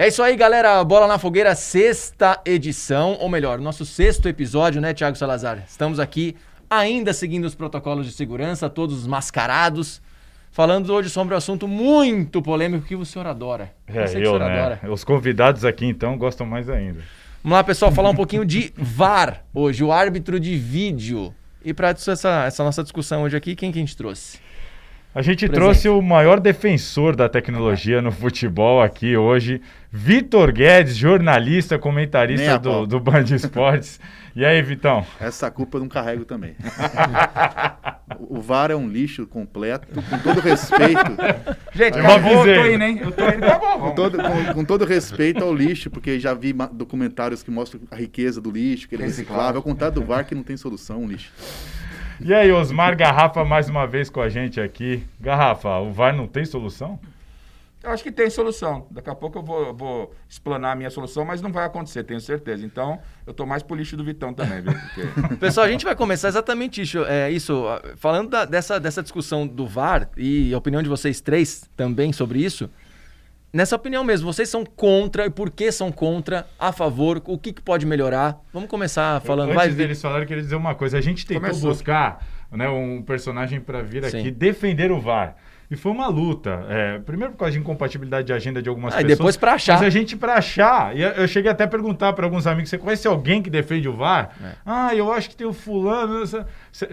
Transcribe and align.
É 0.00 0.08
isso 0.08 0.22
aí, 0.22 0.34
galera. 0.34 0.82
Bola 0.82 1.06
na 1.06 1.18
Fogueira, 1.18 1.54
sexta 1.54 2.40
edição, 2.46 3.18
ou 3.20 3.28
melhor, 3.28 3.60
nosso 3.60 3.84
sexto 3.84 4.30
episódio, 4.30 4.80
né, 4.80 4.94
Thiago 4.94 5.14
Salazar? 5.14 5.62
Estamos 5.68 6.00
aqui 6.00 6.34
ainda 6.70 7.12
seguindo 7.12 7.44
os 7.44 7.54
protocolos 7.54 8.06
de 8.06 8.12
segurança, 8.12 8.70
todos 8.70 9.06
mascarados, 9.06 10.00
falando 10.50 10.90
hoje 10.90 11.10
sobre 11.10 11.34
um 11.34 11.36
assunto 11.36 11.68
muito 11.68 12.40
polêmico 12.40 12.86
que 12.86 12.96
o 12.96 13.04
senhor 13.04 13.26
adora. 13.26 13.74
É, 13.86 14.06
eu, 14.14 14.20
eu 14.22 14.38
né? 14.38 14.58
Adora. 14.58 14.80
Os 14.90 15.04
convidados 15.04 15.66
aqui, 15.66 15.84
então, 15.84 16.16
gostam 16.16 16.46
mais 16.46 16.70
ainda. 16.70 17.00
Vamos 17.44 17.58
lá, 17.58 17.62
pessoal, 17.62 17.92
falar 17.92 18.08
um 18.08 18.16
pouquinho 18.16 18.46
de 18.46 18.72
VAR 18.78 19.44
hoje, 19.52 19.84
o 19.84 19.92
árbitro 19.92 20.40
de 20.40 20.56
vídeo. 20.56 21.34
E 21.62 21.74
para 21.74 21.90
essa, 21.90 22.46
essa 22.46 22.64
nossa 22.64 22.82
discussão 22.82 23.24
hoje 23.24 23.36
aqui, 23.36 23.54
quem 23.54 23.70
que 23.70 23.78
a 23.78 23.82
gente 23.82 23.94
trouxe? 23.94 24.38
A 25.12 25.22
gente 25.22 25.40
Presente. 25.40 25.54
trouxe 25.54 25.88
o 25.88 26.00
maior 26.00 26.38
defensor 26.38 27.16
da 27.16 27.28
tecnologia 27.28 28.00
no 28.00 28.12
futebol 28.12 28.80
aqui 28.80 29.16
hoje, 29.16 29.60
Vitor 29.92 30.52
Guedes, 30.52 30.96
jornalista, 30.96 31.76
comentarista 31.76 32.56
do, 32.60 32.86
do 32.86 33.00
Band 33.00 33.24
Esportes. 33.34 33.98
E 34.36 34.44
aí, 34.44 34.62
Vitão? 34.62 35.04
Essa 35.18 35.50
culpa 35.50 35.76
eu 35.76 35.80
não 35.80 35.88
carrego 35.88 36.24
também. 36.24 36.54
o 38.20 38.40
VAR 38.40 38.70
é 38.70 38.76
um 38.76 38.88
lixo 38.88 39.26
completo, 39.26 39.88
com 39.88 40.18
todo 40.20 40.40
respeito. 40.40 41.16
Gente, 41.72 41.98
eu, 41.98 42.04
acabou, 42.04 42.46
eu 42.46 42.62
tô 42.62 42.70
indo, 42.70 42.84
hein? 42.84 43.00
Eu 43.02 43.10
tô 43.10 43.28
indo, 43.28 43.40
tá 43.40 43.58
bom, 43.58 43.80
com, 43.80 43.94
todo, 43.96 44.18
com, 44.18 44.54
com, 44.54 44.64
todo 44.64 44.84
respeito 44.84 45.42
ao 45.42 45.52
lixo, 45.52 45.90
porque 45.90 46.20
já 46.20 46.34
vi 46.34 46.52
documentários 46.72 47.42
que 47.42 47.50
mostram 47.50 47.80
a 47.90 47.96
riqueza 47.96 48.40
do 48.40 48.52
lixo, 48.52 48.88
que 48.88 48.94
ele 48.94 49.02
é 49.02 49.06
reciclável. 49.06 49.56
Ao 49.56 49.62
contrário 49.62 49.96
do 49.96 50.04
VAR, 50.04 50.24
que 50.24 50.36
não 50.36 50.44
tem 50.44 50.56
solução, 50.56 51.02
um 51.02 51.08
lixo. 51.08 51.32
E 52.20 52.32
aí, 52.32 52.52
Osmar 52.52 52.96
Garrafa, 52.96 53.44
mais 53.44 53.68
uma 53.68 53.88
vez 53.88 54.08
com 54.08 54.20
a 54.20 54.28
gente 54.28 54.60
aqui. 54.60 55.02
Garrafa, 55.18 55.78
o 55.78 55.90
VAR 55.90 56.14
não 56.14 56.28
tem 56.28 56.44
solução? 56.44 57.00
Eu 57.82 57.90
acho 57.90 58.02
que 58.02 58.12
tem 58.12 58.28
solução. 58.28 58.86
Daqui 58.90 59.08
a 59.08 59.14
pouco 59.14 59.38
eu 59.38 59.42
vou, 59.42 59.74
vou 59.74 60.14
explanar 60.28 60.72
a 60.72 60.74
minha 60.74 60.90
solução, 60.90 61.24
mas 61.24 61.40
não 61.40 61.50
vai 61.50 61.64
acontecer, 61.64 62.04
tenho 62.04 62.20
certeza. 62.20 62.64
Então, 62.64 63.00
eu 63.26 63.32
tô 63.32 63.46
mais 63.46 63.62
pro 63.62 63.74
lixo 63.74 63.96
do 63.96 64.04
Vitão 64.04 64.34
também, 64.34 64.60
viu? 64.60 64.72
Porque... 64.72 65.36
Pessoal, 65.40 65.66
a 65.66 65.70
gente 65.70 65.84
vai 65.84 65.96
começar 65.96 66.28
exatamente 66.28 66.82
isso. 66.82 67.02
É, 67.06 67.30
isso 67.30 67.64
falando 67.96 68.28
da, 68.28 68.44
dessa, 68.44 68.78
dessa 68.78 69.02
discussão 69.02 69.46
do 69.46 69.66
VAR 69.66 70.10
e 70.14 70.52
a 70.52 70.58
opinião 70.58 70.82
de 70.82 70.90
vocês 70.90 71.22
três 71.22 71.70
também 71.74 72.12
sobre 72.12 72.44
isso. 72.44 72.68
Nessa 73.52 73.74
opinião 73.74 74.04
mesmo, 74.04 74.32
vocês 74.32 74.48
são 74.48 74.64
contra 74.64 75.26
e 75.26 75.30
por 75.30 75.50
que 75.50 75.72
são 75.72 75.90
contra, 75.90 76.46
a 76.58 76.70
favor, 76.70 77.20
o 77.26 77.36
que, 77.36 77.52
que 77.52 77.60
pode 77.60 77.84
melhorar? 77.84 78.38
Vamos 78.52 78.68
começar 78.68 79.20
falando. 79.22 79.50
Antes 79.50 79.56
vai, 79.56 79.70
deles 79.70 80.00
falarem, 80.00 80.22
eu 80.22 80.28
queria 80.28 80.42
dizer 80.42 80.54
uma 80.54 80.74
coisa. 80.74 80.98
A 80.98 81.00
gente 81.00 81.26
tentou 81.26 81.48
Começou. 81.48 81.70
buscar 81.70 82.24
né, 82.52 82.68
um 82.68 83.02
personagem 83.02 83.58
para 83.58 83.82
vir 83.82 84.04
aqui 84.04 84.22
Sim. 84.22 84.32
defender 84.32 84.92
o 84.92 85.00
VAR. 85.00 85.36
E 85.70 85.76
foi 85.76 85.92
uma 85.92 86.08
luta. 86.08 86.66
É, 86.68 86.98
primeiro 86.98 87.32
por 87.32 87.38
causa 87.38 87.52
de 87.52 87.60
incompatibilidade 87.60 88.26
de 88.26 88.32
agenda 88.32 88.60
de 88.60 88.68
algumas 88.68 88.92
ah, 88.92 88.96
pessoas. 88.96 89.12
E 89.12 89.16
depois 89.16 89.36
para 89.36 89.52
achar. 89.52 89.74
Mas 89.74 89.82
a 89.82 89.90
gente 89.90 90.16
para 90.16 90.34
achar. 90.34 90.96
E 90.96 91.02
eu 91.02 91.28
cheguei 91.28 91.48
até 91.48 91.62
a 91.62 91.68
perguntar 91.68 92.12
para 92.12 92.26
alguns 92.26 92.44
amigos: 92.44 92.70
você 92.70 92.76
conhece 92.76 93.06
alguém 93.06 93.40
que 93.40 93.48
defende 93.48 93.88
o 93.88 93.96
VAR? 93.96 94.30
É. 94.42 94.52
Ah, 94.66 94.92
eu 94.96 95.12
acho 95.12 95.30
que 95.30 95.36
tem 95.36 95.46
o 95.46 95.52
fulano. 95.52 96.24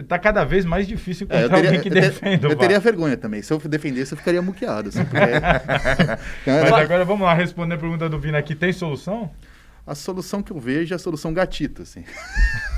Tá 0.07 0.19
cada 0.19 0.43
vez 0.43 0.63
mais 0.63 0.87
difícil 0.87 1.25
encontrar 1.25 1.45
é, 1.45 1.49
teria, 1.49 1.69
alguém 1.69 1.81
que 1.81 1.89
defenda 1.89 2.47
o 2.47 2.49
VAR. 2.49 2.51
Eu 2.51 2.57
teria 2.57 2.79
vergonha 2.79 3.17
também. 3.17 3.41
Se 3.41 3.51
eu 3.51 3.57
defendesse, 3.57 4.13
eu 4.13 4.17
ficaria 4.17 4.43
muqueado. 4.43 4.89
Assim, 4.89 5.03
porque... 5.03 5.25
Mas 6.45 6.71
agora 6.71 7.03
vamos 7.03 7.25
lá 7.25 7.33
responder 7.33 7.73
a 7.73 7.77
pergunta 7.79 8.07
do 8.07 8.19
Vina 8.19 8.37
aqui. 8.37 8.53
Tem 8.53 8.71
solução? 8.71 9.31
A 9.87 9.95
solução 9.95 10.43
que 10.43 10.51
eu 10.51 10.59
vejo 10.59 10.93
é 10.93 10.97
a 10.97 10.99
solução 10.99 11.33
gatita, 11.33 11.81
assim. 11.81 12.03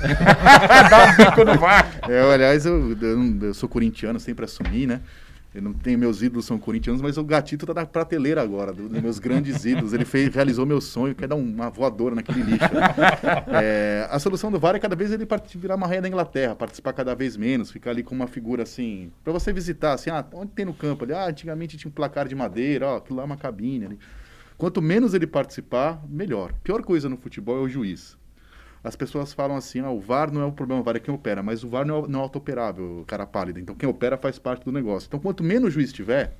Dá 0.88 1.06
um 1.06 1.16
bico 1.16 1.44
no 1.44 1.58
VAR. 1.58 2.00
É, 2.08 2.22
aliás, 2.32 2.64
eu, 2.64 2.96
eu, 3.02 3.38
eu 3.42 3.52
sou 3.52 3.68
corintiano, 3.68 4.18
sempre 4.18 4.46
assumi, 4.46 4.86
né? 4.86 5.00
Eu 5.52 5.60
não 5.60 5.72
tenho 5.72 5.98
meus 5.98 6.22
ídolos 6.22 6.44
são 6.44 6.60
corintianos, 6.60 7.02
mas 7.02 7.18
o 7.18 7.24
Gatito 7.24 7.66
tá 7.66 7.74
na 7.74 7.84
prateleira 7.84 8.40
agora, 8.40 8.72
dos 8.72 8.88
meus 8.88 9.18
grandes 9.18 9.64
ídolos. 9.66 9.92
Ele 9.92 10.04
fez, 10.04 10.32
realizou 10.32 10.64
meu 10.64 10.80
sonho, 10.80 11.12
quer 11.12 11.26
dar 11.26 11.34
uma 11.34 11.68
voadora 11.68 12.14
naquele 12.14 12.42
lixo. 12.42 12.68
É, 13.60 14.06
a 14.08 14.18
solução 14.20 14.52
do 14.52 14.60
VAR 14.60 14.76
é 14.76 14.78
cada 14.78 14.94
vez 14.94 15.10
ele 15.10 15.26
virar 15.56 15.74
uma 15.74 15.88
rainha 15.88 16.02
da 16.02 16.08
Inglaterra, 16.08 16.54
participar 16.54 16.92
cada 16.92 17.14
vez 17.16 17.36
menos, 17.36 17.72
ficar 17.72 17.90
ali 17.90 18.04
com 18.04 18.14
uma 18.14 18.28
figura 18.28 18.62
assim, 18.62 19.10
para 19.24 19.32
você 19.32 19.52
visitar, 19.52 19.94
assim, 19.94 20.10
ah, 20.10 20.24
onde 20.34 20.52
tem 20.52 20.64
no 20.64 20.72
campo 20.72 21.02
ali? 21.04 21.12
Ah, 21.12 21.26
antigamente 21.26 21.76
tinha 21.76 21.90
um 21.90 21.92
placar 21.92 22.28
de 22.28 22.34
madeira, 22.34 22.86
ó, 22.86 22.96
aquilo 22.98 23.16
lá 23.16 23.24
é 23.24 23.26
uma 23.26 23.36
cabine 23.36 23.86
ali. 23.86 23.98
Quanto 24.56 24.80
menos 24.80 25.14
ele 25.14 25.26
participar, 25.26 26.00
melhor. 26.08 26.52
Pior 26.62 26.82
coisa 26.82 27.08
no 27.08 27.16
futebol 27.16 27.56
é 27.56 27.60
o 27.60 27.68
juiz 27.68 28.19
as 28.82 28.96
pessoas 28.96 29.32
falam 29.32 29.56
assim, 29.56 29.80
ah, 29.80 29.90
o 29.90 30.00
VAR 30.00 30.32
não 30.32 30.40
é 30.40 30.44
o 30.44 30.52
problema, 30.52 30.80
o 30.80 30.84
VAR 30.84 30.96
é 30.96 31.00
quem 31.00 31.12
opera, 31.12 31.42
mas 31.42 31.62
o 31.62 31.68
VAR 31.68 31.84
não 31.84 32.04
é, 32.04 32.08
não 32.08 32.20
é 32.20 32.22
autooperável, 32.22 33.04
cara 33.06 33.26
pálido. 33.26 33.60
Então 33.60 33.74
quem 33.74 33.88
opera 33.88 34.16
faz 34.16 34.38
parte 34.38 34.64
do 34.64 34.72
negócio. 34.72 35.06
Então 35.06 35.20
quanto 35.20 35.44
menos 35.44 35.72
juiz 35.72 35.92
tiver, 35.92 36.32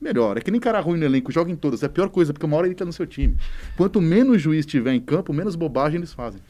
melhor. 0.00 0.36
É 0.36 0.40
que 0.40 0.50
nem 0.50 0.60
cara 0.60 0.80
ruim 0.80 0.98
no 0.98 1.04
elenco, 1.04 1.30
joga 1.30 1.50
em 1.50 1.56
todas. 1.56 1.82
É 1.82 1.86
a 1.86 1.88
pior 1.88 2.08
coisa, 2.08 2.32
porque 2.32 2.46
uma 2.46 2.56
hora 2.56 2.66
ele 2.66 2.74
tá 2.74 2.84
no 2.84 2.92
seu 2.92 3.06
time. 3.06 3.36
Quanto 3.76 4.00
menos 4.00 4.42
juiz 4.42 4.66
tiver 4.66 4.92
em 4.92 5.00
campo, 5.00 5.32
menos 5.32 5.54
bobagem 5.54 5.98
eles 5.98 6.12
fazem. 6.12 6.40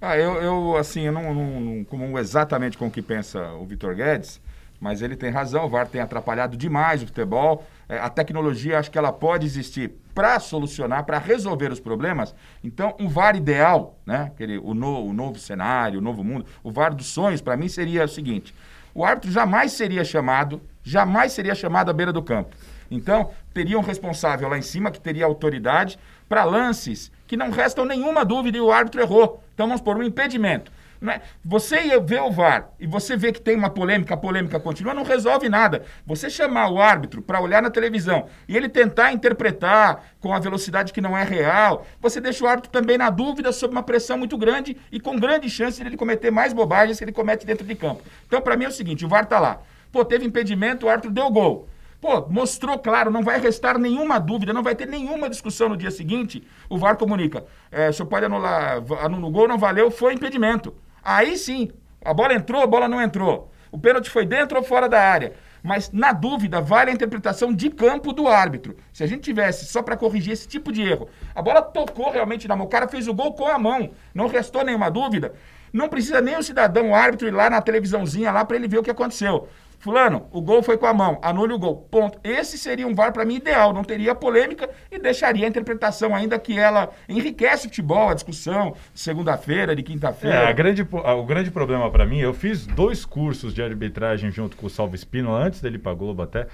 Ah, 0.00 0.18
eu, 0.18 0.34
eu 0.34 0.76
assim, 0.76 1.02
eu 1.02 1.12
não, 1.12 1.34
não, 1.34 1.60
não 1.60 1.84
comungo 1.84 2.18
exatamente 2.18 2.76
com 2.76 2.86
o 2.86 2.90
que 2.90 3.02
pensa 3.02 3.52
o 3.54 3.64
Vitor 3.64 3.94
Guedes, 3.94 4.40
mas 4.80 5.00
ele 5.00 5.16
tem 5.16 5.30
razão, 5.30 5.64
o 5.64 5.68
VAR 5.68 5.88
tem 5.88 6.00
atrapalhado 6.00 6.56
demais 6.56 7.02
o 7.02 7.06
futebol. 7.06 7.66
É, 7.88 7.98
a 7.98 8.08
tecnologia, 8.08 8.78
acho 8.78 8.90
que 8.90 8.98
ela 8.98 9.12
pode 9.12 9.46
existir 9.46 9.92
para 10.14 10.38
solucionar, 10.38 11.04
para 11.04 11.18
resolver 11.18 11.72
os 11.72 11.80
problemas. 11.80 12.34
Então, 12.62 12.94
um 13.00 13.08
VAR 13.08 13.36
ideal, 13.36 13.98
né? 14.06 14.30
Aquele, 14.32 14.58
o, 14.58 14.72
no, 14.72 15.06
o 15.06 15.12
novo 15.12 15.38
cenário, 15.38 15.98
o 15.98 16.02
novo 16.02 16.22
mundo, 16.22 16.46
o 16.62 16.70
VAR 16.70 16.94
dos 16.94 17.06
sonhos, 17.06 17.40
para 17.40 17.56
mim, 17.56 17.68
seria 17.68 18.04
o 18.04 18.08
seguinte: 18.08 18.54
o 18.94 19.04
árbitro 19.04 19.30
jamais 19.30 19.72
seria 19.72 20.04
chamado, 20.04 20.62
jamais 20.82 21.32
seria 21.32 21.54
chamado 21.54 21.90
à 21.90 21.92
beira 21.92 22.12
do 22.12 22.22
campo. 22.22 22.54
Então, 22.90 23.30
teria 23.52 23.78
um 23.78 23.82
responsável 23.82 24.48
lá 24.48 24.56
em 24.56 24.62
cima 24.62 24.90
que 24.90 25.00
teria 25.00 25.24
autoridade 25.24 25.98
para 26.28 26.44
lances 26.44 27.10
que 27.26 27.36
não 27.36 27.50
restam 27.50 27.84
nenhuma 27.84 28.24
dúvida 28.24 28.56
e 28.56 28.60
o 28.60 28.70
árbitro 28.70 29.00
errou. 29.00 29.42
Então, 29.54 29.66
vamos 29.66 29.80
por 29.82 29.96
um 29.96 30.02
impedimento. 30.02 30.70
É? 31.02 31.20
Você 31.44 31.98
ver 32.00 32.22
o 32.22 32.30
VAR 32.30 32.70
e 32.80 32.86
você 32.86 33.16
vê 33.16 33.30
que 33.30 33.40
tem 33.40 33.56
uma 33.56 33.68
polêmica, 33.68 34.14
a 34.14 34.16
polêmica 34.16 34.58
continua, 34.58 34.94
não 34.94 35.02
resolve 35.02 35.48
nada. 35.48 35.84
Você 36.06 36.30
chamar 36.30 36.70
o 36.70 36.80
árbitro 36.80 37.20
para 37.20 37.40
olhar 37.40 37.60
na 37.60 37.70
televisão 37.70 38.26
e 38.48 38.56
ele 38.56 38.68
tentar 38.68 39.12
interpretar 39.12 40.02
com 40.18 40.32
a 40.32 40.38
velocidade 40.38 40.92
que 40.92 41.00
não 41.00 41.16
é 41.16 41.22
real, 41.22 41.86
você 42.00 42.20
deixa 42.20 42.44
o 42.44 42.48
árbitro 42.48 42.70
também 42.70 42.96
na 42.96 43.10
dúvida 43.10 43.52
sob 43.52 43.72
uma 43.72 43.82
pressão 43.82 44.16
muito 44.16 44.38
grande 44.38 44.76
e 44.90 44.98
com 44.98 45.18
grande 45.18 45.50
chance 45.50 45.80
de 45.80 45.86
ele 45.86 45.96
cometer 45.96 46.30
mais 46.30 46.52
bobagens 46.52 46.98
que 46.98 47.04
ele 47.04 47.12
comete 47.12 47.44
dentro 47.44 47.66
de 47.66 47.74
campo. 47.74 48.02
Então, 48.26 48.40
para 48.40 48.56
mim 48.56 48.64
é 48.64 48.68
o 48.68 48.72
seguinte: 48.72 49.04
o 49.04 49.08
VAR 49.08 49.24
está 49.24 49.38
lá. 49.38 49.60
Pô, 49.92 50.04
teve 50.04 50.24
impedimento, 50.24 50.86
o 50.86 50.88
árbitro 50.88 51.10
deu 51.10 51.30
gol. 51.30 51.68
Pô, 52.00 52.26
mostrou 52.28 52.78
claro, 52.78 53.10
não 53.10 53.22
vai 53.22 53.40
restar 53.40 53.78
nenhuma 53.78 54.18
dúvida, 54.18 54.52
não 54.52 54.62
vai 54.62 54.74
ter 54.74 54.86
nenhuma 54.86 55.28
discussão 55.28 55.70
no 55.70 55.76
dia 55.76 55.90
seguinte. 55.90 56.46
O 56.68 56.76
VAR 56.76 56.96
comunica. 56.96 57.44
É, 57.70 57.88
o 57.88 57.92
senhor 57.92 58.08
pode 58.08 58.26
anular, 58.26 58.82
no 59.08 59.30
gol 59.30 59.48
não 59.48 59.56
valeu, 59.56 59.90
foi 59.90 60.12
impedimento. 60.12 60.74
Aí 61.04 61.36
sim, 61.36 61.70
a 62.04 62.14
bola 62.14 62.34
entrou, 62.34 62.62
a 62.62 62.66
bola 62.66 62.88
não 62.88 63.02
entrou. 63.02 63.52
O 63.70 63.78
pênalti 63.78 64.08
foi 64.08 64.24
dentro 64.24 64.56
ou 64.56 64.64
fora 64.64 64.88
da 64.88 65.00
área. 65.00 65.34
Mas, 65.62 65.90
na 65.90 66.12
dúvida, 66.12 66.60
vale 66.60 66.90
a 66.90 66.94
interpretação 66.94 67.52
de 67.52 67.70
campo 67.70 68.12
do 68.12 68.28
árbitro. 68.28 68.76
Se 68.92 69.02
a 69.02 69.06
gente 69.06 69.22
tivesse 69.22 69.64
só 69.64 69.82
para 69.82 69.96
corrigir 69.96 70.32
esse 70.32 70.46
tipo 70.46 70.70
de 70.70 70.82
erro, 70.82 71.08
a 71.34 71.40
bola 71.40 71.62
tocou 71.62 72.10
realmente 72.10 72.46
na 72.46 72.54
mão, 72.54 72.66
o 72.66 72.68
cara 72.68 72.86
fez 72.86 73.08
o 73.08 73.14
gol 73.14 73.32
com 73.32 73.46
a 73.46 73.58
mão, 73.58 73.90
não 74.14 74.26
restou 74.26 74.62
nenhuma 74.62 74.90
dúvida. 74.90 75.32
Não 75.72 75.88
precisa 75.88 76.20
nem 76.20 76.36
o 76.36 76.42
cidadão 76.42 76.90
o 76.90 76.94
árbitro 76.94 77.26
ir 77.26 77.32
lá 77.32 77.48
na 77.50 77.60
televisãozinha 77.60 78.30
lá 78.30 78.44
para 78.44 78.56
ele 78.56 78.68
ver 78.68 78.78
o 78.78 78.82
que 78.82 78.90
aconteceu. 78.90 79.48
Fulano, 79.84 80.28
o 80.32 80.40
gol 80.40 80.62
foi 80.62 80.78
com 80.78 80.86
a 80.86 80.94
mão, 80.94 81.18
anule 81.20 81.52
o 81.52 81.58
gol. 81.58 81.86
Ponto. 81.90 82.18
Esse 82.24 82.56
seria 82.56 82.86
um 82.86 82.94
VAR 82.94 83.12
para 83.12 83.22
mim 83.22 83.34
ideal, 83.34 83.70
não 83.70 83.84
teria 83.84 84.14
polêmica 84.14 84.70
e 84.90 84.98
deixaria 84.98 85.44
a 85.44 85.48
interpretação 85.48 86.14
ainda 86.14 86.38
que 86.38 86.58
ela 86.58 86.90
enriquece 87.06 87.66
o 87.66 87.68
futebol, 87.68 88.08
a 88.08 88.14
discussão 88.14 88.74
segunda-feira, 88.94 89.76
de 89.76 89.82
quinta-feira. 89.82 90.48
É, 90.48 90.52
grande, 90.54 90.80
o 90.90 91.22
grande 91.24 91.50
problema 91.50 91.90
para 91.90 92.06
mim, 92.06 92.18
eu 92.18 92.32
fiz 92.32 92.66
dois 92.66 93.04
cursos 93.04 93.52
de 93.52 93.62
arbitragem 93.62 94.30
junto 94.30 94.56
com 94.56 94.68
o 94.68 94.70
Salvo 94.70 94.94
Espino, 94.94 95.34
antes 95.34 95.60
dele 95.60 95.78
para 95.78 95.92
Globo 95.92 96.22
até. 96.22 96.46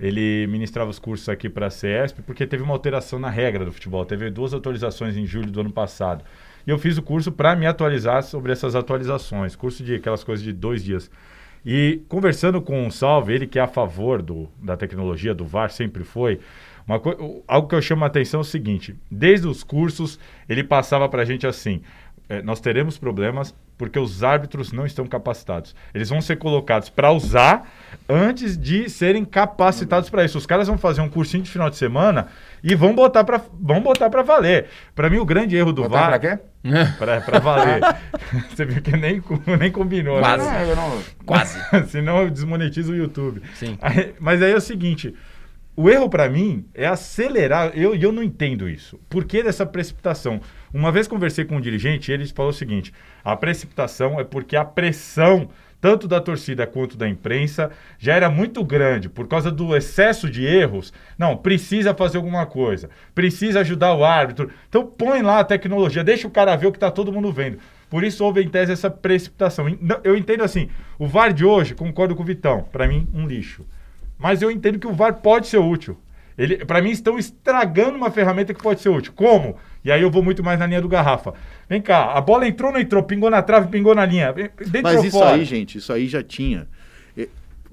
Ele 0.00 0.46
ministrava 0.46 0.88
os 0.88 0.98
cursos 0.98 1.28
aqui 1.28 1.50
para 1.50 1.66
a 1.66 1.70
CESP, 1.70 2.22
porque 2.22 2.46
teve 2.46 2.62
uma 2.62 2.72
alteração 2.72 3.18
na 3.18 3.28
regra 3.28 3.66
do 3.66 3.72
futebol. 3.72 4.02
Teve 4.06 4.30
duas 4.30 4.54
atualizações 4.54 5.14
em 5.14 5.26
julho 5.26 5.50
do 5.50 5.60
ano 5.60 5.70
passado. 5.70 6.24
E 6.66 6.70
eu 6.70 6.78
fiz 6.78 6.96
o 6.96 7.02
curso 7.02 7.30
para 7.30 7.54
me 7.54 7.66
atualizar 7.66 8.22
sobre 8.22 8.50
essas 8.50 8.74
atualizações. 8.74 9.54
Curso 9.54 9.84
de 9.84 9.96
aquelas 9.96 10.24
coisas 10.24 10.42
de 10.42 10.54
dois 10.54 10.82
dias. 10.82 11.10
E 11.70 12.00
conversando 12.08 12.62
com 12.62 12.86
o 12.86 12.90
Salve, 12.90 13.34
ele 13.34 13.46
que 13.46 13.58
é 13.58 13.62
a 13.62 13.66
favor 13.66 14.22
do, 14.22 14.48
da 14.58 14.74
tecnologia, 14.74 15.34
do 15.34 15.44
VAR, 15.44 15.70
sempre 15.70 16.02
foi, 16.02 16.40
uma 16.86 16.98
algo 17.46 17.68
que 17.68 17.74
eu 17.74 17.82
chamo 17.82 18.04
a 18.04 18.06
atenção 18.06 18.40
é 18.40 18.40
o 18.40 18.44
seguinte: 18.44 18.96
desde 19.10 19.46
os 19.46 19.62
cursos, 19.62 20.18
ele 20.48 20.64
passava 20.64 21.06
para 21.10 21.20
a 21.20 21.24
gente 21.26 21.46
assim. 21.46 21.82
É, 22.28 22.42
nós 22.42 22.60
teremos 22.60 22.98
problemas 22.98 23.54
porque 23.78 23.98
os 23.98 24.22
árbitros 24.22 24.72
não 24.72 24.84
estão 24.84 25.06
capacitados. 25.06 25.74
Eles 25.94 26.10
vão 26.10 26.20
ser 26.20 26.36
colocados 26.36 26.90
para 26.90 27.10
usar 27.12 27.70
antes 28.08 28.58
de 28.58 28.90
serem 28.90 29.24
capacitados 29.24 30.10
para 30.10 30.24
isso. 30.24 30.36
Os 30.36 30.44
caras 30.44 30.66
vão 30.66 30.76
fazer 30.76 31.00
um 31.00 31.08
cursinho 31.08 31.42
de 31.42 31.50
final 31.50 31.70
de 31.70 31.76
semana 31.76 32.26
e 32.62 32.74
vão 32.74 32.94
botar 32.94 33.24
para 33.24 33.40
vão 33.58 33.80
botar 33.80 34.10
para 34.10 34.22
valer. 34.22 34.66
Para 34.94 35.08
mim 35.08 35.18
o 35.18 35.24
grande 35.24 35.56
erro 35.56 35.72
do 35.72 35.82
botar 35.82 36.10
VAR 36.10 36.20
para 36.20 36.36
quê? 36.36 36.42
para 37.24 37.38
valer. 37.38 37.80
Você 38.50 38.64
viu 38.66 38.82
que 38.82 38.96
nem 38.96 39.22
nem 39.58 39.70
combinou? 39.70 40.18
Quase. 40.18 40.48
Né? 40.48 40.74
Não... 40.74 41.02
Quase. 41.24 41.58
Senão 41.88 42.22
eu 42.22 42.30
desmonetizo 42.30 42.92
o 42.92 42.96
YouTube. 42.96 43.42
Sim. 43.54 43.78
Aí, 43.80 44.14
mas 44.18 44.42
aí 44.42 44.52
é 44.52 44.56
o 44.56 44.60
seguinte, 44.60 45.14
O 45.80 45.88
erro 45.88 46.10
para 46.10 46.28
mim 46.28 46.66
é 46.74 46.88
acelerar. 46.88 47.70
Eu, 47.72 47.94
eu 47.94 48.10
não 48.10 48.20
entendo 48.20 48.68
isso. 48.68 48.98
Por 49.08 49.24
que 49.24 49.44
dessa 49.44 49.64
precipitação? 49.64 50.40
Uma 50.74 50.90
vez 50.90 51.06
conversei 51.06 51.44
com 51.44 51.54
um 51.54 51.60
dirigente, 51.60 52.10
ele 52.10 52.26
falou 52.26 52.50
o 52.50 52.52
seguinte: 52.52 52.92
a 53.22 53.36
precipitação 53.36 54.18
é 54.18 54.24
porque 54.24 54.56
a 54.56 54.64
pressão 54.64 55.48
tanto 55.80 56.08
da 56.08 56.20
torcida 56.20 56.66
quanto 56.66 56.96
da 56.96 57.08
imprensa, 57.08 57.70
já 57.96 58.16
era 58.16 58.28
muito 58.28 58.64
grande 58.64 59.08
por 59.08 59.28
causa 59.28 59.48
do 59.48 59.76
excesso 59.76 60.28
de 60.28 60.44
erros. 60.44 60.92
Não, 61.16 61.36
precisa 61.36 61.94
fazer 61.94 62.16
alguma 62.16 62.44
coisa, 62.46 62.90
precisa 63.14 63.60
ajudar 63.60 63.94
o 63.94 64.04
árbitro. 64.04 64.50
Então 64.68 64.84
põe 64.84 65.22
lá 65.22 65.38
a 65.38 65.44
tecnologia, 65.44 66.02
deixa 66.02 66.26
o 66.26 66.32
cara 66.32 66.56
ver 66.56 66.66
o 66.66 66.72
que 66.72 66.78
está 66.78 66.90
todo 66.90 67.12
mundo 67.12 67.32
vendo. 67.32 67.58
Por 67.88 68.02
isso 68.02 68.24
houve 68.24 68.42
em 68.42 68.48
tese 68.48 68.72
essa 68.72 68.90
precipitação. 68.90 69.66
Eu 70.02 70.16
entendo 70.16 70.42
assim, 70.42 70.68
o 70.98 71.06
VAR 71.06 71.32
de 71.32 71.44
hoje, 71.44 71.76
concordo 71.76 72.16
com 72.16 72.24
o 72.24 72.26
Vitão, 72.26 72.66
para 72.72 72.88
mim 72.88 73.06
um 73.14 73.24
lixo. 73.24 73.64
Mas 74.18 74.42
eu 74.42 74.50
entendo 74.50 74.78
que 74.78 74.86
o 74.86 74.92
VAR 74.92 75.14
pode 75.14 75.46
ser 75.46 75.58
útil. 75.58 75.96
Ele, 76.36 76.64
para 76.64 76.80
mim, 76.80 76.90
estão 76.90 77.18
estragando 77.18 77.96
uma 77.96 78.10
ferramenta 78.10 78.54
que 78.54 78.62
pode 78.62 78.80
ser 78.80 78.88
útil. 78.88 79.12
Como? 79.14 79.56
E 79.84 79.90
aí 79.90 80.00
eu 80.00 80.10
vou 80.10 80.22
muito 80.22 80.42
mais 80.42 80.58
na 80.58 80.66
linha 80.66 80.80
do 80.80 80.88
garrafa. 80.88 81.34
Vem 81.68 81.82
cá, 81.82 82.12
a 82.12 82.20
bola 82.20 82.46
entrou, 82.46 82.70
não 82.70 82.78
entrou, 82.78 83.02
pingou 83.02 83.28
na 83.28 83.42
trave, 83.42 83.68
pingou 83.68 83.94
na 83.94 84.06
linha. 84.06 84.32
Dentro 84.32 84.82
Mas 84.82 85.02
isso 85.02 85.18
fora. 85.18 85.34
aí, 85.34 85.44
gente, 85.44 85.78
isso 85.78 85.92
aí 85.92 86.06
já 86.06 86.22
tinha. 86.22 86.68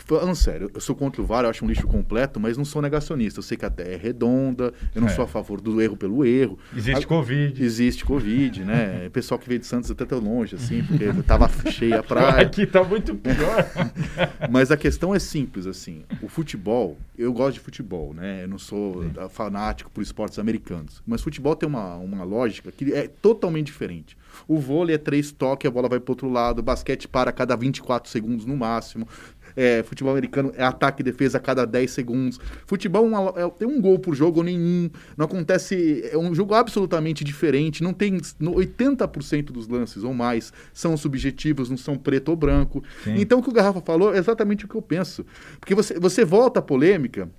Falando 0.05 0.35
sério, 0.35 0.69
eu 0.71 0.79
sou 0.79 0.95
contra 0.95 1.19
o 1.19 1.25
VAR, 1.25 1.45
eu 1.45 1.49
acho 1.49 1.65
um 1.65 1.67
lixo 1.67 1.87
completo, 1.87 2.39
mas 2.39 2.55
não 2.55 2.63
sou 2.63 2.79
negacionista. 2.79 3.39
Eu 3.39 3.43
sei 3.43 3.57
que 3.57 3.65
a 3.65 3.71
Terra 3.71 3.89
é 3.89 3.95
redonda, 3.97 4.71
eu 4.93 5.01
não 5.01 5.07
é. 5.07 5.11
sou 5.11 5.23
a 5.23 5.27
favor 5.27 5.59
do 5.59 5.81
erro 5.81 5.97
pelo 5.97 6.23
erro. 6.23 6.59
Existe 6.75 7.05
a, 7.05 7.07
Covid. 7.07 7.63
Existe 7.63 8.05
Covid, 8.05 8.63
né? 8.63 9.09
Pessoal 9.13 9.39
que 9.39 9.47
veio 9.47 9.59
de 9.59 9.65
Santos 9.65 9.89
até 9.89 10.05
tão 10.05 10.19
longe, 10.19 10.55
assim, 10.55 10.83
porque 10.83 11.11
tava 11.23 11.49
cheia 11.71 11.99
a 11.99 12.03
praia. 12.03 12.45
Aqui 12.45 12.67
tá 12.67 12.83
muito 12.83 13.15
pior. 13.15 13.65
mas 14.49 14.69
a 14.69 14.77
questão 14.77 15.13
é 15.13 15.17
simples, 15.17 15.65
assim. 15.65 16.03
O 16.21 16.29
futebol, 16.29 16.97
eu 17.17 17.33
gosto 17.33 17.55
de 17.55 17.59
futebol, 17.61 18.13
né? 18.13 18.43
Eu 18.43 18.47
não 18.47 18.59
sou 18.59 19.01
Sim. 19.01 19.13
fanático 19.29 19.89
por 19.89 20.01
esportes 20.01 20.37
americanos. 20.37 21.01
Mas 21.05 21.21
futebol 21.21 21.55
tem 21.55 21.67
uma, 21.67 21.95
uma 21.95 22.23
lógica 22.23 22.71
que 22.71 22.93
é 22.93 23.07
totalmente 23.07 23.65
diferente. 23.65 24.15
O 24.47 24.59
vôlei 24.59 24.95
é 24.95 24.97
três 24.97 25.31
toques, 25.31 25.67
a 25.67 25.71
bola 25.71 25.89
vai 25.89 25.99
para 25.99 26.11
outro 26.11 26.29
lado, 26.29 26.59
o 26.59 26.63
basquete 26.63 27.07
para 27.07 27.29
a 27.29 27.33
cada 27.33 27.55
24 27.55 28.09
segundos 28.09 28.45
no 28.45 28.55
máximo. 28.55 29.07
É, 29.55 29.83
futebol 29.83 30.11
americano 30.11 30.51
é 30.55 30.63
ataque 30.63 31.01
e 31.01 31.03
defesa 31.03 31.37
a 31.37 31.41
cada 31.41 31.65
10 31.65 31.91
segundos. 31.91 32.39
Futebol 32.65 33.33
é, 33.37 33.43
é, 33.43 33.49
tem 33.49 33.67
um 33.67 33.79
gol 33.79 33.99
por 33.99 34.15
jogo 34.15 34.39
ou 34.39 34.43
nenhum. 34.43 34.89
Não 35.17 35.25
acontece. 35.25 36.07
É 36.11 36.17
um 36.17 36.33
jogo 36.35 36.53
absolutamente 36.53 37.23
diferente. 37.23 37.83
Não 37.83 37.93
tem. 37.93 38.17
80% 38.17 39.45
dos 39.45 39.67
lances 39.67 40.03
ou 40.03 40.13
mais 40.13 40.51
são 40.73 40.95
subjetivos, 40.97 41.69
não 41.69 41.77
são 41.77 41.97
preto 41.97 42.29
ou 42.29 42.35
branco. 42.35 42.83
Sim. 43.03 43.15
Então 43.17 43.39
o 43.39 43.43
que 43.43 43.49
o 43.49 43.53
Garrafa 43.53 43.81
falou 43.81 44.13
é 44.13 44.17
exatamente 44.17 44.65
o 44.65 44.67
que 44.67 44.75
eu 44.75 44.81
penso. 44.81 45.25
Porque 45.59 45.73
você, 45.75 45.99
você 45.99 46.25
volta 46.25 46.59
à 46.59 46.63
polêmica 46.63 47.29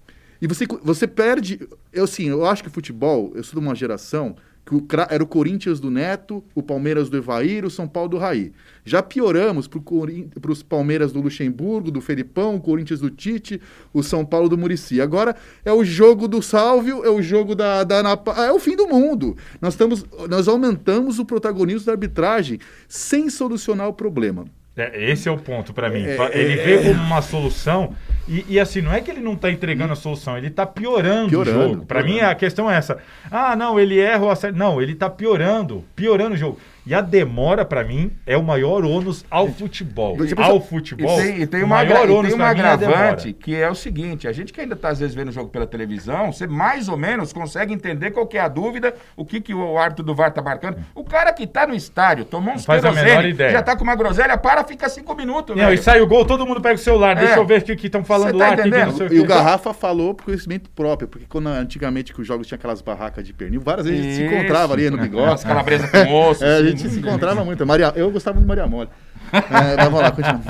e 0.40 0.46
você, 0.46 0.66
você 0.82 1.06
perde. 1.06 1.68
Eu 1.92 2.06
sim, 2.06 2.28
eu 2.28 2.44
acho 2.44 2.62
que 2.62 2.70
futebol, 2.70 3.32
eu 3.34 3.42
sou 3.42 3.60
de 3.60 3.66
uma 3.66 3.74
geração 3.74 4.36
que 4.66 4.74
o, 4.74 4.84
era 5.08 5.22
o 5.22 5.26
Corinthians 5.26 5.78
do 5.78 5.92
Neto, 5.92 6.44
o 6.52 6.60
Palmeiras 6.60 7.08
do 7.08 7.16
Evair, 7.16 7.64
o 7.64 7.70
São 7.70 7.86
Paulo 7.86 8.08
do 8.08 8.18
Raí. 8.18 8.52
Já 8.84 9.00
pioramos 9.00 9.68
para 9.68 10.50
os 10.50 10.62
Palmeiras 10.62 11.12
do 11.12 11.20
Luxemburgo, 11.20 11.88
do 11.88 12.00
Felipão, 12.00 12.56
o 12.56 12.60
Corinthians 12.60 12.98
do 12.98 13.08
Tite, 13.08 13.60
o 13.94 14.02
São 14.02 14.24
Paulo 14.24 14.48
do 14.48 14.58
Murici. 14.58 15.00
Agora 15.00 15.36
é 15.64 15.72
o 15.72 15.84
jogo 15.84 16.26
do 16.26 16.42
Sálvio, 16.42 17.04
é 17.04 17.08
o 17.08 17.22
jogo 17.22 17.54
da, 17.54 17.84
da 17.84 18.02
é 18.38 18.50
o 18.50 18.58
fim 18.58 18.74
do 18.74 18.88
mundo. 18.88 19.36
Nós, 19.62 19.74
estamos, 19.74 20.04
nós 20.28 20.48
aumentamos 20.48 21.20
o 21.20 21.24
protagonismo 21.24 21.86
da 21.86 21.92
arbitragem 21.92 22.58
sem 22.88 23.30
solucionar 23.30 23.86
o 23.86 23.92
problema. 23.92 24.46
É, 24.76 25.10
esse 25.10 25.28
é 25.28 25.32
o 25.32 25.38
ponto 25.38 25.72
para 25.72 25.88
mim. 25.88 26.04
É, 26.04 26.16
é, 26.16 26.38
ele 26.38 26.56
vê 26.56 26.78
como 26.78 27.02
uma 27.02 27.22
solução 27.22 27.94
e, 28.28 28.44
e, 28.49 28.61
assim, 28.61 28.81
não 28.81 28.93
é 28.93 29.00
que 29.00 29.11
ele 29.11 29.20
não 29.20 29.34
está 29.34 29.50
entregando 29.50 29.93
a 29.93 29.96
solução, 29.96 30.37
ele 30.37 30.49
está 30.49 30.67
piorando, 30.67 31.28
piorando, 31.28 31.58
o 31.58 31.73
jogo. 31.75 31.87
Para 31.87 32.02
mim 32.02 32.20
a 32.20 32.34
questão 32.34 32.70
é 32.70 32.76
essa. 32.76 32.99
Ah, 33.31 33.55
não, 33.55 33.78
ele 33.78 34.00
erra 34.00 34.25
o 34.25 34.31
acerto. 34.31 34.58
Não, 34.58 34.82
ele 34.82 34.93
está 34.93 35.08
piorando, 35.08 35.84
piorando 35.94 36.34
o 36.34 36.37
jogo. 36.37 36.58
E 36.84 36.94
a 36.94 37.00
demora, 37.00 37.64
para 37.64 37.82
mim, 37.82 38.12
é 38.25 38.37
o 38.37 38.44
maior 38.44 38.84
ônus 38.84 39.25
ao 39.28 39.49
futebol. 39.49 40.25
Tipo, 40.25 40.40
ao 40.40 40.61
futebol. 40.61 41.20
E 41.20 41.23
tem, 41.23 41.40
e 41.43 41.46
tem 41.46 41.62
uma, 41.64 41.84
maior 41.84 42.08
ônus 42.08 42.28
tem 42.28 42.34
uma 42.37 42.46
é 42.46 42.50
agravante 42.50 43.31
é 43.31 43.32
que 43.32 43.56
é 43.56 43.69
o 43.69 43.75
seguinte: 43.75 44.28
a 44.28 44.32
gente 44.32 44.52
que 44.52 44.61
ainda 44.61 44.75
está 44.75 44.90
às 44.90 45.00
vezes 45.00 45.12
vendo 45.12 45.28
o 45.28 45.32
jogo 45.32 45.50
pela 45.50 45.67
televisão, 45.67 46.32
você 46.32 46.46
mais 46.46 46.88
ou 46.88 46.96
menos 46.96 47.32
consegue 47.32 47.75
entender 47.75 48.12
qual 48.12 48.25
que 48.25 48.38
é 48.38 48.40
a 48.40 48.46
dúvida, 48.46 48.94
o 49.17 49.25
que, 49.25 49.40
que 49.40 49.52
o 49.52 49.76
árbitro 49.76 50.05
do 50.05 50.14
VAR 50.14 50.28
está 50.28 50.40
marcando. 50.40 50.78
O 50.94 51.02
cara 51.02 51.32
que 51.32 51.43
está 51.43 51.67
no 51.67 51.75
estádio, 51.75 52.25
tomou 52.25 52.55
uns 52.55 52.64
querosene, 52.64 53.34
já 53.34 53.58
está 53.58 53.75
com 53.75 53.82
uma 53.82 53.96
groselha, 53.96 54.38
para, 54.38 54.62
fica 54.62 54.88
cinco 54.88 55.12
minutos. 55.17 55.56
Não, 55.56 55.73
e 55.73 55.78
sai 55.78 56.00
o 56.00 56.06
gol, 56.06 56.25
todo 56.25 56.46
mundo 56.46 56.61
pega 56.61 56.76
o 56.76 56.78
celular, 56.78 57.17
é. 57.17 57.20
deixa 57.20 57.37
eu 57.37 57.44
ver 57.44 57.62
o 57.62 57.76
que 57.76 57.87
estão 57.87 58.05
falando 58.05 58.15
tá 58.24 58.32
lá. 58.32 58.56
Que 58.56 59.08
que 59.08 59.14
e 59.14 59.20
o 59.20 59.26
Garrafa 59.26 59.72
falou 59.72 60.14
por 60.14 60.24
conhecimento 60.24 60.70
próprio, 60.70 61.08
porque 61.08 61.26
quando 61.28 61.48
antigamente 61.48 62.12
que 62.12 62.20
os 62.20 62.26
jogos 62.26 62.46
tinham 62.46 62.56
aquelas 62.56 62.80
barracas 62.80 63.24
de 63.24 63.32
pernil, 63.32 63.60
várias 63.60 63.86
vezes 63.86 64.00
a 64.00 64.04
gente 64.04 64.16
se 64.16 64.22
encontrava 64.24 64.74
ali 64.74 64.90
no 64.90 64.98
bigode. 64.98 65.32
As 65.32 65.44
calabresas 65.44 65.90
com 65.90 66.14
osso. 66.14 66.42
é, 66.44 66.56
a 66.56 66.62
gente 66.62 66.88
se 66.88 66.98
encontrava 66.98 67.44
muito. 67.44 67.66
Maria, 67.66 67.92
eu 67.96 68.10
gostava 68.10 68.40
de 68.40 68.46
Maria 68.46 68.66
Mole. 68.66 68.88
É, 69.32 69.82
vamos 69.82 70.00
lá, 70.00 70.10
continua. 70.10 70.40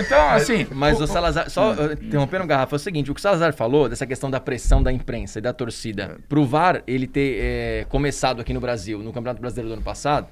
Então, 0.00 0.28
assim. 0.30 0.66
Mas 0.72 1.00
o, 1.00 1.04
o 1.04 1.06
Salazar, 1.06 1.48
só 1.50 1.72
uh, 1.72 1.92
interrompendo 1.92 2.44
o 2.44 2.46
garrafa, 2.46 2.74
é 2.74 2.78
o 2.78 2.80
seguinte: 2.80 3.10
o 3.10 3.14
que 3.14 3.20
o 3.20 3.22
Salazar 3.22 3.52
falou 3.52 3.88
dessa 3.88 4.06
questão 4.06 4.30
da 4.30 4.40
pressão 4.40 4.82
da 4.82 4.92
imprensa 4.92 5.38
e 5.38 5.42
da 5.42 5.52
torcida, 5.52 6.02
é. 6.02 6.22
pro 6.28 6.44
VAR 6.44 6.82
ele 6.86 7.06
ter 7.06 7.38
é, 7.40 7.86
começado 7.88 8.40
aqui 8.40 8.52
no 8.52 8.60
Brasil, 8.60 8.98
no 8.98 9.12
Campeonato 9.12 9.40
Brasileiro 9.40 9.68
do 9.68 9.74
ano 9.74 9.82
passado, 9.82 10.26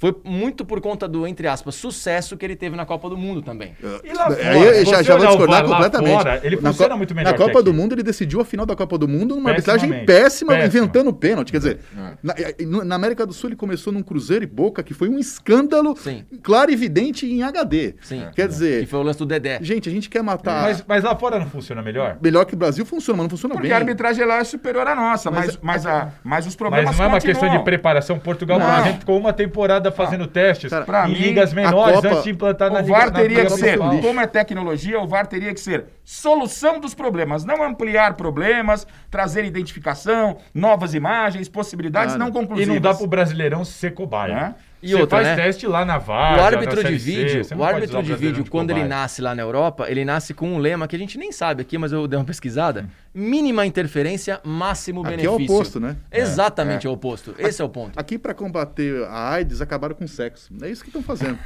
foi 0.00 0.16
muito 0.24 0.64
por 0.64 0.80
conta 0.80 1.06
do, 1.06 1.26
entre 1.26 1.46
aspas, 1.46 1.74
sucesso 1.74 2.34
que 2.34 2.42
ele 2.42 2.56
teve 2.56 2.74
na 2.74 2.86
Copa 2.86 3.10
do 3.10 3.18
Mundo 3.18 3.42
também. 3.42 3.76
É, 3.84 4.10
e 4.10 4.14
lá 4.14 4.30
fora, 4.30 4.50
Aí, 4.50 4.86
já, 4.86 5.02
já 5.02 5.14
vou 5.14 5.26
discordar 5.26 5.62
completamente. 5.62 6.16
Fora, 6.16 6.40
ele 6.42 6.56
funciona 6.56 6.88
na, 6.88 6.96
muito 6.96 7.14
melhor. 7.14 7.32
Na 7.32 7.36
Copa 7.36 7.62
do 7.62 7.74
Mundo, 7.74 7.94
ele 7.94 8.02
decidiu 8.02 8.40
a 8.40 8.44
final 8.46 8.64
da 8.64 8.74
Copa 8.74 8.96
do 8.96 9.06
Mundo 9.06 9.36
numa 9.36 9.50
arbitragem 9.50 9.90
péssima, 10.06 10.54
Péssima, 10.54 10.64
inventando 10.64 11.12
pênalti. 11.12 11.52
Quer 11.52 11.58
dizer, 11.58 11.80
é. 11.94 12.64
na, 12.64 12.84
na, 12.86 12.94
América 12.94 13.26
do 13.26 13.34
Sul 13.34 13.50
ele 13.50 13.56
começou 13.56 13.92
num 13.92 14.02
Cruzeiro 14.02 14.42
e 14.42 14.46
Boca, 14.46 14.82
que 14.82 14.94
foi 14.94 15.06
um 15.10 15.18
escândalo 15.18 15.94
Sim. 15.98 16.24
claro 16.42 16.70
e 16.70 16.74
evidente 16.74 17.26
em 17.26 17.42
HD. 17.42 17.94
Sim. 18.00 18.24
Quer 18.34 18.48
dizer. 18.48 18.80
Que 18.80 18.86
foi 18.86 19.00
o 19.00 19.02
lance 19.02 19.18
do 19.18 19.26
Dedé. 19.26 19.58
Gente, 19.60 19.90
a 19.90 19.92
gente 19.92 20.08
quer 20.08 20.22
matar. 20.22 20.62
Mas, 20.62 20.82
mas 20.88 21.04
lá 21.04 21.14
fora 21.14 21.38
não 21.38 21.46
funciona 21.46 21.82
melhor? 21.82 22.16
Melhor 22.22 22.46
que 22.46 22.54
o 22.54 22.56
Brasil 22.56 22.86
funciona, 22.86 23.18
mas 23.18 23.24
não 23.24 23.30
funciona 23.30 23.54
Porque 23.54 23.68
bem. 23.68 23.76
Porque 23.76 23.84
a 23.84 23.86
arbitragem 23.86 24.24
lá 24.24 24.38
é 24.38 24.44
superior 24.44 24.86
à 24.86 24.94
nossa, 24.94 25.30
mas, 25.30 25.58
mas, 25.58 25.84
mas, 25.84 25.86
a, 25.86 26.12
mas 26.24 26.46
os 26.46 26.56
problemas. 26.56 26.86
Mas 26.86 26.96
não 26.96 27.04
é 27.04 27.08
uma 27.08 27.16
continuam. 27.18 27.40
questão 27.40 27.58
de 27.58 27.64
preparação. 27.64 28.18
Portugal, 28.18 28.58
por 28.58 28.80
exemplo, 28.80 29.00
ficou 29.00 29.18
uma 29.18 29.32
temporada 29.34 29.89
fazendo 29.90 30.26
testes 30.26 30.70
Cara, 30.70 30.84
pra 30.84 31.08
em 31.08 31.12
mim, 31.12 31.18
ligas 31.18 31.52
menores 31.52 31.96
Copa, 31.96 32.08
antes 32.08 32.24
de 32.24 32.30
implantar 32.30 32.70
na 32.70 32.80
O 32.80 32.86
VAR 32.86 33.10
teria 33.10 33.44
que 33.44 33.50
ser, 33.52 33.78
como 33.78 34.20
é 34.20 34.26
tecnologia, 34.26 35.00
o 35.00 35.06
VAR 35.06 35.26
teria 35.26 35.52
que 35.52 35.60
ser 35.60 35.86
solução 36.04 36.80
dos 36.80 36.94
problemas, 36.94 37.44
não 37.44 37.62
ampliar 37.62 38.14
problemas, 38.14 38.86
trazer 39.10 39.44
identificação, 39.44 40.38
novas 40.54 40.94
imagens, 40.94 41.48
possibilidades 41.48 42.16
não 42.16 42.30
conclusivas. 42.30 42.68
E 42.68 42.74
não 42.74 42.80
dá 42.80 42.94
pro 42.94 43.06
Brasileirão 43.06 43.64
ser 43.64 43.94
cobaia. 43.94 44.56
É? 44.56 44.70
E 44.82 44.92
você 44.92 45.02
outra, 45.02 45.18
faz 45.18 45.28
né? 45.28 45.44
teste 45.44 45.66
lá 45.66 45.84
na 45.84 45.98
VAR, 45.98 46.38
O 46.38 46.42
árbitro 46.42 46.82
de 46.82 46.96
vídeo, 46.96 47.42
o 47.54 47.62
árbitro 47.62 48.02
de 48.02 48.14
vídeo, 48.14 48.44
quando 48.48 48.70
ele 48.70 48.84
nasce 48.84 49.20
lá 49.20 49.34
na 49.34 49.42
Europa, 49.42 49.86
ele 49.88 50.04
nasce 50.04 50.32
com 50.32 50.48
um 50.54 50.58
lema 50.58 50.88
que 50.88 50.96
a 50.96 50.98
gente 50.98 51.18
nem 51.18 51.30
sabe 51.30 51.60
aqui, 51.60 51.76
mas 51.76 51.92
eu 51.92 52.08
dei 52.08 52.18
uma 52.18 52.24
pesquisada. 52.24 52.82
Hum 52.82 53.09
mínima 53.12 53.66
interferência, 53.66 54.40
máximo 54.44 55.00
Aqui 55.00 55.16
benefício. 55.16 55.30
é 55.30 55.40
o 55.40 55.44
oposto, 55.44 55.80
né? 55.80 55.96
Exatamente 56.12 56.86
é, 56.86 56.88
é. 56.88 56.90
o 56.90 56.94
oposto. 56.94 57.34
Esse 57.38 57.60
é 57.60 57.64
o 57.64 57.68
ponto. 57.68 57.98
Aqui, 57.98 58.18
para 58.18 58.32
combater 58.32 59.04
a 59.04 59.32
AIDS, 59.32 59.60
acabaram 59.60 59.94
com 59.94 60.04
o 60.04 60.08
sexo. 60.08 60.52
É 60.62 60.68
isso 60.68 60.82
que 60.82 60.88
estão 60.88 61.02
fazendo. 61.02 61.38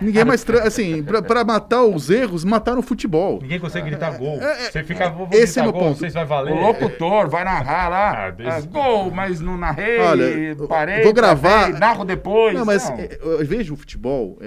Ninguém 0.00 0.24
mais. 0.24 0.42
Tra... 0.42 0.66
Assim, 0.66 1.02
para 1.02 1.44
matar 1.44 1.84
os 1.84 2.08
erros, 2.08 2.44
mataram 2.44 2.78
o 2.78 2.82
futebol. 2.82 3.38
Ninguém 3.42 3.60
consegue 3.60 3.90
gritar 3.90 4.16
gol. 4.16 4.40
É, 4.40 4.66
é 4.66 4.70
você 4.70 4.82
fica. 4.82 5.10
Vou, 5.10 5.28
esse 5.32 5.60
é 5.60 5.66
o 5.66 5.72
ponto. 5.72 5.98
Vocês 5.98 6.14
vai 6.14 6.24
valer. 6.24 6.54
O 6.54 6.60
locutor 6.60 7.28
vai 7.28 7.44
narrar 7.44 7.88
lá. 7.88 8.28
Ah, 8.28 8.56
ah 8.56 8.60
gol, 8.62 9.10
mas 9.10 9.40
não 9.40 9.58
narrei. 9.58 9.98
Olha, 9.98 10.56
parei. 10.66 11.02
Vou 11.02 11.12
gravar. 11.12 11.64
Parei, 11.64 11.78
narro 11.78 12.04
depois. 12.04 12.54
Não, 12.54 12.64
mas 12.64 12.88
não. 12.88 12.98
É, 12.98 13.18
eu 13.20 13.44
vejo 13.44 13.74
o 13.74 13.76
futebol. 13.76 14.38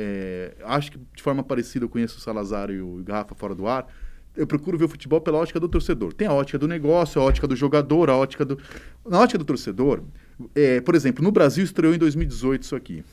acho 0.66 0.92
que 0.92 1.00
de 1.16 1.22
forma 1.22 1.44
parecida 1.44 1.86
eu 1.86 1.90
conheço 1.90 2.18
o 2.18 2.22
Salazar 2.22 2.72
e 2.72 2.82
o 2.82 3.04
Garrafa 3.04 3.36
fora 3.36 3.54
do 3.54 3.68
ar 3.68 3.86
eu 4.38 4.48
procuro 4.48 4.78
ver 4.78 4.86
o 4.86 4.88
futebol 4.88 5.20
pela 5.20 5.40
ótica 5.40 5.60
do 5.60 5.68
torcedor. 5.68 6.14
Tem 6.14 6.28
a 6.28 6.34
ótica 6.34 6.58
do 6.58 6.68
negócio, 6.68 7.20
a 7.20 7.24
ótica 7.24 7.48
do 7.48 7.56
jogador, 7.56 8.10
a 8.10 8.16
ótica 8.16 8.46
do. 8.46 8.58
Na 9.06 9.20
ótica 9.20 9.38
do 9.38 9.46
torcedor, 9.46 10.02
é, 10.56 10.80
por 10.80 10.96
exemplo, 10.96 11.24
no 11.24 11.32
Brasil 11.32 11.64
estreou 11.64 11.94
em 11.94 11.98
2018 11.98 12.64
isso 12.64 12.76
aqui. 12.76 13.04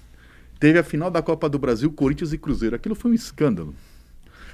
Teve 0.61 0.78
a 0.78 0.83
final 0.83 1.11
da 1.11 1.23
Copa 1.23 1.49
do 1.49 1.59
Brasil, 1.59 1.90
Corinthians 1.90 2.33
e 2.33 2.38
Cruzeiro. 2.38 2.76
Aquilo 2.76 2.95
foi 2.95 3.11
um 3.11 3.14
escândalo. 3.14 3.75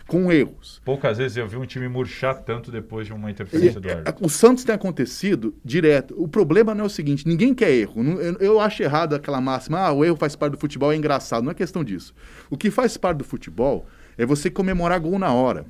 Com 0.06 0.32
erros. 0.32 0.82
Poucas 0.84 1.18
vezes 1.18 1.36
eu 1.36 1.46
vi 1.46 1.56
um 1.56 1.64
time 1.64 1.88
murchar 1.88 2.34
tanto 2.42 2.68
depois 2.72 3.06
de 3.06 3.12
uma 3.12 3.30
interferência 3.30 3.78
e, 3.78 3.80
do 3.80 3.88
árbitro. 3.88 4.26
O 4.26 4.28
Santos 4.28 4.64
tem 4.64 4.74
acontecido 4.74 5.54
direto. 5.64 6.14
O 6.20 6.26
problema 6.26 6.74
não 6.74 6.84
é 6.84 6.86
o 6.86 6.90
seguinte: 6.90 7.28
ninguém 7.28 7.54
quer 7.54 7.70
erro. 7.70 8.02
Eu, 8.20 8.36
eu 8.38 8.60
acho 8.60 8.82
errado 8.82 9.14
aquela 9.14 9.40
máxima, 9.40 9.78
ah, 9.78 9.92
o 9.92 10.04
erro 10.04 10.16
faz 10.16 10.34
parte 10.34 10.52
do 10.52 10.58
futebol, 10.58 10.92
é 10.92 10.96
engraçado. 10.96 11.44
Não 11.44 11.52
é 11.52 11.54
questão 11.54 11.84
disso. 11.84 12.12
O 12.48 12.56
que 12.56 12.72
faz 12.72 12.96
parte 12.96 13.18
do 13.18 13.24
futebol 13.24 13.86
é 14.18 14.26
você 14.26 14.50
comemorar 14.50 14.98
gol 14.98 15.16
na 15.16 15.32
hora. 15.32 15.64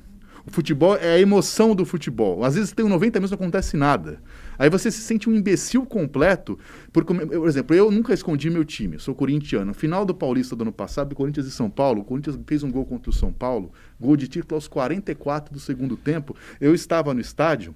Futebol 0.51 0.97
é 0.97 1.13
a 1.13 1.19
emoção 1.19 1.73
do 1.73 1.85
futebol. 1.85 2.43
Às 2.43 2.55
vezes 2.55 2.71
tem 2.73 2.85
um 2.85 2.89
90 2.89 3.19
minutos 3.19 3.31
não 3.31 3.35
acontece 3.35 3.77
nada. 3.77 4.21
Aí 4.59 4.69
você 4.69 4.91
se 4.91 4.99
sente 4.99 5.29
um 5.29 5.33
imbecil 5.33 5.85
completo. 5.85 6.59
Porque, 6.91 7.13
por 7.13 7.47
exemplo, 7.47 7.75
eu 7.75 7.89
nunca 7.89 8.13
escondi 8.13 8.49
meu 8.49 8.65
time, 8.65 8.99
sou 8.99 9.15
corintiano. 9.15 9.73
Final 9.73 10.05
do 10.05 10.13
Paulista 10.13 10.55
do 10.55 10.63
ano 10.63 10.71
passado, 10.71 11.15
Corinthians 11.15 11.47
e 11.47 11.51
São 11.51 11.69
Paulo, 11.69 12.01
o 12.01 12.03
Corinthians 12.03 12.37
fez 12.45 12.61
um 12.61 12.69
gol 12.69 12.85
contra 12.85 13.09
o 13.09 13.13
São 13.13 13.31
Paulo, 13.31 13.71
gol 13.99 14.17
de 14.17 14.27
título 14.27 14.55
aos 14.55 14.67
44 14.67 15.53
do 15.53 15.59
segundo 15.59 15.95
tempo. 15.95 16.35
Eu 16.59 16.75
estava 16.75 17.13
no 17.13 17.21
estádio 17.21 17.73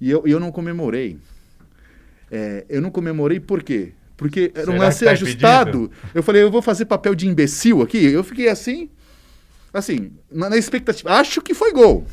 E 0.00 0.10
eu, 0.10 0.22
eu 0.26 0.40
não 0.40 0.50
comemorei. 0.50 1.18
É, 2.30 2.64
eu 2.68 2.80
não 2.80 2.90
comemorei 2.90 3.38
por 3.38 3.62
quê? 3.62 3.92
Porque 4.16 4.50
era 4.54 4.70
um 4.70 4.78
lance 4.78 5.00
que 5.00 5.04
tá 5.04 5.10
ajustado. 5.10 5.84
impedido? 5.84 6.10
Eu 6.14 6.22
falei, 6.22 6.42
eu 6.42 6.50
vou 6.50 6.62
fazer 6.62 6.86
papel 6.86 7.14
de 7.14 7.28
imbecil 7.28 7.82
aqui. 7.82 8.02
Eu 8.04 8.24
fiquei 8.24 8.48
assim, 8.48 8.88
assim, 9.78 10.12
na, 10.30 10.50
na 10.50 10.56
expectativa. 10.56 11.10
Acho 11.12 11.40
que 11.40 11.54
foi 11.54 11.72
gol. 11.72 12.04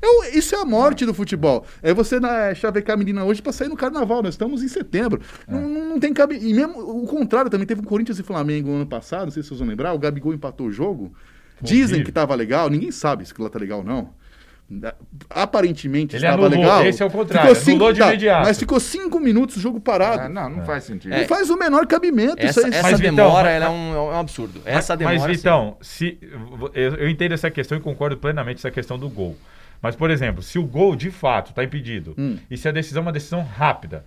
Eu- 0.00 0.24
isso 0.38 0.54
é 0.54 0.60
a 0.60 0.64
morte 0.64 1.04
do 1.06 1.14
futebol. 1.14 1.64
É 1.82 1.92
você 1.94 2.18
na, 2.18 2.54
chavecar 2.54 2.94
a 2.94 2.96
menina 2.96 3.24
hoje 3.24 3.40
pra 3.42 3.52
sair 3.52 3.68
no 3.68 3.76
carnaval. 3.76 4.22
Nós 4.22 4.34
estamos 4.34 4.62
em 4.62 4.68
setembro. 4.68 5.20
Não, 5.46 5.60
não- 5.68 5.88
não 5.90 6.00
tem 6.00 6.12
cabe. 6.12 6.36
E 6.36 6.52
mesmo 6.54 6.78
o 6.80 7.06
contrário 7.06 7.50
também. 7.50 7.66
Teve 7.66 7.80
um 7.80 7.84
Corinthians 7.84 8.18
e 8.18 8.22
Flamengo 8.22 8.70
ano 8.72 8.86
passado. 8.86 9.24
Não 9.26 9.30
sei 9.30 9.42
se 9.42 9.48
vocês 9.50 9.60
vão 9.60 9.68
lembrar. 9.68 9.92
O 9.92 9.98
Gabigol 9.98 10.32
empatou 10.34 10.66
o 10.66 10.72
jogo. 10.72 11.12
Dizem 11.60 11.82
Horrível. 11.84 12.04
que 12.06 12.12
tava 12.12 12.34
legal. 12.34 12.68
Ninguém 12.68 12.90
sabe 12.90 13.24
se 13.24 13.32
aquilo 13.32 13.44
lá 13.46 13.50
tá 13.50 13.58
legal 13.58 13.78
ou 13.80 13.84
não. 13.84 14.10
Aparentemente 15.30 16.16
Ele 16.16 16.24
estava 16.24 16.46
anulou. 16.46 16.60
legal. 16.64 16.86
Esse 16.86 17.02
é 17.02 17.06
o 17.06 17.10
contrário, 17.10 17.54
Ficou 17.54 17.72
anulou 17.74 17.92
de 17.92 17.98
tá, 18.00 18.08
imediato. 18.08 18.46
Mas 18.46 18.58
ficou 18.58 18.80
cinco 18.80 19.18
minutos 19.20 19.56
o 19.56 19.60
jogo 19.60 19.80
parado. 19.80 20.22
Ah, 20.22 20.28
não, 20.28 20.48
não 20.50 20.64
faz 20.64 20.84
sentido. 20.84 21.10
Não 21.16 21.24
faz 21.26 21.50
o 21.50 21.56
menor 21.56 21.86
cabimento. 21.86 22.36
Essa, 22.38 22.60
isso 22.60 22.66
aí, 22.66 22.74
essa 22.74 22.82
Mas, 22.90 23.00
Vitão, 23.00 23.14
demora 23.16 23.44
mas- 23.44 23.52
ela 23.54 23.66
é, 23.66 23.68
um, 23.70 23.94
é 23.94 24.00
um 24.00 24.18
absurdo. 24.20 24.60
Essa 24.64 24.96
demora. 24.96 25.16
Mas, 25.18 25.26
sim. 25.26 25.36
Vitão, 25.36 25.76
se, 25.80 26.18
eu, 26.74 26.94
eu 26.96 27.08
entendo 27.08 27.32
essa 27.32 27.50
questão 27.50 27.76
e 27.76 27.80
concordo 27.80 28.16
plenamente 28.16 28.58
essa 28.58 28.70
questão 28.70 28.98
do 28.98 29.08
gol. 29.08 29.36
Mas, 29.80 29.96
por 29.96 30.10
exemplo, 30.10 30.42
se 30.42 30.58
o 30.58 30.64
gol 30.64 30.94
de 30.94 31.10
fato 31.10 31.50
está 31.50 31.64
impedido 31.64 32.14
Hum. 32.16 32.36
e 32.50 32.56
se 32.56 32.68
a 32.68 32.72
decisão 32.72 33.00
é 33.00 33.06
uma 33.06 33.12
decisão 33.12 33.42
rápida, 33.42 34.04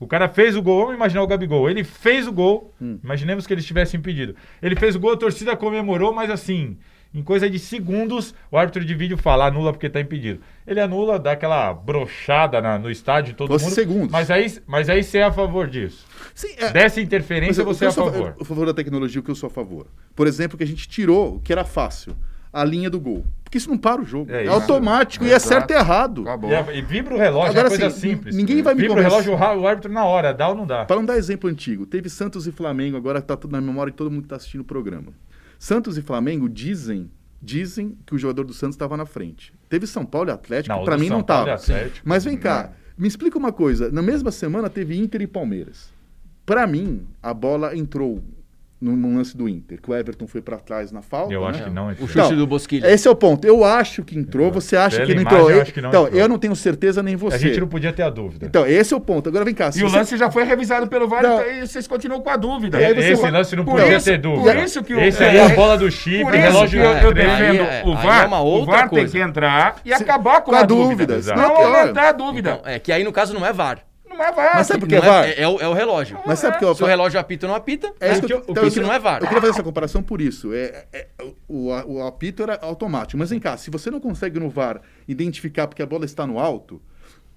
o 0.00 0.06
cara 0.06 0.26
fez 0.28 0.56
o 0.56 0.62
gol, 0.62 0.80
vamos 0.82 0.94
imaginar 0.94 1.22
o 1.22 1.26
Gabigol, 1.26 1.68
ele 1.68 1.84
fez 1.84 2.26
o 2.26 2.32
gol, 2.32 2.72
Hum. 2.80 2.98
imaginemos 3.04 3.46
que 3.46 3.52
ele 3.52 3.60
estivesse 3.60 3.96
impedido. 3.96 4.34
Ele 4.62 4.74
fez 4.74 4.96
o 4.96 5.00
gol, 5.00 5.12
a 5.12 5.16
torcida 5.18 5.54
comemorou, 5.56 6.14
mas 6.14 6.30
assim, 6.30 6.78
em 7.14 7.22
coisa 7.22 7.48
de 7.48 7.58
segundos, 7.58 8.34
o 8.50 8.56
árbitro 8.58 8.84
de 8.84 8.94
vídeo 8.94 9.16
fala, 9.16 9.46
anula 9.46 9.72
porque 9.72 9.86
está 9.86 10.00
impedido. 10.00 10.40
Ele 10.66 10.78
anula, 10.80 11.18
dá 11.18 11.32
aquela 11.32 11.72
brochada 11.72 12.60
na- 12.60 12.78
no 12.78 12.90
estádio, 12.90 13.34
todo 13.34 13.48
Fosse 13.48 13.64
mundo. 13.64 13.74
segundos. 13.74 14.10
Mas 14.10 14.30
aí, 14.30 14.46
mas 14.66 14.88
aí 14.88 15.02
você 15.02 15.18
é 15.18 15.24
a 15.24 15.32
favor 15.32 15.66
disso. 15.68 16.06
Sim, 16.34 16.48
é- 16.58 16.70
Dessa 16.70 16.96
Mas 17.00 17.06
interferência, 17.06 17.62
eu- 17.62 17.66
o 17.68 17.74
você 17.74 17.86
é 17.86 17.88
a 17.88 17.90
sou 17.90 18.10
favor. 18.10 18.36
A 18.40 18.44
favor 18.44 18.66
da 18.66 18.74
tecnologia, 18.74 19.20
o 19.20 19.24
que 19.24 19.30
eu 19.30 19.34
sou 19.34 19.46
a 19.46 19.50
favor. 19.50 19.86
Por 20.14 20.26
exemplo, 20.26 20.56
que 20.58 20.64
a 20.64 20.66
gente 20.66 20.86
tirou, 20.88 21.36
o 21.36 21.40
que 21.40 21.52
era 21.52 21.64
fácil, 21.64 22.14
a 22.52 22.62
linha 22.64 22.90
do 22.90 23.00
gol. 23.00 23.24
Porque 23.42 23.56
isso 23.56 23.70
não 23.70 23.78
para 23.78 24.02
o 24.02 24.04
jogo. 24.04 24.30
É 24.30 24.44
É, 24.44 24.48
automático 24.48 25.24
e 25.24 25.32
é 25.32 25.38
certo 25.38 25.70
e 25.70 25.74
errado. 25.74 26.20
Acabou. 26.22 26.50
E, 26.50 26.54
a- 26.54 26.74
e 26.74 26.82
vibra 26.82 27.14
o 27.14 27.18
relógio, 27.18 27.50
Agora, 27.52 27.66
é 27.68 27.70
coisa 27.70 27.86
assim, 27.86 28.10
simples. 28.10 28.36
ninguém 28.36 28.60
vai 28.62 28.74
me 28.74 28.82
Vibra 28.82 28.98
o 29.00 29.02
relógio, 29.02 29.32
o 29.32 29.36
ra- 29.36 29.56
o 29.56 29.66
árbitro 29.66 29.90
na 29.90 30.04
hora, 30.04 30.34
dá 30.34 30.48
ou 30.50 30.54
não 30.54 30.66
dá? 30.66 30.84
Para 30.84 30.96
não 30.96 31.04
dar 31.06 31.16
exemplo 31.16 31.48
antigo, 31.48 31.86
teve 31.86 32.10
Santos 32.10 32.46
e 32.46 32.52
Flamengo, 32.52 32.98
agora 32.98 33.18
está 33.20 33.34
tudo 33.36 33.52
na 33.52 33.60
memória 33.62 33.90
de 33.90 33.96
todo 33.96 34.10
mundo 34.10 34.20
que 34.20 34.26
está 34.26 34.36
assistindo 34.36 34.60
o 34.60 34.64
programa. 34.64 35.06
Santos 35.58 35.98
e 35.98 36.02
Flamengo 36.02 36.48
dizem, 36.48 37.10
dizem 37.42 37.98
que 38.06 38.14
o 38.14 38.18
jogador 38.18 38.44
do 38.44 38.54
Santos 38.54 38.74
estava 38.74 38.96
na 38.96 39.04
frente. 39.04 39.52
Teve 39.68 39.86
São 39.86 40.06
Paulo 40.06 40.30
e 40.30 40.32
Atlético, 40.32 40.84
para 40.84 40.96
mim 40.96 41.08
São 41.08 41.16
não 41.16 41.20
estava. 41.20 41.58
Mas 42.04 42.24
vem 42.24 42.36
cá, 42.36 42.72
me 42.96 43.08
explica 43.08 43.36
uma 43.36 43.52
coisa. 43.52 43.90
Na 43.90 44.02
mesma 44.02 44.30
semana 44.30 44.70
teve 44.70 44.96
Inter 44.96 45.22
e 45.22 45.26
Palmeiras. 45.26 45.92
Para 46.46 46.66
mim, 46.66 47.06
a 47.22 47.34
bola 47.34 47.76
entrou 47.76 48.22
no, 48.80 48.96
no 48.96 49.16
lance 49.16 49.36
do 49.36 49.48
Inter, 49.48 49.80
que 49.82 49.90
o 49.90 49.94
Everton 49.94 50.26
foi 50.28 50.40
para 50.40 50.56
trás 50.56 50.92
na 50.92 51.02
falta. 51.02 51.32
Eu 51.32 51.40
né? 51.42 51.48
acho 51.48 51.64
que 51.64 51.70
não. 51.70 51.88
O 51.88 51.90
entrou. 51.92 52.06
chute 52.08 52.30
Não, 52.30 52.36
do 52.36 52.46
Bosquilha. 52.46 52.86
Esse 52.88 53.08
é 53.08 53.10
o 53.10 53.14
ponto. 53.16 53.44
Eu 53.46 53.64
acho 53.64 54.04
que 54.04 54.16
entrou, 54.16 54.52
você 54.52 54.76
acha 54.76 54.96
Pela 54.98 55.06
que 55.08 55.14
não 55.14 55.22
imagem, 55.22 55.38
entrou. 55.38 55.50
eu 55.56 55.62
acho 55.62 55.72
que 55.74 55.80
não 55.80 55.88
então, 55.88 56.04
entrou. 56.06 56.20
eu 56.20 56.28
não 56.28 56.38
tenho 56.38 56.54
certeza 56.54 57.02
nem 57.02 57.16
você. 57.16 57.34
A 57.36 57.38
gente 57.38 57.58
não 57.60 57.66
podia 57.66 57.92
ter 57.92 58.02
a 58.02 58.10
dúvida. 58.10 58.46
Então, 58.46 58.64
esse 58.66 58.94
é 58.94 58.96
o 58.96 59.00
ponto. 59.00 59.28
Agora 59.28 59.44
vem 59.44 59.52
cá. 59.54 59.70
E 59.74 59.82
o 59.82 59.88
você- 59.90 59.96
lance 59.96 60.16
já 60.16 60.30
foi 60.30 60.44
revisado 60.44 60.86
pelo 60.86 61.08
VAR 61.08 61.22
Não. 61.22 61.42
e 61.42 61.66
vocês 61.66 61.88
continuam 61.88 62.20
com 62.20 62.30
a 62.30 62.36
dúvida. 62.36 62.80
E 62.80 62.94
você 62.94 63.12
Esse 63.12 63.30
lance 63.30 63.56
não 63.56 63.64
Por 63.64 63.80
podia 63.80 63.96
isso- 63.96 64.04
ter 64.06 64.18
dúvida. 64.18 64.54
por 64.54 64.62
isso 64.62 64.84
que 64.84 64.94
o- 64.94 65.00
Esse 65.00 65.24
aí 65.24 65.36
é 65.38 65.44
a 65.46 65.48
bola 65.56 65.76
do 65.76 65.90
chip, 65.90 66.22
Por 66.22 66.32
o 66.32 66.36
isso 66.36 66.44
relógio 66.46 66.80
que 66.80 66.86
eu, 66.86 66.90
eu 66.92 67.10
é, 67.10 67.14
defendo 67.14 67.40
aí 67.42 67.58
é- 67.58 67.82
o 67.84 67.94
VAR. 67.96 68.24
é 68.24 68.26
uma 68.26 68.40
o 68.40 68.46
outra 68.46 68.72
VAR 68.72 68.80
tem 68.88 68.98
coisa. 69.00 69.12
que 69.12 69.18
entrar 69.22 69.76
e 69.84 69.96
Se- 69.96 70.02
acabar 70.02 70.40
com, 70.42 70.50
com 70.52 70.56
a, 70.56 70.60
a 70.60 70.62
dúvida. 70.62 71.14
dúvida, 71.16 71.34
Não 71.34 71.56
é 71.56 71.64
aumentar 71.80 72.08
a 72.08 72.12
dúvida. 72.12 72.50
Então, 72.60 72.72
é 72.72 72.78
que 72.78 72.92
aí 72.92 73.02
no 73.02 73.12
caso 73.12 73.34
não 73.34 73.44
é 73.44 73.52
VAR. 73.52 73.80
É 74.22 74.32
VAR. 74.32 74.56
Mas 74.56 74.66
sabe 74.66 74.80
por 74.80 74.88
que 74.88 74.94
é 74.96 75.00
VAR? 75.00 75.24
É, 75.24 75.42
é 75.42 75.48
o, 75.48 75.60
é 75.60 75.68
o 75.68 75.72
relógio. 75.72 76.18
Mas 76.26 76.38
sabe 76.38 76.54
por 76.54 76.58
que 76.58 76.64
eu 76.64 76.74
Se 76.74 76.82
o 76.82 76.86
relógio 76.86 77.18
apita 77.20 77.46
ou 77.46 77.50
não 77.50 77.56
apita, 77.56 77.92
É 78.00 78.12
isso 78.12 78.22
né? 78.22 78.26
que 78.26 78.32
eu, 78.32 78.38
Então, 78.38 78.50
então, 78.52 78.66
isso 78.66 78.80
não 78.82 78.92
é 78.92 78.98
VAR. 78.98 79.20
Eu 79.20 79.26
queria 79.26 79.40
fazer 79.40 79.52
essa 79.52 79.62
comparação 79.62 80.02
por 80.02 80.20
isso. 80.20 80.52
É, 80.52 80.86
é- 80.92 81.08
o, 81.48 81.68
o 81.68 82.02
apito 82.06 82.42
era 82.42 82.58
automático. 82.62 83.18
Mas 83.18 83.30
vem 83.30 83.40
cá, 83.40 83.56
se 83.56 83.70
você 83.70 83.90
não 83.90 84.00
consegue 84.00 84.38
no 84.38 84.48
VAR 84.50 84.80
identificar 85.06 85.66
porque 85.66 85.82
a 85.82 85.86
bola 85.86 86.04
está 86.04 86.26
no 86.26 86.38
alto, 86.38 86.80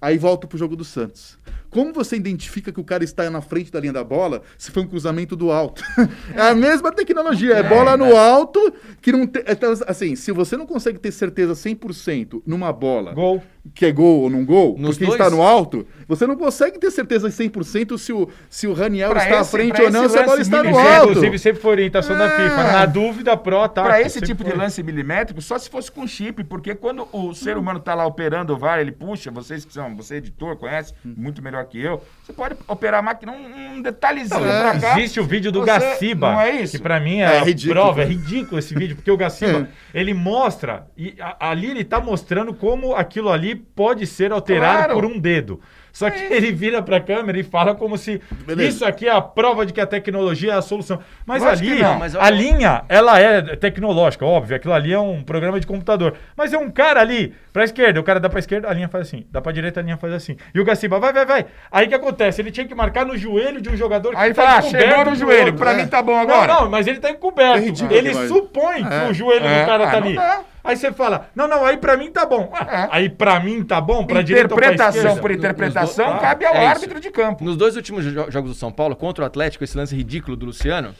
aí 0.00 0.18
volta 0.18 0.46
pro 0.46 0.58
jogo 0.58 0.76
do 0.76 0.84
Santos. 0.84 1.38
Como 1.72 1.92
você 1.92 2.16
identifica 2.16 2.70
que 2.70 2.78
o 2.80 2.84
cara 2.84 3.02
está 3.02 3.28
na 3.30 3.40
frente 3.40 3.72
da 3.72 3.80
linha 3.80 3.92
da 3.94 4.04
bola 4.04 4.42
se 4.58 4.70
foi 4.70 4.82
um 4.82 4.86
cruzamento 4.86 5.34
do 5.34 5.50
alto? 5.50 5.82
é 6.36 6.40
a 6.42 6.54
mesma 6.54 6.92
tecnologia. 6.92 7.54
É 7.54 7.62
bola 7.62 7.96
no 7.96 8.14
alto 8.16 8.60
que 9.00 9.10
não 9.10 9.26
tem. 9.26 9.42
Então, 9.48 9.72
assim, 9.86 10.14
se 10.14 10.30
você 10.32 10.56
não 10.56 10.66
consegue 10.66 10.98
ter 10.98 11.10
certeza 11.10 11.54
100% 11.54 12.42
numa 12.46 12.72
bola 12.72 13.12
Gol. 13.14 13.42
que 13.74 13.86
é 13.86 13.92
gol 13.92 14.20
ou 14.22 14.30
não 14.30 14.44
gol, 14.44 14.76
Nos 14.78 14.96
porque 14.96 15.06
dois? 15.06 15.18
está 15.20 15.30
no 15.34 15.42
alto, 15.42 15.86
você 16.06 16.26
não 16.26 16.36
consegue 16.36 16.78
ter 16.78 16.90
certeza 16.90 17.28
100% 17.28 17.96
se 17.98 18.12
o, 18.12 18.28
se 18.50 18.66
o 18.66 18.72
Raniel 18.74 19.10
Pra 19.10 19.24
está 19.24 19.38
à 19.38 19.40
esse- 19.40 19.50
frente 19.50 19.72
pra 19.74 19.84
ou 19.84 19.90
não, 19.90 20.08
se 20.08 20.18
a 20.18 20.22
bola 20.24 20.40
está 20.40 20.62
no 20.62 20.78
alto. 20.78 21.10
inclusive, 21.10 21.38
sempre 21.38 21.62
foi 21.62 21.70
orientação 21.72 22.16
da 22.18 22.28
FIFA. 22.30 22.62
Na 22.72 22.86
dúvida, 22.86 23.36
pró 23.36 23.62
ataque. 23.64 23.88
Para 23.88 24.02
esse 24.02 24.20
tipo 24.20 24.44
de 24.44 24.50
foi. 24.50 24.58
lance 24.58 24.82
milimétrico, 24.82 25.40
só 25.40 25.58
se 25.58 25.70
fosse 25.70 25.90
com 25.90 26.06
chip, 26.06 26.44
porque 26.44 26.74
quando 26.74 27.08
o 27.12 27.32
ser 27.34 27.56
humano 27.56 27.78
está 27.78 27.94
lá 27.94 28.04
operando 28.06 28.52
o 28.52 28.58
VAR, 28.58 28.78
ele 28.80 28.92
puxa, 28.92 29.30
vocês 29.30 29.64
que 29.64 29.72
são, 29.72 29.96
você 29.96 30.14
é 30.14 30.18
editor, 30.18 30.56
conhece 30.56 30.92
muito 31.04 31.40
melhor 31.42 31.61
que 31.64 31.80
eu, 31.82 32.02
você 32.22 32.32
pode 32.32 32.56
operar 32.68 33.00
a 33.00 33.02
máquina 33.02 33.32
um, 33.32 33.74
um 33.76 33.82
detalhezinho 33.82 34.40
pra 34.40 34.78
cá. 34.80 34.98
Existe 34.98 35.20
o 35.20 35.24
vídeo 35.24 35.50
do 35.52 35.60
Você- 35.60 35.66
Gaciba, 35.66 36.32
Não 36.32 36.40
é 36.40 36.50
isso? 36.62 36.76
que 36.76 36.82
pra 36.82 36.98
mim 37.00 37.20
É 37.20 37.24
é, 37.24 37.38
a 37.40 37.44
ridículo. 37.44 37.74
prova, 37.80 38.02
é 38.02 38.04
ridículo 38.04 38.58
esse 38.58 38.74
vídeo, 38.74 38.96
porque 38.96 39.10
o 39.10 39.16
Gaciba, 39.16 39.68
ele 39.92 40.14
mostra, 40.14 40.86
e 40.96 41.14
a- 41.20 41.50
ali 41.50 41.70
ele 41.70 41.84
tá 41.84 42.00
mostrando 42.00 42.52
como 42.54 42.94
aquilo 42.94 43.30
ali 43.30 43.54
pode 43.54 44.06
ser 44.06 44.32
alterado 44.32 44.78
Claro. 44.78 44.94
por 44.94 45.04
um 45.04 45.18
dedo. 45.18 45.60
Só 45.92 46.08
que 46.10 46.20
ele 46.22 46.50
vira 46.52 46.80
pra 46.80 46.98
câmera 47.00 47.38
e 47.38 47.42
fala 47.42 47.74
como 47.74 47.98
se 47.98 48.20
Beleza. 48.46 48.68
isso 48.68 48.84
aqui 48.84 49.06
é 49.06 49.12
a 49.12 49.20
prova 49.20 49.66
de 49.66 49.72
que 49.72 49.80
a 49.80 49.86
tecnologia 49.86 50.52
é 50.52 50.56
a 50.56 50.62
solução. 50.62 50.98
Mas 51.26 51.42
Lógico 51.42 51.68
ali, 51.68 51.76
que 51.76 51.82
não, 51.82 51.98
mas 51.98 52.14
eu- 52.14 52.20
a 52.22 52.30
linha, 52.30 52.82
ela 52.88 53.20
é 53.20 53.56
tecnológica, 53.56 54.24
óbvio, 54.24 54.56
aquilo 54.56 54.72
ali 54.72 54.92
é 54.92 54.98
um 54.98 55.22
programa 55.22 55.60
de 55.60 55.66
computador. 55.66 56.14
Mas 56.36 56.52
é 56.52 56.58
um 56.58 56.70
cara 56.70 57.00
ali, 57.00 57.34
pra 57.52 57.64
esquerda, 57.64 58.00
o 58.00 58.02
cara 58.02 58.18
dá 58.18 58.28
pra 58.30 58.38
esquerda, 58.38 58.68
a 58.68 58.72
linha 58.72 58.88
faz 58.88 59.06
assim, 59.08 59.26
dá 59.30 59.40
pra 59.42 59.52
direita, 59.52 59.80
a 59.80 59.82
linha 59.82 59.96
faz 59.98 60.14
assim. 60.14 60.36
E 60.54 60.60
o 60.60 60.64
Gaciba, 60.64 60.98
vai, 60.98 61.12
vai, 61.12 61.26
vai. 61.26 61.46
Aí 61.70 61.84
o 61.86 61.88
que 61.90 61.94
acontece? 61.94 62.40
Ele 62.40 62.50
tinha 62.50 62.66
que 62.66 62.74
marcar 62.74 63.04
no 63.04 63.16
joelho 63.16 63.60
de 63.60 63.68
um 63.68 63.76
jogador 63.76 64.10
que 64.12 64.16
Aí 64.16 64.32
tá 64.32 64.42
fala, 64.44 64.58
ah, 64.58 64.62
chegou 64.62 65.04
no 65.04 65.14
joelho, 65.14 65.40
outro. 65.46 65.58
pra 65.58 65.72
É. 65.72 65.76
mim 65.76 65.86
tá 65.86 66.02
bom 66.02 66.16
agora. 66.18 66.54
Não, 66.54 66.60
não, 66.62 66.70
mas 66.70 66.86
ele 66.86 67.00
tá 67.00 67.10
encoberto. 67.10 67.58
É 67.58 67.60
ridículo 67.60 67.94
ele 67.98 68.08
demais. 68.10 68.28
supõe 68.28 68.82
que 68.84 68.94
É. 68.94 69.08
o 69.10 69.12
joelho 69.14 69.44
É. 69.44 69.60
do 69.60 69.66
cara 69.66 69.86
tá 69.90 69.96
Ah, 69.98 70.00
não 70.00 70.06
ali. 70.08 70.16
Aí 70.64 70.76
você 70.76 70.92
fala, 70.92 71.28
não, 71.34 71.48
não, 71.48 71.64
aí 71.64 71.76
pra 71.76 71.96
mim 71.96 72.10
tá 72.10 72.24
bom. 72.24 72.50
Ah, 72.54 72.82
É. 72.84 72.88
Aí 72.92 73.08
pra 73.10 73.40
mim 73.40 73.64
tá 73.64 73.80
bom, 73.80 74.06
pra 74.06 74.20
interpretação 74.20 75.16
por 75.18 75.30
interpretação 75.30 76.14
do- 76.14 76.20
cabe 76.20 76.44
ao 76.44 76.54
É 76.54 76.58
isso. 76.60 76.68
árbitro 76.68 77.00
de 77.00 77.10
campo. 77.10 77.42
Nos 77.44 77.56
dois 77.56 77.74
últimos 77.76 78.04
jo- 78.04 78.30
jogos 78.30 78.50
do 78.50 78.54
São 78.54 78.70
Paulo, 78.70 78.94
contra 78.94 79.24
o 79.24 79.26
Atlético, 79.26 79.64
esse 79.64 79.76
lance 79.76 79.94
ridículo 79.96 80.36
do 80.36 80.46
Luciano. 80.46 80.94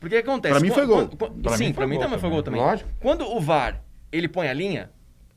Porque 0.00 0.18
o 0.18 0.22
que 0.22 0.28
acontece? 0.30 0.52
Pra 0.54 0.60
mim 0.60 0.70
foi 0.70 0.86
gol. 0.86 1.08
quan- 1.08 1.16
quan- 1.16 1.40
Pra 1.42 1.56
sim, 1.56 1.66
mim 1.66 1.72
pra 1.72 1.86
mim 1.86 1.98
também 1.98 2.18
foi 2.18 2.30
gol 2.30 2.42
também. 2.42 2.60
Lógico. 2.60 2.88
Quando 3.00 3.26
o 3.26 3.40
VAR 3.40 3.82
ele 4.12 4.28
põe 4.28 4.48
a 4.48 4.52
linha, 4.52 4.90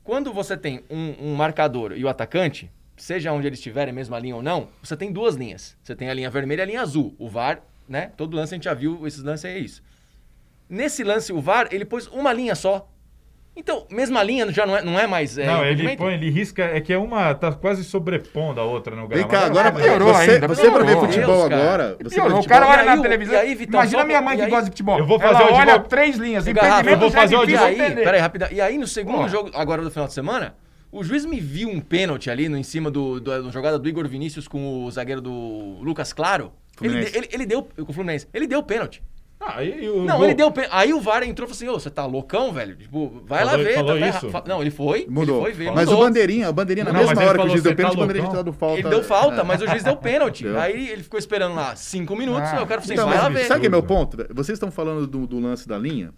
quando 0.04 0.32
você 0.34 0.56
tem 0.56 0.84
um, 0.90 1.16
um 1.32 1.36
marcador 1.36 1.94
e 1.98 2.04
o 2.04 2.10
atacante, 2.10 2.72
seja 2.96 3.32
onde 3.32 3.48
eles 3.48 3.60
estiverem, 3.60 3.94
mesma 3.94 4.20
linha 4.20 4.36
ou 4.36 4.42
não, 4.44 4.68
você 4.82 4.96
tem 4.96 5.12
duas 5.12 5.36
linhas. 5.36 5.76
Você 5.84 5.96
tem 5.96 6.10
a 6.10 6.14
linha 6.14 6.30
vermelha 6.30 6.62
e 6.62 6.64
a 6.64 6.66
linha 6.66 6.82
azul. 6.82 7.16
O 7.18 7.28
VAR, 7.30 7.60
né? 7.88 8.12
Todo 8.18 8.36
lance 8.36 8.54
a 8.54 8.58
gente 8.58 8.66
já 8.66 8.74
viu, 8.74 9.06
esses 9.08 9.24
lances 9.24 9.46
é 9.46 9.58
isso. 9.58 9.82
Nesse 10.70 11.04
lance, 11.04 11.34
o 11.34 11.42
VAR, 11.42 11.68
ele 11.72 11.84
pôs 11.86 12.08
uma 12.08 12.32
linha 12.32 12.54
só. 12.56 12.88
Então, 13.60 13.86
mesma 13.92 14.24
linha 14.24 14.50
já 14.54 14.66
não 14.66 14.78
é, 14.78 14.82
não 14.82 14.98
é 14.98 15.06
mais. 15.06 15.38
É, 15.38 15.46
Não, 15.46 15.66
ele 15.66 15.98
põe, 15.98 16.14
ele 16.14 16.30
risca, 16.30 16.64
é 16.64 16.80
que 16.80 16.94
é 16.94 16.98
uma, 16.98 17.36
tá 17.36 17.52
quase 17.52 17.84
sobrepondo 17.84 18.62
a 18.62 18.64
outra 18.64 18.96
no 18.96 19.02
Vem 19.06 19.18
gramado. 19.18 19.34
cá, 19.34 19.46
agora 19.46 19.68
Ah, 19.68 19.72
piorou 19.74 20.14
você, 20.14 20.32
ainda, 20.32 20.48
você 20.48 20.72
pra 20.72 20.84
ver 20.86 20.96
futebol 20.98 21.50
Deus, 21.50 21.62
agora. 21.62 21.98
Você 22.02 22.16
Piorou, 22.16 22.40
o 22.40 22.48
cara 22.48 22.68
olha 22.68 22.82
E 22.82 22.86
na 22.86 22.92
aí 22.94 23.00
o- 23.00 23.02
televisão. 23.02 23.34
e 23.36 23.38
aí, 23.38 23.56
Vitão, 23.56 23.82
Imagina 23.82 24.02
só- 24.02 24.08
minha 24.08 24.22
mãe 24.22 24.34
e 24.34 24.38
que 24.38 24.44
aí- 24.44 24.50
gosta 24.50 24.64
de 24.66 24.70
futebol. 24.72 24.98
Eu 24.98 25.06
vou 25.06 25.22
Ela 25.22 25.34
fazer 25.38 25.52
o 25.52 25.56
olha 25.56 25.80
três 25.80 26.16
linhas. 26.16 26.46
O 26.46 26.50
impedimento 26.50 26.90
eu 26.90 26.98
vou 27.00 27.10
já 27.10 27.18
é 27.18 27.22
fazer 27.22 27.36
o 27.36 27.44
E 27.44 27.48
difícil 27.48 27.66
aí, 27.68 27.96
peraí, 27.96 28.20
rapidão. 28.22 28.48
E 28.50 28.62
aí, 28.62 28.78
no 28.78 28.88
segundo 28.88 29.24
Pô. 29.24 29.28
jogo, 29.28 29.52
agora 29.54 29.82
do 29.82 29.92
final 29.92 30.08
de 30.08 30.14
semana, 30.14 30.56
o 30.90 31.04
juiz 31.04 31.26
me 31.26 31.40
viu 31.42 31.68
um 31.68 31.82
pênalti 31.82 32.30
ali 32.30 32.48
no, 32.48 32.56
em 32.58 32.64
cima 32.64 32.90
do, 32.90 33.20
do, 33.20 33.44
da 33.44 33.52
jogada 33.52 33.78
do 33.78 33.90
Igor 33.90 34.08
Vinícius 34.08 34.48
com 34.48 34.86
o 34.86 34.90
zagueiro 34.92 35.20
do 35.22 35.80
Lucas 35.82 36.14
Claro. 36.14 36.54
Ele, 36.82 36.98
ele, 37.14 37.30
ele 37.34 37.46
deu. 37.46 37.64
Com 37.76 37.92
o 37.92 37.94
Fluminense. 37.94 38.26
Ele 38.34 38.48
deu 38.48 38.64
pênalti. 38.64 39.04
Ah, 39.58 39.64
e- 39.64 39.86
e 39.86 39.90
o 39.90 40.04
Não, 40.06 40.18
gol? 40.18 40.26
ele 40.26 40.34
deu 40.34 40.52
pênalti. 40.52 40.74
Aí 40.74 40.94
o 40.94 41.00
VAR 41.02 41.24
entrou 41.24 41.48
e 41.50 41.54
falou 41.54 41.56
assim: 41.56 41.68
Ô, 41.68 41.80
você 41.80 41.90
tá 41.90 42.06
loucão, 42.06 42.52
velho? 42.54 42.76
Tipo, 42.76 43.22
vai 43.26 43.40
Falou- 43.46 43.58
lá 43.58 43.64
ver. 43.64 43.74
falou 43.76 43.94
tá- 43.94 44.00
tá 44.00 44.08
isso? 44.10 44.30
fa- 44.30 44.44
Não, 44.48 44.62
ele 44.62 44.72
foi. 44.72 45.06
Mudou. 45.10 45.38
Ele 45.46 45.56
foi 45.56 45.66
ver. 45.66 45.72
mas 45.72 45.86
mudou. 45.90 46.02
o 46.02 46.06
bandeirinha, 46.06 46.50
o 46.50 46.54
bandeirinha 46.54 46.86
na 46.86 46.92
Não, 46.94 47.00
mesma 47.00 47.24
hora 47.24 47.40
que 47.40 47.46
o 47.46 47.50
juiz 47.50 47.64
deu 47.64 47.72
você 47.72 47.76
pênalti, 47.76 47.94
tá 47.96 47.98
o 47.98 48.02
bandeirinha 48.02 48.30
tinha 48.30 48.44
dado 48.44 48.54
falta. 48.54 48.80
Ele 48.80 48.90
deu 48.90 49.04
falta, 49.04 49.44
mas 49.44 49.62
o 49.62 49.68
juiz 49.68 49.84
deu 49.84 49.96
pênalti. 49.98 50.48
Aí 50.48 50.90
ele 50.90 51.04
ficou 51.04 51.18
esperando 51.20 51.56
lá 51.56 51.76
cinco 51.76 52.16
minutos. 52.16 52.50
Ah. 52.50 52.58
aí 52.58 52.64
o 52.64 52.68
cara 52.68 52.82
falou 52.82 52.84
assim: 52.84 52.94
Então, 52.94 53.08
vai 53.10 53.18
lá 53.18 53.30
mas 53.30 53.42
ver. 53.42 53.48
sabe 53.48 53.62
que 53.62 53.68
é 53.68 53.70
meu 53.70 53.84
ponto? 53.84 54.18
Vocês 54.34 54.56
estão 54.56 54.72
falando 54.72 55.06
do, 55.08 55.26
do 55.28 55.40
lance 55.40 55.68
da 55.68 55.78
linha. 55.78 56.12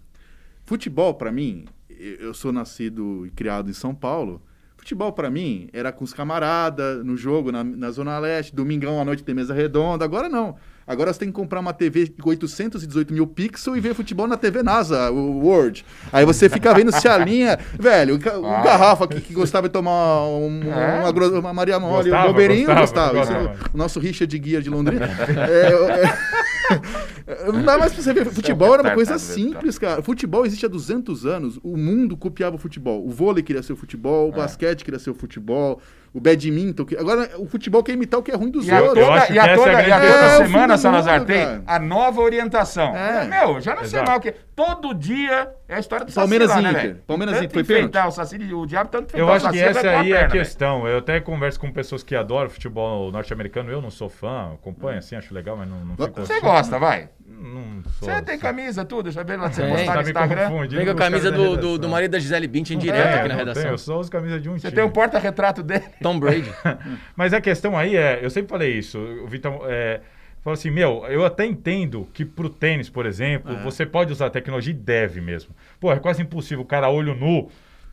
Futebol, 0.64 1.14
pra 1.14 1.32
mim, 1.32 1.64
eu 1.90 2.26
eu 2.28 2.34
sou 2.34 2.52
nascido 2.52 3.26
e 3.26 3.30
criado 3.30 3.68
em 3.70 3.72
São 3.72 3.94
Paulo. 3.94 4.40
Futebol, 4.76 5.12
pra 5.12 5.30
mim, 5.30 5.68
era 5.72 5.92
com 5.92 6.02
os 6.02 6.12
camaradas, 6.12 7.04
no 7.04 7.16
jogo, 7.16 7.52
na, 7.52 7.62
na 7.62 7.90
Zona 7.92 8.18
Leste, 8.18 8.52
domingão 8.54 9.00
à 9.00 9.04
noite 9.04 9.22
tem 9.22 9.32
mesa 9.34 9.54
redonda. 9.54 10.04
Agora 10.04 10.28
não. 10.28 10.56
Agora 10.86 11.12
você 11.12 11.20
tem 11.20 11.28
que 11.28 11.34
comprar 11.34 11.60
uma 11.60 11.72
TV 11.72 12.12
com 12.20 12.30
818 12.30 13.12
mil 13.14 13.26
pixels 13.26 13.76
e 13.76 13.80
ver 13.80 13.94
futebol 13.94 14.26
na 14.26 14.36
TV 14.36 14.62
NASA, 14.62 15.10
o 15.10 15.38
Word. 15.44 15.84
Aí 16.12 16.24
você 16.24 16.48
fica 16.48 16.74
vendo 16.74 16.92
se 16.92 17.06
a 17.08 17.16
linha. 17.18 17.58
Velho, 17.78 18.16
o 18.16 18.46
Ah. 18.46 18.62
garrafa 18.62 19.06
que, 19.06 19.20
que 19.20 19.32
gostava 19.32 19.68
de 19.68 19.72
tomar 19.72 20.26
um- 20.26 20.60
É? 20.72 21.08
uma, 21.10 21.38
uma 21.40 21.52
Maria 21.54 21.78
Mole, 21.78 22.04
Gostava, 22.10 22.24
um 22.28 22.32
bobeirinho, 22.32 22.66
gostava, 22.66 22.80
gostava. 23.12 23.18
Esse 23.20 23.32
é 23.32 23.34
gostava. 23.38 23.68
o- 23.70 23.74
o 23.74 23.78
nosso 23.78 24.00
Richard 24.00 24.38
Guia 24.38 24.60
de 24.60 24.70
Londrina. 24.70 25.06
É, 25.48 25.72
é, 26.04 26.82
não 27.52 27.62
dá 27.62 27.78
mais 27.78 27.92
pra 27.92 28.02
você 28.02 28.12
ver. 28.12 28.24
Futebol 28.26 28.74
era 28.74 28.82
uma 28.82 28.94
coisa 28.94 29.12
retardado, 29.14 29.40
simples, 29.40 29.78
cara. 29.78 30.02
Futebol 30.02 30.44
existe 30.46 30.64
há 30.66 30.68
200 30.68 31.24
anos. 31.26 31.58
O 31.62 31.76
mundo 31.76 32.16
copiava 32.16 32.56
o 32.56 32.58
futebol. 32.58 33.04
O 33.06 33.10
vôlei 33.10 33.42
queria 33.42 33.62
ser 33.62 33.72
o 33.72 33.76
futebol, 33.76 34.28
o 34.28 34.32
basquete 34.32 34.84
queria 34.84 34.98
ser 34.98 35.10
o 35.10 35.14
futebol, 35.14 35.80
o 36.12 36.20
badminton. 36.20 36.84
que- 36.84 36.96
Agora, 36.96 37.30
o 37.38 37.46
futebol 37.46 37.82
quer 37.82 37.92
imitar 37.92 38.20
o 38.20 38.22
que 38.22 38.30
é 38.30 38.34
ruim 38.36 38.50
dos 38.50 38.66
E 38.68 38.72
outros. 38.72 38.98
Eu 38.98 39.12
acho 39.12 39.20
toda, 39.20 39.26
que 39.26 39.32
e 39.32 39.38
a 39.38 39.42
essa 39.42 39.50
é 39.50 39.54
a 39.54 39.56
toda, 39.56 39.70
grande 39.72 40.06
toda. 40.12 40.24
É, 40.26 40.36
semana, 40.46 40.78
Salazar, 40.78 41.18
mundo, 41.20 41.26
tem 41.26 41.44
cara. 41.44 41.62
a 41.66 41.78
nova 41.78 42.20
orientação. 42.20 42.94
É. 42.96 43.24
Meu, 43.26 43.60
já 43.60 43.74
não 43.74 43.84
sei 43.84 43.98
Exato. 44.00 44.10
mais 44.10 44.18
o 44.18 44.20
que. 44.22 44.34
Todo 44.54 44.92
dia 44.92 45.48
é 45.66 45.76
a 45.76 45.78
história 45.78 46.04
do 46.04 46.12
Palmeiras 46.12 46.50
Saci 46.50 46.62
lá, 46.62 46.68
e 46.70 46.72
né, 46.72 46.78
Inter. 46.78 46.90
velho? 46.92 47.02
Palmeiras 47.06 47.36
e 47.36 47.40
Tanto 47.40 47.50
Inter, 47.52 47.64
foi 47.64 47.76
enfeitar 47.78 48.08
o 48.08 48.10
Saci, 48.12 48.36
o 48.52 48.66
diabo 48.66 48.90
tanto 48.90 49.16
Eu 49.16 49.32
acho 49.32 49.46
Saci, 49.46 49.56
que 49.58 49.64
essa 49.64 49.90
aí 49.90 50.12
é 50.12 50.24
a 50.24 50.28
questão. 50.28 50.86
Eu 50.86 50.98
até 50.98 51.18
converso 51.20 51.58
com 51.58 51.72
pessoas 51.72 52.02
que 52.02 52.14
adoram 52.14 52.50
futebol 52.50 53.10
norte-americano. 53.10 53.70
Eu 53.70 53.80
não 53.80 53.90
sou 53.90 54.10
fã, 54.10 54.52
acompanho 54.54 54.98
assim, 54.98 55.16
acho 55.16 55.32
legal, 55.32 55.56
mas 55.56 55.66
não, 55.68 55.78
não 55.84 55.96
fico. 55.96 56.20
Você 56.20 56.40
gosta, 56.40 56.78
vai. 56.78 57.08
Não 57.42 57.82
sou. 57.98 58.08
Você 58.08 58.22
tem 58.22 58.38
camisa, 58.38 58.84
tudo, 58.84 59.10
já 59.10 59.22
vê 59.22 59.36
lá 59.36 59.50
você 59.50 59.62
Tem. 59.62 59.70
postar 59.70 59.86
Tá 59.92 59.94
no 60.02 60.08
Instagram. 60.08 60.48
com 60.50 60.90
a 60.90 60.94
camisa 60.94 61.30
do, 61.32 61.36
do, 61.36 61.50
redação. 61.50 61.78
do 61.78 61.88
marido 61.88 62.10
da 62.12 62.18
Gisele 62.18 62.46
Bündchen 62.46 62.78
É, 62.78 62.80
direto 62.80 63.06
aqui 63.06 63.14
na 63.14 63.22
não 63.22 63.28
tenho, 63.28 63.38
redação. 63.38 63.70
eu 63.70 63.78
só 63.78 63.98
uso 63.98 64.10
camisa 64.10 64.38
de 64.40 64.48
um 64.48 64.52
Você 64.54 64.60
time. 64.68 64.72
tem 64.72 64.84
um 64.84 64.90
porta-retrato 64.90 65.62
dele. 65.62 65.84
Tom 66.02 66.18
Brady. 66.20 66.52
Mas 67.16 67.32
a 67.34 67.40
questão 67.40 67.76
aí 67.76 67.96
é, 67.96 68.20
eu 68.22 68.30
sempre 68.30 68.48
falei 68.50 68.72
isso, 68.78 68.98
o 68.98 69.26
Vitor 69.26 69.60
é, 69.66 70.00
falou 70.42 70.54
assim, 70.54 70.70
meu, 70.70 71.04
eu 71.08 71.24
até 71.24 71.44
entendo 71.44 72.08
que 72.12 72.24
pro 72.24 72.48
tênis, 72.48 72.88
por 72.88 73.06
exemplo, 73.06 73.52
É. 73.54 73.62
você 73.62 73.84
pode 73.84 74.12
usar 74.12 74.30
tecnologia 74.30 74.72
e 74.72 74.76
deve 74.76 75.20
mesmo. 75.20 75.54
Pô, 75.80 75.92
é 75.92 75.98
quase 75.98 76.22
impossível 76.22 76.62
o 76.62 76.66
cara 76.66 76.88
olho 76.90 77.14
nu 77.14 77.48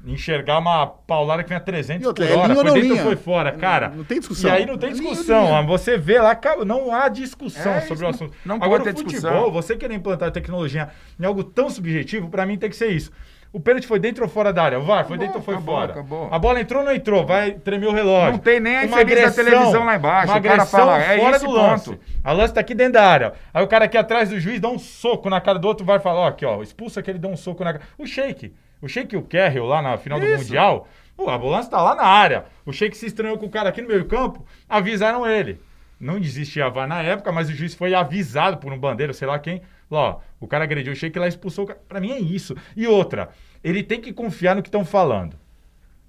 enxergar 0.06 0.60
uma 0.60 0.88
paulada 0.88 1.44
que 1.44 1.50
vem 1.50 1.58
a 1.58 1.62
300 1.62 2.04
E 2.04 2.08
outra, 2.08 2.26
por 2.26 2.32
é 2.32 2.36
hora, 2.38 2.48
linha 2.48 2.58
ou 2.58 2.64
foi 2.64 2.68
não 2.70 2.74
dentro 2.74 2.90
ou 2.90 2.94
linha? 2.96 3.06
foi 3.06 3.16
fora, 3.16 3.52
cara. 3.52 3.90
Não 3.90 4.04
tem 4.04 4.20
discussão. 4.20 4.50
E 4.50 4.54
aí 4.54 4.66
não 4.66 4.78
tem 4.78 4.90
É 4.90 4.94
linha 4.94 5.10
discussão, 5.10 5.46
linha? 5.46 5.58
ah, 5.60 5.62
você 5.62 5.98
vê 5.98 6.20
lá, 6.20 6.40
não 6.66 6.94
há 6.94 7.10
discussão 7.10 7.74
É, 7.74 7.82
sobre 7.82 8.06
o 8.06 8.08
assunto. 8.08 8.34
não- 8.46 8.58
não 8.58 8.64
Agora 8.66 8.84
pode 8.84 8.96
ter 8.96 9.04
futebol, 9.04 9.32
discussão. 9.32 9.52
você 9.52 9.76
querer 9.76 9.94
implantar 9.96 10.32
tecnologia 10.32 10.90
em 11.20 11.26
algo 11.26 11.44
tão 11.44 11.70
subjetivo, 11.70 12.30
pra 12.30 12.46
mim 12.46 12.58
tem 12.58 12.70
que 12.70 12.76
ser 12.76 12.88
isso. 12.90 13.12
O 13.52 13.60
pênalti 13.60 13.88
foi 13.88 13.98
dentro 14.00 14.24
ou 14.24 14.30
fora 14.30 14.54
da 14.54 14.62
área? 14.64 14.80
O 14.80 14.84
VAR 14.84 15.06
foi 15.08 15.16
Acabou, 15.16 15.18
dentro 15.18 15.38
ou 15.40 15.44
foi 15.44 15.56
acabou, 15.56 15.76
fora? 15.76 15.92
acabou. 15.92 16.30
A 16.32 16.38
bola 16.38 16.62
entrou 16.62 16.82
ou 16.82 16.86
não 16.86 16.94
entrou? 16.94 17.26
Vai 17.26 17.54
tremer 17.54 17.88
o 17.88 17.92
relógio. 17.92 18.34
Não 18.34 18.38
tem 18.38 18.60
nem 18.60 18.76
a 18.78 18.82
Uma 18.86 19.02
infeliz 19.02 19.16
da 19.24 19.28
agressão, 19.28 19.44
televisão 19.44 19.86
lá 19.86 19.96
embaixo. 19.96 20.28
Uma 20.32 20.38
O 20.38 20.42
cara 20.44 20.54
agressão 20.54 20.80
fala, 20.80 20.98
é 21.02 21.18
fora 21.20 21.36
esse 21.36 21.46
do 21.46 21.52
lance. 21.52 21.90
ponto. 21.90 22.00
A 22.24 22.32
lance 22.32 22.54
tá 22.54 22.62
aqui 22.62 22.76
dentro 22.76 22.94
da 22.94 23.04
área. 23.08 23.34
Aí 23.52 23.64
o 23.64 23.68
cara 23.68 23.86
aqui 23.86 23.98
atrás 23.98 24.30
do 24.30 24.40
juiz 24.40 24.60
dá 24.60 24.70
um 24.70 24.78
soco 24.78 25.32
na 25.32 25.42
cara 25.42 25.58
do 25.58 25.68
outro, 25.68 25.84
vai 25.84 26.00
falar, 26.00 26.20
ó, 26.20 26.28
aqui, 26.28 26.46
ó, 26.46 26.62
expulsa 26.62 27.02
que 27.02 27.10
ele 27.10 27.18
deu 27.18 27.32
um 27.32 27.36
soco 27.36 27.64
na 27.64 27.74
cara. 27.74 27.86
O 27.98 28.06
Sheik, 28.06 28.54
o 28.82 28.88
Sheik 28.88 29.14
e 29.14 29.18
o 29.18 29.22
Carroll 29.22 29.68
lá 29.68 29.82
na 29.82 29.98
final 29.98 30.20
do 30.20 30.26
Isso. 30.26 30.44
Mundial, 30.44 30.88
pô, 31.16 31.30
a 31.30 31.36
ambulância 31.36 31.72
tá 31.72 31.82
lá 31.82 31.96
na 31.96 32.04
área. 32.04 32.46
O 32.66 32.72
Sheik 32.72 32.96
se 32.96 33.06
estranhou 33.08 33.38
com 33.38 33.46
o 33.46 33.50
cara 33.50 33.70
aqui 33.70 33.82
no 33.82 33.88
meio 33.88 34.06
campo, 34.06 34.46
avisaram 34.68 35.28
ele. 35.28 35.60
Não 36.00 36.18
existia 36.18 36.70
VAR 36.70 36.88
na 36.88 37.02
época, 37.02 37.32
mas 37.32 37.50
o 37.50 37.54
juiz 37.54 37.74
foi 37.76 37.94
avisado 37.94 38.58
por 38.58 38.72
um 38.72 38.78
bandeiro, 38.78 39.14
sei 39.14 39.28
lá 39.28 39.38
quem. 39.38 39.62
Lá, 39.92 40.00
ó, 40.00 40.20
o 40.40 40.48
cara 40.48 40.64
agrediu 40.64 40.94
o 40.94 40.96
Sheik 40.96 41.18
lá 41.20 41.28
expulsou 41.28 41.66
o 41.66 41.68
cara. 41.68 41.80
Pra 41.90 42.00
mim 42.00 42.12
é 42.12 42.20
isso. 42.20 42.56
E 42.76 42.88
outra, 42.88 43.30
ele 43.64 43.84
tem 43.84 44.00
que 44.00 44.14
confiar 44.14 44.56
no 44.56 44.62
que 44.62 44.70
estão 44.70 44.86
falando. 44.86 45.36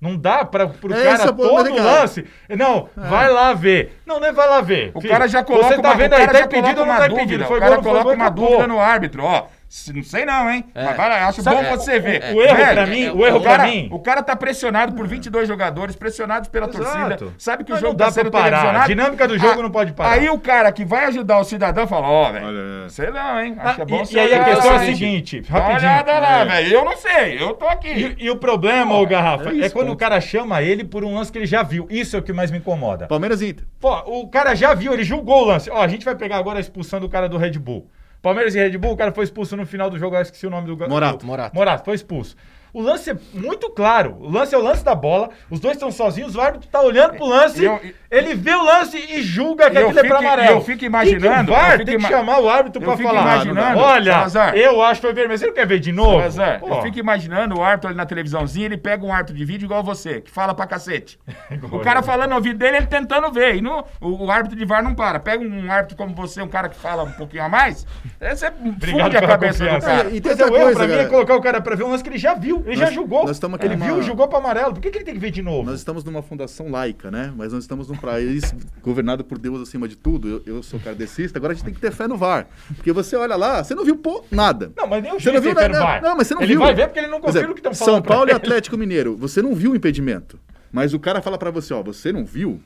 Não 0.01 0.17
dá 0.17 0.45
para 0.47 0.67
pro 0.67 0.95
É 0.95 1.03
cara 1.03 1.33
todo 1.33 1.75
cara, 1.75 1.83
lance. 1.83 2.25
Não, 2.49 2.89
vai 2.97 3.31
lá 3.31 3.53
ver. 3.53 4.01
Não, 4.07 4.19
não 4.19 4.29
é 4.29 4.33
vai 4.33 4.49
lá 4.49 4.61
ver. 4.63 4.93
O 4.95 5.01
Filho, 5.01 5.13
cara 5.13 5.27
já 5.29 5.45
coloca 5.45 5.69
Você 5.69 5.83
tá 5.83 5.89
uma, 5.91 5.95
vendo 5.97 6.13
o 6.13 6.15
aí, 6.15 6.21
cara 6.21 6.33
tá 6.33 6.39
já 6.39 6.45
impedido 6.47 6.75
coloca 6.75 6.81
ou 6.81 6.87
não 6.87 6.95
uma 6.95 7.01
tá 7.01 7.09
impedido? 7.09 7.45
O 7.45 7.47
Foi 7.47 7.59
cara 7.61 7.71
gol, 7.71 7.77
não 7.77 7.83
foi 7.83 7.93
coloca 7.93 8.05
gol, 8.05 8.15
uma 8.15 8.25
acabou. 8.25 8.49
dúvida 8.49 8.67
no 8.69 8.81
árbitro, 8.81 9.25
ó. 9.25 9.47
Se- 9.71 9.93
Não 9.93 10.03
sei 10.03 10.27
não, 10.27 10.51
hein? 10.51 10.65
É. 10.75 10.85
Mas 10.85 10.97
vai, 10.97 11.21
acho 11.21 11.43
Sabe- 11.43 11.63
bom 11.63 11.77
você 11.77 12.01
ver. 12.01 12.35
o 12.35 12.43
erro 12.43 12.57
Velho, 12.57 12.73
pra 12.75 12.87
mim, 12.87 13.05
é- 13.05 13.13
o 13.13 13.25
erro 13.27 13.39
o 13.39 13.41
pra 13.41 13.51
cara, 13.59 13.65
mim. 13.71 13.89
o 13.93 13.99
cara 14.01 14.23
tá 14.23 14.35
pressionado 14.35 14.93
por 14.95 15.07
22 15.07 15.47
jogadores, 15.47 15.95
pressionados 15.95 16.49
pela 16.49 16.69
Exato. 16.69 16.85
torcida, 16.85 17.33
sabe 17.39 17.63
que 17.65 17.71
o 17.71 17.75
Mas 17.75 17.81
jogo 17.81 17.93
não 17.93 17.97
dá 17.97 18.05
tá 18.07 18.11
sendo 18.11 18.31
pra 18.31 18.41
parar. 18.41 18.51
televisionado. 18.59 18.85
A 18.85 18.89
dinâmica 18.89 19.29
do 19.29 19.39
jogo 19.39 19.63
não 19.63 19.71
pode 19.71 19.93
parar. 19.93 20.11
Aí 20.13 20.29
o 20.29 20.39
cara 20.39 20.73
que 20.73 20.85
vai 20.85 21.05
ajudar 21.07 21.39
o 21.39 21.45
cidadão 21.45 21.87
fala, 21.87 22.09
ó, 22.09 22.33
velho, 22.33 22.47
Olha, 22.47 22.89
sei 22.89 23.11
não, 23.11 23.41
hein? 23.41 23.57
Ah, 23.59 23.67
Acho 23.69 23.77
que 23.77 23.83
é 23.83 23.85
bom 23.87 24.03
e, 24.03 24.07
você 24.07 24.17
e 24.17 24.21
aí 24.21 24.35
a 24.35 24.45
questão 24.45 24.73
é 24.73 24.75
a 24.75 24.77
o 24.81 24.85
seguinte, 24.87 25.43
rapidinho. 25.49 25.79
olhada 25.79 26.19
lá, 26.19 26.39
É. 26.41 26.45
velho. 26.47 26.75
Eu 26.75 26.85
não 26.85 26.97
sei, 26.97 27.41
eu 27.41 27.55
tô 27.55 27.67
aqui. 27.69 28.17
E, 28.19 28.25
e 28.25 28.31
o 28.31 28.37
problema, 28.37 28.97
ô 28.97 29.07
Garrafa, 29.07 29.51
é 29.51 29.53
isso, 29.55 29.65
é 29.67 29.71
quando 29.71 29.87
ponto. 29.87 29.95
o 29.97 29.99
cara 29.99 30.21
chama 30.21 30.61
ele 30.63 30.83
por 30.85 31.05
um 31.05 31.15
lance 31.15 31.31
que 31.31 31.39
ele 31.39 31.47
já 31.47 31.63
viu. 31.63 31.87
Isso 31.89 32.17
é 32.17 32.19
o 32.19 32.23
que 32.23 32.33
mais 32.33 32.51
me 32.51 32.59
incomoda. 32.59 33.07
Palmeiras 33.07 33.41
Inter. 33.41 33.65
Pô, 33.79 33.97
o 34.21 34.29
cara 34.29 34.55
já 34.57 34.75
viu, 34.75 34.93
ele 34.93 35.05
julgou 35.05 35.43
o 35.43 35.47
lance. 35.47 35.71
Ó, 35.71 35.81
a 35.81 35.87
gente 35.89 36.05
vai 36.05 36.17
pegar 36.17 36.39
agora 36.39 36.59
a 36.59 36.61
expulsão 36.61 36.99
do 36.99 37.09
cara 37.09 37.29
do 37.29 37.39
Red 37.39 37.53
Bull. 37.53 37.89
Palmeiras 38.23 38.55
e 38.55 38.59
Red 38.59 38.77
Bull, 38.79 38.93
o 38.93 38.97
cara 38.97 39.13
foi 39.13 39.25
expulso 39.25 39.57
no 39.57 39.65
final 39.67 39.89
do 39.91 39.99
jogo, 39.99 40.15
eu 40.17 40.21
esqueci 40.23 40.47
o 40.47 40.51
nome 40.51 40.67
do... 40.67 40.77
Morato. 40.89 41.19
do- 41.19 41.27
Morato. 41.27 41.55
Morato, 41.55 41.85
foi 41.85 41.95
expulso. 41.95 42.37
O 42.73 42.81
lance 42.83 43.11
é 43.11 43.17
muito 43.33 43.69
claro. 43.71 44.17
O 44.21 44.31
lance 44.31 44.55
é 44.55 44.59
o 44.59 44.63
lance 44.63 44.85
da 44.85 44.95
bola. 44.95 45.31
Os 45.51 45.59
dois 45.61 45.75
estão 45.77 45.91
sozinhos. 45.91 46.35
O 46.37 46.41
árbitro 46.41 46.69
tá 46.69 46.81
olhando 46.81 47.15
pro 47.17 47.27
lance. 47.27 47.65
Eu- 47.65 47.81
e- 47.83 47.95
ele 48.11 48.35
vê 48.35 48.55
o 48.55 48.63
lance 48.65 48.97
e 48.97 49.23
julga 49.23 49.71
que 49.71 49.77
eu 49.79 49.87
aquilo 49.89 49.99
é 50.01 50.03
pra 50.09 50.19
fico- 50.19 50.29
amarelo. 50.29 50.51
e 50.51 50.53
eu 50.57 50.61
fico 50.63 50.85
imaginando- 50.85 51.53
o 51.53 51.55
VAR 51.55 51.73
eu 51.73 51.77
tem 51.79 51.87
que 51.87 51.93
ima- 52.01 52.09
chamar 52.09 52.41
o 52.41 52.49
árbitro 52.49 52.83
eu 52.83 52.87
pra 52.87 52.97
fico 52.97 53.09
falar. 53.09 53.23
imaginando, 53.23 53.79
Olha, 53.79 54.13
Salazar. 54.13 54.55
eu 54.57 54.83
acho 54.83 55.01
que 55.01 55.07
foi 55.07 55.15
vermelho. 55.15 55.39
Você 55.39 55.47
não 55.47 55.55
quer 55.55 55.67
ver 55.67 55.79
de 55.79 55.93
novo? 55.93 56.17
Salazar, 56.19 56.61
eu 56.63 56.83
fico 56.83 56.99
imaginando 56.99 57.59
o 57.59 57.63
árbitro 57.63 57.89
ali 57.89 57.97
na 57.97 58.07
televisãozinha, 58.07 58.67
ele 58.67 58.77
pega 58.77 59.05
um 59.05 59.13
árbitro 59.13 59.37
de 59.37 59.45
vídeo 59.45 59.67
igual 59.67 59.83
você, 59.83 60.21
que 60.21 60.31
fala 60.31 60.55
pra 60.55 60.67
cacete. 60.67 61.19
O 61.71 61.79
cara 61.81 62.01
eu. 62.01 62.03
falando 62.03 62.31
no 62.31 62.37
ouvido 62.37 62.59
dele, 62.59 62.79
ele 62.79 62.87
tentando 62.87 63.31
ver. 63.33 63.55
E 63.57 63.61
não, 63.61 63.85
o, 64.01 64.25
o 64.27 64.31
árbitro 64.31 64.57
de 64.59 64.65
VAR 64.65 64.83
não 64.83 64.95
para. 64.95 65.19
Pega 65.21 65.45
um 65.45 65.71
árbitro 65.71 65.97
como 65.97 66.15
você, 66.15 66.43
um 66.43 66.49
cara 66.49 66.69
que 66.69 66.77
fala 66.77 67.05
um 67.05 67.13
pouquinho 67.13 67.45
a 67.45 67.49
mais, 67.49 67.87
você 68.21 68.51
funde 68.51 69.17
a 69.17 69.27
cabeça 69.27 69.65
do 69.65 69.81
cara. 69.81 70.09
E- 70.11 70.17
e 70.19 70.23
é 70.27 70.31
outra 70.31 70.49
coisa, 70.49 70.77
pra 70.79 70.87
mim 70.89 70.95
é 70.95 71.05
colocar 71.07 71.37
o 71.37 71.41
cara 71.41 71.61
pra 71.61 71.77
ver 71.77 71.85
um 71.85 71.91
lance 71.91 72.03
que 72.03 72.11
ele 72.11 72.19
já 72.19 72.35
viu. 72.35 72.60
Ele 72.65 72.77
já 72.77 72.87
Nós- 72.87 72.95
julgou. 72.95 73.23
nós 73.23 73.37
estamos 73.37 73.59
ele 73.61 73.75
aqui 73.75 73.83
viu 73.83 73.93
numa- 73.95 74.03
e 74.03 74.07
julgou 74.07 74.29
pra 74.29 74.39
amarelo. 74.39 74.73
Por 74.75 74.81
que, 74.81 74.91
que 74.91 74.99
ele 74.99 75.05
tem 75.05 75.15
que 75.15 75.21
ver 75.21 75.31
de 75.31 75.43
novo? 75.43 75.71
Nós 75.71 75.79
estamos 75.79 76.05
numa 76.05 76.23
fundação 76.23 76.71
laica, 76.71 77.11
né? 77.11 77.33
Mas 77.37 77.53
nós 77.53 77.65
estamos 77.65 77.89
num 77.89 77.97
país 77.97 78.55
governado 78.83 79.25
por 79.25 79.39
Deus 79.39 79.61
acima 79.61 79.87
de 79.89 79.97
tudo. 79.97 80.43
Eu, 80.47 80.57
eu 80.57 80.63
sou 80.63 80.79
kardecista, 80.81 81.39
agora 81.39 81.53
a 81.53 81.57
gente 81.57 81.65
tem 81.65 81.75
que 81.75 81.81
ter 81.81 81.93
fé 81.93 82.07
no 82.09 82.17
VAR. 82.17 82.47
Porque 82.77 82.93
você 82.93 83.17
olha 83.17 83.37
lá, 83.37 83.63
você 83.65 83.75
não 83.75 83.85
viu 83.85 83.97
pô, 83.97 84.25
nada. 84.31 84.73
Não, 84.77 84.87
mas 84.87 85.03
nem 85.03 85.13
o 85.15 85.21
Você 85.21 85.33
não 85.33 85.41
viu 85.41 85.55
nada. 85.55 85.79
VAR. 85.79 86.03
Não, 86.03 86.17
mas 86.17 86.27
você 86.27 86.35
não 86.35 86.43
ele 86.43 86.53
viu. 86.53 86.61
vai 86.61 86.75
ver 86.75 86.87
porque 86.87 86.99
ele 87.01 87.09
não 87.09 87.21
confia 87.21 87.47
no 87.47 87.55
que 87.55 87.61
estão 87.61 87.75
falando 87.75 87.95
São 87.95 88.03
Paulo 88.03 88.27
e 88.29 88.31
ele. 88.31 88.37
Atlético 88.37 88.77
Mineiro. 88.77 89.17
Você 89.17 89.41
não 89.43 89.55
viu 89.55 89.73
o 89.73 89.77
impedimento. 89.77 90.39
Mas 90.73 90.95
o 90.95 91.01
cara 91.01 91.21
fala 91.21 91.37
pra 91.37 91.51
você, 91.51 91.75
ó, 91.75 91.83
você 91.83 92.13
não 92.13 92.25
viu, 92.25 92.61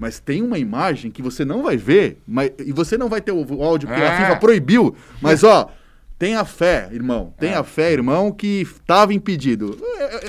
mas 0.00 0.18
tem 0.18 0.40
uma 0.42 0.58
imagem 0.58 1.10
que 1.10 1.20
você 1.20 1.44
não 1.44 1.62
vai 1.62 1.76
ver, 1.76 2.18
mas, 2.26 2.50
e 2.58 2.72
você 2.72 2.96
não 2.96 3.10
vai 3.10 3.20
ter 3.20 3.30
o, 3.30 3.62
áudio, 3.62 3.88
porque 3.88 4.02
É. 4.02 4.08
a 4.08 4.16
FIFA 4.16 4.36
proibiu. 4.36 4.96
Mas, 5.20 5.44
ó, 5.44 5.68
tenha 6.22 6.44
fé, 6.44 6.88
irmão. 6.92 7.34
Tenha 7.36 7.64
fé, 7.64 7.92
irmão, 7.92 8.30
que 8.30 8.60
estava 8.60 9.12
impedido. 9.12 9.76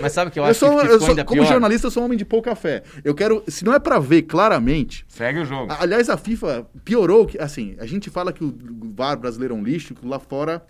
Mas 0.01 0.11
sabe 0.11 0.29
o 0.29 0.31
que 0.33 0.39
eu 0.39 0.43
Eu 0.43 0.49
acho 0.49 0.59
sou, 0.59 0.79
que 0.79 0.87
eu 0.87 0.99
sou- 0.99 1.15
como 1.23 1.41
pior? 1.41 1.45
jornalista, 1.45 1.85
eu 1.85 1.91
sou 1.91 2.01
um 2.01 2.05
homem 2.07 2.17
de 2.17 2.25
pouca 2.25 2.55
fé. 2.55 2.81
Eu 3.03 3.13
quero, 3.13 3.43
se 3.47 3.63
não 3.63 3.71
é 3.75 3.77
pra 3.77 3.99
ver 3.99 4.23
claramente, 4.23 5.05
Segue 5.07 5.41
o 5.41 5.45
jogo. 5.45 5.71
Aliás, 5.79 6.09
a 6.09 6.17
FIFA 6.17 6.65
piorou. 6.83 7.27
que 7.27 7.37
Assim, 7.37 7.75
a 7.77 7.85
gente 7.85 8.09
fala 8.09 8.33
que 8.33 8.43
o 8.43 8.51
VAR 8.95 9.17
brasileiro 9.17 9.53
é 9.53 9.57
um 9.57 9.63
lixo, 9.63 9.93
que 9.93 10.03
lá 10.07 10.17
fora 10.17 10.65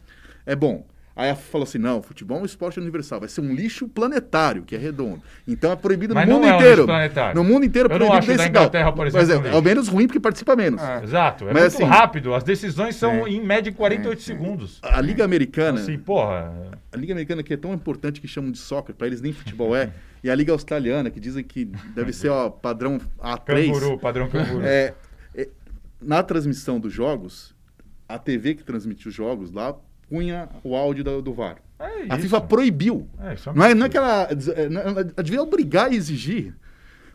é 0.46 0.58
bom. 0.58 0.86
Aí 1.16 1.30
a 1.30 1.36
falou 1.36 1.64
assim: 1.64 1.78
não, 1.78 2.02
futebol 2.02 2.40
é 2.40 2.42
um 2.42 2.46
esporte 2.46 2.80
universal, 2.80 3.20
vai 3.20 3.30
ser 3.30 3.42
um 3.42 3.54
lixo 3.54 3.88
planetário, 3.88 4.64
que 4.64 4.76
é 4.76 4.80
redondo. 4.80 5.22
Então 5.48 5.72
é 5.72 5.76
proibido 5.76 6.16
Mas 6.16 6.28
no 6.28 6.36
mundo 6.36 6.48
é 6.48 6.54
um 6.54 6.56
inteiro. 6.56 6.88
No 7.36 7.44
mundo 7.44 7.66
inteiro 7.66 7.88
é 7.92 7.96
Eu 7.96 8.00
não 8.00 8.08
proibido 8.08 8.18
acho 8.18 8.28
da 8.28 8.34
desse 8.38 8.50
grau. 8.50 8.64
Inglaterra, 8.64 8.92
por 8.92 9.06
Mas 9.06 9.16
exemplo, 9.16 9.48
é, 9.48 9.52
um 9.52 9.54
é 9.54 9.56
o 9.56 9.60
lixo. 9.60 9.64
menos 9.70 9.88
ruim 9.90 10.08
porque 10.08 10.20
participa 10.20 10.56
menos. 10.56 10.82
É. 10.82 11.04
Exato. 11.04 11.48
É 11.48 11.54
Mas 11.54 11.74
muito 11.76 11.76
assim- 11.76 11.84
rápido. 11.84 12.34
As 12.34 12.44
decisões 12.44 12.96
são, 12.96 13.26
Sim. 13.26 13.32
em 13.36 13.46
média, 13.46 13.72
48 13.72 14.24
segundos. 14.24 14.80
A 14.82 15.00
Liga 15.02 15.24
Americana, 15.24 15.80
Assim, 15.80 16.00
porra. 16.00 16.52
a 16.92 16.98
Liga 16.98 17.14
Americana 17.14 17.44
que 17.44 17.54
é 17.54 17.58
tão 17.58 17.74
importante 17.76 18.20
que 18.20 18.28
chamam 18.28 18.52
de 18.52 18.58
soccer, 18.58 18.96
pra 18.96 19.06
eles 19.06 19.22
nem 19.22 19.32
futebol 19.32 19.76
é, 19.76 19.92
e 20.24 20.32
a 20.32 20.36
Liga 20.36 20.52
Australiana, 20.52 21.12
que 21.12 21.20
dizem 21.20 21.44
que 21.44 21.66
deve 21.94 22.12
ser 22.12 22.30
ó, 22.30 22.50
padrão 22.50 23.00
A3. 23.22 23.68
Canguru, 23.72 24.00
padrão 24.00 24.30
canguru. 24.30 24.66
É, 24.66 24.96
é, 25.36 25.48
na 26.02 26.24
transmissão 26.24 26.80
dos 26.80 26.92
jogos, 26.92 27.54
a 28.10 28.18
TV 28.18 28.56
que 28.56 28.64
transmite 28.64 29.08
os 29.08 29.14
jogos 29.14 29.52
lá 29.52 29.76
punha 30.14 30.48
o 30.64 30.76
áudio 30.76 31.04
do, 31.04 31.22
do 31.24 31.34
VAR. 31.34 31.58
É 31.80 32.06
A. 32.08 32.20
FIFA 32.20 32.42
proibiu. 32.42 33.10
É, 33.20 33.34
isso 33.34 33.50
é 33.50 33.54
Não 33.54 33.66
é, 33.66 33.74
não 33.74 33.86
é 33.88 33.90
que 33.90 33.98
ela, 33.98 34.28
ela 34.30 35.04
devia 35.24 35.42
obrigar 35.42 35.92
e 35.92 35.96
exigir. 35.96 36.56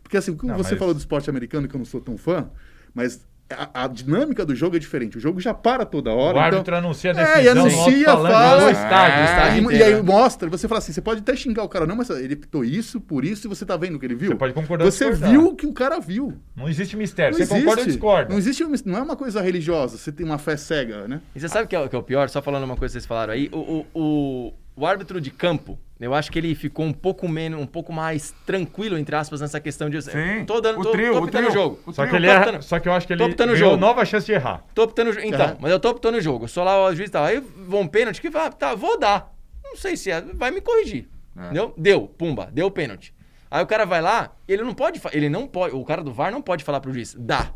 Porque 0.03 0.17
assim, 0.17 0.35
como 0.35 0.51
Não, 0.51 0.57
você 0.57 0.71
mas- 0.71 0.79
falou 0.79 0.93
do 0.93 0.97
esporte 0.99 1.29
americano, 1.29 1.65
que 1.65 1.73
eu 1.75 1.77
não 1.79 1.85
sou 1.85 2.01
tão 2.01 2.17
fã, 2.17 2.49
mas 2.93 3.25
a, 3.49 3.83
a 3.83 3.87
dinâmica 3.87 4.45
do 4.45 4.53
jogo 4.55 4.75
é 4.75 4.79
diferente. 4.79 5.17
O 5.17 5.19
jogo 5.19 5.39
já 5.39 5.53
para 5.53 5.85
toda 5.85 6.11
hora. 6.11 6.37
O 6.37 6.39
árbitro 6.39 6.61
então, 6.75 6.77
anuncia 6.89 7.11
a 7.11 7.19
É, 7.19 7.25
decisão 7.25 7.41
e 7.41 7.55
no 7.55 7.61
anuncia, 7.61 8.05
fala. 8.05 8.29
estádio, 8.29 8.63
É, 8.63 8.67
o 8.69 8.71
estádio 8.71 9.71
e, 9.71 9.75
e 9.77 9.83
aí 9.83 10.01
mostra, 10.03 10.49
você 10.49 10.67
fala 10.67 10.79
assim, 10.79 10.91
você 10.93 11.01
pode 11.01 11.21
até 11.21 11.35
xingar 11.35 11.63
o 11.63 11.69
cara, 11.69 11.85
não, 11.87 11.95
mas 11.95 12.09
ele 12.09 12.35
pitou 12.35 12.63
isso, 12.63 12.99
por 13.01 13.25
isso, 13.25 13.47
e 13.47 13.49
você 13.49 13.65
tá 13.65 13.75
vendo 13.77 13.95
o 13.95 13.99
que 13.99 14.05
ele 14.05 14.15
viu. 14.15 14.29
Você 14.29 14.35
pode 14.35 14.53
concordar 14.53 14.85
ou 14.85 14.91
Você 14.91 15.05
discordar. 15.09 15.31
viu 15.31 15.47
o 15.47 15.55
que 15.55 15.65
o 15.67 15.73
cara 15.73 15.99
viu. 15.99 16.33
Não 16.55 16.69
existe 16.69 16.95
mistério. 16.95 17.37
Não 17.37 17.45
Você 17.45 17.47
concorda 17.53 17.69
ou 17.69 17.73
existe. 17.77 17.91
discorda? 17.91 18.29
Não 18.29 18.37
existe, 18.37 18.63
não 18.85 18.97
é 18.97 19.01
uma 19.01 19.15
coisa 19.15 19.41
religiosa, 19.41 19.97
você 19.97 20.11
tem 20.11 20.25
uma 20.25 20.37
fé 20.37 20.55
cega, 20.57 21.07
né? 21.07 21.21
E 21.35 21.39
você 21.39 21.47
sabe 21.47 21.65
o 21.65 21.67
que 21.67 21.75
é, 21.75 21.79
o 21.79 21.89
que 21.89 21.95
é 21.95 21.99
o 21.99 22.03
pior? 22.03 22.29
Só 22.29 22.41
falando 22.41 22.63
uma 22.63 22.75
coisa 22.75 22.91
que 22.93 22.99
vocês 22.99 23.05
falaram 23.05 23.33
aí. 23.33 23.49
O, 23.51 23.57
o, 23.57 23.85
o, 23.93 24.53
O 24.79 24.85
árbitro 24.85 25.19
de 25.19 25.29
campo, 25.29 25.77
eu 25.99 26.13
acho 26.13 26.31
que 26.31 26.39
ele 26.39 26.55
ficou 26.55 26.85
um 26.85 26.93
pouco 26.93 27.27
menos, 27.27 27.59
um 27.61 27.65
pouco 27.65 27.91
mais 27.91 28.33
tranquilo, 28.45 28.97
entre 28.97 29.13
aspas, 29.15 29.41
nessa 29.41 29.59
questão 29.59 29.89
de. 29.89 30.01
Sim. 30.01 30.45
Tô 30.45 30.61
dando, 30.61 30.79
O 30.79 30.83
tô, 30.83 30.91
trio, 30.91 31.11
tô 31.13 31.19
o 31.19 31.23
optando 31.23 31.47
o 31.47 31.51
trio. 31.51 31.61
jogo. 31.61 31.79
O 31.85 31.91
Só 31.91 32.07
que, 32.07 32.15
ele 32.15 32.27
é, 32.27 32.37
optando- 32.37 32.63
só 32.63 32.79
que 32.79 32.87
eu 32.87 32.93
acho 32.93 33.05
que 33.05 33.11
ele 33.13 33.23
optando 33.23 33.51
o 33.53 33.55
jogo. 33.57 33.75
nova 33.75 34.05
chance 34.05 34.25
de 34.25 34.31
errar. 34.31 34.63
Tô 34.73 34.83
optando 34.83 35.09
o 35.09 35.13
jogo. 35.13 35.25
Então, 35.27 35.45
É. 35.47 35.57
mas 35.59 35.71
eu 35.71 35.79
tô 35.79 35.89
optando 35.89 36.17
o 36.17 36.21
jogo. 36.21 36.45
Eu 36.45 36.47
sou 36.47 36.63
lá 36.63 36.81
o 36.85 36.95
juiz 36.95 37.09
e 37.09 37.11
tal. 37.11 37.25
Aí 37.25 37.39
vão 37.67 37.85
pênalti 37.87 38.21
que 38.21 38.29
vai, 38.29 38.49
tá, 38.51 38.73
vou 38.73 38.97
dar. 38.97 39.33
Não 39.63 39.75
sei 39.75 39.97
se 39.97 40.09
é, 40.09 40.21
vai 40.21 40.49
me 40.51 40.61
corrigir. 40.61 41.09
É. 41.37 41.43
Entendeu? 41.45 41.73
Deu, 41.77 42.07
pumba, 42.07 42.49
deu 42.51 42.71
pênalti. 42.71 43.13
Aí 43.51 43.61
o 43.63 43.67
cara 43.67 43.85
vai 43.85 44.01
lá, 44.01 44.31
ele 44.47 44.63
não 44.63 44.73
pode, 44.73 45.01
ele 45.11 45.27
não 45.27 45.47
pode, 45.47 45.75
o 45.75 45.83
cara 45.83 46.01
do 46.03 46.13
VAR 46.13 46.31
não 46.31 46.41
pode 46.41 46.63
falar 46.63 46.79
pro 46.79 46.93
juiz, 46.93 47.15
dá. 47.19 47.51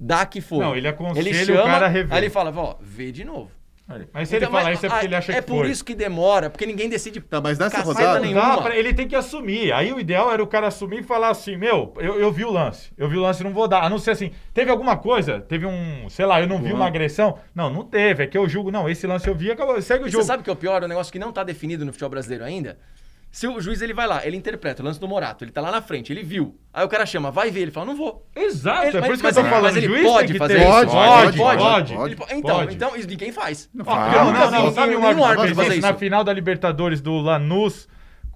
Dá 0.00 0.24
que 0.24 0.40
foi. 0.40 0.60
Não, 0.60 0.76
ele 0.76 0.86
aconselha 0.86 1.28
ele 1.28 1.42
o 1.42 1.44
chama, 1.56 1.64
cara 1.64 1.86
a 1.86 1.88
rever. 1.88 2.12
Aí 2.16 2.20
ele 2.22 2.30
fala, 2.30 2.52
ó, 2.56 2.76
vê 2.80 3.10
de 3.10 3.24
novo. 3.24 3.50
Mas 4.12 4.28
se 4.28 4.36
ele 4.36 4.44
Então, 4.44 4.58
falar 4.58 4.72
isso 4.74 4.84
é 4.84 4.88
porque 4.90 5.06
ele 5.06 5.14
acha 5.16 5.32
É 5.32 5.36
que 5.36 5.42
por 5.48 5.60
foi. 5.64 5.70
isso 5.70 5.82
que 5.82 5.94
demora, 5.94 6.50
porque 6.50 6.66
ninguém 6.66 6.90
decide 6.90 7.20
Tá, 7.22 7.40
mas 7.40 7.58
nessa 7.58 7.80
rodada- 7.80 8.14
Não 8.16 8.20
nenhuma. 8.20 8.56
dá 8.56 8.62
pra- 8.62 8.76
ele 8.76 8.92
tem 8.92 9.08
que 9.08 9.16
assumir. 9.16 9.72
Aí 9.72 9.90
o 9.92 9.98
ideal 9.98 10.30
era 10.30 10.42
o 10.42 10.46
cara 10.46 10.66
assumir 10.66 11.00
e 11.00 11.02
falar 11.02 11.30
assim: 11.30 11.56
Meu, 11.56 11.94
eu, 11.98 12.20
eu 12.20 12.30
vi 12.30 12.44
o 12.44 12.50
lance. 12.50 12.90
Eu 12.98 13.08
vi 13.08 13.16
o 13.16 13.22
lance, 13.22 13.42
não 13.42 13.52
vou 13.52 13.66
dar. 13.66 13.82
A 13.82 13.88
não 13.88 13.98
ser 13.98 14.10
assim, 14.10 14.30
teve 14.52 14.70
alguma 14.70 14.96
coisa? 14.98 15.40
Teve 15.40 15.64
um, 15.64 16.06
sei 16.10 16.26
lá, 16.26 16.38
eu 16.40 16.46
não 16.46 16.60
vi 16.62 16.70
uma 16.72 16.86
agressão? 16.86 17.38
Não, 17.54 17.70
não 17.70 17.82
teve. 17.82 18.24
É 18.24 18.26
que 18.26 18.36
eu 18.36 18.46
julgo, 18.46 18.70
não. 18.70 18.88
Esse 18.90 19.06
lance 19.06 19.26
eu 19.26 19.34
vi, 19.34 19.50
acabou. 19.50 19.80
Segue 19.80 20.04
o 20.04 20.06
E 20.06 20.10
jogo. 20.10 20.22
Você 20.22 20.26
sabe 20.28 20.42
o 20.42 20.44
que 20.44 20.50
é 20.50 20.52
o 20.52 20.56
pior? 20.56 20.82
É 20.82 20.84
um 20.84 20.88
negócio 20.88 21.10
que 21.12 21.18
não 21.18 21.32
tá 21.32 21.42
definido 21.42 21.84
no 21.86 21.92
futebol 21.92 22.10
brasileiro 22.10 22.44
ainda. 22.44 22.76
Se 23.30 23.46
o 23.46 23.60
juiz 23.60 23.82
ele 23.82 23.92
vai 23.92 24.06
lá, 24.06 24.26
ele 24.26 24.36
interpreta 24.36 24.82
o 24.82 24.84
lance 24.84 24.98
do 24.98 25.06
Morato, 25.06 25.44
ele 25.44 25.52
tá 25.52 25.60
lá 25.60 25.70
na 25.70 25.82
frente, 25.82 26.10
ele 26.12 26.22
viu. 26.22 26.58
Aí 26.72 26.84
o 26.84 26.88
cara 26.88 27.04
chama, 27.04 27.30
vai 27.30 27.50
ver, 27.50 27.60
ele 27.60 27.70
fala, 27.70 27.86
não 27.86 27.96
vou. 27.96 28.26
Exato, 28.34 28.86
Ele- 28.86 28.88
é 28.88 28.92
por 28.92 29.00
mas- 29.00 29.10
isso 29.12 29.20
que 29.22 29.26
eu 29.28 29.34
tô 29.34 29.50
falando. 29.50 29.62
mas 29.64 29.76
ele 29.76 29.86
juiz 29.86 30.02
pode 30.02 30.38
fazer 30.38 30.58
isso? 30.58 30.66
Pode, 30.66 30.90
pode, 30.90 31.36
pode, 31.36 31.92
então, 32.38 32.56
Pode. 32.56 32.74
então, 32.74 32.96
isso 32.96 33.06
ninguém 33.08 33.30
faz. 33.30 33.68
Não, 33.72 33.84
faz. 33.84 34.12
não, 34.14 34.32
não, 34.32 34.50
não. 34.50 34.72
Sabe 34.72 34.96
um 34.96 35.24
árbitro 35.24 35.54
fazer 35.54 35.72
isso? 35.74 35.82
na 35.82 35.94
final 35.94 36.24
da 36.24 36.32
Libertadores 36.32 37.00
do 37.00 37.18
Lanús? 37.18 37.86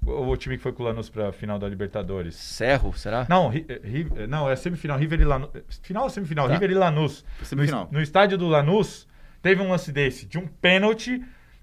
O 0.05 0.37
time 0.37 0.57
que 0.57 0.63
foi 0.63 0.73
com 0.73 0.83
o 0.83 0.87
Lanús 0.87 1.09
pra 1.09 1.31
final 1.33 1.59
da 1.61 1.69
Libertadores. 1.69 2.35
Cerro, 2.35 2.93
será? 2.93 3.25
Não, 3.31 3.49
Ri- 3.49 3.65
eh, 3.69 3.81
Ri- 3.85 4.09
eh, 4.17 4.27
não, 4.27 4.51
é 4.51 4.57
semifinal, 4.57 4.99
River 4.99 5.21
e 5.21 5.25
Lanús. 5.25 5.51
Final 5.81 6.03
ou 6.05 6.11
semifinal? 6.11 6.49
Tá. 6.49 6.55
River 6.55 6.71
e 6.73 6.75
Lanús. 6.75 7.25
Semifinal. 7.45 7.87
No, 7.91 7.99
no 7.99 8.03
estádio 8.03 8.37
do 8.37 8.49
Lanús, 8.49 9.07
teve 9.41 9.63
um 9.63 9.71
lance 9.71 9.93
desse, 9.93 10.27
de 10.27 10.39
um 10.39 10.47
pênalti, 10.49 11.23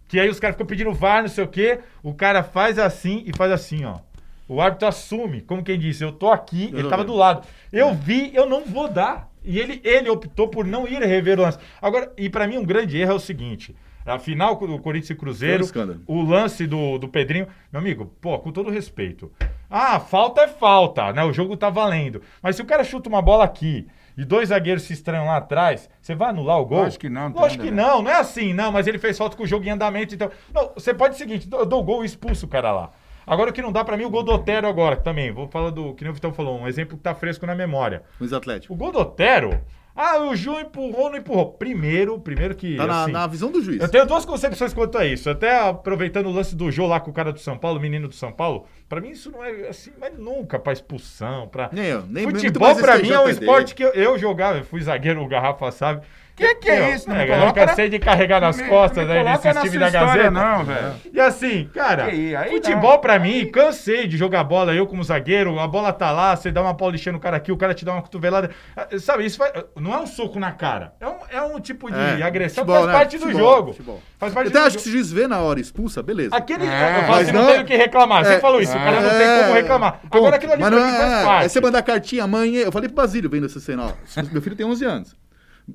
que 0.09 0.19
aí 0.19 0.27
os 0.27 0.39
caras 0.39 0.55
ficam 0.55 0.65
pedindo 0.65 0.91
VAR, 0.91 1.21
não 1.21 1.29
sei 1.29 1.43
o 1.43 1.47
quê. 1.47 1.79
O 2.01 2.15
cara 2.15 2.41
faz 2.43 2.79
assim 2.79 3.23
e 3.27 3.31
faz 3.37 3.51
assim, 3.51 3.85
ó. 3.85 3.99
O 4.47 4.59
árbitro 4.59 4.87
assume, 4.87 5.41
como 5.41 5.63
quem 5.63 5.77
disse, 5.77 6.03
eu 6.03 6.11
tô 6.11 6.31
aqui, 6.31 6.71
Eu 6.73 6.79
ele 6.79 6.89
tava 6.89 7.03
do 7.03 7.13
lado. 7.13 7.47
Eu 7.71 7.93
vi, 7.93 8.31
eu 8.33 8.49
não 8.49 8.65
vou 8.65 8.89
dar. 8.89 9.29
E 9.45 9.59
ele, 9.59 9.79
ele 9.83 10.09
optou 10.09 10.47
por 10.47 10.65
não 10.65 10.87
ir 10.87 10.99
rever 11.03 11.39
o 11.39 11.43
lance. 11.43 11.59
Agora, 11.79 12.11
e 12.17 12.27
pra 12.27 12.47
mim 12.47 12.57
um 12.57 12.65
grande 12.65 12.97
erro 12.97 13.11
é 13.11 13.15
o 13.15 13.19
seguinte: 13.19 13.75
a 14.03 14.17
final 14.17 14.55
do 14.55 14.79
Corinthians 14.79 15.11
e 15.11 15.15
Cruzeiro, 15.15 15.63
o 16.07 16.23
lance 16.23 16.65
do, 16.65 16.97
do 16.97 17.07
Pedrinho, 17.07 17.47
meu 17.71 17.79
amigo, 17.79 18.11
pô, 18.19 18.37
com 18.39 18.51
todo 18.51 18.71
respeito. 18.71 19.31
Ah, 19.69 19.99
falta 19.99 20.41
é 20.41 20.47
falta, 20.47 21.13
né? 21.13 21.23
O 21.23 21.31
jogo 21.31 21.55
tá 21.55 21.69
valendo. 21.69 22.23
Mas 22.41 22.55
se 22.55 22.63
o 22.63 22.65
cara 22.65 22.83
chuta 22.83 23.07
uma 23.07 23.21
bola 23.21 23.43
aqui 23.43 23.87
e 24.19 24.25
dois 24.25 24.49
zagueiros 24.49 24.83
se 24.83 24.91
estranham 24.91 25.27
lá 25.27 25.37
atrás, 25.37 25.89
você 26.01 26.13
vai 26.13 26.31
anular 26.31 26.59
o 26.59 26.65
gol? 26.65 26.79
Lógico 26.79 26.99
que 26.99 27.09
não, 27.09 27.29
Lógico 27.29 27.63
que 27.63 27.71
não, 27.71 28.01
não 28.01 28.11
é 28.11 28.15
assim, 28.15 28.53
não, 28.53 28.69
mas 28.69 28.85
ele 28.85 28.99
fez 28.99 29.17
falta 29.17 29.37
com 29.37 29.43
o 29.43 29.47
jogo 29.47 29.65
em 29.65 29.69
andamento, 29.69 30.13
então. 30.13 30.29
Não, 30.53 30.73
você 30.75 30.93
pode 30.93 31.15
o 31.15 31.17
seguinte, 31.17 31.47
eu 31.49 31.65
dou 31.65 31.79
o 31.79 31.83
gol 31.83 32.03
e 32.03 32.05
expulso 32.05 32.45
o 32.45 32.49
cara 32.49 32.69
lá. 32.73 32.91
Agora 33.29 33.51
o 33.51 33.53
que 33.53 33.61
não 33.61 33.71
dá 33.71 33.85
pra 33.85 33.95
mim, 33.95 34.05
o 34.05 34.09
gol 34.09 34.23
do 34.23 34.31
Otero 34.31 34.67
agora, 34.67 34.95
também. 34.95 35.31
Vou 35.31 35.47
falar 35.47 35.69
do, 35.69 35.93
que 35.93 36.03
nem 36.03 36.09
o 36.09 36.15
Vitão 36.15 36.33
falou, 36.33 36.59
um 36.59 36.67
exemplo 36.67 36.97
que 36.97 37.03
tá 37.03 37.13
fresco 37.13 37.45
na 37.45 37.53
memória. 37.53 38.01
Luiz 38.19 38.33
Atlético. 38.33 38.73
O 38.73 38.75
gol 38.75 38.91
do 38.91 38.97
Otero, 38.97 39.61
ah, 39.95 40.17
o 40.21 40.35
Ju 40.35 40.59
empurrou, 40.59 41.11
não 41.11 41.17
empurrou. 41.17 41.53
Primeiro, 41.53 42.17
primeiro 42.19 42.55
que. 42.55 42.77
Tá 42.77 42.87
na, 42.87 43.03
assim, 43.03 43.11
na 43.11 43.27
visão 43.27 43.51
do 43.51 43.61
juiz. 43.61 43.81
eu 43.81 43.87
tenho 43.87 44.05
duas 44.07 44.25
concepções 44.25 44.73
quanto 44.73 44.97
a 44.97 45.05
isso. 45.05 45.29
Até 45.29 45.59
aproveitando 45.59 46.25
o 46.25 46.31
lance 46.31 46.55
do 46.55 46.71
Jô 46.71 46.87
lá 46.87 46.99
com 46.99 47.11
o 47.11 47.13
cara 47.13 47.31
do 47.31 47.39
São 47.39 47.57
Paulo, 47.57 47.77
o 47.77 47.81
menino 47.81 48.07
do 48.07 48.15
São 48.15 48.31
Paulo, 48.31 48.65
pra 48.87 49.01
mim 49.01 49.09
isso 49.09 49.29
não 49.29 49.43
é 49.43 49.67
assim, 49.67 49.91
mas 49.99 50.17
nunca 50.17 50.57
pra 50.57 50.73
expulsão, 50.73 51.47
pra. 51.49 51.69
Nem 51.71 51.85
eu, 51.85 52.03
nem 52.07 52.23
Futebol 52.23 52.75
pra 52.77 52.97
mim 52.97 53.11
é 53.11 53.19
um 53.19 53.27
STJD. 53.27 53.45
esporte 53.45 53.75
que 53.75 53.83
eu, 53.83 53.89
eu 53.89 54.17
jogava, 54.17 54.57
eu 54.57 54.63
fui 54.63 54.81
zagueiro, 54.81 55.21
o 55.21 55.27
Garrafa 55.27 55.69
sabe. 55.69 56.01
Que 56.39 56.55
que 56.55 56.69
é 56.69 56.95
isso? 56.95 57.09
Não 57.09 57.15
É, 57.17 57.47
eu 57.47 57.53
cansei 57.53 57.89
de 57.89 57.99
carregar 57.99 58.39
nas 58.39 58.55
Me- 58.57 58.63
costas 58.69 59.05
me 59.05 59.11
aí 59.13 59.23
na 59.23 59.37
times 59.37 59.71
sua 59.71 59.79
da 59.79 59.89
Gazeta. 59.89 60.31
não, 60.31 60.63
velho. 60.63 60.93
E 61.13 61.19
assim, 61.19 61.69
cara, 61.73 62.09
Que 62.09 62.35
aí 62.35 62.49
futebol 62.51 62.91
não. 62.93 62.99
pra 62.99 63.19
mim, 63.19 63.45
cansei 63.51 64.07
de 64.07 64.15
jogar 64.15 64.43
bola, 64.45 64.73
eu 64.73 64.87
como 64.87 65.03
zagueiro, 65.03 65.59
a 65.59 65.67
bola 65.67 65.91
tá 65.91 66.11
lá, 66.11 66.35
você 66.35 66.49
dá 66.49 66.61
uma 66.61 66.73
paulistinha 66.73 67.11
no 67.11 67.19
cara 67.19 67.35
aqui, 67.35 67.51
o 67.51 67.57
cara 67.57 67.73
te 67.73 67.83
dá 67.83 67.91
uma 67.91 68.01
cotovelada. 68.01 68.51
Ah, 68.75 68.87
Sabe, 68.99 69.25
isso 69.25 69.37
vai- 69.37 69.51
não 69.75 69.93
é 69.93 69.97
um 69.99 70.07
soco 70.07 70.39
na 70.39 70.51
cara, 70.53 70.93
é 70.99 71.07
um, 71.07 71.15
é 71.29 71.41
um 71.41 71.59
tipo 71.59 71.91
de 71.91 71.97
É, 71.97 72.23
agressão 72.23 72.63
futebol, 72.63 72.75
que 72.75 72.81
faz 72.83 72.87
né? 72.87 72.93
parte 72.93 73.17
do 73.17 73.25
Futebol, 73.25 73.55
jogo. 73.57 73.71
futebol. 73.73 74.01
Faz 74.17 74.33
parte 74.33 74.47
Eu 74.53 74.57
até 74.57 74.67
acho 74.67 74.77
que 74.77 74.83
se 74.83 74.89
o 74.89 74.91
juiz 74.93 75.11
vê 75.11 75.27
na 75.27 75.39
hora 75.39 75.59
expulsa, 75.59 76.01
beleza. 76.01 76.35
Aquele, 76.35 76.65
É, 76.65 76.99
eu 76.99 77.03
falo 77.03 77.19
assim, 77.21 77.31
não, 77.33 77.41
não- 77.41 77.49
tenho 77.51 77.61
o 77.63 77.65
que 77.65 77.75
reclamar. 77.75 78.23
Você 78.23 78.33
É, 78.35 78.39
falou 78.39 78.61
isso, 78.61 78.71
o 78.71 78.79
cara 78.79 79.01
não 79.01 79.09
tem 79.09 79.21
é, 79.27 79.41
como 79.41 79.53
reclamar. 79.55 79.99
Agora 80.09 80.35
aquilo 80.37 80.53
ali 80.53 80.63
faz 80.63 80.73
é, 80.73 81.23
parte. 81.25 81.43
Aí 81.43 81.49
você 81.49 81.59
mandar 81.61 81.81
cartinha, 81.83 82.25
mãe, 82.27 82.55
eu 82.55 82.71
falei 82.71 82.87
pro 82.87 82.95
Basílio 82.95 83.29
vendo 83.29 83.45
essa 83.45 83.59
cena, 83.59 83.87
ó. 83.87 83.91
Meu 84.31 84.41
filho 84.41 84.55
tem 84.55 84.65
11 84.65 84.85
anos. 84.85 85.15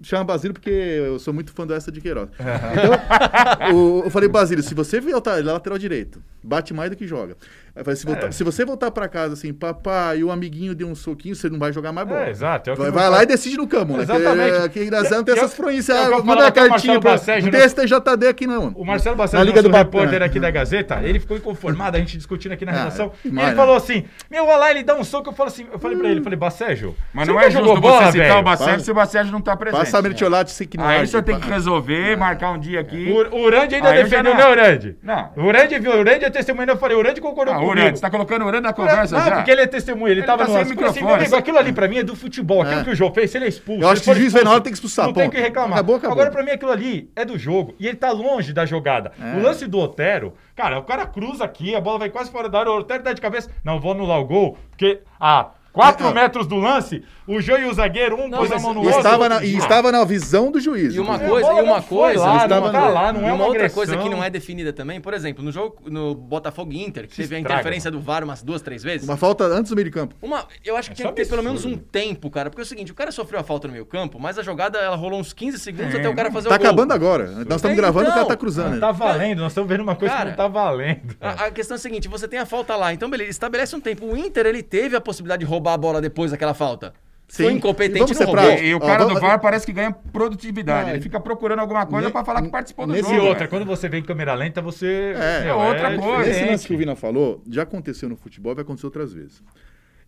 Chama 0.02 0.24
Basílio 0.24 0.52
porque 0.54 0.70
eu 0.70 1.18
sou 1.18 1.32
muito 1.34 1.52
fã 1.52 1.66
do 1.66 1.74
essa 1.74 1.90
de 1.92 2.00
Queiroz. 2.00 2.28
Então, 2.38 3.76
o- 3.76 4.02
eu 4.04 4.10
falei, 4.10 4.28
Basílio, 4.28 4.62
se 4.62 4.74
você 4.74 5.00
ele 5.38 5.48
é 5.48 5.52
lateral 5.52 5.78
direito, 5.78 6.22
bate 6.42 6.72
mais 6.74 6.90
do 6.90 6.96
que 6.96 7.06
joga. 7.06 7.36
Aí 7.76 7.82
falei, 7.82 7.96
se, 7.96 8.06
voltar- 8.06 8.28
É. 8.28 8.30
se 8.30 8.44
você 8.44 8.64
voltar 8.64 8.90
pra 8.92 9.08
casa 9.08 9.34
assim, 9.34 9.52
papai, 9.52 10.18
e 10.18 10.24
o 10.24 10.30
amiguinho 10.30 10.74
deu 10.76 10.86
um 10.86 10.94
soquinho, 10.94 11.34
você 11.34 11.48
não 11.50 11.58
vai 11.58 11.72
jogar 11.72 11.90
mais 11.90 12.06
bola. 12.06 12.26
É, 12.26 12.30
exato. 12.30 12.70
é 12.70 12.74
Vai, 12.76 12.90
vai 12.92 13.10
lá 13.10 13.22
e 13.24 13.26
decide 13.26 13.56
no 13.56 13.66
campo, 13.66 13.96
né? 13.96 14.02
Exatamente. 14.04 14.68
Que, 14.70 14.84
que 14.84 14.90
nós 14.92 15.10
não 15.10 15.24
tem 15.24 15.34
Eu- 15.34 15.44
essas 15.44 15.58
Ah, 15.58 16.04
falava 16.04 16.22
manda 16.24 16.46
a 16.46 16.52
cartinha 16.52 16.70
Marcelo 16.70 17.00
pra. 17.00 17.10
Bassege, 17.12 17.46
Não 17.46 17.52
né? 17.52 17.58
tem 17.58 17.68
STJD 17.68 18.26
aqui, 18.28 18.46
não. 18.46 18.68
O 18.76 18.84
Marcelo 18.84 19.16
Na 19.16 19.22
Bassett, 19.24 19.42
Liga 19.44 19.56
nosso 19.60 19.68
do 19.68 19.76
repórter 19.76 20.22
é. 20.22 20.24
aqui 20.24 20.38
da 20.38 20.50
Gazeta, 20.52 21.00
ele 21.02 21.18
ficou 21.18 21.36
inconformado, 21.36 21.96
a 21.96 22.00
gente 22.00 22.16
discutindo 22.16 22.52
aqui 22.52 22.64
na 22.64 22.70
Ah, 22.72 22.76
redação. 22.76 23.10
e 23.24 23.28
demais, 23.28 23.48
ele 23.48 23.56
né? 23.56 23.60
falou 23.60 23.76
assim: 23.76 24.04
Meu, 24.30 24.44
olha 24.46 24.56
lá, 24.56 24.70
ele 24.70 24.82
dá 24.84 24.94
um 24.94 25.02
soco. 25.02 25.30
Eu 25.30 25.32
falo 25.34 25.48
assim, 25.48 25.66
eu 25.72 25.78
falei 25.78 25.96
pra 25.98 26.08
ele, 26.08 26.20
eu 26.20 26.24
falei, 26.24 26.38
Bassejo, 26.38 26.94
Mas 27.12 27.26
não 27.26 27.40
é 27.40 27.50
justo 27.50 27.80
você 27.80 28.12
citar 28.12 28.38
o 28.38 28.42
Bacete 28.42 28.70
Passa- 28.70 28.84
se 28.84 28.90
o 28.90 28.94
Bacete 28.94 29.30
não 29.32 29.40
tá 29.40 29.56
presente. 29.56 29.80
Passa 29.80 29.98
a 29.98 30.02
mertiolate 30.02 30.50
sem 30.52 30.68
que 30.68 30.76
não 30.76 30.86
Aí 30.86 31.04
você 31.06 31.20
tem 31.22 31.40
que 31.40 31.48
resolver, 31.48 32.16
marcar 32.16 32.52
um 32.52 32.58
dia 32.58 32.78
aqui. 32.80 33.10
O, 33.10 33.36
Urandi 33.44 33.74
ainda 33.74 33.92
defendeu, 33.92 34.32
não- 34.32 34.40
né, 34.40 34.48
Urandi? 34.48 34.96
Não. 35.02 35.30
O 35.36 35.42
Urandi 35.46 35.78
viu, 35.80 35.90
o 35.92 35.98
Urandi 35.98 36.24
é 36.24 36.30
testemunha, 36.30 36.68
eu 36.70 36.76
falei, 36.76 36.96
o 36.96 37.00
Urandi 37.00 37.20
concordou 37.20 37.54
Ah, 37.54 37.63
Urante, 37.66 37.96
você 37.98 38.00
tá 38.02 38.10
colocando 38.10 38.42
o 38.42 38.46
Urante 38.46 38.62
na 38.62 38.72
conversa 38.72 39.18
não, 39.18 39.24
já? 39.24 39.36
porque 39.36 39.50
ele 39.50 39.60
é 39.62 39.66
testemunha, 39.66 40.10
ele, 40.12 40.20
Ele 40.20 40.26
tava 40.26 40.38
tá 40.44 40.48
no 40.48 40.52
sem 40.54 40.62
assim, 40.62 40.70
microfone. 40.70 41.12
amigo, 41.12 41.36
aquilo 41.36 41.58
ali 41.58 41.72
pra 41.72 41.88
mim 41.88 41.98
é 41.98 42.02
do 42.02 42.14
futebol. 42.16 42.62
Aquilo 42.62 42.80
É. 42.80 42.84
que 42.84 42.90
o 42.90 42.94
Jô 42.94 43.10
fez, 43.12 43.30
se 43.30 43.38
ele 43.38 43.44
é 43.46 43.48
expulso. 43.48 43.82
Eu 43.82 43.88
acho 43.88 44.02
que 44.02 44.10
o 44.10 44.14
juiz 44.14 44.32
vai 44.32 44.42
na 44.44 44.50
hora, 44.52 44.60
tem 44.60 44.72
que 44.72 44.76
expulsar, 44.76 45.06
Não 45.06 45.12
tem 45.12 45.22
o 45.24 45.26
ponto. 45.26 45.36
que 45.36 45.40
reclamar. 45.42 45.78
Acabou, 45.78 45.96
acabou. 45.96 46.12
Agora, 46.12 46.30
pra 46.30 46.42
mim, 46.42 46.50
aquilo 46.50 46.70
ali 46.70 47.10
é 47.16 47.24
do 47.24 47.38
jogo. 47.38 47.74
E 47.78 47.86
ele 47.86 47.96
tá 47.96 48.10
longe 48.12 48.52
da 48.52 48.64
jogada. 48.66 49.12
É. 49.20 49.36
O 49.36 49.42
lance 49.42 49.66
do 49.66 49.78
Otero, 49.78 50.34
cara, 50.54 50.78
o 50.78 50.82
cara 50.82 51.06
cruza 51.06 51.44
aqui, 51.44 51.74
a 51.74 51.80
bola 51.80 51.98
vai 51.98 52.10
quase 52.10 52.30
fora 52.30 52.48
da 52.48 52.60
área, 52.60 52.70
o 52.72 52.78
Otero 52.78 53.02
dá 53.02 53.12
de 53.12 53.20
cabeça. 53.20 53.50
Não, 53.64 53.80
vou 53.80 53.92
anular 53.92 54.18
o 54.20 54.24
gol, 54.24 54.56
porque 54.70 55.00
a 55.20 55.48
4 55.74 56.06
É. 56.06 56.14
metros 56.14 56.46
do 56.46 56.56
lance, 56.56 57.02
o 57.26 57.40
Jô 57.40 57.56
e 57.58 57.64
o 57.64 57.74
zagueiro, 57.74 58.16
um 58.16 58.28
Não, 58.28 58.38
pôs 58.38 58.52
a 58.52 58.58
mão 58.60 58.72
no 58.72 58.80
outro. 58.80 58.96
estava, 58.96 59.28
na, 59.28 59.44
e 59.44 59.56
estava 59.56 59.90
na 59.92 60.04
visão 60.04 60.50
do 60.52 60.60
juiz. 60.60 60.94
E 60.94 61.00
uma 61.00 61.16
É, 61.16 61.28
coisa, 61.28 61.48
bola 61.48 61.60
e 61.60 61.64
uma 61.64 61.82
coisa, 61.82 62.20
lá, 62.24 62.36
estava 62.44 62.66
não 62.66 62.72
tá 62.72 62.88
lá, 62.88 63.12
não 63.12 63.20
e 63.20 63.24
é 63.24 63.26
uma 63.26 63.34
uma 63.34 63.46
outra 63.46 63.68
coisa 63.68 63.96
que 63.96 64.08
não 64.08 64.22
é 64.24 64.30
definida 64.30 64.72
também, 64.72 65.00
por 65.00 65.12
exemplo, 65.12 65.44
no 65.44 65.50
jogo 65.52 65.76
no 65.90 66.14
Botafogo 66.14 66.72
e 66.72 66.82
Inter, 66.82 67.06
que 67.08 67.14
Se 67.16 67.22
teve 67.22 67.36
a 67.36 67.40
interferência 67.40 67.90
do 67.90 68.00
VAR 68.00 68.22
umas 68.24 68.40
duas, 68.42 68.62
três 68.62 68.82
vezes. 68.84 69.06
Uma 69.08 69.16
falta 69.16 69.44
antes 69.44 69.70
do 69.70 69.74
meio 69.74 69.84
de 69.86 69.90
campo. 69.90 70.14
Uma, 70.22 70.46
eu 70.64 70.76
acho 70.76 70.90
que 70.90 70.94
É 70.94 70.96
tinha 70.96 71.08
que 71.08 71.14
ter 71.16 71.28
pelo 71.28 71.42
menos 71.42 71.64
um 71.64 71.76
tempo, 71.76 72.30
cara. 72.30 72.50
Porque 72.50 72.62
é 72.62 72.64
o 72.64 72.66
seguinte, 72.66 72.92
o 72.92 72.94
cara 72.94 73.10
sofreu 73.10 73.40
a 73.40 73.42
falta 73.42 73.66
no 73.66 73.72
meio 73.72 73.84
campo, 73.84 74.18
mas 74.20 74.38
a 74.38 74.42
jogada 74.42 74.78
ela 74.78 74.94
rolou 74.96 75.18
uns 75.18 75.32
15 75.32 75.58
segundos 75.58 75.92
É, 75.94 75.98
até 75.98 76.08
o 76.08 76.14
cara 76.14 76.30
fazer 76.30 76.48
Tá 76.48 76.54
o 76.54 76.58
gol. 76.58 76.66
acabando 76.68 76.92
agora. 76.92 77.26
Nós 77.26 77.56
estamos 77.56 77.72
É, 77.76 77.80
gravando 77.80 78.04
e 78.06 78.08
o 78.08 78.10
cara 78.12 78.20
então. 78.22 78.28
tá 78.28 78.36
cruzando. 78.36 78.66
Não 78.66 78.74
né? 78.74 78.80
tá 78.80 78.92
valendo, 78.92 79.40
nós 79.40 79.50
estamos 79.50 79.68
vendo 79.68 79.80
uma 79.82 79.96
coisa 79.96 80.14
Cara, 80.14 80.30
que 80.30 80.36
não 80.38 80.44
tá 80.44 80.48
valendo. 80.48 81.16
A, 81.20 81.46
a 81.46 81.50
questão 81.50 81.74
é 81.74 81.78
a 81.78 81.80
seguinte, 81.80 82.06
você 82.06 82.28
tem 82.28 82.38
a 82.38 82.46
falta 82.46 82.76
lá, 82.76 82.92
então 82.92 83.10
beleza, 83.10 83.30
estabelece 83.30 83.74
um 83.74 83.80
tempo. 83.80 84.06
O 84.06 84.16
Inter, 84.16 84.46
ele 84.46 84.62
teve 84.62 84.94
a 84.94 85.00
possibilidade 85.00 85.40
de 85.40 85.46
roubar 85.46 85.63
a 85.72 85.76
bola 85.78 86.00
depois 86.00 86.30
daquela 86.30 86.52
falta. 86.52 86.92
Foi 87.26 87.46
Sim. 87.46 87.52
E 87.52 87.56
incompetente 87.56 88.12
no 88.12 88.18
roubou. 88.18 88.34
práticos. 88.34 88.60
E, 88.62 88.66
e 88.66 88.74
o 88.74 88.80
cara 88.80 88.98
vamos- 89.04 89.14
do 89.14 89.20
VAR 89.20 89.40
parece 89.40 89.64
que 89.64 89.72
ganha 89.72 89.90
produtividade. 89.90 90.88
Não, 90.88 90.94
ele 90.94 91.02
fica 91.02 91.18
procurando 91.18 91.60
alguma 91.60 91.86
coisa 91.86 92.08
ne- 92.08 92.12
pra 92.12 92.22
falar 92.22 92.42
que 92.42 92.48
participou 92.50 92.86
do 92.86 92.92
nesse 92.92 93.08
jogo. 93.08 93.24
E 93.24 93.28
outra, 93.28 93.48
quando 93.48 93.64
você 93.64 93.88
vê 93.88 93.96
em 93.98 94.02
câmera 94.02 94.34
lenta, 94.34 94.60
você. 94.60 95.14
É, 95.16 95.48
é 95.48 95.54
outra 95.54 95.96
coisa. 95.98 96.30
Esse 96.30 96.44
lance 96.44 96.66
que 96.66 96.74
o 96.74 96.78
Vina 96.78 96.94
falou, 96.94 97.42
já 97.50 97.62
aconteceu 97.62 98.08
no 98.10 98.16
futebol 98.16 98.52
e 98.52 98.56
vai 98.56 98.62
acontecer 98.62 98.86
outras 98.86 99.12
vezes. 99.14 99.42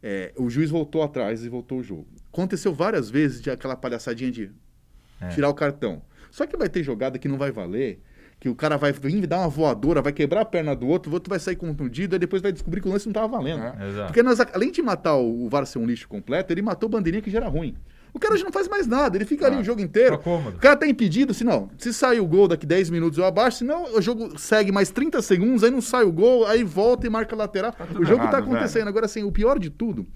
É, 0.03 0.31
o 0.37 0.49
juiz 0.51 0.69
voltou 0.71 1.03
atrás 1.03 1.43
e 1.43 1.49
voltou 1.49 1.79
o 1.79 1.83
jogo. 1.83 2.07
Aconteceu 2.31 2.75
várias 2.75 3.09
vezes 3.09 3.41
de 3.41 3.51
aquela 3.51 3.75
palhaçadinha 3.75 4.31
de 4.31 4.51
É. 5.21 5.29
tirar 5.29 5.49
o 5.49 5.55
cartão. 5.55 6.03
Só 6.31 6.47
que 6.47 6.55
vai 6.57 6.69
ter 6.69 6.83
jogada 6.83 7.19
que 7.19 7.27
não 7.29 7.39
vai 7.39 7.51
valer, 7.51 7.99
que 8.39 8.49
o 8.49 8.55
cara 8.55 8.77
vai 8.77 8.93
vir 8.93 9.27
dar 9.27 9.39
uma 9.41 9.49
voadora, 9.49 10.03
vai 10.03 10.13
quebrar 10.13 10.43
a 10.43 10.45
perna 10.45 10.75
do 10.77 10.87
outro, 10.87 11.11
o 11.11 11.15
outro 11.15 11.31
vai 11.31 11.39
sair 11.39 11.57
contundido, 11.57 12.17
e 12.17 12.19
depois 12.19 12.43
vai 12.43 12.53
descobrir 12.53 12.81
que 12.83 12.89
o 12.89 12.93
lance 12.93 13.07
não 13.07 13.11
estava 13.13 13.29
valendo. 13.29 13.63
É. 13.63 14.05
Porque 14.07 14.23
nós, 14.23 14.39
além 14.53 14.71
de 14.71 14.83
matar 14.83 15.17
o, 15.17 15.45
o 15.47 15.49
VAR 15.49 15.65
ser 15.67 15.79
um 15.79 15.87
lixo 15.87 16.07
completo, 16.09 16.53
ele 16.53 16.61
matou 16.63 16.89
bandeirinha 16.89 17.23
que 17.23 17.31
já 17.31 17.39
era 17.39 17.49
ruim. 17.49 17.75
O 18.13 18.19
cara 18.19 18.35
já 18.37 18.45
não 18.45 18.53
faz 18.53 18.67
mais 18.67 18.87
nada, 18.87 19.17
ele 19.19 19.27
fica 19.27 19.47
ali 19.47 19.57
Ah, 19.57 19.61
o 19.61 19.65
jogo 19.65 19.81
inteiro. 19.81 20.17
tá. 20.17 20.31
O 20.31 20.53
cara 20.59 20.77
tá 20.77 20.87
impedido, 20.87 21.35
se 21.35 21.45
não, 21.45 21.69
se 21.77 21.93
sair 21.93 22.19
o 22.21 22.27
gol 22.27 22.49
daqui 22.49 22.65
10 22.65 22.89
minutos 22.89 23.19
eu 23.19 23.25
abaixo, 23.27 23.59
senão 23.59 23.95
o 23.95 24.01
jogo 24.01 24.39
segue 24.39 24.73
mais 24.73 24.91
30 24.91 25.21
segundos, 25.21 25.63
aí 25.63 25.71
não 25.71 25.83
sai 25.83 26.05
o 26.05 26.13
gol, 26.13 26.47
aí 26.47 26.63
volta 26.65 27.07
e 27.07 27.11
marca 27.11 27.37
lateral. 27.37 27.73
tudo 27.73 28.01
o 28.01 28.05
jogo 28.07 28.23
tá 28.23 28.39
errado, 28.39 28.43
acontecendo. 28.45 28.89
Agora, 28.89 29.05
assim, 29.05 29.23
o 29.23 29.31
pior 29.33 29.59
de 29.59 29.69
tudo, 29.69 30.07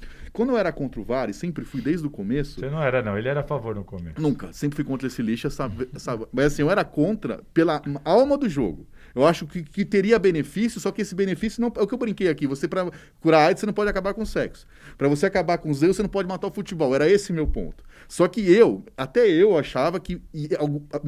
quando 0.41 0.51
eu 0.53 0.57
era 0.59 0.73
contra 0.73 0.99
o 0.99 1.05
VAR, 1.05 1.29
e 1.29 1.35
sempre 1.35 1.67
fui 1.67 1.83
desde 1.83 2.07
o 2.07 2.11
começo, 2.11 2.59
Você 2.61 2.71
não 2.71 2.83
era, 2.83 3.03
não. 3.03 3.19
Ele 3.19 3.29
era 3.29 3.41
a 3.41 3.43
favor 3.43 3.75
no 3.75 3.85
começo. 3.85 4.19
Nunca, 4.19 4.51
sempre 4.55 4.75
fui 4.77 4.85
contra 4.87 5.07
esse 5.07 5.21
lixo, 5.21 5.51
sabe, 5.51 5.87
sabe? 5.99 6.25
Mas 6.33 6.47
assim, 6.47 6.63
eu 6.63 6.71
era 6.71 6.83
contra 6.83 7.43
pela 7.53 7.83
alma 8.07 8.39
do 8.39 8.49
jogo. 8.49 8.89
Eu 9.15 9.27
acho 9.27 9.47
que, 9.47 9.63
que 9.63 9.85
teria 9.85 10.19
benefício, 10.19 10.81
só 10.81 10.91
que 10.91 11.03
esse 11.03 11.15
benefício 11.15 11.61
não. 11.61 11.71
É 11.77 11.83
o 11.83 11.87
que 11.87 11.93
eu 11.93 11.99
brinquei 11.99 12.29
aqui. 12.31 12.47
Você, 12.47 12.67
para 12.67 12.91
curar 13.21 13.41
a 13.41 13.47
AIDS, 13.49 13.61
você 13.61 13.67
não 13.67 13.73
pode 13.75 13.91
acabar 13.91 14.15
com 14.15 14.23
o 14.23 14.27
sexo. 14.27 14.67
Para 14.97 15.09
você 15.09 15.27
acabar 15.27 15.59
com 15.59 15.69
os 15.71 15.83
erros, 15.83 15.97
você 15.97 16.03
não 16.03 16.09
pode 16.09 16.27
matar 16.27 16.47
o 16.47 16.51
futebol. 16.51 16.95
Era 16.95 17.07
esse 17.07 17.35
meu 17.35 17.47
ponto. 17.47 17.85
Só 18.09 18.27
que 18.27 18.41
eu, 18.51 18.83
até 18.97 19.29
eu 19.29 19.59
achava 19.59 20.01
que, 20.01 20.23
e, 20.33 20.49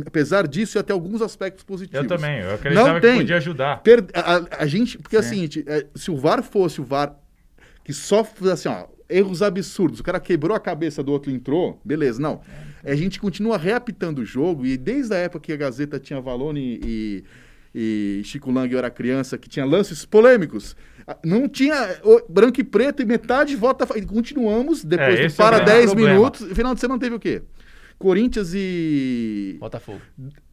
apesar 0.06 0.46
disso, 0.46 0.76
ia 0.76 0.82
ter 0.82 0.92
alguns 0.92 1.22
aspectos 1.22 1.64
positivos. 1.64 2.02
Eu 2.02 2.06
também, 2.06 2.40
eu 2.40 2.54
acreditava 2.54 2.88
Não 2.88 2.94
que 2.96 3.00
tem. 3.06 3.16
podia 3.18 3.36
ajudar. 3.38 3.82
Per- 3.82 4.04
a, 4.12 4.62
a- 4.64 4.66
gente. 4.66 4.98
Porque 4.98 5.16
é 5.16 5.20
o 5.20 5.22
seguinte, 5.22 5.64
é, 5.66 5.86
se 5.94 6.10
o 6.10 6.16
VAR 6.16 6.42
fosse 6.42 6.80
o 6.80 6.84
VAR 6.84 7.16
que 7.84 7.92
só 7.92 8.24
assim, 8.52 8.68
ó, 8.68 8.86
erros 9.14 9.42
absurdos, 9.42 10.00
o 10.00 10.02
cara 10.02 10.18
quebrou 10.18 10.56
a 10.56 10.60
cabeça 10.60 11.02
do 11.02 11.12
outro 11.12 11.30
e 11.30 11.34
entrou, 11.34 11.80
beleza, 11.84 12.20
não. 12.20 12.40
A 12.84 12.94
gente 12.94 13.20
continua 13.20 13.56
reapitando 13.56 14.20
o 14.20 14.24
jogo, 14.24 14.64
e 14.66 14.76
desde 14.76 15.14
a 15.14 15.18
época 15.18 15.40
que 15.44 15.52
a 15.52 15.56
Gazeta 15.56 15.98
tinha 16.00 16.20
Valone 16.20 16.80
e, 16.84 17.24
e 17.74 18.22
Chico 18.24 18.50
Lang 18.50 18.70
eu 18.72 18.78
era 18.78 18.90
criança, 18.90 19.38
que 19.38 19.48
tinha 19.48 19.64
lances 19.64 20.04
polêmicos. 20.04 20.74
Não 21.24 21.48
tinha 21.48 21.98
o- 22.04 22.22
branco 22.32 22.60
e 22.60 22.64
preto 22.64 23.02
e 23.02 23.04
metade 23.04 23.56
vota. 23.56 23.86
E 23.98 24.02
continuamos, 24.06 24.84
depois 24.84 25.18
É, 25.18 25.24
é 25.24 25.30
para 25.30 25.56
grande 25.58 25.72
10 25.72 25.86
problema. 25.86 26.14
minutos. 26.14 26.46
Final 26.52 26.74
de 26.74 26.80
semana 26.80 27.00
teve 27.00 27.14
o 27.16 27.20
quê? 27.20 27.42
Corinthians 27.98 28.52
e. 28.54 29.56
Botafogo. 29.60 30.00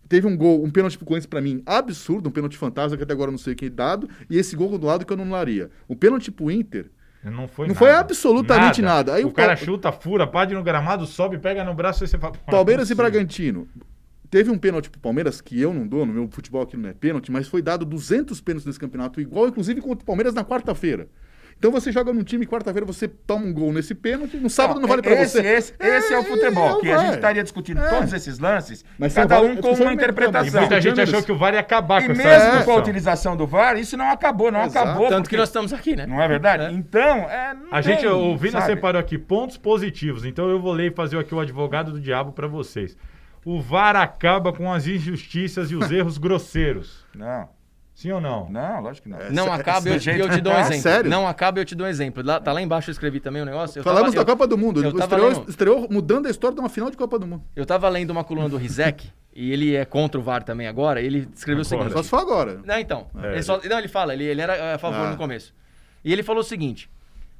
Teve 0.08 0.26
um 0.26 0.36
gol, 0.36 0.63
um 0.63 0.72
pênalti 0.72 0.98
pro 0.98 1.06
Corinthians 1.06 1.28
pra 1.28 1.39
mim 1.39 1.62
absurdo, 1.67 2.30
um 2.30 2.32
pênalti 2.32 2.58
fantasma 2.58 2.98
que 2.98 3.04
até 3.04 3.13
agora 3.13 3.30
eu 3.30 3.34
não 3.34 3.38
sei 3.38 3.54
quem 3.54 3.67
é 3.67 3.69
dado, 3.69 4.10
e 4.28 4.38
esse 4.39 4.56
gol 4.56 4.76
do 4.78 4.88
lado 4.88 5.06
que 5.06 5.13
eu 5.13 5.17
não 5.17 5.24
anularia. 5.24 5.69
O 5.88 5.95
pênalti 5.95 6.32
pro 6.32 6.50
Inter, 6.50 6.88
Não 7.24 7.48
foi 7.48 7.68
Não 7.68 7.74
nada. 7.74 7.80
foi 7.86 7.92
absolutamente 7.92 8.82
nada. 8.82 9.14
Aí 9.16 9.24
o 9.26 9.28
o 9.28 9.32
cara 9.32 9.56
Pal- 9.56 9.66
chuta, 9.66 9.92
fura, 9.92 10.26
pade 10.26 10.54
no 10.54 10.64
gramado, 10.64 11.06
sobe, 11.06 11.38
pega 11.38 11.64
no 11.64 11.74
braço 11.74 12.04
e 12.04 12.08
você 12.08 12.18
fala... 12.18 12.34
"Pô, 12.34 12.40
não 12.40 12.48
é 12.48 12.52
Palmeiras 12.58 12.90
e 12.90 12.96
possível." 12.96 13.12
Bragantino. 13.12 13.68
Teve 14.30 14.52
um 14.52 14.58
pênalti 14.58 14.90
pro 14.90 15.00
Palmeiras 15.00 15.42
que 15.42 15.60
eu 15.60 15.74
não 15.74 15.88
dou, 15.88 16.06
no 16.06 16.14
meu 16.14 16.28
futebol 16.30 16.62
aqui 16.62 16.78
não 16.78 16.88
é 16.90 16.94
pênalti, 16.94 17.32
mas 17.32 17.48
foi 17.48 17.62
dado 17.62 17.84
200 17.84 18.40
pênaltis 18.42 18.66
nesse 18.66 18.80
campeonato, 18.80 19.20
igual 19.20 19.48
inclusive 19.48 19.82
contra 19.82 20.04
o 20.04 20.06
Palmeiras 20.06 20.34
na 20.34 20.46
quarta-feira. 20.46 21.08
Então 21.60 21.72
você 21.72 21.91
joga 21.91 22.13
num 22.13 22.24
time, 22.24 22.48
quarta-feira 22.48 22.86
você 22.86 23.06
toma 23.06 23.45
um 23.45 23.54
gol 23.54 23.74
nesse 23.74 23.93
pênalti, 23.93 24.38
no 24.38 24.50
sábado 24.50 24.80
não, 24.80 24.88
vale 24.88 25.02
pra 25.02 25.12
esse, 25.22 25.34
você. 25.41 25.45
Esse, 25.45 25.74
esse 25.78 26.13
é, 26.13 26.17
o 26.17 26.24
futebol, 26.24 26.80
que 26.80 26.89
a 26.89 26.98
gente 27.00 27.15
estaria 27.15 27.43
discutindo 27.43 27.82
É. 27.82 27.89
todos 27.89 28.13
esses 28.13 28.39
lances, 28.39 28.86
Mas 28.98 29.13
cada 29.13 29.41
um 29.41 29.58
com 29.58 29.67
uma 29.67 29.76
vários- 29.76 29.91
E 29.91 29.93
interpretação. 29.93 30.62
muita 30.62 30.80
gente 30.80 31.02
achou 31.02 31.22
que 31.22 31.34
o 31.34 31.38
VAR 31.38 31.54
ia 31.54 31.60
acabar 31.60 32.02
E 32.02 32.06
com 32.06 32.12
essa 32.13 32.24
mesmo 32.54 32.63
com 32.63 32.72
a 32.72 32.76
utilização 32.78 33.36
do 33.36 33.45
VAR, 33.45 33.78
isso 33.78 33.98
não 33.98 34.10
acabou, 34.10 34.50
não 34.50 34.62
Exato. 34.63 34.88
acabou. 34.88 35.10
Tanto 35.10 35.24
porque- 35.24 35.36
que 35.36 35.38
nós 35.39 35.50
estamos 35.50 35.74
aqui, 35.74 35.98
né? 35.98 36.08
Não 36.08 36.22
é 36.22 36.28
verdade? 36.30 36.63
É. 36.63 36.72
Então, 36.72 37.30
é. 37.30 37.54
não 37.54 37.67
A 37.72 37.82
gente, 37.82 38.00
tem, 38.00 38.10
o 38.10 38.38
Vina 38.38 38.62
separou 38.62 38.98
aqui 39.02 39.17
pontos 39.17 39.58
positivos, 39.58 40.24
então 40.24 40.50
eu 40.50 40.62
vou 40.62 40.72
ler 40.72 40.91
e 40.91 40.95
fazer 40.95 41.19
aqui 41.19 41.36
o 41.36 41.41
advogado 41.41 41.91
do 41.91 42.00
diabo 42.00 42.32
pra 42.32 42.48
vocês. 42.48 42.95
O 43.43 43.60
VAR 43.62 43.98
acaba 43.98 44.54
com 44.54 44.72
as 44.72 44.88
injustiças 44.88 45.72
e 45.72 45.76
os 45.76 45.89
erros 45.91 46.17
grosseiros. 46.17 47.06
Não, 47.13 47.50
Sim 48.02 48.12
ou 48.14 48.22
não? 48.22 48.50
não, 48.50 48.80
lógico 48.80 49.10
que 49.10 49.10
não. 49.10 49.20
Não 49.32 49.52
acaba, 49.52 49.90
eu, 49.90 50.00
te- 50.00 50.10
eu 50.10 50.30
te 50.30 50.40
dou 50.40 50.54
um 50.54 50.56
É 50.56 50.62
exemplo. 50.62 50.82
sério? 50.82 51.10
Não 51.10 51.28
acaba, 51.28 51.60
eu 51.60 51.66
te 51.66 51.76
dou 51.76 51.86
um 51.86 51.90
exemplo. 51.90 52.24
Lá, 52.26 52.40
tá 52.40 52.54
lá 52.54 52.62
embaixo, 52.62 52.90
eu 52.90 52.94
escrevi 52.94 53.20
também 53.20 53.42
o 53.42 53.46
negócio. 53.46 53.78
Eu 53.80 53.84
Falamos 53.84 54.14
tava, 54.14 54.24
da 54.26 54.32
eu, 54.32 54.36
Copa 54.38 54.48
do 54.48 54.58
Mundo. 54.58 54.82
eu 54.82 54.98
Estreou, 54.98 55.28
lendo- 55.30 55.50
estreou 55.50 55.88
mudando 55.92 56.28
a 56.28 56.30
história 56.30 56.56
de 56.56 56.62
uma 56.62 56.70
final 56.70 56.90
de 56.90 56.96
Copa 56.96 57.20
do 57.20 57.28
Mundo. 57.28 57.44
eu 57.58 57.66
tava 57.66 57.90
lendo 57.90 58.12
uma 58.12 58.24
coluna 58.24 58.48
do 58.48 58.56
Rizek, 58.56 59.10
e 59.36 59.52
ele 59.52 59.76
é 59.76 59.84
contra 59.84 60.18
o 60.18 60.24
VAR 60.24 60.44
também 60.44 60.66
agora. 60.66 61.02
Ele 61.02 61.28
escreveu 61.36 61.62
o 61.64 61.68
Agora. 61.68 61.82
seguinte: 61.90 61.94
Só 61.98 62.04
se 62.04 62.10
for 62.10 62.20
agora. 62.22 62.62
Não, 62.66 62.80
então. 62.80 63.08
É, 63.22 63.34
ele 63.34 63.44
só- 63.44 63.60
não, 63.62 63.78
ele 63.80 63.88
fala, 63.90 64.14
ele, 64.14 64.24
ele 64.24 64.40
era 64.42 64.76
a 64.76 64.78
favor 64.78 65.00
Ah. 65.08 65.12
no 65.12 65.18
começo. 65.18 65.54
E 66.02 66.14
ele 66.14 66.24
falou 66.24 66.40
o 66.40 66.46
seguinte: 66.46 66.90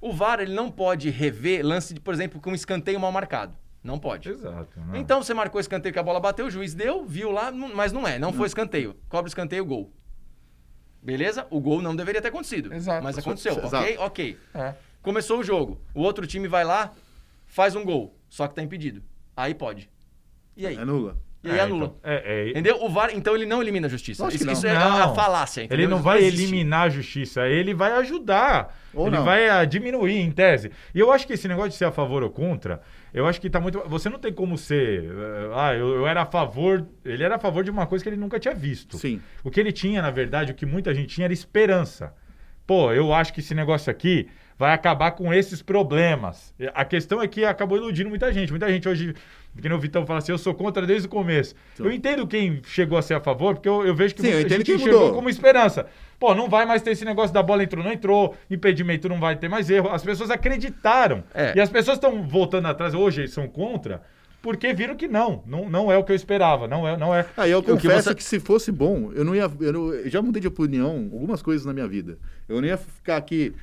o 0.02 0.12
VAR 0.12 0.42
ele 0.42 0.54
não 0.54 0.70
pode 0.70 1.10
rever 1.10 1.66
lance, 1.66 1.94
de, 1.94 2.02
por 2.02 2.14
exemplo, 2.14 2.42
com 2.42 2.52
um 2.52 2.56
escanteio 2.56 3.00
mal 3.00 3.14
marcado. 3.14 3.54
Não 3.82 3.98
pode. 3.98 4.28
Exato. 4.28 4.68
não. 4.76 4.94
Então 4.98 5.24
você 5.24 5.34
marcou 5.34 5.62
escanteio 5.62 5.94
que 5.94 6.00
a 6.00 6.04
bola 6.04 6.20
bateu, 6.20 6.48
o 6.48 6.52
juiz 6.52 6.74
deu, 6.74 7.06
viu 7.06 7.32
lá, 7.32 7.50
não- 7.50 7.74
mas 7.74 7.94
não 7.94 8.06
é, 8.06 8.20
não 8.20 8.34
foi 8.34 8.48
escanteio. 8.48 8.94
Cobra 9.08 9.24
o 9.24 9.30
escanteio, 9.30 9.64
gol. 9.64 9.90
Beleza? 11.02 11.48
O 11.50 11.60
gol 11.60 11.82
não 11.82 11.96
deveria 11.96 12.22
ter 12.22 12.28
acontecido. 12.28 12.74
Exato. 12.74 13.04
Mas 13.04 13.18
aconteceu, 13.18 13.54
Exato. 13.54 13.76
ok? 13.78 13.98
Ok. 14.00 14.38
É. 14.54 14.74
Começou 15.02 15.40
o 15.40 15.44
jogo. 15.44 15.80
O 15.94 16.02
outro 16.02 16.28
time 16.28 16.48
vai 16.48 16.64
lá, 16.66 16.92
faz 17.48 17.76
um 17.76 17.84
gol. 17.86 18.16
Só 18.30 18.48
que 18.48 18.56
tá 18.56 18.62
impedido. 18.62 19.02
Aí 19.36 19.54
pode. 19.54 19.90
E 20.58 20.68
aí? 20.68 20.78
Anula. 20.78 21.18
E 21.42 21.50
aí 21.50 21.58
É, 21.58 21.62
anula. 21.62 21.86
então, 21.86 22.12
é, 22.12 22.48
é, 22.48 22.50
Entendeu? 22.50 22.84
O 22.84 22.90
VAR, 22.90 23.12
então, 23.16 23.34
ele 23.34 23.46
não 23.46 23.62
elimina 23.62 23.88
a 23.88 23.90
justiça. 23.90 24.28
Isso, 24.28 24.46
que 24.46 24.52
isso 24.52 24.68
é 24.68 24.74
Não. 24.74 25.16
falácia, 25.16 25.62
entendeu? 25.64 25.86
Ele 25.86 25.88
não 25.90 25.98
Isso 25.98 26.04
vai 26.04 26.20
existe. 26.20 26.44
eliminar 26.44 26.88
a 26.88 26.90
justiça, 26.90 27.48
ele 27.48 27.74
vai 27.74 27.94
ajudar. 27.94 28.78
Ou 28.94 29.08
ele 29.08 29.16
não. 29.16 29.24
vai 29.24 29.66
diminuir, 29.66 30.18
em 30.20 30.30
tese. 30.32 30.70
E 30.94 31.00
eu 31.00 31.10
acho 31.14 31.26
que 31.26 31.32
esse 31.32 31.48
negócio 31.48 31.70
de 31.70 31.76
ser 31.78 31.86
a 31.86 31.92
favor 31.94 32.24
ou 32.24 32.30
contra, 32.30 32.82
eu 33.14 33.26
acho 33.28 33.40
que 33.42 33.50
tá 33.50 33.60
muito. 33.60 33.82
Você 33.88 34.10
não 34.10 34.20
tem 34.20 34.32
como 34.34 34.58
ser. 34.58 35.04
eh, 35.06 35.50
Ah, 35.54 35.74
eu, 35.74 35.96
eu 35.96 36.08
era 36.08 36.22
a 36.22 36.26
favor. 36.26 36.86
Ele 37.04 37.24
era 37.24 37.36
a 37.36 37.40
favor 37.40 37.64
de 37.64 37.72
uma 37.72 37.86
coisa 37.88 38.04
que 38.04 38.10
ele 38.10 38.18
nunca 38.18 38.40
tinha 38.40 38.54
visto. 38.54 38.98
Sim. 38.98 39.22
O 39.44 39.50
que 39.52 39.60
ele 39.60 39.72
tinha, 39.72 40.02
na 40.02 40.12
verdade, 40.12 40.52
o 40.52 40.56
que 40.56 40.66
muita 40.66 40.94
gente 40.94 41.16
tinha 41.16 41.26
era 41.26 41.34
esperança. 41.34 42.14
Pô, 42.68 42.92
eu 42.94 43.12
acho 43.14 43.34
que 43.34 43.40
esse 43.40 43.56
negócio 43.56 43.90
aqui 43.90 44.28
vai 44.58 44.74
acabar 44.74 45.12
com 45.12 45.34
esses 45.34 45.62
problemas. 45.62 46.54
A 46.76 46.86
questão 46.86 47.22
é 47.22 47.28
que 47.28 47.44
acabou 47.46 47.78
iludindo 47.78 48.10
muita 48.10 48.32
gente. 48.32 48.52
Muita 48.52 48.70
gente 48.70 48.88
hoje, 48.88 49.16
que 49.60 49.68
nem 49.68 49.76
o 49.76 49.80
Vitão 49.80 50.06
fala 50.06 50.20
assim, 50.20 50.32
eu 50.34 50.38
sou 50.38 50.54
contra 50.54 50.86
desde 50.86 51.08
o 51.08 51.10
começo. 51.10 51.56
Eu 51.80 51.92
entendo 51.92 52.28
quem 52.28 52.62
chegou 52.66 52.98
a 52.98 53.02
ser 53.02 53.16
a 53.16 53.20
favor, 53.22 53.56
porque 53.56 53.70
eu, 53.70 53.86
eu 53.88 53.96
vejo 53.96 54.14
que 54.14 54.22
Sim, 54.22 54.28
eu 54.28 54.34
muita 54.42 54.50
gente 54.50 54.66
que 54.66 54.78
chegou 54.78 55.14
como 55.14 55.30
esperança. 55.30 55.88
Pô, 56.20 56.36
não 56.36 56.50
vai 56.50 56.66
mais 56.66 56.82
ter 56.82 56.92
esse 56.92 57.06
negócio 57.06 57.34
da 57.34 57.42
bola 57.42 57.64
entrou, 57.64 57.84
não 57.84 57.92
entrou, 57.94 58.36
impedimento 58.52 59.08
não 59.08 59.20
vai 59.20 59.36
ter 59.38 59.48
mais 59.48 59.70
erro. 59.70 59.90
As 59.90 60.04
pessoas 60.04 60.30
acreditaram. 60.30 61.24
É. 61.34 61.54
E 61.56 61.62
as 61.62 61.70
pessoas 61.70 61.96
estão 61.98 62.24
voltando 62.28 62.68
atrás, 62.68 62.94
hoje 62.94 63.28
são 63.28 63.48
contra, 63.48 64.02
porque 64.42 64.74
viram 64.74 64.96
que 64.96 65.08
não, 65.08 65.44
não, 65.48 65.70
não 65.70 65.92
é 65.92 65.98
o 65.98 66.04
que 66.04 66.12
eu 66.12 66.16
esperava, 66.16 66.68
não 66.68 66.88
é, 66.88 66.98
não 66.98 67.16
é. 67.16 67.26
Aí 67.38 67.52
eu 67.52 67.64
que 67.64 67.72
confesso 67.72 68.10
você- 68.10 68.16
que 68.16 68.24
se 68.24 68.40
fosse 68.40 68.72
bom, 68.72 69.12
eu 69.14 69.24
não 69.24 69.34
ia. 69.36 69.50
Eu, 69.62 69.74
não- 69.74 69.94
eu 69.94 70.10
já 70.10 70.22
mudei 70.22 70.42
de 70.42 70.48
opinião 70.48 71.10
algumas 71.14 71.42
coisas 71.42 71.66
na 71.66 71.74
minha 71.74 71.88
vida. 71.88 72.18
Eu 72.48 72.60
não 72.62 72.68
ia 72.68 72.78
ficar 72.78 73.18
aqui. 73.18 73.54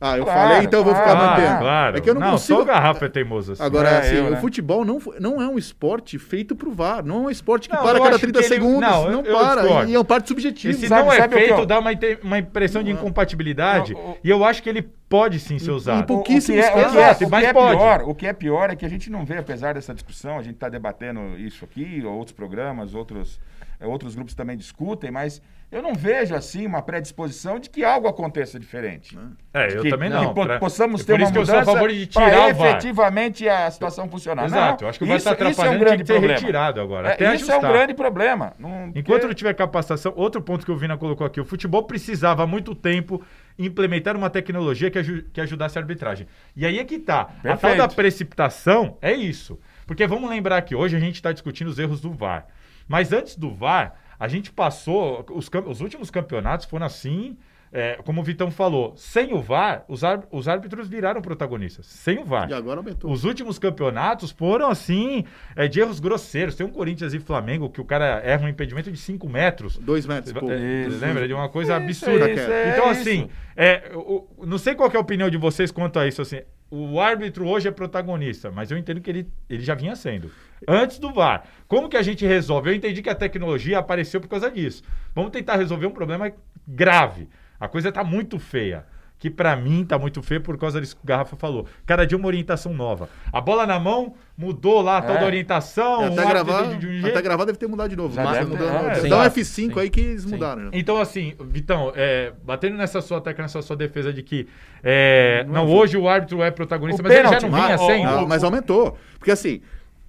Ah, 0.00 0.18
eu 0.18 0.24
Claro, 0.24 0.40
falei, 0.40 0.64
então 0.66 0.80
eu 0.80 0.84
vou 0.84 0.94
ficar 0.94 1.16
claro, 1.16 1.40
mantendo. 1.42 1.58
Claro. 1.60 1.96
É 1.96 2.00
que 2.00 2.10
eu 2.10 2.14
não, 2.14 2.30
consigo. 2.32 2.58
só 2.58 2.62
o 2.62 2.66
Garrafa 2.66 3.06
é 3.06 3.08
teimoso 3.08 3.52
assim. 3.52 3.62
Agora, 3.62 3.88
É, 3.88 3.98
assim, 4.00 4.14
eu, 4.16 4.26
o 4.26 4.30
né? 4.30 4.36
futebol 4.40 4.84
não, 4.84 5.00
não 5.18 5.40
é 5.40 5.48
um 5.48 5.56
esporte 5.56 6.18
feito 6.18 6.54
pro 6.54 6.72
VAR. 6.72 7.04
Não 7.04 7.16
é 7.16 7.20
um 7.20 7.30
esporte 7.30 7.68
que 7.68 7.74
Não, 7.74 7.82
para 7.82 7.92
eu 7.98 8.02
a 8.02 8.04
cada 8.04 8.16
acho 8.16 8.20
30 8.26 8.38
que 8.40 8.44
ele- 8.44 8.54
segundos. 8.54 8.80
não, 8.80 9.04
Não, 9.04 9.12
eu- 9.20 9.24
eu 9.24 9.38
para. 9.38 9.62
discordo. 9.62 9.90
E 9.90 9.94
é 9.94 10.00
um 10.00 10.04
parte 10.04 10.28
subjetivo. 10.28 10.74
E 10.74 10.76
se 10.76 10.88
Sabe- 10.88 11.02
não 11.06 11.12
é 11.12 11.26
o 11.26 11.30
feito, 11.30 11.54
eu- 11.54 11.66
dá 11.66 11.78
uma, 11.78 11.90
uma 12.22 12.38
impressão 12.38 12.82
de 12.82 12.92
Não 12.92 12.98
é. 12.98 13.00
incompatibilidade. 13.00 13.94
Não, 13.94 14.00
o- 14.00 14.16
E 14.22 14.28
eu 14.28 14.44
acho 14.44 14.62
que 14.62 14.68
ele 14.68 14.82
pode 15.08 15.38
sim 15.38 15.58
ser 15.58 15.70
Em 15.70 15.74
usado. 15.74 16.06
pouco- 16.06 16.24
pouquíssimos 16.24 16.60
o 16.60 16.62
que 16.62 16.66
é, 16.68 16.70
o 16.70 16.74
que 16.74 16.80
é, 16.98 17.00
casos. 17.00 17.16
o 17.22 17.24
que 17.24 17.30
Mas 17.30 17.44
é 17.44 17.52
pode. 17.52 17.76
pior, 17.78 18.02
o 18.06 18.14
que 18.14 18.26
é 18.26 18.32
pior 18.32 18.70
é 18.70 18.76
que 18.76 18.84
a 18.84 18.88
gente 18.90 19.10
não 19.10 19.24
vê, 19.24 19.38
apesar 19.38 19.74
dessa 19.74 19.94
discussão, 19.94 20.38
a 20.38 20.42
gente 20.42 20.54
está 20.54 20.68
debatendo 20.68 21.38
isso 21.38 21.64
aqui, 21.64 22.02
outros 22.04 22.32
programas, 22.36 22.94
outros, 22.94 23.38
outros 23.84 24.14
grupos 24.14 24.34
também 24.34 24.56
discutem, 24.56 25.10
mas 25.10 25.40
eu 25.72 25.82
não 25.82 25.94
vejo 25.94 26.34
assim 26.34 26.66
uma 26.66 26.80
predisposição 26.82 27.58
de 27.58 27.68
que 27.68 27.82
algo 27.84 28.06
aconteça 28.06 28.60
diferente. 28.60 29.18
É, 29.52 29.66
De 29.68 29.76
eu 29.76 29.82
que- 29.82 29.90
também 29.90 30.08
que 30.10 30.16
não. 30.16 30.32
po- 30.34 30.44
Pra- 30.44 30.58
possamos 30.58 31.00
é 31.00 31.04
ter 31.04 31.12
por 31.14 31.20
uma 31.22 31.32
que 31.32 31.38
eu 31.38 31.42
mudança 31.42 31.60
a 31.60 31.64
favor 31.64 31.90
de 31.90 32.06
pra 32.06 32.24
tirar 32.30 32.48
o 32.50 32.54
VAR. 32.54 32.68
efetivamente 32.70 33.48
a 33.48 33.70
situação 33.70 34.08
funcionar. 34.08 34.44
Exato, 34.44 34.82
Não, 34.82 34.86
eu 34.86 34.90
acho 34.90 34.98
que 34.98 35.04
vai 35.04 35.16
isso- 35.16 35.28
estar 35.28 35.34
isso 35.34 35.44
é 35.44 35.46
um 35.46 35.50
atrapalhando, 35.66 35.84
grande 35.84 36.04
que 36.04 36.12
problema. 36.12 36.34
retirado 36.34 36.80
agora, 36.80 37.08
É, 37.08 37.12
até 37.14 37.34
isso 37.34 37.50
é 37.50 37.54
um 37.54 37.58
ajustar. 37.58 37.72
grande 37.72 37.94
problema. 37.94 38.52
Não- 38.58 38.86
Enquanto 38.88 39.04
porque- 39.04 39.26
não 39.26 39.34
tiver 39.34 39.54
capacitação, 39.54 40.12
outro 40.16 40.40
ponto 40.42 40.64
que 40.64 40.70
o 40.70 40.76
Vina 40.76 40.96
colocou 40.96 41.26
aqui, 41.26 41.40
o 41.40 41.44
futebol 41.44 41.82
precisava 41.84 42.44
há 42.44 42.46
muito 42.46 42.74
tempo 42.74 43.20
implementar 43.58 44.16
uma 44.16 44.30
tecnologia 44.30 44.90
que, 44.90 44.98
aju- 44.98 45.24
que 45.32 45.40
ajudasse 45.40 45.78
a 45.78 45.80
arbitragem. 45.80 46.26
E 46.56 46.64
aí 46.66 46.78
é 46.78 46.84
que 46.84 46.98
tá. 46.98 47.20
A 47.20 47.24
tal 47.24 47.32
Perfeito. 47.42 47.76
da 47.78 47.88
precipitação 47.88 48.96
é 49.00 49.12
isso. 49.12 49.58
Porque 49.86 50.06
vamos 50.06 50.28
lembrar 50.30 50.62
que 50.62 50.74
hoje 50.74 50.96
a 50.96 51.00
gente 51.00 51.16
está 51.16 51.30
discutindo 51.32 51.68
os 51.68 51.78
erros 51.78 52.00
do 52.00 52.10
VAR. 52.12 52.46
Mas 52.88 53.12
antes 53.12 53.36
do 53.36 53.50
VAR, 53.54 53.94
a 54.18 54.28
gente 54.28 54.52
passou. 54.52 55.24
Os, 55.32 55.50
os 55.66 55.80
últimos 55.80 56.10
campeonatos 56.10 56.66
foram 56.66 56.86
assim. 56.86 57.36
é, 57.76 57.98
como 58.04 58.20
o 58.20 58.24
Vitão 58.24 58.52
falou, 58.52 58.92
sem 58.96 59.34
o 59.34 59.40
VAR, 59.42 59.84
os, 59.88 60.04
ar- 60.04 60.22
os 60.30 60.46
árbitros 60.46 60.86
viraram 60.86 61.20
protagonistas. 61.20 61.86
Sem 61.86 62.18
o 62.20 62.24
VAR. 62.24 62.48
E 62.48 62.54
agora 62.54 62.78
aumentou. 62.78 63.10
Os 63.10 63.24
últimos 63.24 63.58
campeonatos 63.58 64.30
foram 64.30 64.68
assim, 64.68 65.24
é, 65.56 65.66
de 65.66 65.80
erros 65.80 65.98
grosseiros. 65.98 66.54
Tem 66.54 66.64
um 66.64 66.70
Corinthians 66.70 67.12
e 67.14 67.18
Flamengo 67.18 67.68
que 67.68 67.80
o 67.80 67.84
cara 67.84 68.20
erra 68.24 68.44
um 68.44 68.48
impedimento 68.48 68.92
de 68.92 68.96
5 68.98 69.28
metros. 69.28 69.76
Dois 69.76 70.06
metros, 70.06 70.32
pô. 70.32 70.48
É, 70.52 70.86
Isso. 70.86 71.00
lembra 71.00 71.26
de 71.26 71.34
uma 71.34 71.48
coisa 71.48 71.76
Isso, 71.84 72.04
absurda? 72.08 72.30
isso, 72.30 72.48
é 72.52 72.70
então, 72.78 72.92
isso. 72.92 73.00
assim, 73.00 73.28
é, 73.56 73.88
eu- 73.92 74.28
eu 74.38 74.46
não 74.46 74.58
sei 74.58 74.76
qual 74.76 74.88
que 74.88 74.96
é 74.96 74.98
a 74.98 75.02
opinião 75.02 75.28
de 75.28 75.36
vocês 75.36 75.72
quanto 75.72 75.98
a 75.98 76.06
isso. 76.06 76.22
Assim, 76.22 76.42
o 76.70 77.00
árbitro 77.00 77.44
hoje 77.48 77.66
é 77.66 77.72
protagonista, 77.72 78.52
mas 78.52 78.70
eu 78.70 78.78
entendo 78.78 79.00
que 79.00 79.10
ele, 79.10 79.28
ele 79.50 79.62
já 79.64 79.74
vinha 79.74 79.96
sendo. 79.96 80.30
Antes 80.68 80.98
do 80.98 81.12
VAR. 81.12 81.44
Como 81.68 81.88
que 81.88 81.96
a 81.96 82.02
gente 82.02 82.24
resolve? 82.26 82.70
Eu 82.70 82.74
entendi 82.74 83.02
que 83.02 83.10
a 83.10 83.14
tecnologia 83.14 83.78
apareceu 83.78 84.20
por 84.20 84.28
causa 84.28 84.50
disso. 84.50 84.82
Vamos 85.14 85.30
tentar 85.30 85.56
resolver 85.56 85.86
um 85.86 85.90
problema 85.90 86.30
grave. 86.66 87.28
A 87.58 87.68
coisa 87.68 87.90
tá 87.92 88.02
muito 88.04 88.38
feia. 88.38 88.84
Que 89.16 89.30
pra 89.30 89.56
mim 89.56 89.86
tá 89.86 89.98
muito 89.98 90.20
feio 90.22 90.40
por 90.42 90.58
causa 90.58 90.78
disso 90.80 90.96
que 90.96 91.02
o 91.02 91.06
Garrafa 91.06 91.34
falou. 91.36 91.66
Cada 91.86 92.04
dia 92.04 92.18
uma 92.18 92.26
orientação 92.26 92.74
nova. 92.74 93.08
A 93.32 93.40
bola 93.40 93.64
na 93.66 93.78
mão 93.78 94.14
mudou 94.36 94.82
lá 94.82 94.98
a 94.98 95.02
tal 95.02 95.16
É. 95.16 95.20
da 95.20 95.24
orientação. 95.26 96.02
Um 96.02 96.06
até, 96.08 96.20
árbitro 96.20 96.44
gravar, 96.44 96.62
de- 96.64 96.76
de 96.78 96.86
um 96.86 96.98
até 96.98 97.00
jeito. 97.12 97.22
gravar 97.22 97.44
deve 97.46 97.56
ter 97.56 97.66
mudado 97.66 97.88
de 97.88 97.96
novo. 97.96 98.14
Mas 98.16 98.36
é, 98.36 98.44
Dá 98.44 98.50
um 98.54 99.06
exato. 99.06 99.40
F5 99.40 99.44
Sim. 99.44 99.80
aí 99.80 99.88
que 99.88 100.00
eles 100.00 100.22
Sim. 100.24 100.30
mudaram. 100.30 100.62
já. 100.64 100.70
Então, 100.74 100.98
assim, 101.00 101.32
Vitão, 101.40 101.90
é, 101.96 102.32
batendo 102.44 102.76
nessa 102.76 103.00
sua 103.00 103.18
tecla, 103.18 103.42
nessa 103.42 103.62
sua 103.62 103.76
defesa 103.76 104.12
de 104.12 104.22
que 104.22 104.46
é, 104.82 105.44
Não 105.46 105.54
não, 105.54 105.62
é- 105.72 105.74
hoje 105.74 105.96
o 105.96 106.06
árbitro 106.06 106.42
é 106.42 106.50
protagonista, 106.50 107.00
O 107.00 107.04
mas 107.04 107.14
ele 107.14 107.28
já 107.28 107.40
não 107.40 107.48
Mas- 107.48 107.64
vinha 107.64 107.76
ó, 107.80 107.86
sendo. 107.86 108.10
não, 108.20 108.26
mas 108.28 108.44
aumentou. 108.44 108.98
Porque 109.18 109.30
assim, 109.30 109.62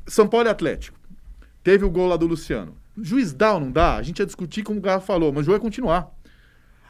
São 0.07 0.27
Paulo 0.27 0.47
e 0.47 0.51
Atlético. 0.51 0.97
Teve 1.63 1.83
o 1.85 1.89
gol 1.89 2.07
lá 2.07 2.17
do 2.17 2.27
Luciano. 2.27 2.75
Juiz 3.01 3.33
dá 3.33 3.53
ou 3.55 3.59
não 3.59 3.71
dá? 3.71 3.95
A 3.97 4.01
gente 4.03 4.19
ia 4.19 4.25
discutir 4.25 4.63
como 4.63 4.79
o 4.79 4.81
Garra 4.81 4.99
falou, 5.01 5.31
mas 5.33 5.41
o 5.41 5.45
jogo 5.45 5.57
ia 5.57 5.61
continuar. 5.61 6.11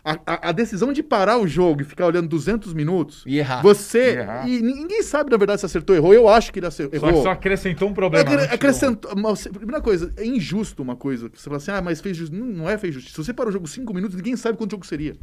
A, 0.07 0.19
a- 0.27 0.49
a 0.49 0.51
decisão 0.51 0.93
de 0.93 1.01
parar 1.01 1.39
o 1.39 1.47
jogo 1.47 1.81
e 1.81 1.83
ficar 1.83 2.05
olhando 2.05 2.27
200 2.27 2.75
minutos, 2.75 3.23
E 3.25 3.39
errar. 3.39 3.63
você. 3.63 4.13
E 4.13 4.17
errar. 4.17 4.47
E 4.47 4.61
ninguém 4.61 5.01
sabe, 5.01 5.31
na 5.31 5.37
verdade, 5.37 5.61
se 5.61 5.65
acertou 5.65 5.95
ou 5.95 5.99
errou. 5.99 6.13
Eu 6.13 6.29
acho 6.29 6.53
que 6.53 6.59
ele 6.59 6.67
acertou. 6.67 6.99
Só, 6.99 7.23
só 7.23 7.31
acrescentou 7.31 7.89
um 7.89 7.93
problema. 7.93 8.23
Acre- 8.29 8.45
né? 8.45 8.53
acrescentou. 8.53 9.15
mas, 9.15 9.47
Primeira 9.47 9.81
coisa, 9.81 10.13
é 10.15 10.23
injusto 10.23 10.83
uma 10.83 10.95
coisa. 10.95 11.27
Você 11.33 11.45
fala 11.45 11.57
assim, 11.57 11.71
ah, 11.71 11.81
mas 11.81 12.01
fez 12.01 12.15
justiça. 12.15 12.39
Não, 12.39 12.45
não 12.51 12.69
é 12.69 12.77
fez 12.77 12.93
justiça. 12.93 13.15
Se 13.15 13.25
você 13.25 13.33
parou 13.33 13.49
o 13.49 13.53
jogo 13.53 13.67
cinco 13.67 13.95
minutos, 13.95 14.15
ninguém 14.15 14.35
sabe 14.35 14.55
quanto 14.59 14.71
jogo 14.71 14.85
seria. 14.85 15.15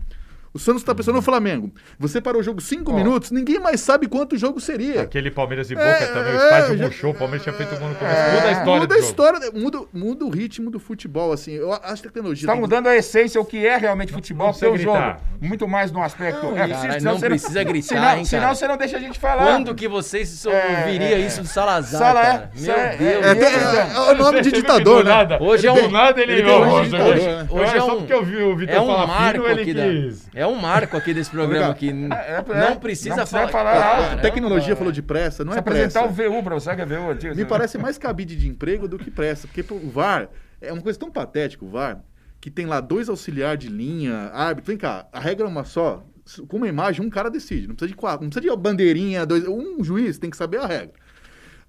O 0.55 0.59
Santos 0.59 0.83
está 0.83 0.95
pensando 0.95 1.15
no 1.15 1.23
Flamengo. 1.23 1.73
Você 1.99 2.21
parou 2.21 2.41
o 2.41 2.45
jogo 2.45 2.61
cinco 2.61 2.93
Ó. 2.93 2.95
minutos, 2.95 3.31
ninguém 3.31 3.59
mais 3.59 3.81
sabe 3.81 4.07
quanto 4.07 4.37
jogo 4.37 4.61
seria. 4.61 5.01
Aquele 5.01 5.31
Palmeiras 5.31 5.71
e 5.71 5.75
Boca 5.75 5.87
É, 5.87 6.07
também, 6.09 6.35
o 6.35 6.37
é, 6.39 6.45
estádio 6.45 6.77
já- 6.77 6.85
murchou, 6.85 7.11
o 7.11 7.15
Palmeiras 7.15 7.43
tinha 7.43 7.55
feito 7.55 7.75
um 7.75 7.79
gol 7.79 7.89
no 7.89 7.95
começo. 7.95 8.17
É, 8.17 8.33
Muda 8.35 8.49
a 8.49 8.53
história 8.53 8.73
muda 8.81 8.87
do 8.87 8.93
a 8.93 8.97
jogo. 8.97 9.09
história, 9.09 9.41
muda, 9.55 9.81
muda 9.95 10.25
o 10.27 10.29
ritmo 10.29 10.71
do 10.71 10.79
futebol, 10.79 11.33
assim. 11.33 11.53
Eu 11.53 11.73
acho 11.73 12.03
que 12.03 12.09
a 12.09 12.11
tecnologia. 12.11 12.47
Está 12.47 12.55
mudando 12.55 12.87
a 12.87 12.95
essência, 12.95 13.41
o 13.41 13.45
que 13.47 13.67
é 13.67 13.79
realmente 13.79 14.13
futebol, 14.13 14.49
não 14.49 14.53
seu 14.55 14.77
jogo. 14.77 15.17
Muito 15.41 15.67
mais 15.67 15.91
no 15.91 16.03
aspecto. 16.03 16.45
Não, 16.45 16.53
é, 16.57 16.69
cara, 16.69 17.01
senão 17.01 17.13
não 17.15 17.21
precisa 17.21 17.65
gritar, 17.65 17.89
senão, 17.89 18.17
hein, 18.19 18.25
senão 18.27 18.55
você 18.55 18.69
não 18.69 18.77
deixa 18.77 18.97
a 18.99 19.01
gente 19.01 19.19
falar. 19.19 19.45
Quando 19.47 19.75
que 19.75 19.89
vocês 19.89 20.45
ouviria 20.45 21.17
é, 21.17 21.19
isso 21.21 21.41
do 21.41 21.49
Salazar, 21.49 21.99
Sala- 21.99 22.21
cara? 22.23 22.51
é, 22.55 22.61
Meu 22.61 22.75
é, 22.75 22.97
Deus. 22.97 23.53
É, 23.53 23.79
é, 23.79 23.97
é 23.97 24.13
o 24.13 24.15
nome 24.19 24.41
de 24.43 24.53
ditador, 24.53 25.03
do 25.03 25.09
né? 25.09 25.15
Nada, 25.15 25.39
Hoje 25.43 25.67
é 25.67 25.73
do 25.73 25.81
um- 25.81 25.91
nada 25.91 26.21
ele... 26.21 26.43
hoje- 26.45 26.91
né? 26.93 27.47
Hoje 27.51 27.77
é 27.77 27.81
só 27.81 27.95
um- 27.95 27.99
porque 28.01 28.13
eu 28.13 28.23
vi 28.25 28.37
o 28.37 28.55
Vitor 28.57 28.75
É 28.75 28.81
um 28.81 28.87
falar 28.87 29.07
marco 29.07 29.43
fino, 29.43 29.49
ele 29.61 29.65
quis... 30.11 30.29
É 30.43 30.47
um 30.47 30.55
marco 30.55 30.97
aqui 30.97 31.15
desse 31.15 31.31
programa 31.31 31.73
que 31.75 31.89
É, 31.89 31.93
é, 31.93 32.71
não 32.71 32.77
precisa 32.79 33.11
não 33.11 33.17
precisa 33.17 33.27
falar. 33.27 33.49
falar 33.49 33.71
A 33.73 33.87
alto. 33.89 34.03
Caramba. 34.03 34.23
tecnologia 34.23 34.75
falou 34.77 34.93
de 34.93 35.03
pressa, 35.03 35.45
não 35.45 35.53
Se 35.53 35.59
é 35.59 35.63
pressa. 35.63 35.99
apresentar 36.01 36.27
o 36.29 36.33
VU 36.33 36.43
pra 36.43 36.55
você, 36.55 36.75
que 36.75 36.81
é 36.83 36.87
VU 36.87 37.11
antigo. 37.11 37.35
Me 37.37 37.45
parece 37.45 37.79
mais 37.79 37.97
cabide 37.99 38.35
de 38.37 38.49
emprego 38.49 38.89
do 38.89 38.99
que 38.99 39.11
pressa. 39.11 39.47
Porque 39.47 39.65
o 39.73 39.91
VAR 39.91 40.29
é 40.61 40.73
uma 40.73 40.83
coisa 40.83 40.99
tão 40.99 41.11
patética, 41.11 41.65
o 41.65 41.69
VAR, 41.69 42.03
que 42.41 42.51
tem 42.51 42.67
lá 42.67 42.81
dois 42.81 43.09
auxiliar 43.09 43.57
de 43.57 43.69
linha, 43.69 44.31
árbitro. 44.33 44.69
Vem 44.71 44.77
cá, 44.77 45.07
a 45.13 45.21
regra 45.21 45.47
é 45.47 45.49
uma 45.49 45.65
só. 45.65 46.05
Com 46.49 46.57
uma 46.59 46.69
imagem, 46.69 47.05
um 47.05 47.11
cara 47.11 47.29
decide. 47.31 47.67
Não 47.67 47.75
precisa 47.75 47.89
de 47.93 47.97
quatro, 47.97 48.23
não 48.25 48.31
precisa 48.31 48.55
de 48.55 48.61
bandeirinha, 48.61 49.25
dois. 49.27 49.47
Um 49.47 49.83
juiz 49.83 50.19
tem 50.19 50.31
que 50.31 50.37
saber 50.37 50.59
a 50.59 50.67
regra. 50.67 50.95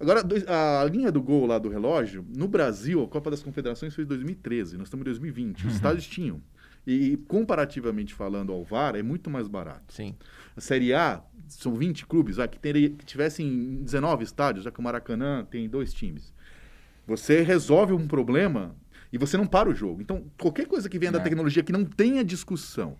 Agora, 0.00 0.22
a 0.48 0.84
linha 0.84 1.10
do 1.12 1.22
gol 1.22 1.46
lá 1.46 1.58
do 1.58 1.68
relógio, 1.68 2.26
no 2.36 2.48
Brasil, 2.48 3.02
a 3.04 3.08
Copa 3.08 3.30
das 3.30 3.42
Confederações 3.42 3.94
foi 3.94 4.02
em 4.04 4.06
2013, 4.08 4.76
nós 4.76 4.88
estamos 4.88 5.02
em 5.02 5.04
2020. 5.04 5.66
Os 5.68 5.74
estádios 5.74 6.06
tinham. 6.06 6.40
E, 6.86 7.16
comparativamente 7.28 8.12
falando 8.12 8.52
ao 8.52 8.62
VAR, 8.62 8.94
é 8.94 9.02
muito 9.02 9.30
mais 9.30 9.48
barato. 9.48 9.92
Sim. 9.94 10.14
A 10.56 10.60
Série 10.60 10.92
A 10.92 11.22
são 11.48 11.74
20 11.74 12.06
clubes, 12.06 12.36
vai, 12.36 12.46
que, 12.48 12.58
teria, 12.58 12.90
que 12.90 13.04
tivessem 13.04 13.82
19 13.82 14.24
estádios, 14.24 14.64
já 14.64 14.70
que 14.70 14.80
o 14.80 14.82
Maracanã 14.82 15.44
tem 15.50 15.68
dois 15.68 15.92
times. 15.94 16.32
Você 17.06 17.42
resolve 17.42 17.92
um 17.92 18.06
problema 18.06 18.74
e 19.12 19.18
você 19.18 19.36
não 19.36 19.46
para 19.46 19.68
o 19.68 19.74
jogo. 19.74 20.00
Então, 20.02 20.24
qualquer 20.40 20.66
coisa 20.66 20.88
que 20.88 20.98
venha 20.98 21.12
da 21.12 21.20
É. 21.20 21.22
tecnologia 21.22 21.62
que 21.62 21.72
não 21.72 21.84
tenha 21.84 22.24
discussão 22.24 22.96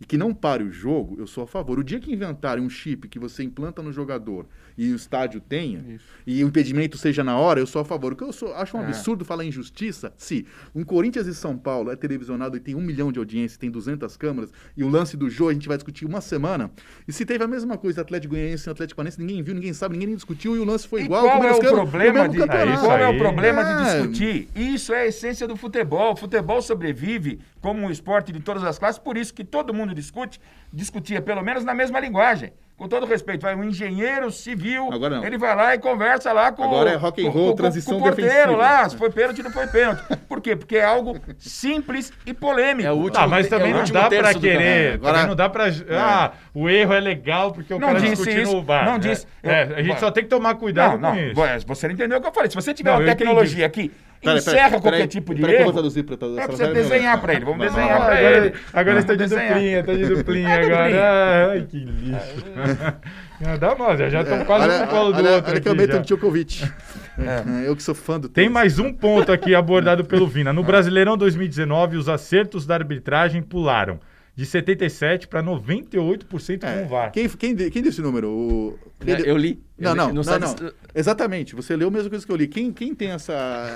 e 0.00 0.04
que 0.04 0.16
não 0.16 0.32
pare 0.34 0.62
o 0.64 0.70
jogo, 0.72 1.16
eu 1.18 1.26
sou 1.26 1.44
a 1.44 1.46
favor. 1.46 1.78
O 1.78 1.84
dia 1.84 2.00
que 2.00 2.12
inventarem 2.12 2.64
um 2.64 2.70
chip 2.70 3.08
que 3.08 3.18
você 3.18 3.42
implanta 3.42 3.82
no 3.82 3.92
jogador 3.92 4.46
e 4.78 4.92
o 4.92 4.96
estádio 4.96 5.40
tenha, 5.40 5.84
e 6.24 6.42
o 6.44 6.46
impedimento 6.46 6.96
seja 6.96 7.24
na 7.24 7.36
hora, 7.36 7.58
eu 7.58 7.66
sou 7.66 7.82
a 7.82 7.84
favor. 7.84 8.12
O 8.12 8.16
que 8.16 8.22
eu 8.22 8.32
sou- 8.32 8.54
acho 8.54 8.76
um 8.76 8.80
É. 8.80 8.84
absurdo 8.84 9.24
falar 9.24 9.44
em 9.44 9.50
justiça 9.50 10.12
se 10.16 10.46
um 10.74 10.84
Corinthians 10.84 11.26
e 11.26 11.34
São 11.34 11.58
Paulo 11.58 11.90
é 11.90 11.96
televisionado 11.96 12.56
e 12.56 12.60
tem 12.60 12.76
um 12.76 12.80
milhão 12.80 13.10
de 13.10 13.18
audiência, 13.18 13.58
tem 13.58 13.70
200 13.70 14.16
câmeras, 14.16 14.52
e 14.76 14.84
o 14.84 14.88
lance 14.88 15.16
do 15.16 15.28
jogo 15.28 15.50
a 15.50 15.52
gente 15.52 15.66
vai 15.66 15.76
discutir 15.76 16.06
uma 16.06 16.20
semana, 16.20 16.70
e 17.08 17.12
se 17.12 17.26
teve 17.26 17.42
a 17.42 17.48
mesma 17.48 17.76
coisa 17.76 18.02
Atlético 18.02 18.34
Goianiense 18.34 18.68
e 18.68 18.70
Atlético 18.70 18.96
Paranaense, 18.96 19.18
ninguém 19.20 19.42
viu, 19.42 19.54
ninguém 19.54 19.72
sabe, 19.72 19.96
ninguém 19.98 20.14
discutiu, 20.14 20.54
e 20.56 20.60
o 20.60 20.64
lance 20.64 20.86
foi 20.86 21.00
E 21.02 21.04
igual. 21.06 21.24
qual 21.24 21.38
com 21.38 21.44
é 21.44 21.50
menos 21.50 21.58
o 21.58 21.74
problema 21.74 22.28
de, 22.28 22.38
campeonato. 22.38 22.70
É 22.70 22.74
isso 22.74 22.84
qual 22.84 22.98
é 22.98 23.08
o 23.08 23.18
problema 23.18 23.64
de 23.64 23.70
É. 23.72 23.96
discutir? 23.98 24.48
Isso 24.54 24.92
é 24.94 25.02
a 25.02 25.06
essência 25.08 25.48
do 25.48 25.56
futebol. 25.56 26.12
O 26.12 26.16
futebol 26.16 26.62
sobrevive 26.62 27.40
como 27.60 27.82
um 27.82 27.90
esporte 27.90 28.30
de 28.32 28.38
todas 28.38 28.62
as 28.62 28.78
classes, 28.78 28.98
por 29.00 29.16
isso 29.16 29.34
que 29.34 29.42
todo 29.44 29.74
mundo 29.74 29.92
discute, 29.94 30.40
discutia 30.72 31.20
pelo 31.20 31.42
menos 31.42 31.64
na 31.64 31.74
mesma 31.74 31.98
linguagem. 31.98 32.52
Com 32.78 32.86
todo 32.86 33.04
respeito, 33.06 33.42
vai 33.42 33.56
um 33.56 33.64
engenheiro 33.64 34.30
civil, 34.30 34.88
Agora 34.92 35.16
não. 35.16 35.24
ele 35.24 35.36
vai 35.36 35.52
lá 35.56 35.74
e 35.74 35.78
conversa 35.80 36.32
lá 36.32 36.52
com 36.52 36.62
Agora 36.62 36.90
é 36.90 36.94
rock 36.94 37.20
and 37.26 37.28
roll, 37.28 37.46
com- 37.46 37.50
com- 37.50 37.56
transição 37.56 37.94
com 37.94 38.00
o 38.00 38.04
porteiro 38.04 38.30
defensiva. 38.30 38.56
lá, 38.56 38.88
se 38.88 38.96
foi 38.96 39.10
pênalti, 39.10 39.42
não 39.42 39.50
foi 39.50 39.66
pênalti. 39.66 40.00
Por 40.28 40.40
quê? 40.40 40.54
Porque 40.54 40.76
é 40.76 40.84
algo 40.84 41.18
simples 41.38 42.12
e 42.24 42.32
polêmico. 42.32 42.88
É 42.88 42.92
o 42.92 42.96
último 42.96 43.24
Ah, 43.24 43.26
mas 43.26 43.48
também 43.48 43.70
é 43.70 43.74
não 43.74 43.82
dá 43.84 44.08
do 44.08 44.40
querer. 44.40 44.94
Agora- 44.94 45.12
também 45.14 45.26
não 45.28 45.34
dá 45.34 45.48
pra. 45.48 45.64
Ah, 45.90 46.32
o 46.54 46.68
erro 46.68 46.92
é 46.94 47.00
legal 47.00 47.50
porque 47.50 47.74
o 47.74 47.80
Não 47.80 47.88
cara 47.88 48.00
disse 48.00 48.14
discutindo 48.14 48.42
isso, 48.42 48.56
o 48.58 48.62
VAR. 48.62 48.84
não 48.84 48.94
É, 48.94 48.98
disse. 49.00 49.26
é, 49.42 49.48
Eu- 49.48 49.76
a 49.76 49.82
gente 49.82 49.94
Bom, 49.94 49.98
só 49.98 50.10
tem 50.12 50.22
que 50.22 50.30
tomar 50.30 50.54
cuidado 50.54 50.98
não, 50.98 51.10
com 51.10 51.16
não, 51.16 51.24
isso. 51.26 51.34
bom, 51.34 51.74
você 51.74 51.88
não 51.88 51.94
entendeu 51.94 52.18
o 52.18 52.20
que 52.20 52.28
eu 52.28 52.32
falei. 52.32 52.48
Se 52.48 52.54
você 52.54 52.72
tiver 52.72 52.90
Não, 52.92 53.00
uma 53.00 53.06
tecnologia 53.06 53.68
que 53.68 53.90
Peraí, 54.20 54.38
encerra 54.38 54.80
qualquer 54.80 55.06
tipo 55.06 55.32
de 55.34 55.40
que 55.42 55.46
eu 55.46 55.50
vou 55.52 55.60
erro, 55.60 55.72
traduzir 55.72 56.02
pra- 56.02 56.16
pra- 56.16 56.28
é 56.28 56.46
pra 56.46 56.56
você 56.56 56.72
desenhar 56.72 57.20
pra 57.20 57.34
ele. 57.34 57.44
Vamos 57.44 57.58
Não, 57.60 57.66
desenhar 57.66 57.98
não, 58.00 58.06
pra 58.06 58.16
agora, 58.18 58.36
ele. 58.46 58.54
agora 58.72 58.98
está 58.98 59.14
de 59.14 59.26
duplinha, 59.26 59.84
tá 59.84 59.92
de 59.94 60.06
duplinha 60.14 60.48
É 60.48 60.64
agora. 60.64 60.82
duplinha. 60.84 61.48
Ai, 61.50 61.66
que 61.68 61.78
lixo. 61.78 62.44
Ah, 63.46 63.56
Dá 63.56 63.72
mal, 63.76 63.96
já 63.96 64.08
já 64.08 64.22
estão 64.22 64.44
quase 64.44 64.66
no 64.80 64.88
colo 64.88 65.12
do 65.12 65.18
olha, 65.20 65.30
outro. 65.36 65.52
olha 65.52 65.60
que 65.60 65.68
eu 65.68 65.74
meto 65.76 65.96
no 65.96 66.02
Djokovic. 66.02 66.64
É, 67.18 67.68
Eu 67.68 67.74
que 67.76 67.82
sou 67.82 67.94
fã 67.96 68.18
do 68.18 68.28
Tem 68.28 68.48
mais 68.48 68.78
um 68.80 68.92
ponto 68.92 69.30
aqui 69.32 69.52
abordado 69.54 70.04
pelo 70.04 70.26
Vina. 70.26 70.52
No 70.52 70.62
Brasileirão 70.64 71.16
2019, 71.16 71.96
os 71.96 72.08
acertos 72.08 72.64
da 72.66 72.74
arbitragem 72.74 73.42
pularam 73.42 73.98
de 74.38 74.46
77% 74.46 75.26
para 75.26 75.42
98% 75.42 76.62
É, 76.62 76.78
com 76.78 76.84
o 76.84 76.88
VAR. 76.88 77.10
Quem, 77.10 77.28
quem, 77.28 77.56
quem 77.56 77.82
desse 77.82 78.00
número? 78.00 78.30
O... 78.30 78.78
Quem 79.04 79.16
de- 79.16 79.28
Eu 79.28 79.36
li. 79.36 79.60
Não, 79.76 79.90
Eu 79.90 79.94
li 79.94 80.14
não, 80.14 80.22
não, 80.22 80.38
não. 80.38 80.72
Exatamente. 80.94 81.56
Você 81.56 81.74
leu 81.74 81.88
a 81.88 81.90
mesma 81.90 82.08
coisa 82.08 82.24
que 82.24 82.30
eu 82.30 82.36
li. 82.36 82.46
Quem, 82.46 82.72
quem 82.72 82.94
tem 82.94 83.10
essa. 83.10 83.32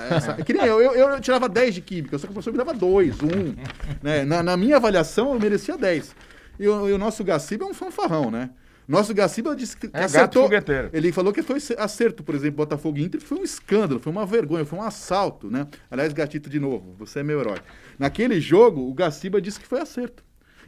essa... 0.09 0.33
Que 0.41 0.53
nem 0.53 0.65
eu, 0.65 0.81
eu, 0.81 0.93
eu 0.93 1.19
tirava 1.19 1.49
10 1.49 1.75
de 1.75 1.81
química, 1.81 2.17
só 2.17 2.27
que 2.27 2.31
o 2.31 2.33
professor 2.33 2.53
me 2.53 2.57
dava 2.57 2.73
2, 2.73 3.17
1. 3.21 3.27
né? 4.01 4.23
na, 4.23 4.41
na 4.41 4.55
minha 4.55 4.77
avaliação, 4.77 5.33
eu 5.33 5.39
merecia 5.39 5.77
10. 5.77 6.15
E 6.57 6.65
o, 6.65 6.87
e 6.87 6.93
o 6.93 6.97
nosso 6.97 7.25
Gaciba 7.25 7.65
é 7.65 7.67
um 7.67 7.73
fanfarrão, 7.73 8.31
né? 8.31 8.49
Nosso 8.87 9.13
Gaciba 9.13 9.53
disse 9.57 9.75
que 9.75 9.89
É 9.91 10.05
acertou. 10.05 10.49
Ele 10.93 11.11
falou 11.11 11.33
que 11.33 11.43
foi 11.43 11.57
acerto, 11.77 12.23
por 12.23 12.35
exemplo, 12.35 12.55
Botafogo 12.55 12.99
Inter, 12.99 13.19
foi 13.19 13.39
um 13.39 13.43
escândalo, 13.43 13.99
foi 13.99 14.13
uma 14.13 14.25
vergonha, 14.25 14.63
foi 14.63 14.79
um 14.79 14.81
assalto, 14.81 15.51
né? 15.51 15.67
Aliás, 15.91 16.13
Gatito, 16.13 16.49
de 16.49 16.59
novo, 16.59 16.95
você 16.97 17.19
é 17.19 17.23
meu 17.23 17.41
herói. 17.41 17.57
Naquele 17.99 18.39
jogo, 18.39 18.89
o 18.89 18.93
Gaciba 18.93 19.41
disse 19.41 19.59
que 19.59 19.67
foi 19.67 19.81
acerto. 19.81 20.23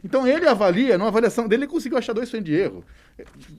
Então 0.06 0.24
ele 0.24 0.46
avalia, 0.46 0.96
na 0.96 1.08
avaliação 1.08 1.48
dele, 1.48 1.64
ele 1.64 1.70
conseguiu 1.70 1.98
achar 1.98 2.12
dois 2.12 2.30
de 2.30 2.54
erro. 2.54 2.84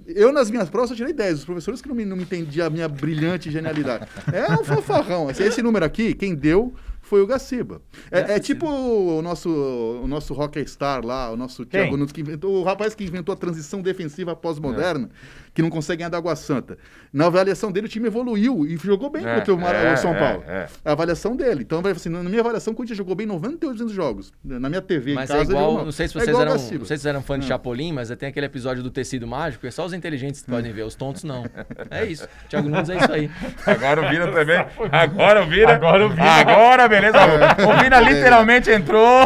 Eu, 0.07 0.31
nas 0.31 0.49
minhas 0.49 0.69
provas, 0.69 0.91
eu 0.91 0.95
tirei 0.95 1.11
10. 1.11 1.39
Os 1.39 1.45
professores 1.45 1.81
que 1.81 1.89
não 1.89 1.95
me, 1.95 2.05
não 2.05 2.15
me 2.15 2.23
entendiam 2.23 2.65
a 2.65 2.69
minha 2.69 2.87
brilhante 2.87 3.51
genialidade. 3.51 4.07
É 4.31 4.49
um 4.53 4.63
fanfarrão. 4.63 5.29
Esse, 5.29 5.43
esse 5.43 5.61
número 5.61 5.83
aqui, 5.83 6.13
quem 6.13 6.33
deu 6.33 6.73
foi 7.01 7.21
o 7.21 7.27
Gaciba. 7.27 7.81
É, 8.09 8.35
é 8.35 8.39
tipo 8.39 8.65
o 8.65 9.21
nosso, 9.21 9.49
o 9.49 10.07
nosso 10.07 10.33
rockstar 10.33 11.05
lá, 11.05 11.31
o 11.31 11.35
nosso 11.35 11.65
Thiago 11.65 11.97
Nunes, 11.97 12.13
que 12.13 12.21
inventou, 12.21 12.61
o 12.61 12.63
rapaz 12.63 12.95
que 12.95 13.03
inventou 13.03 13.33
a 13.33 13.35
transição 13.35 13.81
defensiva 13.81 14.35
pós-moderna, 14.35 15.09
que 15.57 15.61
não 15.63 15.71
consegue 15.71 15.97
ganhar 16.01 16.09
da 16.09 16.19
Água 16.19 16.35
Santa. 16.35 16.77
Na 17.11 17.25
avaliação 17.25 17.71
dele, 17.71 17.87
o 17.87 17.89
time 17.89 18.05
evoluiu 18.05 18.63
e 18.67 18.77
jogou 18.77 19.09
bem 19.09 19.25
É, 19.27 19.35
contra 19.39 19.53
o, 19.55 19.57
Mara- 19.57 19.77
é, 19.79 19.93
o 19.93 19.97
São 19.97 20.13
é, 20.13 20.19
Paulo. 20.19 20.43
é. 20.47 20.67
A 20.85 20.91
avaliação 20.91 21.35
dele. 21.35 21.63
Então, 21.63 21.81
vai 21.81 21.93
assim, 21.93 22.09
na 22.09 22.21
minha 22.21 22.41
avaliação, 22.41 22.73
o 22.73 22.75
Corinthians 22.75 22.95
jogou 22.99 23.15
bem 23.15 23.25
98% 23.25 23.77
dos 23.77 23.91
jogos. 23.91 24.31
Na 24.43 24.69
minha 24.69 24.83
TV, 24.83 25.15
Mas 25.15 25.31
em 25.31 25.33
é 25.33 25.37
casa, 25.37 25.49
ele 25.49 25.57
igual, 25.57 25.71
jogou- 25.71 25.85
não 25.85 25.91
sei 25.91 26.07
se 26.07 26.15
é 26.15 26.21
vocês 26.21 26.37
eram, 26.39 26.51
não 26.51 26.59
sei 26.59 26.67
se 26.69 26.77
vocês 26.77 27.05
eram 27.07 27.21
fã 27.23 27.39
de 27.39 27.45
Hum. 27.45 27.47
Chapolin, 27.47 27.91
mas 27.91 28.09
tem 28.09 28.29
aquele 28.29 28.45
episódio 28.45 28.83
do 28.83 28.91
tecido 28.91 29.25
mágico, 29.25 29.65
é 29.65 29.71
só 29.71 29.83
os 29.83 29.93
inteligentes 29.93 30.43
que 30.43 30.51
podem 30.51 30.71
ver, 30.71 30.83
os 30.83 30.93
tontos 30.93 31.23
não. 31.23 31.43
É 31.89 32.05
isso. 32.05 32.27
Thiago 32.49 32.69
Nunes 32.69 32.89
é 32.91 32.97
isso 32.97 33.11
aí. 33.11 33.31
Agora 33.65 34.01
o 34.05 34.09
Vina 34.09 34.27
também. 34.31 34.65
Agora 34.91 35.41
o 35.41 35.47
Vina. 35.47 35.73
Agora 35.73 36.05
o 36.05 36.09
Vina. 36.09 36.23
Agora, 36.23 36.87
beleza. 36.87 37.17
O 37.67 37.83
Vina 37.83 37.99
literalmente 37.99 38.69
entrou. 38.69 39.23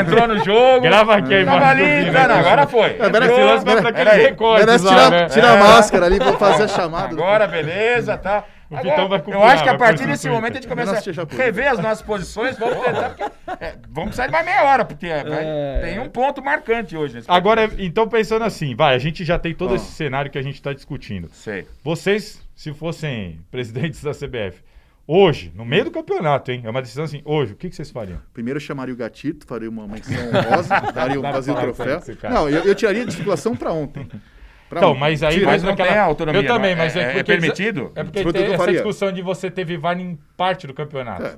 Entrou 0.00 0.26
no 0.26 0.44
jogo. 0.44 0.80
Grava 0.80 1.14
aqui 1.14 1.44
Tava 1.44 1.66
ali. 1.66 2.10
Não, 2.10 2.28
não, 2.28 2.34
agora 2.36 2.66
foi. 2.66 2.96
É, 2.98 3.06
Entrou. 3.06 3.22
Esse 3.28 3.44
lance 3.44 3.64
vai 3.64 3.80
pra 3.80 3.90
aqueles 3.90 4.08
Peraí. 4.08 4.22
recortes 4.24 4.66
Merece 4.66 4.84
lá, 4.84 4.92
tirar, 4.94 5.10
né? 5.10 5.26
tirar 5.28 5.48
É. 5.48 5.50
a 5.56 5.67
máscara 5.68 6.06
ali 6.06 6.18
pra 6.18 6.32
fazer 6.34 6.64
a 6.64 6.68
chamada. 6.68 7.12
Agora, 7.12 7.46
beleza, 7.46 8.16
tá. 8.16 8.44
O 8.70 8.76
Agora, 8.76 8.90
Vitão 8.90 9.08
vai 9.08 9.18
eu 9.18 9.22
copiar, 9.22 9.42
acho 9.54 9.62
que 9.62 9.68
a 9.70 9.78
partir 9.78 10.06
desse 10.06 10.28
momento 10.28 10.52
a 10.52 10.54
gente 10.56 10.64
Eu 10.64 10.70
começa 10.70 10.92
a 10.92 11.36
rever 11.36 11.68
as 11.72 11.78
nossas 11.78 12.02
posições. 12.02 12.58
Vamos 12.58 12.84
tentar. 12.84 13.10
porque, 13.16 13.64
é, 13.64 13.74
vamos 13.88 14.14
sair 14.14 14.26
de 14.26 14.32
mais 14.32 14.44
meia 14.44 14.64
hora, 14.64 14.84
porque 14.84 15.06
é, 15.06 15.24
É. 15.26 15.80
tem 15.84 15.98
um 16.00 16.08
ponto 16.10 16.42
marcante 16.44 16.94
hoje 16.94 17.14
nesse 17.14 17.30
Agora, 17.30 17.70
então 17.78 18.06
pensando 18.06 18.44
assim, 18.44 18.76
vai, 18.76 18.94
a 18.94 18.98
gente 18.98 19.24
já 19.24 19.38
tem 19.38 19.54
todo 19.54 19.72
Ó. 19.72 19.74
esse 19.74 19.90
cenário 19.92 20.30
que 20.30 20.36
a 20.38 20.42
gente 20.42 20.56
está 20.56 20.74
discutindo. 20.74 21.30
Sei. 21.32 21.66
Vocês, 21.82 22.42
se 22.54 22.74
fossem 22.74 23.40
presidentes 23.50 24.02
da 24.02 24.10
CBF, 24.12 24.62
hoje, 25.06 25.50
no 25.54 25.64
meio 25.64 25.84
do 25.86 25.90
campeonato, 25.90 26.52
hein? 26.52 26.60
É 26.64 26.68
uma 26.68 26.82
decisão 26.82 27.04
assim, 27.06 27.22
hoje, 27.24 27.54
o 27.54 27.56
que, 27.56 27.70
que 27.70 27.74
vocês 27.74 27.90
fariam? 27.90 28.20
Primeiro 28.34 28.58
eu 28.58 28.62
chamaria 28.62 28.92
o 28.92 28.96
Gatito, 28.98 29.46
faria 29.46 29.70
uma 29.70 29.88
menção 29.88 30.14
honrosa, 30.28 30.78
daria, 30.92 31.18
Dá 31.18 31.32
fazia 31.32 31.54
o 31.54 31.56
troféu. 31.56 32.02
Não, 32.28 32.50
eu, 32.50 32.64
eu 32.64 32.74
tiraria 32.74 33.06
de 33.06 33.14
circulação 33.14 33.56
pra 33.56 33.72
ontem. 33.72 34.06
Pra 34.68 34.80
Então, 34.80 34.94
mas 34.94 35.22
aí 35.22 35.40
não 35.40 35.52
naquela- 35.70 35.88
tem 35.88 35.98
autonomia, 35.98 36.42
Eu 36.42 36.46
também, 36.46 36.74
não 36.76 36.82
é? 36.82 36.84
mas 36.86 36.96
é, 36.96 37.00
É- 37.00 37.04
é 37.04 37.10
eles- 37.14 37.22
permitido? 37.24 37.90
É 37.94 38.04
porque 38.04 38.22
tem 38.32 38.52
essa 38.52 38.70
discussão 38.70 39.10
de 39.10 39.22
você 39.22 39.50
ter 39.50 39.64
VAR 39.78 39.98
em 39.98 40.18
parte 40.36 40.66
do 40.66 40.74
campeonato. 40.74 41.22
É, 41.24 41.36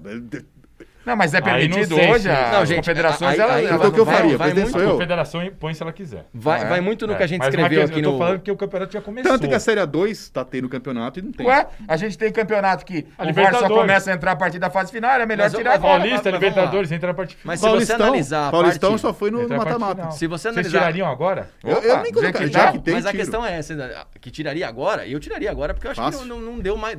Não, 1.04 1.16
mas 1.16 1.32
é 1.32 1.38
não 1.40 1.44
permitido 1.46 1.94
sei 1.94 2.10
hoje, 2.10 2.22
se- 2.24 2.28
as 2.30 2.52
Não, 2.52 2.66
gente, 2.66 2.76
confederações, 2.76 3.32
aí- 3.34 3.40
elas, 3.40 3.56
aí- 3.56 3.64
elas 3.66 3.76
Então 3.76 3.88
o 3.88 3.92
que 3.92 4.00
eu 4.00 4.04
não 4.04 4.12
faria? 4.12 4.36
vai 4.38 4.52
muito- 4.54 4.76
A 4.78 4.80
eu. 4.82 4.90
confederação 4.92 5.50
põe 5.58 5.72
se 5.74 5.82
ela 5.82 5.92
quiser. 5.92 6.26
Vai, 6.32 6.62
É, 6.62 6.64
vai 6.66 6.80
muito 6.80 7.06
no 7.06 7.16
que 7.16 7.22
a 7.22 7.26
gente 7.26 7.38
Mas 7.38 7.48
escreveu 7.48 7.82
aqui 7.84 7.98
Eu 7.98 8.02
tô 8.02 8.12
no. 8.12 8.18
falando 8.18 8.40
que 8.40 8.50
o 8.50 8.56
campeonato 8.56 8.92
já 8.92 9.00
começou. 9.00 9.32
Tanto 9.32 9.48
que 9.48 9.54
a 9.54 9.60
Série 9.60 9.80
A2 9.80 10.30
tá 10.30 10.44
tendo 10.44 10.68
campeonato 10.68 11.18
e 11.18 11.22
não 11.22 11.32
tem. 11.32 11.46
Ué, 11.46 11.66
a 11.88 11.96
gente 11.96 12.18
tem 12.18 12.30
campeonato 12.30 12.84
que 12.84 13.06
A 13.18 13.22
o 13.22 13.26
VAR 13.26 13.34
só 13.34 13.40
Libertadores. 13.40 13.76
começa 13.80 14.10
a 14.10 14.14
entrar 14.14 14.32
a 14.32 14.36
partir 14.36 14.58
da 14.58 14.68
fase 14.70 14.92
final, 14.92 15.10
é 15.12 15.24
melhor 15.26 15.44
Mas, 15.44 15.52
tirar 15.54 15.70
mas, 15.70 15.78
agora. 15.78 15.98
Paulista, 16.00 16.30
Libertadores, 16.30 16.92
entra 16.92 17.08
na 17.08 17.14
parte 17.14 17.36
final. 17.36 17.46
Mas 17.46 17.60
se 17.60 17.68
você 17.68 17.92
analisar 17.94 18.48
a 18.48 18.50
Paulistão 18.50 18.90
parte- 18.90 19.00
só 19.02 19.14
foi 19.14 19.30
no 19.30 19.48
mata-mata. 19.48 20.10
Se 20.10 20.26
você 20.26 20.48
Vocês 20.48 20.54
analisar- 20.56 20.78
tirariam 20.80 21.08
agora? 21.08 21.48
Eu, 21.64 21.78
eu 21.78 22.02
nem 22.02 22.12
colocaria, 22.12 22.48
que 22.48 22.52
já 22.52 22.72
que 22.72 22.78
tem 22.78 22.94
Mas 22.94 23.06
a 23.06 23.12
questão 23.12 23.44
é 23.44 23.56
essa, 23.58 24.06
que 24.20 24.30
tiraria 24.30 24.68
agora? 24.68 25.06
Eu 25.06 25.18
tiraria 25.18 25.50
agora 25.50 25.72
porque 25.72 25.86
eu 25.86 25.92
acho 25.92 26.00
que 26.20 26.26
não, 26.28 26.38
não 26.40 26.58
deu 26.58 26.76
mais, 26.76 26.96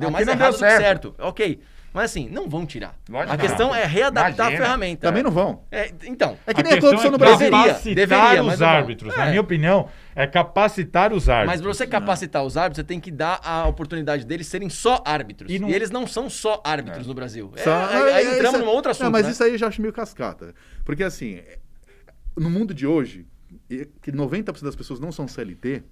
deu 0.00 0.10
mais 0.10 0.26
não 0.26 0.32
errado 0.34 0.50
deu 0.52 0.58
do 0.60 0.64
que 0.64 0.70
certo. 0.78 1.14
Ok. 1.18 1.60
Mas 1.94 2.04
assim, 2.10 2.28
não 2.28 2.48
vão 2.48 2.64
tirar. 2.64 2.94
Lógico 3.08 3.32
a 3.34 3.36
que 3.36 3.46
questão 3.46 3.68
não. 3.68 3.74
é 3.74 3.84
readaptar 3.84 4.34
Imagina. 4.46 4.56
a 4.58 4.64
ferramenta. 4.64 5.06
Também 5.08 5.22
não 5.22 5.30
vão. 5.30 5.62
É, 5.70 5.92
então. 6.04 6.38
É 6.46 6.54
que 6.54 6.60
A 6.60 6.64
nem 6.64 6.72
a 6.74 6.80
corrupção 6.80 7.08
é 7.08 7.10
no 7.10 7.18
Brasil. 7.18 7.50
Deveria, 7.50 7.94
deveria, 7.94 8.42
os 8.44 8.58
não 8.60 8.66
árbitros. 8.68 9.16
Na 9.16 9.26
É. 9.26 9.28
minha 9.28 9.40
opinião, 9.42 9.88
é 10.14 10.26
capacitar 10.26 11.12
os 11.12 11.28
árbitros. 11.28 11.52
Mas 11.52 11.60
pra 11.60 11.68
você 11.74 11.86
capacitar 11.86 12.42
os 12.44 12.56
árbitros, 12.56 12.76
você 12.76 12.84
tem 12.84 12.98
que 12.98 13.10
dar 13.10 13.40
a 13.44 13.66
oportunidade 13.68 14.24
deles 14.24 14.46
serem 14.46 14.70
só 14.70 15.02
árbitros. 15.04 15.50
E 15.50 15.56
E, 15.56 15.58
não- 15.58 15.68
eles 15.68 15.90
não 15.90 16.06
são 16.06 16.30
só 16.30 16.62
árbitros 16.64 17.06
no 17.06 17.12
Brasil. 17.14 17.52
É, 17.56 17.62
Só- 17.62 17.74
aí, 17.86 18.12
aí 18.12 18.26
é, 18.26 18.34
entramos 18.36 18.58
isso- 18.60 18.66
num 18.66 18.72
outro 18.72 18.90
assunto. 18.90 19.04
Não, 19.04 19.10
mas 19.10 19.26
né? 19.26 19.32
isso 19.32 19.44
aí 19.44 19.52
eu 19.52 19.58
já 19.58 19.66
acho 19.68 19.80
meio 19.82 19.92
cascata. 19.92 20.54
Porque 20.84 21.02
assim, 21.04 21.34
é- 21.34 21.58
no 22.36 22.48
mundo 22.48 22.72
de 22.72 22.86
hoje, 22.86 23.26
e- 23.68 23.86
que 24.00 24.10
90% 24.10 24.64
das 24.64 24.74
pessoas 24.76 24.98
não 24.98 25.12
são 25.12 25.28
CLT, 25.28 25.82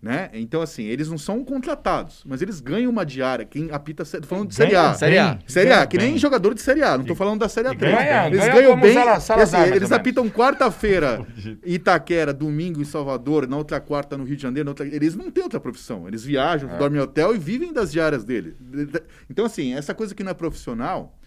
né? 0.00 0.30
Então, 0.32 0.62
assim, 0.62 0.84
eles 0.84 1.08
não 1.08 1.18
são 1.18 1.44
contratados, 1.44 2.22
mas 2.24 2.40
eles 2.40 2.60
ganham 2.60 2.90
uma 2.90 3.04
diária. 3.04 3.44
Quem 3.44 3.68
apita, 3.72 4.04
tô 4.04 4.26
falando 4.28 4.48
de 4.48 4.54
Série 4.54 4.76
A. 4.76 4.94
Série 4.94 5.18
A. 5.18 5.38
Série 5.46 5.72
A, 5.72 5.86
que 5.86 5.98
nem 5.98 6.10
bem. 6.10 6.18
jogador 6.18 6.54
de 6.54 6.62
Série 6.62 6.82
A, 6.82 6.96
não 6.96 7.04
tô 7.04 7.14
E- 7.14 7.16
falando 7.16 7.40
da 7.40 7.48
Série 7.48 7.66
e 7.68 7.70
A3. 7.72 7.78
ganha. 7.78 8.26
Eles 8.28 8.38
Ganha 8.40 8.52
ganham 8.52 8.80
bem. 8.80 8.94
Sala- 8.94 9.18
Salazar, 9.20 9.62
assim, 9.62 9.74
eles 9.74 9.90
apitam 9.90 10.28
quarta-feira 10.30 11.26
em 11.66 11.74
Itaquera, 11.74 12.32
domingo 12.32 12.80
em 12.80 12.84
Salvador, 12.84 13.48
na 13.48 13.56
outra 13.56 13.80
quarta 13.80 14.16
no 14.16 14.22
Rio 14.24 14.36
de 14.36 14.42
Janeiro. 14.42 14.68
outra- 14.68 14.86
Eles 14.86 15.16
não 15.16 15.30
têm 15.32 15.42
outra 15.42 15.58
profissão. 15.58 16.06
Eles 16.06 16.22
viajam, 16.24 16.68
dormem 16.78 17.00
em 17.00 17.02
hotel 17.02 17.34
e 17.34 17.38
vivem 17.38 17.72
das 17.72 17.90
diárias 17.90 18.24
dele. 18.24 18.56
Então, 19.28 19.44
assim, 19.44 19.74
essa 19.74 19.92
coisa 19.94 20.14
que 20.14 20.22
não 20.22 20.30
é 20.30 20.34
profissional. 20.34 21.17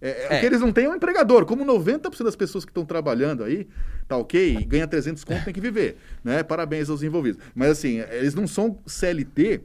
É, 0.00 0.08
é, 0.08 0.26
É. 0.30 0.36
O 0.36 0.40
que 0.40 0.46
eles 0.46 0.60
não 0.60 0.72
têm 0.72 0.86
é 0.86 0.88
um 0.88 0.94
empregador. 0.96 1.44
Como 1.44 1.64
90% 1.64 2.24
das 2.24 2.36
pessoas 2.36 2.64
que 2.64 2.70
estão 2.70 2.84
trabalhando 2.84 3.44
aí, 3.44 3.68
tá 4.08 4.16
ok, 4.16 4.64
ganha 4.66 4.86
300 4.86 5.22
conto, 5.24 5.44
tem 5.44 5.54
que 5.54 5.60
viver. 5.60 5.96
Né? 6.24 6.42
Parabéns 6.42 6.88
aos 6.88 7.02
envolvidos. 7.02 7.40
Mas 7.54 7.70
assim, 7.70 8.00
eles 8.10 8.34
não 8.34 8.46
são 8.46 8.78
CLT, 8.86 9.60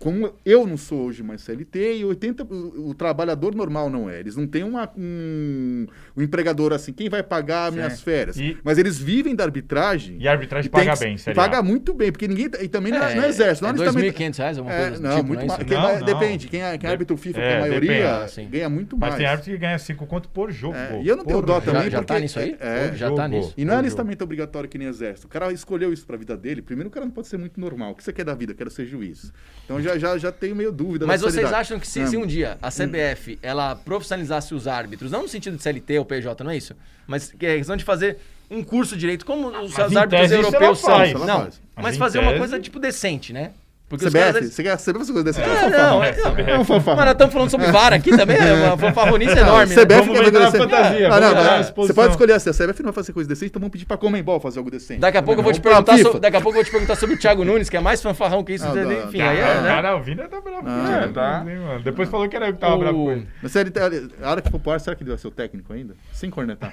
como 0.00 0.32
eu 0.46 0.66
não 0.66 0.78
sou 0.78 1.02
hoje 1.08 1.22
mais 1.22 1.42
CLT, 1.42 1.98
e 1.98 2.04
80, 2.06 2.42
o, 2.44 2.88
o 2.88 2.94
trabalhador 2.94 3.54
normal 3.54 3.90
não 3.90 4.08
é. 4.08 4.18
Eles 4.18 4.34
não 4.34 4.46
têm 4.46 4.64
uma, 4.64 4.90
um, 4.96 5.86
um 6.16 6.22
empregador 6.22 6.72
assim, 6.72 6.90
quem 6.90 7.10
vai 7.10 7.22
pagar 7.22 7.70
minhas 7.70 8.00
férias? 8.00 8.38
E- 8.38 8.56
Mas 8.64 8.78
eles 8.78 8.98
vivem 8.98 9.34
da 9.36 9.44
arbitragem. 9.44 10.16
E 10.18 10.26
a 10.26 10.32
arbitragem 10.32 10.70
tem 10.70 10.84
paga 10.86 10.96
que- 10.98 11.04
bem, 11.04 11.18
Série 11.18 11.38
A. 11.38 11.42
Paga 11.42 11.62
muito 11.62 11.92
bem, 11.92 12.10
porque 12.10 12.26
ninguém. 12.26 12.46
E 12.62 12.66
também 12.68 12.90
não 12.92 13.02
é, 13.02 13.12
É, 13.12 13.14
não 13.14 13.24
é 13.24 13.28
exército. 13.28 13.66
é 13.66 13.72
Não 13.74 13.84
é 13.84 13.88
2.500 13.88 14.38
reais, 14.38 14.56
alguma 14.58 14.74
é, 14.74 14.80
coisa 14.88 14.96
do 14.96 15.02
não, 15.06 15.16
tipo, 15.16 15.26
muito 15.28 15.38
não 15.40 15.44
é 15.44 15.48
mais. 15.58 15.62
quem 15.68 15.76
Não, 15.76 15.82
vai- 15.84 15.98
não. 16.00 16.06
Depende. 16.06 16.48
Quem 16.48 16.62
é, 16.62 16.78
quem 16.78 16.88
é 16.88 16.92
árbitro 16.92 17.16
FIFA, 17.18 17.38
É, 17.38 17.42
que 17.42 17.46
é 17.48 17.56
a 17.56 17.60
maioria, 17.60 17.80
depende. 17.92 18.48
Ah, 18.48 18.50
ganha 18.50 18.68
muito 18.70 18.96
Mas 18.96 19.10
mais. 19.10 19.18
tem 19.18 19.26
árbitro 19.26 19.52
que 19.52 19.58
ganha 19.58 19.78
5 19.78 20.06
conto 20.06 20.28
por 20.30 20.50
jogo. 20.50 20.76
É, 20.76 21.02
e 21.02 21.08
eu 21.08 21.16
não 21.16 21.24
tenho 21.26 21.42
dó 21.42 21.54
jogo. 21.54 21.66
também, 21.66 21.82
Já, 21.84 21.90
já 21.90 21.98
porque- 21.98 22.14
tá 22.14 22.20
nisso 22.20 22.38
aí? 22.38 22.56
é, 22.58 22.92
já 22.96 23.10
tá 23.12 23.28
nisso. 23.28 23.52
E 23.54 23.64
não 23.66 23.74
é 23.74 23.76
alistamento 23.76 24.24
obrigatório 24.24 24.66
que 24.66 24.78
nem 24.78 24.88
exército. 24.88 25.26
O 25.26 25.30
cara 25.30 25.52
escolheu 25.52 25.92
isso 25.92 26.06
pra 26.06 26.16
vida 26.16 26.36
dele. 26.38 26.62
Primeiro, 26.62 26.88
o 26.88 26.90
cara 26.92 27.04
não 27.04 27.12
pode 27.12 27.28
ser 27.28 27.36
muito 27.36 27.60
normal. 27.60 27.92
O 27.92 27.94
que 27.94 28.02
você 28.02 28.12
quer 28.14 28.24
da 28.24 28.34
vida? 28.34 28.54
Quero 28.54 28.70
ser 28.70 28.86
juiz. 28.86 29.30
Então 29.66 29.80
já, 29.80 29.89
já, 29.98 30.18
já 30.18 30.32
tenho 30.32 30.54
meio 30.54 30.72
dúvida. 30.72 31.06
Mas 31.06 31.20
vocês 31.20 31.52
acham 31.52 31.78
que 31.78 31.86
se, 31.86 32.06
se 32.06 32.16
um 32.16 32.26
dia 32.26 32.58
a 32.62 32.70
CBF 32.70 33.38
ela 33.42 33.74
profissionalizasse 33.74 34.54
os 34.54 34.66
árbitros, 34.66 35.10
não 35.10 35.22
no 35.22 35.28
sentido 35.28 35.56
de 35.56 35.62
CLT 35.62 35.98
ou 35.98 36.04
PJ, 36.04 36.42
não 36.44 36.50
é 36.50 36.56
isso? 36.56 36.74
Mas 37.06 37.32
que 37.32 37.46
é 37.46 37.56
questão 37.56 37.76
de 37.76 37.84
fazer 37.84 38.18
um 38.50 38.64
curso 38.64 38.96
direito, 38.96 39.24
como 39.24 39.48
os, 39.48 39.72
Mas 39.76 39.96
árbitros 39.96 40.30
europeus 40.32 40.78
são. 40.80 40.90
faz, 40.90 41.12
ela 41.12 41.26
Não, 41.26 41.40
faz. 41.42 41.60
Mas 41.76 41.96
fazer 41.96 42.18
uma 42.18 42.36
coisa 42.36 42.58
tipo 42.58 42.78
decente, 42.78 43.32
né? 43.32 43.52
Porque 43.90 44.06
CBF, 44.06 44.32
caras- 44.32 44.54
você 44.54 44.62
quer 44.62 44.76
CBF 44.78 45.00
essa 45.02 45.12
coisa 45.12 45.24
desse? 45.24 45.40
É, 45.40 45.44
É, 45.44 45.68
não, 45.68 46.00
fanfarrão. 46.00 46.04
é, 46.04 46.16
não. 46.16 46.48
É 46.54 46.58
um 46.60 46.64
fanfarrão. 46.64 46.96
Mas 46.96 47.04
nós 47.06 47.12
estamos 47.14 47.32
falando 47.34 47.50
sobre 47.50 47.66
VAR 47.72 47.92
aqui 47.92 48.16
também, 48.16 48.36
é 48.36 48.52
uma 48.54 48.78
fanfarronice 48.78 49.36
enorme. 49.36 49.74
né? 49.74 49.82
CBF 49.82 50.00
Vamos 50.06 50.20
quer 50.30 50.32
fazer 50.32 50.58
fantasia, 50.58 51.06
Ah, 51.08 51.10
vamos 51.20 51.34
não, 51.34 51.44
mas. 51.44 51.70
Você 51.76 51.92
pode 51.92 52.10
escolher 52.12 52.32
assim, 52.34 52.50
a 52.50 52.52
CBF 52.54 52.82
não 52.82 52.92
vai 52.92 52.92
fazer 52.94 53.12
coisa 53.12 53.28
decente, 53.28 53.50
então 53.50 53.58
vamos 53.60 53.72
pedir 53.72 53.84
pra 53.86 53.96
Comembol 53.96 54.38
fazer 54.38 54.58
algo 54.60 54.70
decente. 54.70 55.00
Daqui 55.00 55.18
a 55.18 55.22
pouco 55.22 55.40
eu 55.40 55.44
vou 55.44 55.52
te 55.52 55.60
Vamos 55.60 55.84
perguntar, 55.84 55.98
so- 56.12 56.20
daqui 56.20 56.36
a 56.36 56.40
pouco 56.40 56.50
eu 56.56 56.62
vou 56.62 56.64
te 56.64 56.70
perguntar 56.70 56.94
sobre 56.94 57.16
o 57.16 57.18
Thiago 57.18 57.44
Nunes, 57.44 57.68
que 57.68 57.76
é 57.76 57.80
mais 57.80 58.00
fanfarrão 58.00 58.44
que 58.44 58.52
isso, 58.54 58.64
Ah, 58.64 58.70
entendeu? 58.70 59.00
não, 59.00 59.08
enfim, 59.08 59.20
aí 59.20 59.38
é, 59.38 59.60
né? 59.60 59.68
Cara, 59.68 59.96
o 59.96 60.02
Vina 60.04 60.28
tá 60.28 60.40
bravo. 60.40 60.62
Ah, 60.68 61.00
né? 61.06 61.10
tá. 61.12 61.44
Depois 61.82 62.08
falou 62.08 62.28
que 62.28 62.36
era 62.36 62.46
eu 62.46 62.52
que 62.54 62.60
tava 62.60 62.78
bravo 62.78 62.96
com 63.06 63.10
ele. 63.10 63.26
Mas 63.42 63.52
tá- 63.52 63.90
a 64.22 64.30
hora 64.30 64.40
que 64.40 64.50
for 64.50 64.60
pro 64.60 64.70
ar, 64.70 64.80
será 64.80 64.94
que 64.94 65.02
ele 65.02 65.10
vai 65.10 65.18
ser 65.18 65.26
o 65.26 65.32
técnico 65.32 65.72
ainda? 65.72 65.94
Sem 66.12 66.30
cornetar. 66.30 66.72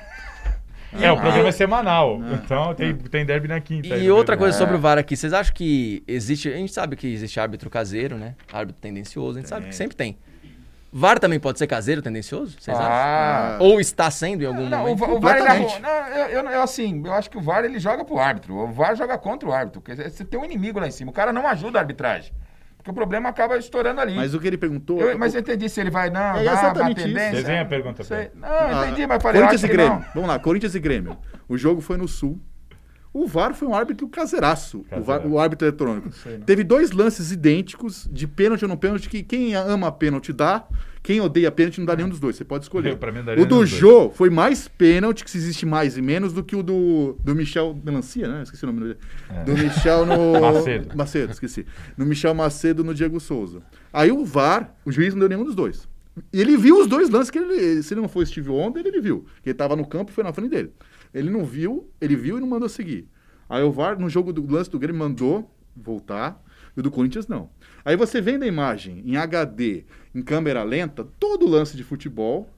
É, 1.02 1.12
o 1.12 1.20
programa 1.20 1.50
é 1.50 1.52
semanal. 1.52 2.20
Então 2.34 2.74
tem, 2.74 2.96
tem 2.96 3.26
derby 3.26 3.48
na 3.48 3.60
quinta. 3.60 3.96
E 3.96 4.10
outra 4.12 4.36
mesmo. 4.36 4.44
coisa 4.46 4.58
sobre 4.58 4.76
o 4.76 4.80
VAR 4.80 4.98
aqui, 4.98 5.16
vocês 5.16 5.34
acham 5.34 5.54
que 5.54 6.04
existe. 6.08 6.50
A 6.50 6.56
gente 6.58 6.72
sabe 6.74 6.96
que 6.96 7.08
existe 7.08 7.40
árbitro 7.40 7.70
caseiro, 7.70 8.18
né? 8.18 8.36
Árbitro 8.52 8.82
tendencioso, 8.82 9.38
a 9.38 9.42
gente 9.42 9.50
sabe 9.50 9.68
que 9.68 9.76
sempre 9.76 9.96
tem. 9.96 10.18
VAR 10.92 11.20
também 11.20 11.40
pode 11.40 11.60
ser 11.60 11.68
caseiro, 11.68 12.02
tendencioso? 12.02 12.56
Vocês 12.60 12.76
acham? 12.76 12.90
Ah, 12.90 13.58
Ou 13.60 13.80
está 13.80 14.10
sendo 14.10 14.44
em 14.44 14.48
algum 14.48 14.68
Não, 14.70 14.78
o, 14.80 14.82
momento? 14.84 15.00
Va- 15.00 15.08
o 15.14 15.20
VAR 15.20 15.38
ele 15.38 15.48
arruma- 15.48 15.80
não, 15.80 16.08
eu, 16.08 16.28
eu, 16.30 16.50
eu, 16.50 16.62
assim, 16.62 17.04
eu 17.06 17.14
acho 17.14 17.30
que 17.30 17.38
o 17.38 17.42
VAR 17.42 17.66
ele 17.66 17.78
joga 17.78 18.06
pro 18.06 18.18
árbitro. 18.18 18.56
O 18.56 18.68
VAR 18.72 18.96
joga 18.96 19.18
contra 19.18 19.48
o 19.48 19.52
árbitro. 19.52 19.82
Porque 19.82 20.10
você 20.10 20.24
tem 20.24 20.40
um 20.40 20.46
inimigo 20.46 20.80
lá 20.80 20.88
em 20.88 20.92
cima. 20.92 21.12
O 21.12 21.14
cara 21.14 21.34
não 21.34 21.46
ajuda 21.46 21.78
a 21.78 21.82
arbitragem. 21.82 22.32
Porque 22.88 22.92
o 22.92 22.94
problema 22.94 23.28
acaba 23.28 23.58
estourando 23.58 24.00
ali. 24.00 24.16
Mas 24.16 24.34
o 24.34 24.40
que 24.40 24.48
ele 24.48 24.58
perguntou. 24.58 25.02
Eu- 25.02 25.18
mas 25.20 25.34
eu 25.36 25.42
entendi 25.42 25.68
se 25.68 25.82
ele 25.82 25.90
vai, 25.90 26.10
não, 26.10 26.22
É 26.38 26.44
vai, 26.46 26.48
exatamente 26.48 27.02
a 27.02 27.04
tendência. 27.04 27.28
isso. 27.28 27.36
Desenha 27.36 27.62
a 27.62 27.66
pergunta. 27.66 28.04
Não, 28.34 28.48
Ah, 28.48 28.86
entendi, 28.88 29.06
mas 29.06 29.22
falei, 29.22 29.42
eu 29.42 29.46
Corinthians 29.46 29.54
acho 29.56 29.66
e 29.66 29.70
que 29.70 29.76
Grêmio. 29.76 29.94
não. 30.00 30.06
Vamos 30.14 30.30
lá, 30.30 30.40
Corinthians 30.40 30.74
e 30.76 30.80
Grêmio. 30.80 31.18
O 31.50 31.58
jogo 31.58 31.82
foi 31.82 31.98
no 31.98 32.08
Sul. 32.08 32.40
O 33.18 33.26
VAR 33.28 33.54
foi 33.56 33.68
um 33.68 33.74
árbitro 33.74 34.08
caseiraço, 34.08 34.86
o, 34.92 35.02
VAR- 35.02 35.26
o 35.26 35.40
árbitro 35.40 35.68
eletrônico. 35.68 36.12
sei, 36.12 36.38
não. 36.38 36.46
Teve 36.46 36.64
dois 36.64 36.92
lances 36.92 37.32
idênticos 37.32 38.08
de 38.12 38.28
pênalti 38.28 38.64
ou 38.64 38.70
não 38.70 38.78
pênalti, 38.78 39.10
que 39.10 39.24
quem 39.24 39.56
ama 39.56 39.92
pênalti 39.92 40.32
dá, 40.32 40.68
quem 41.02 41.20
odeia 41.22 41.50
pênalti 41.52 41.80
não 41.80 41.86
dá 41.86 41.96
nenhum 41.96 42.10
dos 42.10 42.20
dois. 42.20 42.36
Você 42.36 42.44
pode 42.44 42.66
escolher. 42.66 42.98
Eu, 43.38 43.44
o 43.44 43.46
do 43.46 43.56
dois. 43.56 43.70
Jô 43.70 44.10
foi 44.12 44.30
mais 44.30 44.68
pênalti, 44.68 45.24
que 45.24 45.32
se 45.32 45.38
existe 45.38 45.66
mais 45.66 45.98
e 45.98 46.02
menos, 46.02 46.32
do 46.34 46.44
que 46.44 46.56
o 46.56 46.62
do, 46.62 47.18
do 47.24 47.34
Michel 47.34 47.76
Melancia, 47.84 48.28
né? 48.28 48.44
Esqueci 48.44 48.64
o 48.64 48.68
nome 48.68 48.82
dele. 48.82 48.98
Do 49.46 49.54
Michel 49.58 50.06
no. 50.06 50.40
Macedo. 50.54 50.96
Macedo, 50.98 51.32
esqueci. 51.32 51.66
No 51.98 52.06
Michel 52.06 52.34
Macedo 52.36 52.84
no 52.84 52.94
Diego 52.94 53.20
Souza. 53.20 53.62
Aí 53.92 54.12
o 54.12 54.24
VAR, 54.26 54.76
o 54.86 54.92
juiz 54.92 55.14
não 55.14 55.20
deu 55.22 55.30
nenhum 55.30 55.44
dos 55.44 55.56
dois. 55.56 55.88
E 56.34 56.42
ele 56.42 56.58
viu 56.58 56.80
os 56.82 56.88
dois 56.88 57.10
lances 57.12 57.30
que 57.30 57.38
ele. 57.38 57.82
Se 57.84 57.94
ele 57.94 58.02
não 58.02 58.10
foi 58.10 58.26
Steve 58.26 58.50
Wonder, 58.50 58.86
ele 58.86 59.00
viu. 59.00 59.26
Que 59.44 59.50
ele 59.50 59.54
tava 59.58 59.76
no 59.76 59.86
campo 59.88 60.12
e 60.12 60.14
foi 60.14 60.24
na 60.24 60.34
frente 60.34 60.50
dele. 60.50 60.72
Ele 61.14 61.30
não 61.30 61.46
viu, 61.46 61.90
ele 62.00 62.16
viu 62.16 62.38
e 62.38 62.42
não 62.42 62.48
mandou 62.48 62.70
seguir. 62.70 63.08
Aí 63.50 63.64
o 63.64 63.72
VAR, 63.72 64.00
no 64.00 64.10
jogo 64.10 64.34
do 64.34 64.46
lance 64.46 64.70
do 64.70 64.80
Grêmio, 64.80 65.00
mandou 65.00 65.50
voltar. 65.76 66.44
E 66.76 66.80
o 66.80 66.84
do 66.84 66.92
Corinthians 66.92 67.28
não. 67.28 67.50
Aí 67.84 67.96
você 67.96 68.22
vendo 68.22 68.44
a 68.44 68.48
imagem 68.48 69.02
em 69.06 69.16
HD, 69.16 69.86
em 70.14 70.22
câmera 70.22 70.64
lenta, 70.64 71.04
todo 71.20 71.48
lance 71.48 71.76
de 71.76 71.84
futebol 71.84 72.50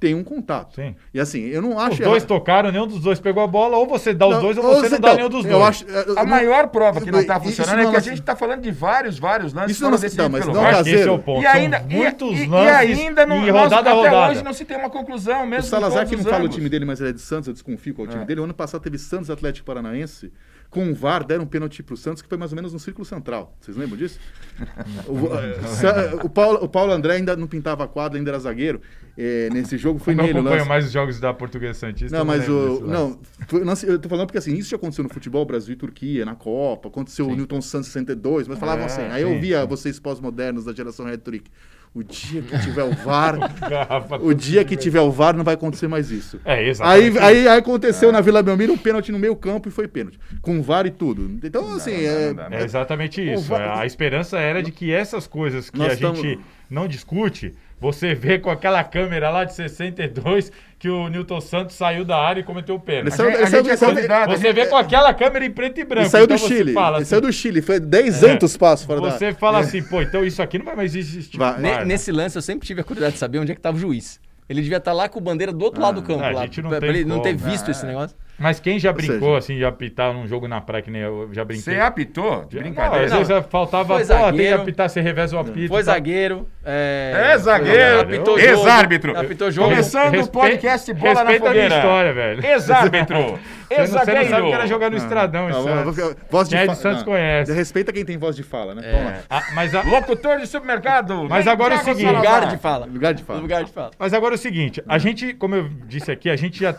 tem 0.00 0.14
um 0.14 0.22
contato. 0.22 0.76
Sim. 0.76 0.94
E 1.12 1.18
assim, 1.18 1.40
eu 1.46 1.60
não 1.60 1.76
Os 1.76 1.82
acho. 1.82 2.02
dois 2.02 2.22
errado- 2.22 2.26
tocaram, 2.28 2.70
nenhum 2.70 2.86
dos 2.86 3.00
dois 3.00 3.18
pegou 3.18 3.42
a 3.42 3.46
bola, 3.48 3.76
ou 3.76 3.86
você 3.86 4.14
dá 4.14 4.26
os 4.28 4.34
Não, 4.36 4.42
dois, 4.42 4.56
ou 4.56 4.62
você 4.62 4.88
não 4.90 5.00
dá 5.00 5.14
nenhum 5.14 5.28
dos 5.28 5.44
dois. 5.44 5.62
acho- 5.64 5.84
eu- 5.86 6.18
A 6.18 6.22
não- 6.22 6.30
maior 6.30 6.68
prova 6.68 7.00
que 7.00 7.10
não 7.10 7.18
está 7.20 7.40
funcionando 7.40 7.76
não 7.82 7.88
é 7.88 7.90
que 7.90 7.96
a 7.96 7.98
é- 7.98 8.02
gente 8.02 8.20
está 8.20 8.36
falando 8.36 8.60
de 8.62 8.70
vários, 8.70 9.18
vários 9.18 9.52
lances 9.52 9.72
Isso 9.72 9.82
não 9.82 9.90
é- 9.90 9.92
decididos 9.98 10.24
não, 10.24 10.30
mas 10.30 10.40
pelo 10.44 10.54
não 10.54 10.62
Eu 10.62 10.66
é 10.68 10.70
esse 10.70 10.78
é 10.78 10.80
o 10.80 10.94
caseiro. 10.94 11.18
ponto. 11.18 11.42
E 11.42 11.46
ainda, 11.46 11.78
São 11.80 11.90
e- 11.90 11.94
muitos 11.94 12.38
e, 12.38 12.46
lances 12.46 12.68
e 12.98 13.00
ainda 13.02 13.22
em 13.22 13.26
nós, 13.26 13.50
rodada 13.50 13.74
a 13.76 13.80
até 13.80 13.92
rodada. 14.08 14.32
hoje 14.32 14.44
não 14.44 14.52
se 14.52 14.64
tem 14.64 14.76
uma 14.76 14.90
conclusão 14.90 15.42
O 15.42 15.46
mesmo. 15.46 15.68
Salazar, 15.68 16.04
com 16.04 16.10
que 16.10 16.16
não 16.16 16.24
os 16.24 16.30
fala 16.30 16.44
o 16.44 16.48
time 16.48 16.68
dele, 16.68 16.84
mas 16.84 17.00
ele 17.00 17.10
é 17.10 17.12
de 17.12 17.20
Santos, 17.20 17.48
eu 17.48 17.52
desconfio 17.52 17.92
qual 17.94 18.04
é 18.06 18.08
o 18.08 18.10
time 18.12 18.22
É. 18.22 18.26
dele. 18.26 18.40
O 18.40 18.44
ano 18.44 18.54
passado 18.54 18.80
teve 18.80 18.98
Santos 18.98 19.28
e 19.28 19.32
Atlético 19.32 19.66
Paranaense. 19.66 20.32
Com 20.70 20.90
o 20.90 20.94
VAR, 20.94 21.24
deram 21.24 21.44
um 21.44 21.46
pênalti 21.46 21.82
pro 21.82 21.96
Santos, 21.96 22.20
que 22.20 22.28
foi 22.28 22.36
mais 22.36 22.52
ou 22.52 22.56
menos 22.56 22.74
no 22.74 22.78
círculo 22.78 23.04
central. 23.04 23.56
Vocês 23.58 23.74
lembram 23.76 23.96
disso? 23.96 24.20
o, 25.08 25.34
eh, 25.34 26.14
o 26.22 26.28
Paulo, 26.28 26.58
o 26.62 26.68
Paulo 26.68 26.92
André 26.92 27.14
ainda 27.14 27.34
não 27.34 27.46
pintava 27.46 27.84
a 27.84 27.88
quadra, 27.88 28.18
ainda 28.18 28.30
era 28.30 28.38
zagueiro. 28.38 28.80
Eh, 29.16 29.48
nesse 29.50 29.78
jogo 29.78 29.98
foi 29.98 30.12
Eu 30.12 30.18
não 30.18 30.24
nele 30.26 30.38
o 30.38 30.40
acompanho 30.42 30.66
mais 30.66 30.84
os 30.84 30.92
jogos 30.92 31.18
da 31.18 31.32
Portuguesa 31.32 31.78
Santista. 31.78 32.14
Não, 32.14 32.20
eu 32.20 32.24
mas 32.26 32.48
o. 32.48 32.80
Não, 32.86 33.18
foi- 33.46 33.64
não, 33.64 33.72
eu 33.82 33.98
tô 33.98 34.08
falando 34.08 34.26
porque 34.26 34.38
assim, 34.38 34.54
isso 34.54 34.70
já 34.70 34.76
aconteceu 34.76 35.02
no 35.02 35.10
futebol, 35.10 35.44
Brasil 35.46 35.72
e 35.72 35.76
Turquia, 35.76 36.24
na 36.24 36.34
Copa, 36.34 36.88
aconteceu 36.88 37.26
o 37.26 37.34
Newton 37.34 37.60
Santos 37.62 37.88
62, 37.88 38.46
mas 38.46 38.58
falavam 38.58 38.82
É, 38.84 38.86
assim. 38.86 39.02
Aí 39.02 39.22
eu 39.22 39.30
sim, 39.30 39.40
via 39.40 39.62
sim. 39.62 39.66
vocês 39.68 39.98
pós-modernos 39.98 40.66
da 40.66 40.72
geração 40.72 41.06
Red 41.06 41.18
Trick. 41.18 41.50
O 41.94 42.02
dia 42.04 42.42
que 42.42 42.58
tiver 42.60 42.84
o 42.84 42.92
VAR, 42.92 43.36
o 44.22 44.32
dia 44.34 44.64
que 44.64 44.76
tiver 44.76 45.00
o 45.00 45.10
VAR 45.10 45.36
não 45.36 45.42
vai 45.44 45.54
acontecer 45.54 45.88
mais 45.88 46.10
isso. 46.10 46.38
É, 46.44 46.54
Aí, 46.54 46.68
exatamente. 46.68 47.18
aí, 47.18 47.48
aí 47.48 47.58
aconteceu 47.58 48.12
na 48.12 48.20
Vila 48.20 48.42
Belmiro 48.42 48.72
um 48.72 48.78
pênalti 48.78 49.10
no 49.10 49.18
meio 49.18 49.34
campo 49.34 49.68
e 49.68 49.72
foi 49.72 49.88
pênalti. 49.88 50.18
Com 50.42 50.62
VAR 50.62 50.86
e 50.86 50.90
tudo. 50.90 51.38
Então, 51.42 51.74
assim. 51.74 51.90
não, 51.92 51.98
é- 51.98 52.26
não 52.28 52.34
dá, 52.34 52.48
É 52.52 52.62
exatamente 52.62 53.20
O 53.20 53.34
isso. 53.34 53.44
VAR 53.44 53.78
A 53.80 53.86
esperança 53.86 54.38
era 54.38 54.62
de 54.62 54.70
que 54.70 54.92
essas 54.92 55.26
coisas 55.26 55.70
que 55.70 55.78
Nós 55.78 55.92
a 55.92 55.94
gente 55.94 56.04
estamos- 56.26 56.44
não 56.70 56.86
discute, 56.86 57.54
você 57.80 58.14
vê 58.14 58.38
com 58.38 58.50
aquela 58.50 58.82
câmera 58.84 59.30
lá 59.30 59.44
de 59.44 59.54
62 59.54 60.50
que 60.78 60.88
o 60.88 61.08
Newton 61.08 61.40
Santos 61.40 61.74
saiu 61.76 62.04
da 62.04 62.16
área 62.16 62.40
e 62.40 62.44
cometeu 62.44 62.74
o 62.76 62.80
pênalti. 62.80 63.18
Ele 63.20 63.28
ele 63.28 63.36
é 63.36 63.40
ele 63.58 63.76
saiu- 63.76 63.94
convidado, 63.94 64.32
a 64.32 64.36
Você 64.36 64.52
vê 64.52 64.66
com 64.66 64.76
aquela 64.76 65.12
câmera 65.14 65.44
em 65.44 65.50
preto 65.50 65.80
e 65.80 65.84
branco. 65.84 66.02
Ele 66.04 66.10
saiu 66.10 66.24
então 66.24 66.36
do 66.36 66.40
Chile. 66.40 66.72
Fala 66.72 66.96
ele 66.98 67.02
assim, 67.02 67.10
saiu 67.10 67.20
do 67.20 67.32
Chile. 67.32 67.62
Foi 67.62 67.80
10 67.80 68.22
É. 68.22 68.30
anos 68.32 68.56
passos 68.56 68.86
fora 68.86 69.00
da. 69.00 69.10
Você 69.10 69.32
fala 69.34 69.58
assim, 69.60 69.82
pô, 69.82 70.00
então 70.02 70.24
isso 70.24 70.40
aqui 70.42 70.58
não 70.58 70.64
vai 70.66 70.76
mais 70.76 70.94
existir. 70.94 71.36
Vai. 71.36 71.58
Né? 71.60 71.84
Nesse 71.84 72.12
lance, 72.12 72.36
eu 72.36 72.42
sempre 72.42 72.66
tive 72.66 72.80
a 72.80 72.84
curiosidade 72.84 73.14
de 73.14 73.18
saber 73.18 73.38
onde 73.38 73.52
é 73.52 73.54
que 73.54 73.60
tava 73.60 73.76
o 73.76 73.80
juiz. 73.80 74.20
Ele 74.48 74.62
devia 74.62 74.78
estar 74.78 74.92
lá 74.92 75.08
com 75.08 75.18
o 75.18 75.22
bandeira 75.22 75.52
do 75.52 75.62
outro 75.64 75.80
lado 75.82 76.00
do 76.00 76.06
campo. 76.06 76.22
a 76.24 76.30
lá, 76.30 76.42
gente 76.42 76.62
não 76.62 76.70
pra, 76.70 76.80
tem 76.80 76.88
pra 76.88 76.98
ele 76.98 77.08
não 77.08 77.20
ter 77.20 77.34
como. 77.36 77.50
visto 77.50 77.68
Ah, 77.68 77.70
esse 77.70 77.84
é. 77.84 77.88
negócio. 77.88 78.16
Mas 78.38 78.60
quem 78.60 78.78
já 78.78 78.92
brincou, 78.92 79.30
seja- 79.30 79.38
assim, 79.38 79.56
de 79.56 79.64
apitar 79.64 80.12
num 80.12 80.26
jogo 80.26 80.46
na 80.46 80.60
praia, 80.60 80.80
que 80.82 80.90
nem 80.90 81.02
eu 81.02 81.28
já 81.32 81.44
brinquei. 81.44 81.74
Você 81.74 81.80
apitou? 81.80 82.44
De 82.44 82.58
brincadeira. 82.58 83.08
Não, 83.08 83.20
às 83.22 83.28
vezes 83.28 83.46
faltava, 83.50 83.94
Foi 83.96 84.04
pô, 84.04 84.06
tem 84.08 84.16
que 84.16 84.22
zagueiro. 84.22 84.62
apitar, 84.62 84.88
você 84.88 85.00
reveza 85.00 85.36
o 85.36 85.40
apito. 85.40 85.68
Foi 85.68 85.82
tá? 85.82 85.92
zagueiro. 85.92 86.48
É, 86.64 87.30
É 87.32 87.38
zagueiro, 87.38 88.00
apitou 88.02 88.38
jogo, 88.38 88.50
ex-árbitro. 88.60 89.18
Apitou 89.18 89.50
jogo. 89.50 89.68
Começando 89.70 90.20
o 90.20 90.30
podcast 90.30 90.92
Bola 90.92 91.14
na 91.14 91.20
respeita 91.30 91.48
a 91.48 91.50
minha 91.52 91.62
Fogueira. 91.64 91.76
história, 91.76 92.12
velho. 92.12 92.46
Ex-árbitro. 92.46 93.18
Não, 93.68 93.76
você 93.76 93.76
não 93.76 93.84
Ex-zagueiro. 93.84 94.30
sabe 94.30 94.46
que 94.48 94.52
era 94.54 94.66
jogar 94.66 94.90
no 94.90 94.96
Estradão, 94.96 95.48
em 95.50 95.52
Não, 95.52 95.62
Santos. 95.64 95.96
vou- 95.96 96.14
voz 96.30 96.48
de 96.48 96.54
Quem 96.54 96.62
é 96.64 96.66
de 96.68 96.74
fa- 96.74 96.80
Santos 96.80 96.98
não. 97.00 97.04
conhece. 97.12 97.52
Respeita 97.52 97.92
quem 97.92 98.02
tem 98.02 98.16
voz 98.16 98.34
de 98.34 98.42
fala, 98.42 98.74
né? 98.74 98.80
Vamos 98.90 99.06
lá. 99.12 99.18
Ah, 99.28 99.42
mas, 99.54 99.74
a- 99.74 99.82
Locutor 99.82 100.38
de 100.38 100.46
supermercado. 100.46 101.26
Mas 101.28 101.44
Vem, 101.44 101.52
agora 101.52 101.74
é 101.74 101.76
o 101.76 101.84
seguinte. 101.84 102.10
Lugar 102.10 102.46
de 102.46 102.56
fala. 102.56 102.86
Lugar 102.86 103.12
de 103.12 103.22
fala. 103.22 103.40
Lugar 103.40 103.64
de 103.64 103.70
fala. 103.72 103.90
mas 103.98 104.14
agora 104.14 104.32
é 104.34 104.36
o 104.36 104.38
seguinte, 104.38 104.82
a 104.88 104.96
gente, 104.96 105.34
como 105.34 105.54
eu 105.54 105.68
disse 105.86 106.10
aqui, 106.10 106.30
a 106.30 106.36
gente 106.36 106.60
já 106.60 106.74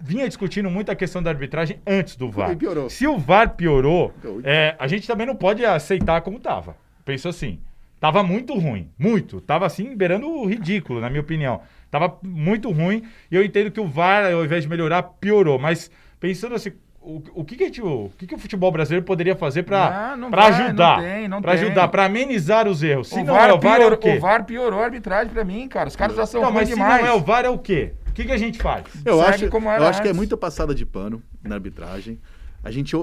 vinha 0.00 0.26
discutindo 0.28 0.68
muito 0.70 0.90
a 0.90 0.94
questão 0.94 1.22
da 1.22 1.30
arbitragem 1.30 1.78
antes 1.86 2.16
do 2.16 2.30
VAR. 2.30 2.52
E 2.52 2.56
piorou. 2.56 2.90
Se 2.90 3.06
o 3.06 3.18
VAR 3.18 3.50
piorou, 3.50 4.12
Então, 4.18 4.40
é, 4.44 4.74
a 4.78 4.86
gente 4.86 5.06
também 5.06 5.26
não 5.26 5.36
pode 5.36 5.64
aceitar 5.64 6.20
como 6.20 6.38
tava. 6.38 6.76
Penso 7.04 7.28
assim, 7.28 7.58
tava 8.00 8.22
muito 8.22 8.54
ruim, 8.58 8.90
muito. 8.98 9.40
Tava 9.40 9.66
assim, 9.66 9.96
beirando 9.96 10.28
o 10.28 10.46
ridículo, 10.46 11.00
na 11.00 11.08
minha 11.08 11.20
opinião. 11.20 11.60
Tava 11.90 12.18
muito 12.22 12.70
ruim 12.70 13.02
e 13.30 13.36
eu 13.36 13.44
entendo 13.44 13.70
que 13.70 13.80
o 13.80 13.86
VAR, 13.86 14.32
ao 14.32 14.44
invés 14.44 14.64
de 14.64 14.68
melhorar, 14.68 15.02
piorou. 15.02 15.58
Mas 15.58 15.90
pensando 16.18 16.54
assim, 16.54 16.72
o, 17.00 17.22
o 17.34 17.44
que 17.44 17.54
que, 17.56 17.62
a 17.64 17.66
gente- 17.66 17.82
o 17.82 18.10
que 18.18 18.26
que 18.26 18.34
o 18.34 18.38
futebol 18.38 18.72
brasileiro 18.72 19.04
poderia 19.04 19.36
fazer 19.36 19.62
para 19.62 20.16
para 20.30 20.46
ajudar, 20.46 21.00
para 21.42 21.52
ajudar, 21.52 21.88
para 21.88 22.04
amenizar 22.06 22.66
os 22.66 22.82
erros? 22.82 23.08
Se 23.10 23.20
O 23.20 23.24
não 23.24 23.34
VAR, 23.34 23.50
é 23.50 23.52
o 23.52 23.60
VAR, 23.60 23.74
é 23.74 23.78
piorou, 23.80 23.98
o 23.98 24.00
quê? 24.00 24.16
o 24.16 24.20
VAR 24.20 24.44
piorou 24.44 24.80
a 24.80 24.84
arbitragem 24.84 25.32
pra 25.32 25.44
mim, 25.44 25.68
cara. 25.68 25.88
Os 25.88 25.94
caras 25.96 26.16
já 26.16 26.24
são 26.26 26.40
Não, 26.40 26.48
ruins 26.48 26.60
mas 26.60 26.68
se 26.70 26.74
demais. 26.74 27.02
não 27.02 27.08
é 27.08 27.12
o 27.12 27.20
VAR, 27.20 27.44
é 27.44 27.48
o 27.50 27.58
quê? 27.58 27.92
O 28.14 28.16
que, 28.16 28.26
que 28.26 28.30
a 28.30 28.38
gente 28.38 28.62
faz? 28.62 28.84
Eu 29.04 29.18
Segue 29.18 29.28
acho, 29.28 29.48
como 29.48 29.68
eu 29.68 29.84
acho 29.84 30.00
que 30.00 30.06
é 30.06 30.12
muita 30.12 30.36
passada 30.36 30.72
de 30.72 30.86
pano 30.86 31.20
na 31.42 31.56
arbitragem. 31.56 32.20
A 32.62 32.70
gente, 32.70 32.94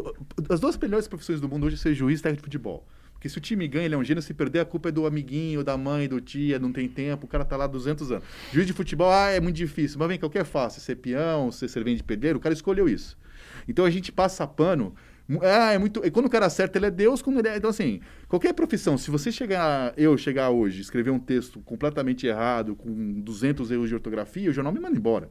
as 0.50 0.62
duas 0.62 0.78
melhores 0.78 1.06
profissões 1.06 1.42
do 1.42 1.50
mundo 1.50 1.68
hoje 1.68 1.76
é 1.76 1.78
ser 1.78 1.94
juiz 1.94 2.22
e 2.22 2.24
técnico 2.24 2.44
de 2.44 2.46
futebol. 2.46 2.88
Porque 3.12 3.28
se 3.28 3.38
o 3.38 3.42
time 3.42 3.68
ganha, 3.68 3.84
ele 3.84 3.94
é 3.94 3.98
um 3.98 4.06
gênio. 4.06 4.24
Se 4.24 4.34
perder, 4.34 4.62
a 4.62 4.66
culpa 4.66 4.88
é 4.88 4.92
do 4.94 5.06
amiguinho, 5.06 5.66
da 5.66 5.76
mãe, 5.76 6.08
do 6.08 6.22
tia, 6.22 6.58
não 6.60 6.72
tem 6.72 6.88
tempo. 6.88 7.26
O 7.26 7.28
cara 7.28 7.44
tá 7.44 7.58
lá 7.58 7.66
há 7.66 7.68
200 7.68 8.10
anos. 8.10 8.24
Juiz 8.54 8.66
de 8.66 8.72
futebol, 8.72 9.12
ah, 9.12 9.30
é 9.30 9.42
muito 9.42 9.58
difícil. 9.58 10.00
Mas 10.00 10.08
vem 10.08 10.18
cá, 10.18 10.28
o 10.28 10.30
que 10.30 10.40
é 10.40 10.46
fácil? 10.46 10.80
Ser 10.80 10.96
peão, 10.96 11.52
ser 11.52 11.68
servente 11.68 11.98
de 11.98 12.04
pedreiro? 12.04 12.40
O 12.40 12.42
cara 12.42 12.54
escolheu 12.54 12.88
isso. 12.88 13.18
Então 13.68 13.84
a 13.84 13.90
gente 13.90 14.14
passa 14.14 14.48
pano. 14.48 14.96
Ah, 15.42 15.74
é 15.74 15.78
muito. 15.78 16.02
E 16.06 16.12
quando 16.12 16.26
o 16.26 16.30
cara 16.30 16.46
acerta, 16.48 16.78
ele 16.78 16.88
é 16.88 16.92
Deus. 16.92 17.22
Quando 17.22 17.40
ele 17.40 17.48
é... 17.48 17.58
Então, 17.58 17.70
assim, 17.70 18.02
qualquer 18.28 18.54
profissão, 18.54 18.98
se 18.98 19.10
você 19.12 19.32
chegar, 19.32 19.94
eu 19.96 20.18
chegar 20.18 20.50
hoje, 20.50 20.82
escrever 20.82 21.12
um 21.12 21.20
texto 21.20 21.60
completamente 21.62 22.26
errado, 22.28 22.76
com 22.76 23.22
200 23.22 23.70
erros 23.72 23.90
de 23.90 23.96
ortografia, 23.96 24.50
o 24.50 24.54
jornal 24.54 24.74
me 24.74 24.80
manda 24.80 24.98
embora. 24.98 25.30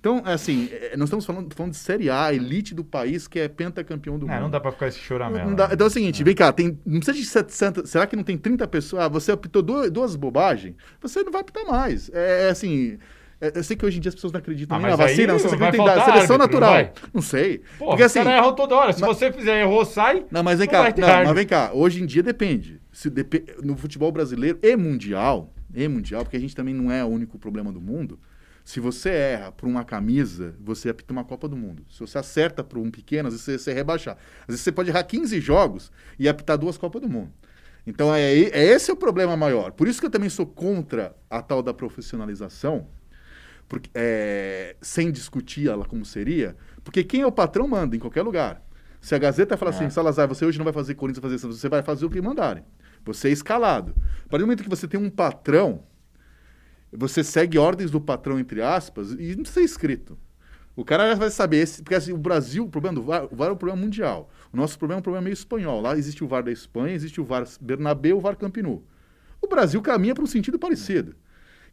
Então, 0.00 0.22
é 0.26 0.34
assim, 0.34 0.68
é, 0.70 0.96
nós 0.98 1.06
estamos 1.08 1.24
falando, 1.24 1.54
falando 1.54 1.72
de 1.72 1.78
Série 1.78 2.10
A, 2.10 2.30
elite 2.32 2.74
do 2.74 2.84
país, 2.84 3.26
que 3.26 3.38
é 3.38 3.48
pentacampeão 3.48 4.18
do 4.18 4.26
Não, 4.26 4.34
mundo. 4.34 4.42
não 4.42 4.50
dá 4.50 4.60
pra 4.60 4.70
ficar 4.70 4.88
esse 4.88 4.98
choramento. 4.98 5.54
Dá- 5.54 5.70
Então 5.72 5.86
é 5.86 5.88
o 5.88 5.90
seguinte, 5.92 6.22
vem 6.22 6.34
cá, 6.34 6.52
tem, 6.52 6.78
não 6.84 7.00
precisa 7.00 7.16
de 7.16 7.24
700, 7.24 7.88
será 7.90 8.06
que 8.06 8.14
não 8.14 8.22
tem 8.22 8.36
30 8.36 8.66
pessoas? 8.68 9.02
Ah, 9.02 9.08
você 9.08 9.32
apitou 9.32 9.62
duas, 9.62 9.90
duas 9.90 10.14
bobagens, 10.14 10.74
você 11.00 11.22
não 11.22 11.32
vai 11.32 11.40
apitar 11.40 11.64
mais. 11.64 12.10
É, 12.12 12.48
é 12.48 12.50
assim, 12.50 12.98
é- 12.98 12.98
eu 13.40 13.62
sei 13.64 13.76
que 13.76 13.84
hoje 13.84 13.98
em 13.98 14.00
dia 14.00 14.08
as 14.08 14.14
pessoas 14.14 14.32
não 14.32 14.38
acreditam 14.40 14.76
Ah, 14.76 14.80
nem 14.80 14.90
na 14.90 14.96
vacina, 14.96 15.32
você 15.34 15.48
vai 15.56 15.68
acredita 15.68 15.76
em 15.76 15.86
faltar 15.86 16.04
seleção 16.04 16.36
árbitro, 16.36 16.60
natural. 16.60 16.82
não? 17.02 17.10
Não 17.14 17.22
sei. 17.22 17.58
Pô, 17.78 17.86
Porque 17.88 18.02
o 18.02 18.06
assim, 18.06 18.18
cara 18.22 18.36
errou 18.36 18.52
toda 18.54 18.74
hora. 18.74 18.92
Se 18.92 19.00
mas- 19.00 19.16
você 19.16 19.32
fizer 19.32 19.60
errou, 19.62 19.84
sai. 19.84 20.24
não, 20.30 20.42
mas 20.42 20.58
vem 20.58 20.66
não 20.66 20.72
cá, 20.72 20.94
não, 20.96 21.24
mas 21.26 21.34
vem 21.34 21.46
cá, 21.46 21.70
hoje 21.72 22.02
em 22.02 22.06
dia 22.06 22.22
depende. 22.22 22.80
Se 22.92 23.10
depe- 23.10 23.44
no 23.62 23.76
futebol 23.76 24.10
brasileiro 24.12 24.58
e 24.62 24.76
mundial, 24.76 25.52
e 25.74 25.86
mundial, 25.88 26.22
porque 26.24 26.36
a 26.36 26.40
gente 26.40 26.54
também 26.54 26.72
não 26.74 26.90
é 26.90 27.04
o 27.04 27.08
único 27.08 27.38
problema 27.38 27.72
do 27.72 27.80
mundo. 27.80 28.18
Se 28.64 28.80
você 28.80 29.10
erra 29.10 29.52
por 29.52 29.68
uma 29.68 29.84
camisa, 29.84 30.54
você 30.58 30.88
apita 30.88 31.12
uma 31.12 31.22
Copa 31.22 31.46
do 31.46 31.54
Mundo. 31.54 31.84
Se 31.90 32.00
você 32.00 32.16
acerta 32.16 32.64
por 32.64 32.78
um 32.78 32.90
pequeno, 32.90 33.28
às 33.28 33.34
vezes 33.34 33.44
você, 33.44 33.58
você 33.58 33.74
rebaixar. 33.74 34.16
Às 34.42 34.46
vezes 34.46 34.62
você 34.62 34.72
pode 34.72 34.88
errar 34.88 35.02
15 35.04 35.38
jogos 35.38 35.92
e 36.18 36.26
apitar 36.26 36.56
duas 36.56 36.78
Copas 36.78 37.02
do 37.02 37.08
Mundo. 37.10 37.30
Então 37.86 38.14
é, 38.14 38.22
é 38.32 38.64
esse 38.64 38.90
o 38.90 38.96
problema 38.96 39.36
maior. 39.36 39.72
Por 39.72 39.86
isso 39.86 40.00
que 40.00 40.06
eu 40.06 40.10
também 40.10 40.30
sou 40.30 40.46
contra 40.46 41.14
a 41.28 41.42
tal 41.42 41.62
da 41.62 41.74
profissionalização, 41.74 42.86
porque, 43.74 43.90
é, 43.92 44.76
sem 44.80 45.10
discutir 45.10 45.68
ela 45.68 45.84
como 45.84 46.04
seria, 46.04 46.56
porque 46.84 47.02
quem 47.02 47.22
é 47.22 47.26
o 47.26 47.32
patrão 47.32 47.66
manda 47.66 47.96
em 47.96 47.98
qualquer 47.98 48.22
lugar. 48.22 48.62
Se 49.00 49.16
a 49.16 49.18
Gazeta 49.18 49.56
fala 49.56 49.72
assim, 49.72 49.90
Salazar, 49.90 50.28
você 50.28 50.44
hoje 50.44 50.58
não 50.58 50.64
vai 50.64 50.72
fazer 50.72 50.94
Corinthians, 50.94 51.20
vai 51.20 51.28
fazer 51.28 51.42
Santos, 51.42 51.58
você 51.58 51.68
vai 51.68 51.82
fazer 51.82 52.06
o 52.06 52.10
que 52.10 52.22
mandarem. 52.22 52.62
Você 53.04 53.30
é 53.30 53.32
escalado. 53.32 53.92
A 53.98 54.28
partir 54.28 54.44
do 54.44 54.46
momento 54.46 54.62
que 54.62 54.68
você 54.68 54.86
tem 54.86 54.98
um 54.98 55.10
patrão, 55.10 55.82
você 56.92 57.24
segue 57.24 57.58
ordens 57.58 57.90
do 57.90 58.00
patrão, 58.00 58.38
entre 58.38 58.62
aspas, 58.62 59.10
e 59.10 59.34
não 59.34 59.42
precisa 59.42 59.54
ser 59.54 59.62
escrito. 59.62 60.16
O 60.76 60.84
cara 60.84 61.12
vai 61.16 61.30
saber, 61.30 61.56
esse, 61.56 61.82
porque 61.82 61.96
assim, 61.96 62.12
o 62.12 62.16
Brasil, 62.16 62.64
o 62.64 62.68
problema 62.68 62.94
do 62.94 63.02
VAR, 63.02 63.24
o 63.28 63.34
VAR 63.34 63.48
é 63.48 63.52
um 63.52 63.56
problema 63.56 63.82
mundial. 63.82 64.30
O 64.52 64.56
nosso 64.56 64.78
problema 64.78 64.98
é 64.98 65.00
um 65.00 65.02
problema 65.02 65.24
meio 65.24 65.34
espanhol. 65.34 65.80
Lá 65.80 65.98
existe 65.98 66.22
o 66.22 66.28
VAR 66.28 66.44
da 66.44 66.52
Espanha, 66.52 66.94
existe 66.94 67.20
o 67.20 67.24
VAR 67.24 67.44
Bernabéu, 67.60 68.18
o 68.18 68.20
VAR 68.20 68.36
Campinu. 68.36 68.84
O 69.42 69.48
Brasil 69.48 69.82
caminha 69.82 70.14
para 70.14 70.22
um 70.22 70.28
sentido 70.28 70.60
parecido. 70.60 71.16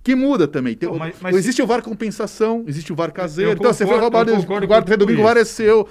Que 0.03 0.15
muda 0.15 0.47
também. 0.47 0.75
Tem, 0.75 0.89
Não, 0.89 0.97
mas- 0.97 1.15
mas- 1.21 1.35
existe 1.35 1.61
o 1.61 1.67
VAR 1.67 1.81
compensação, 1.83 2.63
existe 2.67 2.91
o 2.91 2.95
VAR 2.95 3.11
caseiro. 3.11 3.51
Eu 3.51 3.55
então, 3.55 3.71
você 3.71 3.85
foi 3.85 3.95
concordo- 3.99 4.17
roubado, 4.31 4.31
o 4.33 4.45
concordo 4.61 4.85
tudo 4.91 5.05
domingo, 5.05 5.21
o 5.21 5.23
VAR 5.23 5.37
é 5.37 5.45
seu. 5.45 5.87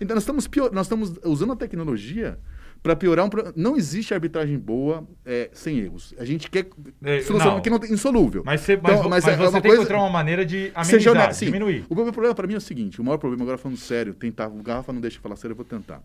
Então, 0.00 0.14
nós 0.14 0.22
estamos, 0.22 0.46
pior, 0.46 0.70
nós 0.72 0.86
estamos 0.86 1.14
usando 1.24 1.52
a 1.52 1.56
tecnologia 1.56 2.38
para 2.82 2.94
piorar 2.94 3.24
um 3.24 3.30
pro- 3.30 3.50
Não 3.56 3.74
existe 3.74 4.12
arbitragem 4.12 4.58
boa 4.58 5.08
é, 5.24 5.48
sem 5.54 5.78
erros. 5.78 6.12
A 6.18 6.24
gente 6.26 6.50
quer 6.50 6.66
É, 7.02 7.22
solução 7.22 7.54
não. 7.54 7.60
que 7.62 7.70
não 7.70 7.78
tem 7.78 7.90
insolúvel. 7.90 8.42
Mas, 8.44 8.60
você, 8.60 8.76
mas, 8.76 8.98
Então, 8.98 9.08
mas 9.08 9.26
é 9.26 9.34
você 9.34 9.42
uma 9.44 9.52
tem 9.52 9.62
que 9.62 9.66
coisa- 9.68 9.82
encontrar 9.82 9.98
uma 9.98 10.10
maneira 10.10 10.44
de 10.44 10.70
amenizar, 10.74 11.32
sim. 11.32 11.46
diminuir. 11.46 11.86
O 11.88 11.94
meu 11.94 12.12
problema 12.12 12.34
para 12.34 12.46
mim 12.46 12.52
é 12.54 12.58
o 12.58 12.60
seguinte: 12.60 13.00
o 13.00 13.04
maior 13.04 13.16
problema, 13.16 13.44
agora 13.44 13.56
falando 13.56 13.78
sério, 13.78 14.12
tentar. 14.12 14.48
O 14.48 14.62
Garrafa 14.62 14.92
não 14.92 15.00
deixa 15.00 15.16
eu 15.16 15.22
falar 15.22 15.36
sério, 15.36 15.52
eu 15.52 15.56
vou 15.56 15.64
tentar. 15.64 16.02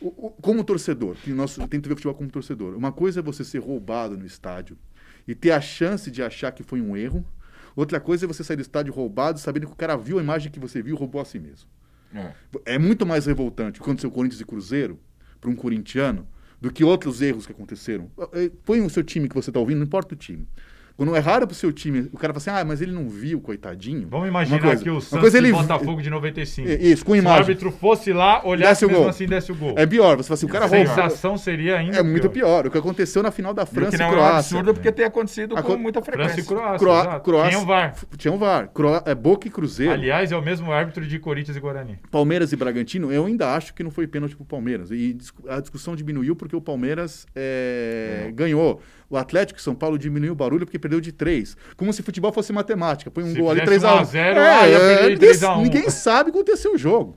O- 0.00 0.08
o- 0.26 0.30
como 0.42 0.64
torcedor, 0.64 1.14
que 1.22 1.30
nós 1.30 1.56
tento 1.70 1.88
ver 1.88 1.94
futebol 1.94 2.14
como 2.14 2.28
torcedor. 2.28 2.74
Uma 2.76 2.90
coisa 2.90 3.20
é 3.20 3.22
você 3.22 3.44
ser 3.44 3.58
roubado 3.60 4.16
no 4.18 4.26
estádio 4.26 4.76
e 5.26 5.34
ter 5.34 5.50
a 5.50 5.60
chance 5.60 6.10
de 6.10 6.22
achar 6.22 6.52
que 6.52 6.62
foi 6.62 6.80
um 6.80 6.96
erro. 6.96 7.26
Outra 7.74 8.00
coisa 8.00 8.24
é 8.24 8.28
você 8.28 8.42
sair 8.42 8.56
do 8.56 8.62
estádio 8.62 8.92
roubado, 8.92 9.38
sabendo 9.38 9.66
que 9.66 9.72
o 9.72 9.76
cara 9.76 9.96
viu 9.96 10.18
a 10.18 10.22
imagem 10.22 10.50
que 10.50 10.58
você 10.58 10.82
viu 10.82 10.94
e 10.94 10.98
roubou 10.98 11.20
a 11.20 11.24
si 11.24 11.38
mesmo. 11.38 11.68
É. 12.14 12.32
É 12.74 12.78
muito 12.78 13.04
mais 13.04 13.26
revoltante 13.26 13.80
quando 13.80 14.00
seu 14.00 14.10
Corinthians 14.10 14.40
e 14.40 14.44
Cruzeiro, 14.44 14.98
para 15.40 15.50
um 15.50 15.56
corintiano, 15.56 16.26
do 16.60 16.72
que 16.72 16.82
outros 16.82 17.20
erros 17.20 17.44
que 17.44 17.52
aconteceram. 17.52 18.10
Põe 18.64 18.80
o 18.80 18.88
seu 18.88 19.04
time 19.04 19.28
que 19.28 19.34
você 19.34 19.50
está 19.50 19.60
ouvindo, 19.60 19.78
não 19.78 19.86
importa 19.86 20.14
o 20.14 20.16
time. 20.16 20.48
Quando 20.96 21.14
é 21.14 21.18
raro 21.18 21.46
pro 21.46 21.54
seu 21.54 21.70
time, 21.72 22.08
o 22.10 22.16
cara 22.16 22.32
fala 22.32 22.38
assim, 22.38 22.62
ah, 22.62 22.64
mas 22.64 22.80
ele 22.80 22.90
não 22.90 23.06
viu, 23.06 23.38
coitadinho. 23.38 24.08
Vamos 24.10 24.28
imaginar 24.28 24.60
coisa- 24.62 24.82
que 24.82 24.88
o 24.88 24.98
Santos 24.98 25.34
e 25.34 25.36
ele- 25.36 25.52
Botafogo 25.52 26.00
de 26.00 26.08
95. 26.08 26.68
Isso, 26.70 27.04
com 27.04 27.12
Se 27.12 27.18
o 27.18 27.20
imagem. 27.20 27.38
árbitro 27.40 27.70
fosse 27.70 28.14
lá, 28.14 28.40
olhasse 28.46 28.86
o 28.86 28.88
gol. 28.88 29.06
assim, 29.06 29.26
desse 29.26 29.52
o 29.52 29.54
gol. 29.54 29.74
É 29.76 29.84
pior, 29.84 30.16
você 30.16 30.28
fala 30.28 30.34
assim, 30.36 30.46
o 30.46 30.48
cara 30.48 30.64
a 30.64 30.68
roubou. 30.68 30.86
sensação 30.86 31.36
seria 31.36 31.76
ainda 31.76 31.98
É 31.98 32.02
muito 32.02 32.30
pior. 32.30 32.66
O 32.66 32.70
que 32.70 32.78
aconteceu 32.78 33.22
na 33.22 33.30
final 33.30 33.52
da 33.52 33.64
E 33.64 33.66
França 33.66 33.94
e 33.94 33.98
não 33.98 34.06
é 34.06 34.08
um 34.08 34.12
Croácia. 34.12 34.38
absurdo 34.58 34.72
porque 34.74 34.90
tem 34.90 35.04
acontecido 35.04 35.54
A 35.54 35.62
com 35.62 35.72
co- 35.72 35.78
muita 35.78 36.00
França 36.00 36.18
frequência. 36.30 36.40
e 36.40 36.44
Croácia, 36.56 36.78
Croá-. 36.78 37.20
Croácia- 37.20 37.50
Tinha 37.50 37.62
o 37.62 37.66
VAR. 37.66 37.94
Tinha 38.16 38.32
um 38.32 38.38
VAR. 38.38 38.68
Croá- 38.72 39.02
é, 39.04 39.14
Boca 39.14 39.46
e 39.46 39.50
Cruzeiro. 39.50 39.92
Aliás, 39.92 40.32
é 40.32 40.36
o 40.36 40.40
mesmo 40.42 40.72
árbitro 40.72 41.06
de 41.06 41.18
Corinthians 41.18 41.58
e 41.58 41.60
Guarani. 41.60 41.98
Palmeiras 42.10 42.52
e 42.52 42.56
Bragantino, 42.56 43.12
eu 43.12 43.26
ainda 43.26 43.54
acho 43.54 43.74
que 43.74 43.82
não 43.82 43.90
foi 43.90 44.06
pênalti 44.06 44.34
pro 44.34 44.46
Palmeiras. 44.46 44.90
E 44.90 45.16
a 45.46 45.60
discussão 45.60 45.94
diminuiu 45.94 46.34
porque 46.34 46.56
o 46.56 46.60
Palmeiras 46.60 47.26
é, 47.34 48.30
ganhou. 48.34 48.80
O 49.08 49.16
Atlético 49.16 49.58
de 49.58 49.62
São 49.62 49.74
Paulo 49.74 49.96
diminuiu 49.96 50.32
o 50.32 50.34
barulho 50.34 50.66
porque 50.66 50.78
perdeu 50.86 51.00
de 51.00 51.12
3. 51.12 51.56
Como 51.76 51.92
se 51.92 52.02
futebol 52.02 52.32
fosse 52.32 52.52
matemática. 52.52 53.10
Põe 53.10 53.24
um 53.24 53.32
Se 53.32 53.40
gol 53.40 53.50
ali, 53.50 53.60
fizesse 53.60 53.84
3x1. 53.86 53.96
1 53.96 53.98
a 53.98 54.04
0, 54.04 54.40
ah, 54.40 54.68
ia 54.68 54.78
perder 54.78 54.96
de 54.96 55.02
ninguém, 55.02 55.18
3 55.18 55.42
a 55.44 55.56
1. 55.56 55.62
ninguém 55.62 55.90
sabe 55.90 56.30
acontecer 56.30 56.68
o 56.68 56.78
jogo. 56.78 57.16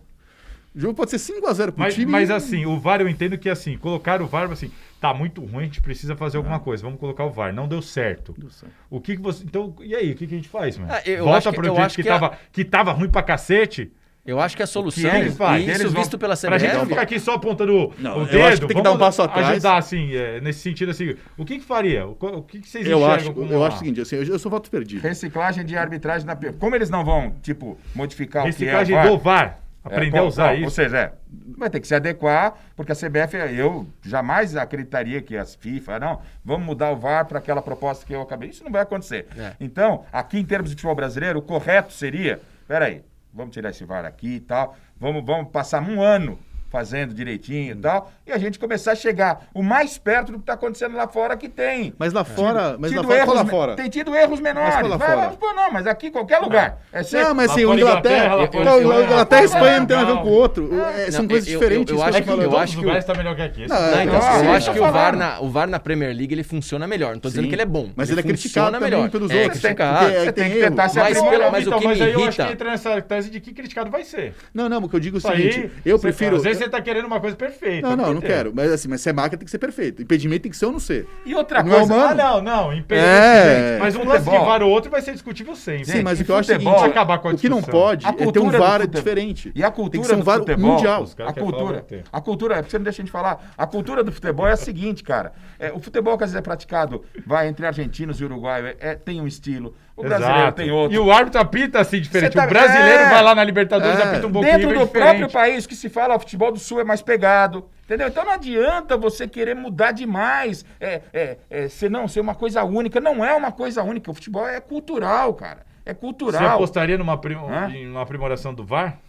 O 0.75 0.79
jogo 0.79 0.93
pode 0.93 1.09
ser 1.09 1.17
5x0 1.17 1.71
pro 1.71 1.73
Mas, 1.77 1.95
time. 1.95 2.11
mas 2.11 2.29
assim, 2.29 2.65
o 2.65 2.79
VAR 2.79 3.01
eu 3.01 3.09
entendo 3.09 3.37
que 3.39 3.49
assim, 3.49 3.75
colocar 3.77 4.21
o 4.21 4.27
VAR 4.27 4.49
assim, 4.51 4.71
tá 5.01 5.13
muito 5.13 5.41
ruim, 5.43 5.63
a 5.63 5.65
gente 5.65 5.81
precisa 5.81 6.15
fazer 6.15 6.37
alguma 6.37 6.59
coisa, 6.59 6.83
vamos 6.83 6.99
colocar 6.99 7.25
o 7.25 7.31
VAR. 7.31 7.51
Não 7.53 7.67
deu 7.67 7.81
certo. 7.81 8.35
Deu 8.37 8.49
certo. 8.51 8.71
O 8.89 9.01
que, 9.01 9.15
que 9.15 9.21
você. 9.21 9.43
Então, 9.43 9.75
e 9.81 9.95
aí, 9.95 10.11
o 10.11 10.15
que, 10.15 10.27
que 10.27 10.33
a 10.33 10.37
gente 10.37 10.47
faz, 10.47 10.77
mano? 10.77 10.91
Ah, 10.93 11.01
eu 11.05 11.23
Volta 11.25 11.37
acho 11.37 11.49
que- 11.49 11.55
pro 11.55 11.67
eu 11.67 11.75
jeito 11.75 11.95
que, 11.95 12.03
que 12.03 12.09
a- 12.09 12.19
tava, 12.19 12.37
que 12.51 12.63
tava 12.65 12.91
ruim 12.91 13.09
pra 13.09 13.23
cacete? 13.23 13.91
Eu 14.25 14.39
acho 14.39 14.55
que 14.55 14.61
a 14.61 14.67
solução, 14.67 15.09
eles 15.15 15.35
fazem? 15.35 15.67
e 15.67 15.71
isso 15.71 15.81
Eles 15.81 15.91
vão- 15.93 16.01
visto 16.01 16.17
pela 16.19 16.35
Pra 16.37 16.57
gente 16.57 16.69
não 16.73 16.81
CBF, 16.81 16.89
ficar 16.89 17.01
aqui 17.01 17.19
só 17.19 17.33
apontando 17.33 17.93
Não, 17.97 18.17
o 18.17 18.21
eu 18.21 18.25
dedo. 18.27 18.43
acho 18.43 18.61
que 18.61 18.67
tem 18.67 18.77
que 18.77 18.83
dar 18.83 18.91
um 18.91 18.97
passo 18.97 19.21
atrás. 19.23 19.47
Ajudar, 19.49 19.77
assim, 19.77 20.13
é, 20.13 20.39
nesse 20.41 20.59
sentido, 20.59 20.91
assim. 20.91 21.15
O 21.37 21.43
que 21.45 21.57
que 21.59 21.65
faria? 21.65 22.05
O, 22.05 22.11
o 22.11 22.43
que, 22.43 22.59
que 22.59 22.69
vocês 22.69 22.85
Eu 22.85 22.97
enxergam 22.99 23.15
acho, 23.15 23.33
como 23.33 23.51
eu 23.51 23.63
acho 23.65 23.75
o 23.77 23.79
seguinte, 23.79 24.01
assim, 24.01 24.17
eu, 24.17 24.23
eu 24.23 24.37
sou 24.37 24.51
voto 24.51 24.69
perdido. 24.69 25.01
Reciclagem 25.01 25.65
de 25.65 25.75
arbitragem 25.75 26.27
na. 26.27 26.35
Como 26.35 26.75
eles 26.75 26.89
não 26.89 27.03
vão, 27.03 27.33
tipo, 27.41 27.77
modificar 27.95 28.45
Reciclagem 28.45 28.95
o 28.95 29.01
que 29.01 29.07
é 29.07 29.11
o 29.11 29.17
do 29.17 29.23
VAR. 29.23 29.59
Aprender 29.81 30.17
É, 30.17 30.19
a 30.19 30.23
usar 30.23 30.53
isso. 30.55 30.65
Ou 30.65 30.69
seja, 30.69 30.97
é, 30.97 31.11
vai 31.57 31.69
ter 31.69 31.79
que 31.79 31.87
se 31.87 31.95
adequar, 31.95 32.53
porque 32.75 32.91
a 32.91 32.95
CBF, 32.95 33.35
eu 33.57 33.87
jamais 34.05 34.55
acreditaria 34.57 35.21
que 35.21 35.37
as 35.37 35.55
FIFA, 35.55 35.97
não, 35.99 36.21
vamos 36.43 36.65
mudar 36.67 36.91
o 36.91 36.97
VAR 36.97 37.25
para 37.25 37.39
aquela 37.39 37.61
proposta 37.61 38.05
que 38.05 38.13
eu 38.13 38.21
acabei. 38.21 38.49
Isso 38.49 38.63
não 38.63 38.71
vai 38.71 38.81
acontecer. 38.81 39.25
É. 39.37 39.53
Então, 39.59 40.03
aqui 40.11 40.37
em 40.37 40.43
termos 40.45 40.69
de 40.69 40.75
futebol 40.75 40.93
brasileiro, 40.95 41.39
o 41.39 41.41
correto 41.41 41.93
seria, 41.93 42.41
peraí, 42.67 43.01
vamos 43.33 43.53
tirar 43.53 43.69
esse 43.69 43.85
VAR 43.85 44.05
aqui 44.05 44.35
e 44.35 44.39
tal, 44.39 44.75
vamos, 44.99 45.23
vamos 45.25 45.51
passar 45.51 45.81
um 45.81 46.01
ano 46.01 46.39
fazendo 46.69 47.13
direitinho 47.13 47.73
e 47.73 47.75
tal, 47.75 48.11
e 48.27 48.31
a 48.31 48.37
gente 48.37 48.59
começar 48.59 48.91
a 48.91 48.95
chegar 48.95 49.47
o 49.53 49.63
mais 49.63 49.97
perto 49.97 50.31
do 50.31 50.37
que 50.37 50.43
está 50.43 50.53
acontecendo 50.53 50.95
lá 50.95 51.07
fora 51.07 51.35
que 51.35 51.49
tem. 51.49 51.93
Mas 51.97 52.13
lá 52.13 52.23
fora, 52.23 52.75
mas 52.79 52.91
lá 52.91 53.03
fora, 53.03 53.25
qual 53.25 53.35
lá 53.35 53.45
fora? 53.45 53.75
Tem 53.75 53.89
tido 53.89 54.15
erros 54.15 54.39
menores. 54.39 54.75
Mas 54.75 54.87
lá 54.87 54.97
Vai, 54.97 55.15
fora? 55.37 55.53
não, 55.55 55.71
mas 55.71 55.87
aqui 55.87 56.11
qualquer 56.11 56.39
lugar. 56.39 56.77
É 56.93 57.01
sempre... 57.03 57.25
Não, 57.27 57.35
mas 57.35 57.51
assim, 57.51 57.65
o 57.65 57.73
Inglaterra, 57.73 58.35
Inglaterra, 58.35 59.03
Inglaterra, 59.03 59.41
e 59.41 59.45
Espanha 59.45 59.79
não 59.79 59.85
tem 59.87 59.97
a 59.97 60.03
ver 60.03 60.11
um 60.11 60.17
com 60.21 60.27
o 60.27 60.31
outro. 60.31 60.69
É, 60.81 61.11
são 61.11 61.21
Não, 61.23 61.29
coisas 61.29 61.49
eu- 61.49 61.59
diferentes. 61.59 61.93
eu 61.93 62.03
acho 62.03 62.21
que- 62.23 62.29
eu 62.29 62.57
acho 62.57 62.77
o- 62.77 62.81
lugares 62.81 63.05
tá 63.05 63.13
melhor 63.15 63.35
que 63.35 63.41
aqui. 63.41 63.63
É, 63.63 64.03
então, 64.03 64.43
eu 64.43 64.51
acho 64.51 64.71
que 64.73 64.79
o 64.79 64.91
VAR, 64.91 65.15
na, 65.15 65.39
o 65.41 65.49
VAR 65.49 65.67
na 65.67 65.79
Premier 65.79 66.15
League 66.15 66.33
ele 66.33 66.43
funciona 66.43 66.87
melhor. 66.87 67.13
Não 67.13 67.19
tô 67.19 67.29
dizendo 67.29 67.47
que 67.47 67.55
ele 67.55 67.61
é 67.61 67.65
bom. 67.65 67.89
Mas 67.95 68.09
ele 68.09 68.19
é 68.19 68.23
criticado 68.23 68.79
melhor. 68.79 69.09
pelos 69.09 69.31
é 69.31 69.43
outros, 69.43 69.59
Você 69.61 69.73
tem 69.73 70.33
tem 70.33 70.51
que 70.51 70.59
tentar 70.59 70.89
se 70.89 70.99
Mas 70.99 71.17
aprimorar. 71.17 71.51
mas 71.51 71.65
o 71.65 71.69
então, 71.69 71.79
que 71.79 71.87
mas 71.87 71.97
me 71.97 72.03
aí 72.05 72.13
eu 72.13 72.19
acho 72.19 72.27
irrita- 72.27 72.45
que 72.45 72.53
entra 72.53 72.69
nessa 72.71 73.01
tese 73.01 73.29
de 73.29 73.39
que 73.39 73.53
criticado 73.53 73.89
vai 73.89 74.03
ser. 74.03 74.33
Não, 74.53 74.69
não, 74.69 74.79
o 74.79 74.89
que 74.89 74.95
eu 74.95 74.99
digo 74.99 75.17
é 75.17 75.19
o 75.19 75.21
seguinte, 75.21 75.59
aí, 75.59 75.71
eu 75.85 75.99
prefiro... 75.99 76.37
Você 76.59 76.69
tá 76.69 76.81
querendo 76.81 77.05
uma 77.05 77.19
coisa 77.19 77.35
perfeita. 77.35 77.87
Não, 77.89 77.95
não, 77.95 78.13
não 78.15 78.21
quê? 78.21 78.27
quero. 78.27 78.51
Mas 78.55 78.71
assim, 78.71 78.87
mas 78.87 79.01
se 79.01 79.09
é 79.09 79.13
máquina 79.13 79.37
tem 79.37 79.45
que 79.45 79.51
ser 79.51 79.57
perfeito. 79.59 80.01
Impedimento 80.01 80.43
tem 80.43 80.51
que 80.51 80.57
ser 80.57 80.65
ou 80.65 80.71
não 80.71 80.79
ser. 80.79 81.07
E 81.25 81.33
outra 81.35 81.63
Não 81.63 81.71
é 81.73 81.77
coisa... 81.77 81.93
humano? 81.93 82.09
Ah, 82.09 82.15
não, 82.15 82.41
não. 82.41 82.73
Impedimento, 82.73 83.11
É. 83.13 83.69
gente. 83.71 83.79
Mas 83.79 83.95
um 83.95 83.99
Futebol. 83.99 84.13
lance 84.15 84.29
de 84.29 84.45
VAR 84.45 84.63
ou 84.63 84.69
outro 84.69 84.91
vai 84.91 85.01
ser 85.01 85.11
discutível 85.13 85.55
sempre. 85.55 85.85
Sim, 85.85 86.03
mas 86.03 86.19
o 86.19 86.25
que 86.25 86.31
eu 86.31 86.35
acho 86.35 86.51
é 86.51 86.55
o 86.57 86.59
seguinte, 86.59 86.83
acabar 86.83 87.17
com 87.19 87.29
a 87.29 87.31
o 87.33 87.37
que 87.37 87.49
não 87.49 87.61
pode 87.61 88.05
A 88.05 88.09
é 88.09 88.13
ter 88.31 88.39
um 88.39 88.49
VAR 88.51 88.87
diferente. 88.87 89.51
E 89.55 89.63
a 89.63 89.71
Tem 89.71 89.75
cultura 89.75 90.01
que 90.01 90.07
ser 90.07 90.15
um 90.15 90.23
futebol, 90.23 90.71
mundial. 90.71 91.05
A 91.25 91.33
cultura, 91.33 91.85
a 92.11 92.21
cultura, 92.21 92.53
é 92.55 92.57
porque 92.57 92.71
você 92.71 92.77
não 92.77 92.83
deixa 92.83 93.01
a 93.01 93.05
gente 93.05 93.11
falar. 93.11 93.53
A 93.57 93.65
cultura 93.67 94.03
do 94.03 94.11
futebol 94.11 94.47
é 94.47 94.51
a 94.53 94.57
seguinte, 94.57 95.03
cara. 95.03 95.31
É, 95.57 95.71
o 95.71 95.79
futebol 95.79 96.17
que 96.17 96.23
às 96.23 96.29
vezes 96.31 96.39
é 96.39 96.41
praticado, 96.41 97.03
vai 97.25 97.47
entre 97.47 97.65
argentinos 97.65 98.19
e 98.21 98.25
uruguaios, 98.25 98.75
é, 98.79 98.95
tem 98.95 99.21
um 99.21 99.27
estilo. 99.27 99.75
O 99.99 100.03
brasileiro 100.03 100.39
Exato. 100.39 100.55
tem 100.61 100.71
outro. 100.71 100.95
E 100.95 100.99
o 100.99 101.11
árbitro 101.11 101.41
apita 101.41 101.79
assim 101.79 101.99
diferente. 101.99 102.31
Você 102.33 102.37
tá- 102.39 102.45
O 102.45 102.49
brasileiro 102.49 103.03
é. 103.03 103.09
vai 103.09 103.21
lá 103.23 103.35
na 103.35 103.43
Libertadores 103.43 103.99
É. 103.99 104.03
apita 104.03 104.27
um 104.27 104.31
pouquinho 104.31 104.53
Dentro 104.57 104.69
do 104.79 104.85
diferente. 104.85 104.91
próprio 105.17 105.29
país 105.31 105.67
que 105.67 105.75
se 105.75 105.89
fala, 105.89 106.15
o 106.15 106.19
futebol 106.19 106.51
do 106.51 106.59
Sul 106.59 106.79
é 106.79 106.83
mais 106.83 107.01
pegado. 107.01 107.69
Entendeu? 107.85 108.07
Então 108.07 108.23
não 108.23 108.31
adianta 108.33 108.95
você 108.95 109.27
querer 109.27 109.55
mudar 109.55 109.91
demais. 109.91 110.63
É, 110.79 111.01
é, 111.11 111.37
é, 111.49 111.67
ser, 111.67 111.89
não, 111.89 112.07
ser 112.07 112.21
uma 112.21 112.33
coisa 112.35 112.63
única. 112.63 113.01
Não 113.01 113.25
é 113.25 113.33
uma 113.33 113.51
coisa 113.51 113.83
única. 113.83 114.09
O 114.09 114.13
futebol 114.13 114.47
é 114.47 114.61
cultural, 114.61 115.33
cara. 115.33 115.65
É 115.85 115.93
Você 115.93 115.99
cultural. 115.99 116.55
apostaria 116.55 116.97
numa, 116.97 117.17
prim- 117.17 117.35
Hã? 117.35 117.69
em 117.71 117.89
uma 117.89 118.01
aprimoração 118.03 118.53
do 118.53 118.63
VAR? 118.63 118.99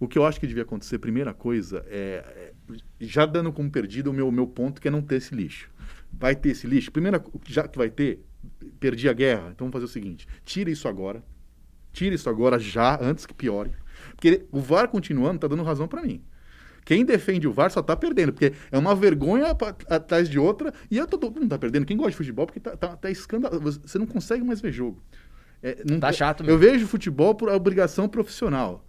O 0.00 0.06
que 0.06 0.16
eu 0.16 0.24
acho 0.24 0.38
que 0.38 0.46
devia 0.46 0.62
acontecer, 0.62 0.98
primeira 0.98 1.34
coisa, 1.34 1.84
é, 1.90 2.22
é, 2.36 2.52
já 3.00 3.26
dando 3.26 3.52
como 3.52 3.68
perdido 3.68 4.10
o 4.10 4.12
meu, 4.14 4.30
meu 4.30 4.46
ponto, 4.46 4.80
que 4.80 4.86
é 4.86 4.90
não 4.90 5.02
ter 5.02 5.16
esse 5.16 5.34
lixo. 5.34 5.68
Vai 6.12 6.36
ter 6.36 6.50
esse 6.50 6.66
lixo? 6.68 6.92
Primeira, 6.92 7.20
já 7.46 7.66
que 7.66 7.76
vai 7.76 7.90
ter, 7.90 8.20
perdi 8.80 9.08
a 9.08 9.12
guerra, 9.12 9.48
então 9.50 9.66
vamos 9.66 9.72
fazer 9.72 9.84
o 9.84 9.88
seguinte: 9.88 10.26
tira 10.44 10.70
isso 10.70 10.88
agora. 10.88 11.22
Tira 11.92 12.14
isso 12.14 12.28
agora 12.28 12.58
já, 12.58 12.98
antes 13.02 13.26
que 13.26 13.34
piore. 13.34 13.70
Porque 14.14 14.44
o 14.52 14.60
VAR 14.60 14.88
continuando 14.88 15.40
tá 15.40 15.48
dando 15.48 15.62
razão 15.62 15.88
para 15.88 16.02
mim. 16.02 16.22
Quem 16.84 17.04
defende 17.04 17.46
o 17.46 17.52
VAR 17.52 17.70
só 17.70 17.82
tá 17.82 17.94
perdendo, 17.96 18.32
porque 18.32 18.52
é 18.70 18.78
uma 18.78 18.94
vergonha 18.94 19.46
atrás 19.88 20.28
de 20.28 20.38
outra, 20.38 20.72
e 20.90 20.96
eu 20.96 21.06
tô, 21.06 21.18
todo 21.18 21.40
mundo 21.40 21.50
tá 21.50 21.58
perdendo. 21.58 21.84
Quem 21.84 21.96
gosta 21.96 22.12
de 22.12 22.16
futebol, 22.16 22.46
porque 22.46 22.60
tá, 22.60 22.76
tá, 22.76 22.96
tá 22.96 23.10
escandaloso. 23.10 23.80
Você 23.84 23.98
não 23.98 24.06
consegue 24.06 24.42
mais 24.44 24.60
ver 24.60 24.72
jogo. 24.72 25.02
É, 25.62 25.82
não 25.84 25.98
Tá 25.98 26.12
chato 26.12 26.42
Eu 26.44 26.56
mesmo. 26.56 26.58
vejo 26.60 26.86
futebol 26.86 27.34
por 27.34 27.48
obrigação 27.50 28.08
profissional. 28.08 28.84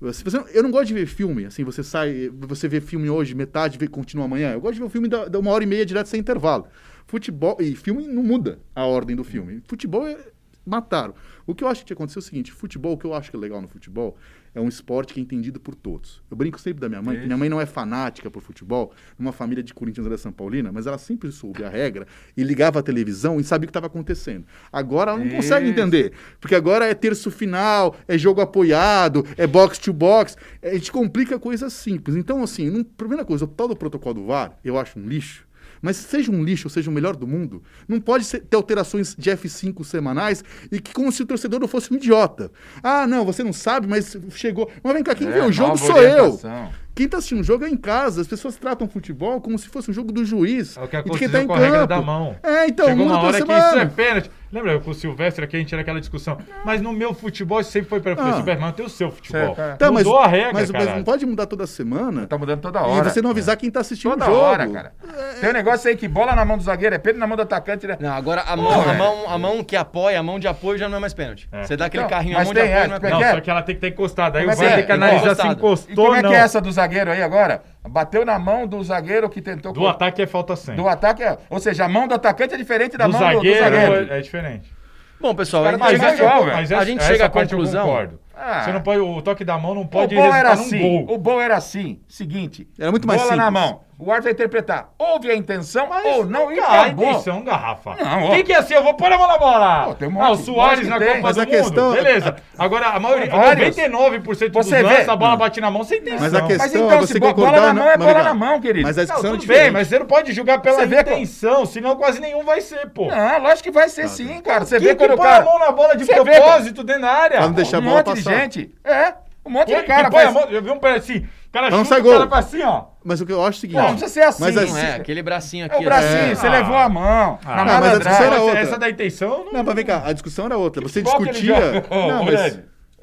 Você- 0.00 0.24
eu 0.52 0.62
não 0.62 0.70
gosto 0.70 0.86
de 0.88 0.94
ver 0.94 1.06
filme, 1.06 1.44
assim, 1.44 1.62
você 1.64 1.82
sai, 1.82 2.28
você 2.32 2.66
vê 2.66 2.80
filme 2.80 3.08
hoje, 3.08 3.34
metade, 3.34 3.78
vê, 3.78 3.86
continua 3.86 4.24
amanhã. 4.24 4.52
Eu 4.52 4.60
gosto 4.60 4.74
de 4.74 4.80
ver 4.80 4.86
o 4.86 4.90
filme 4.90 5.06
da, 5.08 5.26
da 5.26 5.38
uma 5.38 5.50
hora 5.50 5.62
e 5.62 5.66
meia 5.66 5.86
direto 5.86 6.08
sem 6.08 6.20
intervalo. 6.20 6.66
Futebol, 7.06 7.56
e 7.60 7.74
filme 7.76 8.06
não 8.06 8.22
muda 8.22 8.58
a 8.74 8.84
ordem 8.86 9.14
do 9.14 9.24
filme. 9.24 9.62
Futebol 9.66 10.06
é, 10.06 10.16
mataram. 10.64 11.14
O 11.46 11.54
que 11.54 11.62
eu 11.62 11.68
acho 11.68 11.80
que 11.82 11.86
tinha 11.88 11.94
acontecido 11.94 12.18
é 12.20 12.24
o 12.24 12.26
seguinte, 12.26 12.52
futebol, 12.52 12.94
o 12.94 12.98
que 12.98 13.04
eu 13.04 13.12
acho 13.14 13.30
que 13.30 13.36
é 13.36 13.38
legal 13.38 13.60
no 13.60 13.68
futebol, 13.68 14.16
é 14.54 14.60
um 14.60 14.68
esporte 14.68 15.12
que 15.12 15.20
é 15.20 15.22
entendido 15.22 15.60
por 15.60 15.74
todos. 15.74 16.22
Eu 16.30 16.36
brinco 16.36 16.58
sempre 16.58 16.80
da 16.80 16.88
minha 16.88 17.02
mãe, 17.02 17.18
que 17.18 17.26
minha 17.26 17.36
mãe 17.36 17.48
não 17.48 17.60
é 17.60 17.66
fanática 17.66 18.30
por 18.30 18.40
futebol, 18.40 18.92
numa 19.18 19.32
família 19.32 19.62
de 19.62 19.74
corintianos 19.74 20.10
da 20.10 20.16
São 20.16 20.32
Paulina, 20.32 20.72
mas 20.72 20.86
ela 20.86 20.96
sempre 20.96 21.30
soube 21.32 21.62
a 21.64 21.68
regra 21.68 22.06
e 22.36 22.42
ligava 22.42 22.78
a 22.78 22.82
televisão 22.82 23.38
e 23.38 23.44
sabia 23.44 23.64
o 23.64 23.68
que 23.68 23.70
estava 23.70 23.88
acontecendo. 23.88 24.46
Agora 24.72 25.10
ela 25.10 25.20
não 25.22 25.28
consegue 25.28 25.66
Isso. 25.68 25.72
entender, 25.78 26.12
porque 26.40 26.54
agora 26.54 26.86
é 26.86 26.94
terço 26.94 27.30
final, 27.30 27.94
é 28.08 28.16
jogo 28.16 28.40
apoiado, 28.40 29.26
é 29.36 29.46
box 29.46 29.78
to 29.78 29.92
box, 29.92 30.36
a 30.62 30.72
gente 30.72 30.90
complica 30.90 31.38
coisas 31.38 31.72
simples. 31.72 32.16
Então, 32.16 32.42
assim, 32.42 32.70
não- 32.70 32.84
primeira 32.84 33.24
coisa, 33.24 33.44
o 33.44 33.48
tal 33.48 33.68
do 33.68 33.76
protocolo 33.76 34.14
do 34.14 34.26
VAR, 34.26 34.56
eu 34.64 34.78
acho 34.78 34.98
um 34.98 35.06
lixo, 35.06 35.46
mas 35.84 35.96
seja 35.98 36.32
um 36.32 36.42
lixo, 36.42 36.70
seja 36.70 36.90
o 36.90 36.92
melhor 36.92 37.14
do 37.14 37.26
mundo, 37.26 37.62
não 37.86 38.00
pode 38.00 38.24
ser- 38.24 38.40
ter 38.40 38.56
alterações 38.56 39.14
de 39.16 39.30
F5 39.30 39.84
semanais 39.84 40.42
e 40.72 40.80
que 40.80 40.92
como 40.94 41.12
se 41.12 41.22
o 41.22 41.26
torcedor 41.26 41.60
não 41.60 41.68
fosse 41.68 41.92
um 41.92 41.96
idiota. 41.96 42.50
Ah, 42.82 43.06
não, 43.06 43.24
você 43.24 43.44
não 43.44 43.52
sabe, 43.52 43.86
mas 43.86 44.16
chegou. 44.30 44.70
Mas 44.82 44.94
vem 44.94 45.02
cá, 45.02 45.14
quem 45.14 45.28
É, 45.28 45.30
vê 45.32 45.40
o 45.40 45.52
jogo 45.52 45.76
sou 45.76 45.96
eu. 46.02 46.24
orientação. 46.24 46.70
Quem 46.94 47.08
tá 47.08 47.18
assistindo 47.18 47.40
o 47.40 47.44
jogo 47.44 47.64
é 47.64 47.68
em 47.68 47.76
casa. 47.76 48.20
As 48.20 48.26
pessoas 48.28 48.54
tratam 48.56 48.88
futebol 48.88 49.40
como 49.40 49.58
se 49.58 49.68
fosse 49.68 49.90
um 49.90 49.94
jogo 49.94 50.12
do 50.12 50.24
juiz. 50.24 50.76
É 50.76 50.80
o 50.84 50.86
que 50.88 50.96
e 50.96 51.02
de 51.02 51.04
quem 51.18 51.26
aconteceu 51.26 51.30
tá 51.30 51.42
em 51.42 51.46
com 51.48 51.54
a 51.54 51.58
regra 51.58 51.78
campo. 51.80 51.88
da 51.88 52.00
mão. 52.02 52.36
É, 52.40 52.66
então, 52.68 52.86
Chegou 52.86 53.06
uma 53.06 53.18
hora 53.20 53.42
que 53.44 53.52
isso 53.52 53.78
é 53.78 53.86
pênalti. 53.86 54.30
Lembra 54.54 54.78
com 54.78 54.90
o 54.92 54.94
Silvestre 54.94 55.44
aqui 55.44 55.56
a 55.56 55.58
gente 55.58 55.68
tinha 55.68 55.80
aquela 55.80 55.98
discussão. 55.98 56.38
Mas 56.64 56.80
no 56.80 56.92
meu 56.92 57.12
futebol 57.12 57.60
isso 57.60 57.72
sempre 57.72 57.88
foi 57.88 58.00
para 58.00 58.12
Ah. 58.22 58.30
o 58.30 58.36
Superman 58.36 58.70
tem 58.72 58.86
o 58.86 58.88
seu 58.88 59.10
futebol. 59.10 59.54
Certo, 59.56 59.60
é. 59.60 59.74
Tá, 59.76 59.90
mas, 59.90 60.04
Mudou 60.04 60.20
a 60.20 60.26
regra, 60.28 60.52
mas, 60.52 60.70
mas 60.70 60.86
não 60.94 61.02
pode 61.02 61.26
mudar 61.26 61.46
toda 61.46 61.66
semana. 61.66 62.26
Tá 62.28 62.38
mudando 62.38 62.60
toda 62.60 62.78
E 62.78 62.82
hora. 62.84 63.10
você 63.10 63.20
não 63.20 63.30
avisar 63.30 63.56
quem 63.56 63.68
tá 63.70 63.80
assistindo 63.80 64.12
Toda 64.12 64.24
o 64.24 64.26
jogo. 64.28 64.38
hora, 64.40 64.68
cara. 64.68 64.92
Tem 65.40 65.50
um 65.50 65.52
negócio 65.52 65.90
aí 65.90 65.96
que 65.96 66.06
bola 66.06 66.36
na 66.36 66.44
mão 66.44 66.56
do 66.56 66.62
zagueiro 66.62 66.94
é 66.94 66.98
pênalti 66.98 67.18
na 67.20 67.26
mão 67.26 67.36
do 67.36 67.42
atacante. 67.42 67.86
Né? 67.86 67.96
Não, 67.98 68.12
agora 68.12 68.42
a 68.42 68.56
mão, 68.56 68.88
a, 68.88 68.92
é. 68.94 68.96
mão, 68.96 69.30
a 69.30 69.38
mão 69.38 69.64
que 69.64 69.74
apoia, 69.74 70.20
a 70.20 70.22
mão 70.22 70.38
de 70.38 70.46
apoio 70.46 70.78
já 70.78 70.88
não 70.88 70.98
é 70.98 71.00
mais 71.00 71.12
pênalti. 71.14 71.48
É. 71.50 71.64
Você 71.64 71.76
dá 71.76 71.86
aquele 71.86 72.04
Não, 72.04 72.10
carrinho, 72.10 72.36
a 72.36 72.38
mas 72.38 72.46
mão 72.46 72.54
de 72.54 72.60
tem, 72.60 72.68
apoio 72.70 72.84
é, 72.84 72.88
não 72.88 72.94
é 72.94 73.00
como 73.00 73.06
é 73.08 73.10
Não, 73.10 73.18
pênalti. 73.18 73.34
só 73.36 73.40
que 73.40 73.50
ela 73.50 73.62
tem 73.62 73.74
que 73.74 73.86
estar 73.86 73.88
encostada. 73.94 74.38
Aí 74.38 74.44
Como 74.46 74.56
o 74.56 74.62
é 74.62 74.66
VAR 74.66 74.68
que 74.68 74.72
é? 74.72 74.76
tem 74.76 74.86
que 74.86 74.92
analisar 74.92 75.34
se. 75.34 75.46
E 75.46 75.50
encostou 75.50 75.94
como 75.96 76.08
ou 76.08 76.14
é 76.14 76.22
não. 76.22 76.30
que 76.30 76.36
é 76.36 76.38
essa 76.38 76.60
do 76.60 76.70
zagueiro 76.70 77.10
aí 77.10 77.22
agora? 77.22 77.62
Bateu 77.88 78.24
na 78.24 78.38
mão 78.38 78.66
do 78.66 78.82
zagueiro 78.82 79.28
que 79.28 79.42
tentou... 79.42 79.72
Do 79.72 79.86
ataque 79.86 80.22
é 80.22 80.26
falta 80.26 80.56
100. 80.56 80.76
Do 80.76 80.88
ataque, 80.88 81.22
é- 81.22 81.36
ou 81.50 81.60
seja, 81.60 81.84
a 81.84 81.88
mão 81.88 82.08
do 82.08 82.14
atacante 82.14 82.54
é 82.54 82.56
diferente 82.56 82.96
da 82.96 83.06
Do 83.06 83.12
mão 83.12 83.20
do- 83.20 83.24
zagueiro, 83.34 83.58
do 83.58 83.70
zagueiro. 83.76 84.12
é, 84.12 84.18
é 84.18 84.20
diferente. 84.22 84.72
Bom, 85.20 85.34
pessoal, 85.34 85.64
gente, 85.70 85.78
tá 85.78 85.88
chega, 85.90 86.14
igual, 86.14 86.44
velho. 86.44 86.56
Mas 86.56 86.72
a 86.72 86.84
gente 86.84 87.02
chega 87.04 87.26
à 87.26 87.28
conclusão. 87.30 87.86
concordo. 87.86 88.20
Ah. 88.36 88.62
Você 88.64 88.72
não 88.72 88.80
pode, 88.82 88.98
o 89.00 89.22
toque 89.22 89.44
da 89.44 89.56
mão 89.56 89.74
não 89.74 89.82
O 89.82 89.86
pode 89.88 90.14
bom 90.14 90.34
era 90.34 90.52
assim. 90.52 90.78
gol. 90.80 91.14
O 91.14 91.18
bom 91.18 91.40
era 91.40 91.56
assim. 91.56 92.00
Seguinte. 92.08 92.68
Era 92.78 92.90
muito 92.90 93.06
mais 93.06 93.22
bola 93.22 93.36
na 93.36 93.46
simples. 93.46 93.62
mão. 93.62 93.80
O 93.96 94.10
árbitro 94.10 94.24
vai 94.24 94.32
interpretar. 94.32 94.88
Houve 94.98 95.30
a 95.30 95.36
intenção 95.36 95.88
ou 96.04 96.26
não 96.26 96.50
e 96.52 96.58
Ah, 96.58 96.64
a 96.66 96.82
acabou. 96.82 97.10
intenção, 97.10 97.44
garrafa. 97.44 97.94
Não, 97.94 98.24
ó. 98.24 98.30
Quem 98.32 98.42
que 98.44 98.52
é 98.52 98.56
assim? 98.56 98.74
Eu 98.74 98.82
vou 98.82 98.94
pôr 98.94 99.10
a 99.12 99.16
mão 99.16 99.28
na 99.28 99.38
bola. 99.38 99.84
Pô, 99.86 99.94
tem 99.94 100.08
um 100.08 100.20
ah, 100.20 100.26
o 100.26 100.30
monte, 100.36 100.44
Soares 100.44 100.88
na 100.88 100.98
tem. 100.98 101.08
Copa 101.08 101.20
Mas 101.22 101.36
do 101.36 101.42
a 101.42 101.46
questão- 101.46 101.84
Mundo. 101.90 101.94
Beleza. 101.96 102.36
Agora, 102.58 102.86
a 102.88 102.98
maioria, 102.98 103.30
Vários. 103.30 103.76
99% 103.76 104.48
dos 104.50 104.66
Você 104.66 104.76
vê- 104.76 104.82
lances, 104.82 105.08
a 105.08 105.16
bola 105.16 105.36
bate 105.36 105.60
na 105.60 105.70
mão 105.70 105.84
sem 105.84 105.98
intenção. 105.98 106.20
Mas 106.20 106.34
a 106.34 106.40
questão 106.42 106.58
Mas 106.58 106.74
então, 106.74 106.90
é 106.90 107.00
se 107.00 107.06
você 107.12 107.18
bo- 107.20 107.26
concordar 107.28 107.52
bola 107.52 107.66
na 107.68 107.74
mão 107.74 107.88
é 107.90 107.96
mas 107.96 108.06
bola 108.06 108.22
na 108.24 108.34
mão, 108.34 108.60
querido. 108.60 108.86
Mas 108.86 108.98
a 108.98 109.00
Não, 109.02 109.06
discussão 109.06 109.30
é 109.30 109.32
tudo 109.32 109.40
diferente. 109.40 109.62
bem, 109.62 109.70
mas 109.70 109.88
você 109.88 109.98
não 109.98 110.06
pode 110.06 110.32
julgar 110.32 110.60
pela 110.60 110.76
Você 110.80 110.86
vê 110.86 111.00
intenção, 111.00 111.64
senão 111.66 111.96
quase 111.96 112.20
nenhum 112.20 112.42
vai 112.44 112.60
ser, 112.60 112.88
pô. 112.90 113.06
Não, 113.06 113.38
lógico 113.42 113.62
que 113.62 113.70
vai 113.70 113.88
ser 113.88 114.08
sim, 114.08 114.40
cara. 114.40 114.64
Você 114.64 114.78
Quem 114.78 114.88
vê 114.88 114.94
que 114.94 115.04
quando 115.04 115.12
o 115.12 115.16
põe 115.16 115.26
cara... 115.26 115.42
a 115.42 115.44
mão 115.44 115.58
na 115.58 115.70
bola 115.72 115.96
de 115.96 116.04
Você 116.04 116.14
vê 116.14 116.32
propósito 116.32 116.82
dentro 116.82 117.02
da 117.02 117.10
área? 117.12 117.36
Pra 117.38 117.46
não 117.46 117.54
deixar 117.54 117.76
a 117.76 117.80
um 117.80 117.84
bola 117.84 117.96
monte 117.98 118.14
de 118.14 118.24
passar. 118.24 118.40
gente. 118.40 118.74
É, 118.84 119.14
um 119.46 119.50
monte 119.50 119.66
Quem 119.66 119.76
de 119.76 119.82
que 119.82 119.86
cara 119.88 120.10
põe 120.10 120.20
a 120.20 120.32
faz... 120.32 120.34
mão? 120.34 120.44
Eu 120.50 120.62
vi 120.62 120.70
um 120.70 120.78
pé 120.78 120.94
assim, 120.96 121.26
cara 121.54 121.70
Não 121.70 121.78
chuta, 121.78 121.88
sai 121.88 122.00
o 122.00 122.02
gol. 122.02 122.12
cara 122.18 122.28
faz 122.28 122.46
assim, 122.46 122.62
ó. 122.62 122.84
Mas 123.04 123.20
o 123.20 123.26
que 123.26 123.32
eu 123.32 123.40
acho 123.40 123.56
é 123.56 123.58
o 123.58 123.60
seguinte. 123.60 123.76
Não, 123.76 123.82
não 123.84 123.90
precisa 123.96 124.12
ser 124.12 124.22
assim. 124.22 124.42
Mas 124.42 124.54
Não 124.54 124.62
assim- 124.64 124.78
é, 124.78 124.94
aquele 124.96 125.22
bracinho 125.22 125.66
aqui. 125.66 125.76
É 125.76 125.78
o 125.78 125.84
bracinho, 125.84 126.26
né? 126.28 126.34
você 126.34 126.46
Ah. 126.46 126.50
levou 126.52 126.76
a 126.76 126.88
mão. 126.88 127.38
Ah, 127.44 127.56
na 127.56 127.64
mas 127.64 127.84
a 127.84 127.98
discussão 127.98 128.24
era 128.26 128.34
Essa- 128.34 128.44
outra. 128.44 128.58
Essa 128.60 128.78
da 128.78 128.90
intenção, 128.90 129.44
não... 129.46 129.52
Não, 129.52 129.64
mas 129.64 129.74
vem 129.74 129.84
cá, 129.84 130.02
a 130.04 130.12
discussão 130.12 130.46
era 130.46 130.56
outra. 130.58 130.82
Você 130.82 131.00
discutia. 131.02 131.84
Não, 131.90 132.24
mas. 132.24 132.60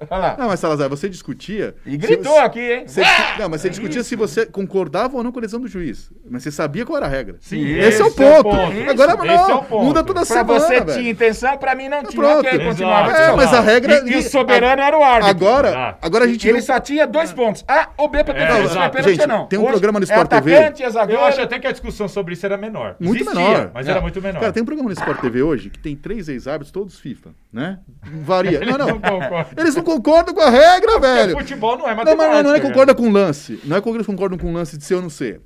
Fred, 0.08 0.14
Olha 0.14 0.22
lá. 0.22 0.36
Não, 0.38 0.48
mas 0.48 0.60
Salazar, 0.60 0.90
você 0.90 1.08
discutia. 1.10 1.76
E 1.86 1.92
se- 1.92 1.98
gritou 1.98 2.38
aqui, 2.40 2.60
hein? 2.60 2.84
Você, 2.88 3.02
discu- 3.02 3.40
não, 3.40 3.50
mas 3.50 3.62
você 3.62 3.70
discutia 3.70 4.04
se 4.04 4.16
você 4.16 4.46
concordava 4.46 5.16
ou 5.18 5.24
não 5.24 5.32
com 5.32 5.40
a 5.40 5.42
decisão 5.42 5.60
do 5.62 5.68
juiz. 5.68 6.12
Mas 6.30 6.44
você 6.44 6.52
sabia 6.52 6.86
qual 6.86 6.98
era 6.98 7.06
a 7.06 7.10
regra. 7.10 7.36
Sim, 7.40 7.66
esse, 7.66 8.02
é 8.02 8.04
o 8.04 8.08
esse 8.08 8.24
é 8.24 8.40
o 8.40 8.44
ponto. 8.44 8.56
ponto. 8.58 8.90
Agora 8.90 9.14
Isso, 9.14 9.18
não, 9.26 9.36
esse 9.36 9.52
é 9.52 9.56
o 9.56 9.64
ponto. 9.64 9.86
muda 9.86 10.04
toda 10.04 10.26
Pra 10.26 10.26
semana, 10.26 10.60
você 10.60 10.80
velho. 10.82 10.98
tinha 11.00 11.12
intenção, 11.12 11.58
pra 11.58 11.76
mim 11.76 11.88
não 11.90 12.04
tinha. 12.04 12.22
Pronto. 12.22 12.40
Ok, 12.40 12.50
Exato. 12.52 12.70
continuava. 12.70 13.12
É, 13.12 13.32
mas 13.36 13.54
a 13.54 13.60
regra. 13.62 14.04
E, 14.08 14.12
e 14.14 14.18
o 14.18 14.22
soberano 14.24 14.82
era 14.82 14.98
o 14.98 15.04
árbitro. 15.04 15.30
Agora, 15.30 15.70
Exato. 15.70 15.98
agora 16.06 16.26
a 16.26 16.28
gente. 16.28 16.48
Ele 16.48 16.58
não- 16.60 16.66
só 16.66 16.80
tinha 16.80 17.06
dois 17.08 17.32
pontos. 17.32 17.64
A 17.68 17.90
ou 17.98 18.10
B 18.10 18.24
pra 18.24 18.34
ter 18.34 18.42
É, 18.42 18.64
exato. 18.64 18.70
Se 18.72 18.78
é 18.80 18.90
pênalti 18.90 19.28
não. 19.28 19.46
tem 19.48 19.60
um 19.60 19.64
Hoje 19.64 19.72
programa 19.72 20.00
no 20.00 20.04
é 20.04 20.08
Sport 20.08 20.30
TV. 20.30 20.52
é. 20.54 20.74
Eu 21.10 21.24
acho 21.26 21.42
até 21.42 21.60
que 21.60 21.68
a 21.68 21.72
discussão 21.72 22.08
sobre 22.08 22.34
isso 22.34 22.46
era 22.46 22.58
menor. 22.58 22.96
Muito 23.00 23.24
menor. 23.26 23.72
Mas 23.74 23.86
Não. 23.86 23.92
era 23.94 24.02
muito 24.02 24.22
menor. 24.22 24.40
Cara, 24.40 24.52
tem 24.54 24.64
um 24.64 24.66
programa 24.66 24.90
no 24.90 24.94
Sport 24.94 25.20
TV 25.20 25.42
hoje 25.42 25.70
que 25.70 25.80
tem 25.80 25.96
três 25.96 26.28
ex-árbitros, 26.30 26.72
todos 26.72 27.00
FIFA, 27.00 27.30
né? 27.52 27.80
Varia. 28.24 28.60
Não, 28.72 28.78
não. 28.78 28.88
Não. 29.00 29.46
Eles 29.58 29.76
não 29.76 29.84
concordam 29.96 30.34
com 30.34 30.42
a 30.42 30.50
regra, 30.50 31.00
velho. 31.00 31.38
Futebol 31.38 31.78
não 31.78 31.86
é 31.88 31.90
Não, 31.90 31.96
matemática. 31.98 32.28
mas 32.34 32.44
não, 32.44 32.50
não 32.52 32.56
é 32.56 32.60
concorda 32.60 32.96
com 32.96 33.08
o 33.08 33.12
lance. 33.12 33.60
Não 33.64 33.78
é 33.78 33.82
que 33.82 33.90
eles 33.90 34.06
concordam 34.06 34.38
com 34.38 34.50
o 34.52 34.54
lance 34.54 34.78
de 34.78 34.84
ser 34.84 34.96
ou 34.96 35.02
não 35.02 35.10
ser. 35.10 35.42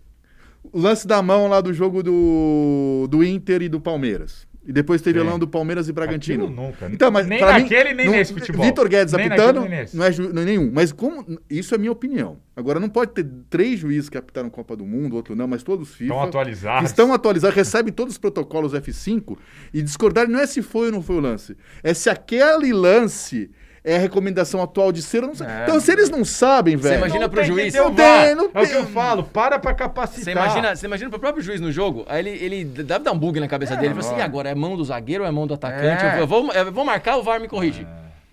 O 0.72 0.80
lance 0.80 1.08
da 1.08 1.22
mão 1.22 1.48
lá 1.48 1.62
do 1.62 1.74
jogo 1.74 2.02
do, 2.04 3.08
do 3.10 3.24
Inter 3.24 3.62
e 3.62 3.70
do 3.70 3.80
Palmeiras. 3.80 4.48
E 4.68 4.74
depois 4.74 5.00
teve 5.00 5.20
Sim. 5.20 5.28
lá 5.28 5.36
um 5.36 5.38
do 5.38 5.48
Palmeiras 5.48 5.88
e 5.88 5.94
Bragantino. 5.94 6.46
Aquilo 6.46 6.64
nunca. 6.64 6.90
Então, 6.92 7.12
mas 7.12 7.28
Nem 7.28 7.38
pra 7.38 7.54
mim, 7.54 7.62
naquele, 7.62 7.94
nem 7.94 8.08
não- 8.08 8.14
nesse 8.14 8.34
futebol. 8.34 8.66
Vitor 8.66 8.90
Guedes 8.90 9.14
Nem 9.14 9.28
apitando, 9.28 9.60
naquele, 9.62 9.88
não 9.94 10.04
é, 10.06 10.12
ju- 10.12 10.34
não 10.34 10.42
é 10.42 10.46
nenhum. 10.46 10.72
Mas 10.74 10.92
como 10.92 11.24
isso 11.48 11.76
é 11.76 11.78
minha 11.78 11.92
opinião. 11.92 12.40
Agora 12.56 12.80
não 12.80 12.90
pode 12.90 13.12
ter 13.12 13.28
três 13.48 13.80
juízes 13.80 14.10
que 14.10 14.18
apitaram 14.18 14.50
Copa 14.50 14.76
do 14.76 14.84
Mundo, 14.84 15.16
outro 15.18 15.36
não, 15.36 15.48
mas 15.48 15.62
todos 15.62 15.90
FIFA. 15.92 16.04
Estão 16.06 16.24
atualizados. 16.24 16.90
estão 16.90 17.14
atualizados, 17.14 17.56
recebem 17.56 17.94
todos 17.94 18.16
os 18.16 18.18
protocolos 18.18 18.74
F5 18.74 19.38
e 19.72 19.84
discordar 19.84 20.28
não 20.28 20.40
é 20.40 20.48
se 20.48 20.64
foi 20.64 20.88
ou 20.88 20.94
não 20.94 21.04
foi 21.04 21.18
o 21.18 21.20
lance, 21.20 21.56
é 21.84 21.94
se 21.94 22.10
aquele 22.10 22.74
lance 22.74 23.52
é 23.86 23.96
a 23.96 24.00
recomendação 24.00 24.62
atual 24.62 24.92
de 24.92 25.02
ser. 25.02 25.22
eu 25.24 25.28
não 25.28 25.36
sei. 25.36 25.46
É. 25.48 25.64
então, 25.64 25.80
se 25.80 25.92
eles 25.92 26.10
não 26.10 26.26
sabem, 26.26 26.76
velho. 26.76 26.98
imagina 26.98 27.20
Não 27.22 27.30
pro 27.30 27.40
tem 27.42 27.48
juiz. 27.48 27.74
Não 27.74 27.94
tem, 27.94 28.34
não 28.36 28.46
É 28.46 28.48
o 28.48 28.50
que 28.50 28.68
tem. 28.68 28.76
eu 28.76 28.86
falo, 28.88 29.24
para 29.24 29.60
pra 29.60 29.74
capacitar. 29.74 30.24
Você 30.24 30.32
imagina, 30.32 30.76
você 30.76 30.86
imagina 30.88 31.10
pro 31.12 31.20
próprio 31.20 31.44
juiz 31.44 31.62
no 31.62 31.72
jogo, 31.72 32.04
aí 32.08 32.20
ele, 32.20 32.30
ele 32.44 32.66
deve 32.66 33.06
dar 33.06 33.12
um 33.12 33.18
bug 33.20 33.40
na 33.40 33.48
cabeça 33.48 33.76
dele. 33.76 33.94
Ele 33.94 34.02
fala 34.02 34.14
assim, 34.14 34.20
e 34.20 34.24
agora? 34.24 34.50
É 34.50 34.56
mão 34.56 34.76
do 34.76 34.84
zagueiro 34.84 35.24
ou 35.24 35.30
é 35.30 35.32
mão 35.32 35.46
do 35.48 35.54
atacante? 35.54 36.04
É. 36.04 36.20
Eu, 36.20 36.28
vou, 36.28 36.52
eu 36.52 36.72
vou 36.72 36.84
marcar, 36.84 37.18
o 37.18 37.24
VAR 37.24 37.40
me 37.40 37.48
corrige. 37.48 37.86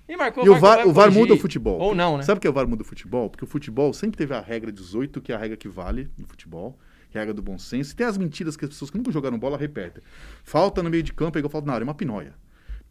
E 0.08 0.16
marcou, 0.16 0.44
E 0.44 0.48
o 0.50 0.54
VAR, 0.56 0.78
vai 0.78 0.86
o 0.86 0.92
VAR 0.92 1.04
corrigir. 1.04 1.20
muda 1.22 1.34
o 1.34 1.38
futebol. 1.38 1.78
Ou 1.78 1.94
não, 1.94 2.16
né? 2.16 2.22
Sabe 2.22 2.38
o 2.38 2.40
que 2.40 2.46
é 2.46 2.50
o 2.50 2.52
VAR 2.52 2.66
muda 2.66 2.82
o 2.82 2.84
futebol? 2.84 3.30
Porque 3.30 3.44
o 3.44 3.46
futebol 3.46 3.92
sempre 3.92 4.16
teve 4.16 4.34
a 4.34 4.40
regra 4.40 4.72
18, 4.72 5.20
que 5.20 5.32
é 5.32 5.34
a 5.34 5.38
regra 5.38 5.56
que 5.56 5.68
vale 5.68 6.10
no 6.18 6.26
futebol, 6.26 6.76
que 7.10 7.16
é 7.16 7.20
a 7.20 7.22
regra 7.22 7.34
do 7.34 7.40
bom 7.42 7.58
senso. 7.58 7.92
E 7.92 7.96
tem 7.96 8.06
as 8.06 8.18
mentiras 8.18 8.56
que 8.56 8.64
as 8.64 8.70
pessoas 8.70 8.90
que 8.90 8.96
nunca 8.98 9.12
jogaram 9.12 9.38
bola 9.38 9.56
repetem. 9.56 10.02
Falta 10.44 10.82
no 10.82 10.90
meio 10.90 11.02
de 11.02 11.12
campo 11.12 11.36
é 11.36 11.40
igual 11.40 11.50
falta 11.50 11.66
na 11.66 11.74
área, 11.74 11.84
é 11.84 11.86
uma 11.86 11.94
pinóia. 11.94 12.32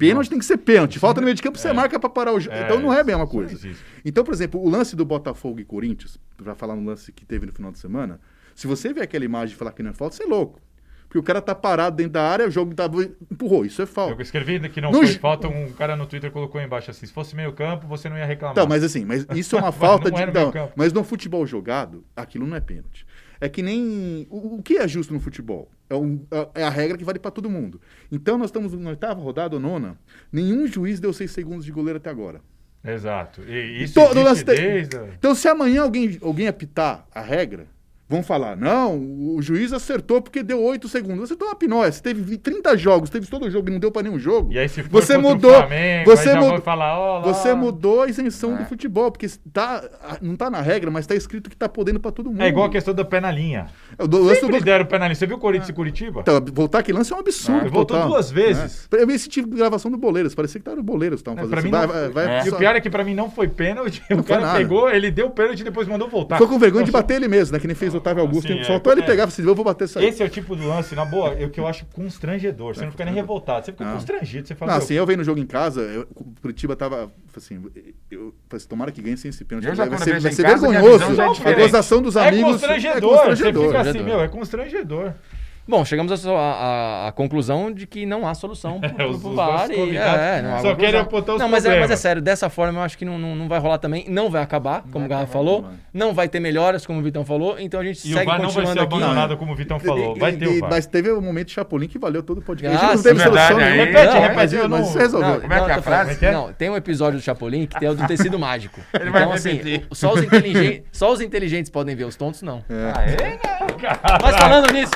Pênalti 0.07 0.29
tem 0.29 0.39
que 0.39 0.45
ser 0.45 0.57
pênalti. 0.57 0.97
Falta 0.97 1.21
no 1.21 1.25
meio 1.25 1.35
de 1.35 1.41
campo, 1.43 1.59
você 1.59 1.71
marca 1.71 1.99
pra 1.99 2.09
parar 2.09 2.33
o 2.33 2.39
jogo. 2.39 2.55
É, 2.55 2.63
então 2.63 2.79
não 2.79 2.91
é 2.91 3.01
a 3.01 3.03
mesma 3.03 3.27
coisa. 3.27 3.55
Então, 4.03 4.23
por 4.23 4.33
exemplo, 4.33 4.59
o 4.59 4.67
lance 4.67 4.95
do 4.95 5.05
Botafogo 5.05 5.59
e 5.59 5.63
Corinthians, 5.63 6.17
pra 6.35 6.55
falar 6.55 6.75
no 6.75 6.83
lance 6.83 7.11
que 7.11 7.23
teve 7.23 7.45
no 7.45 7.53
final 7.53 7.71
de 7.71 7.77
semana, 7.77 8.19
se 8.55 8.65
você 8.65 8.91
ver 8.91 9.03
aquela 9.03 9.23
imagem 9.23 9.53
e 9.55 9.57
falar 9.57 9.71
que 9.71 9.83
não 9.83 9.91
é 9.91 9.93
falta, 9.93 10.15
você 10.15 10.23
é 10.23 10.25
louco. 10.25 10.59
Porque 11.07 11.19
o 11.19 11.23
cara 11.23 11.41
tá 11.41 11.53
parado 11.53 11.97
dentro 11.97 12.13
da 12.13 12.23
área, 12.23 12.47
o 12.47 12.49
jogo 12.49 12.73
tá, 12.73 12.89
empurrou. 13.29 13.65
Isso 13.65 13.81
é 13.81 13.85
falta. 13.85 14.13
Eu 14.13 14.21
escrevi 14.21 14.59
que 14.69 14.79
não 14.79 14.93
foi 14.93 15.07
falta, 15.07 15.47
um 15.47 15.69
cara 15.73 15.95
no 15.95 16.05
Twitter 16.05 16.31
colocou 16.31 16.61
embaixo 16.61 16.89
assim, 16.89 17.05
se 17.05 17.11
fosse 17.11 17.35
meio 17.35 17.51
campo, 17.51 17.85
você 17.85 18.07
não 18.07 18.17
ia 18.17 18.25
reclamar. 18.25 18.53
Então, 18.53 18.65
mas 18.65 18.81
assim, 18.81 19.03
mas 19.03 19.27
isso 19.35 19.57
é 19.57 19.59
uma 19.59 19.73
falta 19.73 20.09
não 20.09 20.17
de. 20.17 20.25
Não, 20.31 20.71
mas 20.73 20.93
no 20.93 21.03
futebol 21.03 21.45
jogado, 21.45 22.05
aquilo 22.15 22.47
não 22.47 22.55
é 22.55 22.61
pênalti. 22.61 23.05
É 23.41 23.49
que 23.49 23.61
nem. 23.61 24.25
O, 24.29 24.55
o 24.55 24.63
que 24.63 24.77
é 24.77 24.87
justo 24.87 25.13
no 25.13 25.19
futebol? 25.19 25.69
É, 25.91 25.95
um- 25.95 26.25
é 26.55 26.63
a 26.63 26.69
regra 26.69 26.97
que 26.97 27.03
vale 27.03 27.19
pra 27.19 27.29
todo 27.31 27.49
mundo. 27.49 27.79
Então, 28.11 28.37
nós 28.37 28.47
estamos 28.47 28.73
na 28.73 28.89
oitava 28.91 29.19
rodada 29.21 29.55
ou 29.55 29.61
nona. 29.61 29.97
Nenhum 30.31 30.65
juiz 30.67 30.99
deu 30.99 31.11
seis 31.11 31.31
segundos 31.31 31.65
de 31.65 31.71
goleiro 31.71 31.97
até 31.97 32.09
agora. 32.09 32.41
Exato. 32.83 33.41
E 33.47 33.83
isso 33.83 33.99
lance 34.15 34.43
tem- 34.43 34.55
desde... 34.55 34.97
Então, 35.17 35.35
se 35.35 35.47
amanhã 35.47 35.83
alguém, 35.83 36.17
alguém 36.21 36.47
apitar 36.47 37.05
a 37.13 37.21
regra, 37.21 37.67
vão 38.09 38.23
falar: 38.23 38.57
não, 38.57 38.97
o 39.35 39.41
juiz 39.41 39.71
acertou 39.71 40.19
porque 40.21 40.41
deu 40.43 40.61
oito 40.63 40.89
segundos. 40.89 41.29
Você 41.29 41.35
deu 41.35 41.47
uma 41.47 41.55
pinóia. 41.55 41.91
Você 41.91 42.01
teve 42.01 42.37
30 42.37 42.75
jogos, 42.75 43.09
teve 43.09 43.27
todo 43.27 43.45
o 43.45 43.51
jogo 43.51 43.69
e 43.69 43.71
não 43.71 43.79
deu 43.79 43.91
pra 43.91 44.01
nenhum 44.01 44.17
jogo. 44.19 44.51
E 44.51 44.57
aí 44.59 44.67
se 44.67 44.81
for 44.83 44.89
você 45.01 45.15
mudou. 45.17 45.51
Flamengo, 45.53 46.09
você 46.09 46.33
mudou. 46.33 46.61
falar. 46.61 47.19
Você 47.21 47.53
mudou 47.53 48.01
a 48.01 48.07
isenção 48.09 48.55
É. 48.55 48.57
do 48.57 48.65
futebol, 48.65 49.11
porque 49.11 49.27
tá, 49.53 50.17
não 50.21 50.35
tá 50.35 50.49
na 50.49 50.59
regra, 50.59 50.89
mas 50.89 51.05
tá 51.07 51.13
escrito 51.15 51.49
que 51.51 51.55
tá 51.55 51.69
podendo 51.69 51.99
pra 51.99 52.11
todo 52.11 52.31
mundo. 52.31 52.41
É 52.41 52.47
igual 52.49 52.65
a 52.65 52.69
questão 52.69 52.93
do 52.95 53.05
pé 53.05 53.21
na 53.21 53.31
linha. 53.31 53.67
É, 53.97 54.03
o 54.03 54.07
do- 54.07 54.23
lance 54.23 54.39
Sempre 54.41 54.59
do- 54.59 54.65
deram. 54.65 54.87
Você 55.15 55.25
viu 55.27 55.37
Corinthians 55.37 55.69
e 55.69 55.73
Curitiba? 55.73 56.21
Então, 56.21 56.39
voltar 56.53 56.79
aquele 56.79 56.97
lance 56.97 57.11
é 57.11 57.15
um 57.15 57.19
absurdo. 57.19 57.65
Ah, 57.65 57.69
voltou 57.69 57.97
total, 57.97 58.09
duas 58.09 58.31
vezes. 58.31 58.87
né? 58.91 58.99
Eu 58.99 59.07
vi 59.07 59.13
esse 59.13 59.27
tipo 59.29 59.49
de 59.49 59.55
gravação 59.57 59.91
do 59.91 59.97
Boleiros. 59.97 60.33
Parecia 60.33 60.59
que 60.61 60.69
era 60.69 60.79
o 60.79 60.83
Boleiros 60.83 61.21
que 61.21 61.29
estavam 61.29 61.39
É, 61.39 61.47
fazendo. 61.47 61.71
pra 61.71 61.79
assim. 61.79 61.87
mim 61.87 61.93
vai, 61.93 62.05
não 62.07 62.13
vai, 62.13 62.25
vai, 62.27 62.39
É. 62.41 62.45
E 62.45 62.49
o 62.49 62.55
pior 62.55 62.75
é 62.75 62.81
que 62.81 62.89
pra 62.89 63.03
mim 63.03 63.13
não 63.13 63.29
foi 63.29 63.47
pênalti. 63.47 64.01
Não 64.09 64.19
o 64.19 64.23
cara 64.23 64.41
nada. 64.41 64.57
pegou, 64.59 64.89
ele 64.89 65.11
deu 65.11 65.29
pênalti 65.29 65.61
e 65.61 65.63
depois 65.63 65.87
mandou 65.87 66.07
voltar. 66.09 66.35
Ficou 66.35 66.47
com 66.47 66.59
vergonha 66.59 66.83
de 66.83 66.89
Então, 66.89 67.01
bater 67.01 67.15
ele 67.15 67.27
mesmo, 67.27 67.53
né? 67.53 67.59
Que 67.59 67.67
nem 67.67 67.75
fez 67.75 67.93
o 67.93 67.97
Otávio 67.97 68.21
Augusto. 68.21 68.47
sim, 68.47 68.59
é, 68.59 68.63
Faltou 68.63 68.91
ele 68.93 69.01
é. 69.01 69.05
pegar, 69.05 69.25
você 69.25 69.41
eu 69.41 69.55
vou 69.55 69.65
bater 69.65 69.85
isso 69.85 69.99
aí. 69.99 70.05
Esse 70.05 70.21
é 70.23 70.25
o 70.25 70.29
tipo 70.29 70.55
do 70.55 70.67
lance, 70.67 70.95
na 70.95 71.05
boa, 71.05 71.29
eu, 71.33 71.49
que 71.49 71.59
eu 71.59 71.67
acho 71.67 71.85
constrangedor. 71.93 72.75
Você 72.75 72.83
não 72.85 72.91
fica 72.91 73.05
nem 73.05 73.13
revoltado, 73.13 73.65
você 73.65 73.71
fica 73.71 73.83
Não. 73.85 73.93
constrangido. 73.93 74.47
Você 74.47 74.55
fala, 74.55 74.71
Não, 74.73 74.77
assim, 74.79 74.93
eu 74.93 75.05
vendo 75.05 75.21
o 75.21 75.23
jogo 75.23 75.39
em 75.39 75.45
casa, 75.45 75.81
eu, 75.81 76.07
o 76.15 76.25
Curitiba 76.41 76.75
tava 76.75 77.11
assim, 77.35 77.55
eu 78.11 78.33
falei 78.49 78.57
assim, 78.57 78.67
tomara 78.67 78.91
que 78.91 79.01
ganhe 79.01 79.17
sem 79.17 79.29
esse 79.29 79.43
pênalti. 79.45 79.65
Vai 79.65 79.75
ser, 80.31 80.43
vergonhoso. 80.45 81.03
é 81.21 81.25
a 81.25 81.31
diferente. 81.33 81.59
gozação 81.61 82.01
dos 82.01 82.15
é 82.15 82.27
amigos 82.27 82.51
constrangedor. 82.53 82.93
é 82.93 82.99
Você 83.01 83.35
fica 83.35 83.53
constrangedor. 83.53 83.71
Assim, 83.81 84.03
meu, 84.03 84.21
é 84.21 84.27
constrangedor. 84.27 85.13
Bom, 85.67 85.85
chegamos 85.85 86.11
à 86.27 87.11
conclusão 87.15 87.71
de 87.71 87.85
que 87.87 88.05
não 88.05 88.27
há 88.27 88.33
solução 88.33 88.79
pro, 88.81 88.89
pro, 88.93 89.09
Os- 89.11 89.21
pro 89.21 89.33
VAR. 89.35 89.69
e- 89.71 89.75
convidados 89.75 90.19
é, 90.21 90.41
não 90.41 90.49
há 90.49 90.51
só 90.53 90.57
conclusão. 90.57 90.75
querem 90.75 90.99
apontar 90.99 91.35
os 91.35 91.41
não, 91.41 91.47
mas 91.47 91.65
é, 91.65 91.79
mas 91.79 91.91
é 91.91 91.95
sério, 91.95 92.21
dessa 92.21 92.49
forma 92.49 92.79
eu 92.79 92.83
acho 92.83 92.97
que 92.97 93.05
não, 93.05 93.17
não, 93.17 93.35
não 93.35 93.47
vai 93.47 93.59
rolar 93.59 93.77
também. 93.77 94.05
Não 94.09 94.29
vai 94.29 94.41
acabar, 94.41 94.83
como 94.91 95.05
o 95.05 95.07
Garra 95.07 95.27
falou. 95.27 95.61
vai. 95.61 95.71
Não 95.93 96.13
vai 96.13 96.27
ter 96.27 96.39
melhoras, 96.39 96.85
como 96.85 96.99
o 96.99 97.03
Vitão 97.03 97.23
falou. 97.23 97.57
Então 97.59 97.79
a 97.79 97.83
gente 97.83 98.05
E 98.07 98.11
o 98.11 98.17
segue 98.17 98.25
VAR 98.25 98.41
não 98.41 98.49
vai 98.49 98.51
ser 98.51 98.55
continuando 98.69 98.81
aqui. 98.81 98.95
abandonado, 99.03 99.37
como 99.37 99.53
o 99.53 99.55
Vitão 99.55 99.79
falou. 99.79 100.15
Vai 100.17 100.33
ter 100.33 100.45
E- 100.45 100.57
o 100.57 100.59
VAR. 100.61 100.69
Mas 100.71 100.85
teve 100.87 101.11
um 101.13 101.21
momento 101.21 101.47
de 101.47 101.53
Chapolin 101.53 101.87
que 101.87 101.99
valeu 101.99 102.23
todo 102.23 102.39
o 102.39 102.41
podcast. 102.41 102.77
Ah, 102.83 102.95
não 102.95 103.03
teve 103.03 103.19
verdade, 103.19 103.47
solução 103.53 103.57
nenhuma. 103.69 103.85
Repete, 103.85 104.05
Não, 104.13 104.21
repete, 104.21 104.55
eu 104.55 104.69
mas 104.69 104.79
não- 104.81 104.87
isso 104.89 104.97
resolveu. 104.97 105.29
Não, 105.29 105.41
Como 105.41 105.53
é 105.53 105.57
que 105.59 105.63
é 105.63 105.67
não, 105.67 105.75
a 105.75 105.81
frase? 105.81 106.25
É 106.25 106.27
é? 106.27 106.31
Não, 106.31 106.53
tem 106.53 106.69
um 106.69 106.75
episódio 106.75 107.19
do 107.19 107.23
Chapolin 107.23 107.65
que 107.67 107.79
tem 107.79 107.87
o 107.87 107.93
do 107.95 108.05
tecido 108.07 108.37
mágico. 108.37 108.81
Ele 108.99 109.09
vai 109.09 109.21
então, 109.23 109.33
assim, 109.33 109.61
o- 109.89 109.95
só, 109.95 110.13
os 110.13 110.23
inteligen- 110.23 110.83
só 110.91 111.11
os 111.13 111.21
inteligentes 111.21 111.69
podem 111.71 111.95
ver, 111.95 112.05
os 112.05 112.15
tontos 112.15 112.41
não. 112.41 112.63
É? 112.69 113.37
Mas 114.21 114.35
falando 114.35 114.71
nisso, 114.73 114.91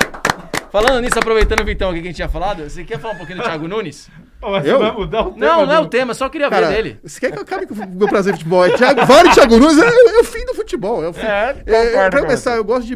falando 0.76 1.00
nisso, 1.00 1.18
aproveitando 1.18 1.60
o 1.60 1.64
Vitão 1.64 1.88
aqui 1.88 2.02
que 2.02 2.08
a 2.08 2.10
gente 2.10 2.16
tinha 2.16 2.28
falado, 2.28 2.68
você 2.68 2.84
quer 2.84 2.98
falar 2.98 3.14
um 3.14 3.16
pouquinho 3.16 3.38
do 3.38 3.44
Thiago 3.44 3.66
Nunes? 3.66 4.10
Pô, 4.40 4.50
mas 4.50 4.66
Eu? 4.66 4.78
vai 4.78 4.92
mudar 4.92 5.22
o 5.22 5.30
tema 5.32 5.46
Não, 5.46 5.66
não 5.66 5.72
é 5.72 5.78
o 5.80 5.86
tema, 5.86 6.12
só 6.14 6.28
queria 6.28 6.50
Cara, 6.50 6.68
ver 6.68 6.74
dele. 6.74 7.00
você 7.02 7.18
quer 7.18 7.32
que 7.32 7.38
eu 7.38 7.42
acabe 7.42 7.66
com 7.66 7.74
o 7.74 7.88
meu 7.88 8.06
prazer 8.06 8.34
em 8.34 8.36
futebol? 8.36 8.64
É 8.66 8.70
Thiago, 8.76 9.06
vale 9.06 9.30
Thiago 9.30 9.56
Nunes, 9.58 9.78
é, 9.78 9.86
é 9.86 10.20
o 10.20 10.24
fim 10.24 10.44
do 10.44 10.54
futebol. 10.54 11.02
É 11.04 11.08
o 11.08 11.12
fim. 11.12 11.26
É, 11.26 11.56
É, 11.66 11.86
concordo 11.86 12.10
pra 12.10 12.10
com 12.20 12.26
começar, 12.26 12.52
você. 12.52 12.58
eu 12.58 12.64
gosto 12.64 12.86
de. 12.86 12.92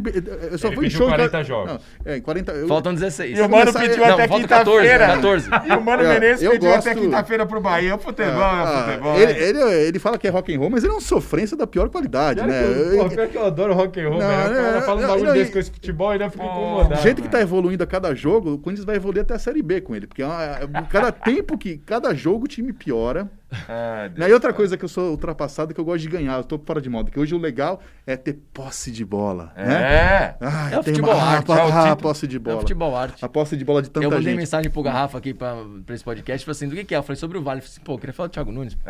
Eu 0.53 0.59
só 0.59 0.69
Ele 0.69 0.77
fui 0.77 0.87
em 0.87 0.91
show. 0.91 1.07
em 1.07 1.11
40 1.11 1.31
ca- 1.31 1.43
jogos. 1.43 1.73
Não, 1.73 2.13
é, 2.13 2.17
em 2.19 2.21
40. 2.21 2.53
eu- 2.53 2.69
Faltam 2.69 2.93
16. 2.95 3.39
E 3.39 3.41
o 3.41 3.49
Mano 3.49 3.73
começar- 3.73 3.81
pediu 3.81 3.97
Não, 4.07 4.15
até 4.15 4.29
falta 4.29 4.49
14, 4.49 4.83
quinta-feira. 4.89 5.07
14. 5.15 5.51
E 5.67 5.73
o 5.73 5.81
Mano 5.81 6.03
Eu- 6.03 6.09
Menezes 6.11 6.49
pediu 6.49 6.71
até 6.75 6.91
gosto- 6.91 7.01
quinta-feira 7.05 7.47
pro 7.47 7.61
Bahia. 7.61 7.95
O 7.95 7.99
futebol 7.99 8.33
é 8.33 8.45
Ah, 8.45 8.85
futebol. 8.87 9.17
ele, 9.17 9.33
é. 9.33 9.49
ele, 9.49 9.63
ele 9.89 9.99
fala 9.99 10.19
que 10.19 10.27
é 10.27 10.31
rock 10.31 10.55
and 10.55 10.59
roll, 10.59 10.71
mas 10.71 10.85
ele 10.85 10.93
é 10.93 10.95
uma 10.95 11.01
sofrência 11.01 11.57
da 11.57 11.67
pior 11.67 11.89
qualidade, 11.89 12.43
né? 12.47 12.63
Pô, 12.99 13.09
pior 13.09 13.29
que 13.29 13.37
eu 13.37 13.47
adoro 13.47 13.73
rock 13.75 13.99
and 14.01 14.09
roll, 14.09 14.19
velho. 14.19 14.31
O 14.53 14.55
cara 14.63 14.83
fala 14.83 15.01
um 15.01 15.07
bagulho 15.07 15.33
desse 15.33 15.53
com 15.53 15.59
esse 15.59 15.71
futebol 15.71 16.11
e 16.11 16.13
ainda 16.13 16.31
fica 16.31 16.45
Do 16.45 16.51
incomodado. 16.51 17.01
jeito 17.03 17.23
que 17.23 17.29
tá 17.29 17.41
evoluindo 17.41 17.83
a 17.83 17.87
cada 17.87 18.15
jogo, 18.15 18.53
o 18.55 18.59
Corinthians 18.59 18.85
vai 18.85 18.97
evoluir 18.97 19.23
até 19.23 19.35
a 19.35 19.39
Série 19.39 19.63
B 19.63 19.81
com 19.81 19.97
ele. 19.97 20.07
Porque 20.07 20.23
é 20.23 20.27
uma- 20.27 20.43
é- 20.45 20.69
cada 20.91 21.11
tempo 21.35 21.57
que. 21.57 21.79
Cada 21.79 22.15
jogo 22.15 22.45
o 22.45 22.49
time 22.49 22.73
piora. 22.73 23.31
Ah, 23.69 24.09
Deus. 24.09 24.19
Né? 24.19 24.31
E 24.31 24.33
outra 24.33 24.53
coisa 24.53 24.77
que 24.77 24.85
eu 24.85 24.89
sou 24.89 25.11
ultrapassado 25.11 25.73
que 25.75 25.81
eu 25.81 25.85
gosto 25.85 26.03
de 26.03 26.09
ganhar, 26.09 26.37
eu 26.37 26.45
tô 26.45 26.59
fora 26.59 26.81
de 26.81 26.89
moda. 26.89 27.11
Que 27.11 27.19
hoje 27.21 27.35
o 27.35 27.39
legal 27.39 27.81
é 28.07 28.17
ter 28.17 28.35
posse 28.55 28.91
de 28.91 29.05
bola. 29.05 29.53
Né? 29.57 29.75
É. 29.83 30.35
Ah, 30.41 30.69
É 30.73 30.79
o 30.79 30.83
tem 30.85 30.95
futebol 30.95 31.15
uma, 31.15 31.23
arte, 31.25 31.53
ah, 31.53 31.59
é 31.59 31.63
o 31.65 31.67
título. 31.71 31.97
posse 31.97 32.27
de 32.27 32.37
É 32.37 32.39
o 32.39 32.43
bola. 32.43 32.61
futebol 32.61 32.97
arte. 32.97 33.25
A 33.25 33.29
posse 33.29 33.57
de 33.57 33.65
bola 33.65 33.83
de 33.83 33.91
tanta 33.91 34.07
Eu 34.07 34.11
mandei 34.11 34.25
gente. 34.25 34.37
mensagem 34.39 34.71
pro 34.71 34.83
Garrafa 34.83 35.19
aqui 35.19 35.35
pra, 35.35 35.57
pra 35.85 35.95
esse 35.95 36.05
podcast, 36.05 36.45
falei 36.45 36.57
assim, 36.57 36.69
do 36.69 36.75
que 36.77 36.85
que 36.85 36.95
é? 36.95 36.99
Eu 36.99 37.03
falei 37.03 37.17
sobre 37.17 37.39
o 37.39 37.43
Vale. 37.43 37.59
Eu 37.59 37.63
falei 37.63 37.73
assim, 37.75 37.81
pô, 37.85 37.93
eu 37.95 37.99
queria 37.99 38.13
falar 38.13 38.29
do 38.29 38.33
Thiago 38.33 38.53
Nunes. 38.53 38.77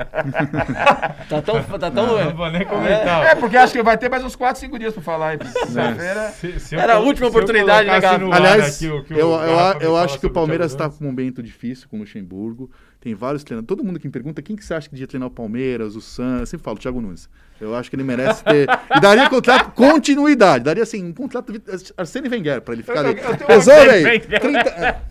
tá 1.28 1.42
tão... 1.42 1.62
Tá 1.62 1.90
tão 1.90 2.06
Não, 2.06 2.24
não 2.24 2.36
vou 2.36 2.50
nem 2.50 2.64
comentar. 2.66 3.26
É, 3.26 3.34
porque 3.34 3.56
acho 3.56 3.72
que 3.72 3.82
vai 3.82 3.96
ter 3.96 4.08
mais 4.08 4.24
uns 4.24 4.36
4, 4.36 4.60
5 4.60 4.78
dias 4.78 4.92
pra 4.94 5.02
falar 5.02 5.28
aí. 5.30 5.38
Sexta-feira. 5.66 6.28
Se- 6.32 6.60
se 6.60 6.74
eu 6.74 6.80
Era 6.80 6.94
a 6.94 6.98
última 6.98 7.28
oportunidade, 7.28 7.88
né, 7.88 7.94
Aliás, 8.32 8.76
aqui 8.76 8.88
o 8.88 9.04
eu, 9.10 9.30
eu, 9.32 9.80
eu 9.80 9.96
acho 9.96 10.18
que 10.18 10.26
o 10.26 10.30
Palmeiras 10.30 10.72
está 10.72 10.88
com 10.88 11.04
um 11.04 11.06
momento 11.08 11.42
difícil 11.42 11.88
com 11.88 11.96
o 11.96 12.00
Luxemburgo. 12.00 12.70
Tem 13.00 13.14
vários 13.14 13.42
treinadores. 13.42 13.66
Todo 13.66 13.82
mundo 13.82 13.98
que 13.98 14.06
me 14.06 14.12
pergunta 14.12 14.42
quem 14.42 14.54
que 14.54 14.64
você 14.64 14.74
acha 14.74 14.88
que 14.88 14.94
devia 14.94 15.06
treinar 15.08 15.28
o 15.28 15.30
Palmeiras, 15.30 15.96
o 15.96 16.00
Santos. 16.02 16.40
Eu 16.40 16.46
sempre 16.46 16.64
falo, 16.64 16.76
o 16.76 16.80
Thiago 16.80 17.00
Nunes. 17.00 17.28
Eu 17.60 17.74
acho 17.74 17.88
que 17.88 17.96
ele 17.96 18.04
merece 18.04 18.44
ter. 18.44 18.68
e 18.94 19.00
daria 19.00 19.28
contrato, 19.30 19.70
continuidade. 19.72 20.64
Daria 20.64 20.82
assim, 20.82 21.04
um 21.04 21.12
contrato 21.12 21.50
Arsene 21.96 22.28
Wenger 22.28 22.60
pra 22.60 22.74
ele 22.74 22.82
ficar 22.82 23.04
Eu- 23.04 23.10
ali. 23.10 23.44
Pesou, 23.46 23.74
velho? 23.74 24.06
Wenger. 24.06 24.40
30. 24.40 25.02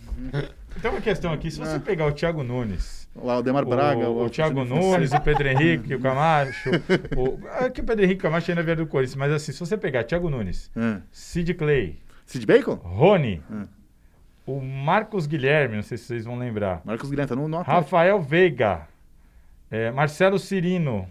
Tem 0.82 0.92
uma 0.92 1.02
questão 1.02 1.34
aqui, 1.34 1.50
se 1.52 1.60
você 1.60 1.76
Ah. 1.76 1.80
pegar 1.80 2.06
o 2.06 2.12
Thiago 2.12 2.42
Nunes, 2.44 3.10
Lá, 3.16 3.38
o 3.40 3.42
Demar 3.42 3.66
Braga. 3.66 4.08
o, 4.08 4.24
o 4.26 4.30
Thiago 4.30 4.64
Nunes, 4.64 5.12
o 5.12 5.20
Pedro 5.20 5.48
Henrique, 5.48 5.94
o 5.96 6.00
Camacho, 6.02 6.70
o, 7.18 7.40
é 7.60 7.70
que 7.70 7.82
o 7.82 7.84
Pedro 7.84 8.06
Henrique 8.06 8.20
o 8.20 8.22
Camacho 8.24 8.50
ainda 8.52 8.64
vieram 8.64 8.84
do 8.86 8.88
Corinthians, 8.90 9.16
mas 9.18 9.32
assim, 9.34 9.52
se 9.52 9.60
você 9.60 9.76
pegar 9.76 10.04
Thiago 10.06 10.30
Nunes, 10.30 10.72
É. 10.78 11.02
Sid 11.12 11.54
Clay, 11.56 11.98
Sid 12.26 12.46
Bacon? 12.46 12.76
Rony, 12.76 13.42
Hum. 13.52 13.64
O 14.58 14.62
Marcos 14.62 15.28
Guilherme, 15.28 15.76
não 15.76 15.84
sei 15.84 15.98
se 15.98 16.06
vocês 16.06 16.26
vão 16.26 16.38
lembrar, 16.38 16.82
Marcos 16.84 17.10
Guilherme 17.10 17.30
tá 17.30 17.36
no, 17.36 17.48
no 17.48 17.58
Atlético. 17.60 17.72
Rafael 17.86 18.22
Veiga, 18.22 18.88
é, 19.70 19.92
Marcelo 19.92 20.40
Cirino, 20.40 21.08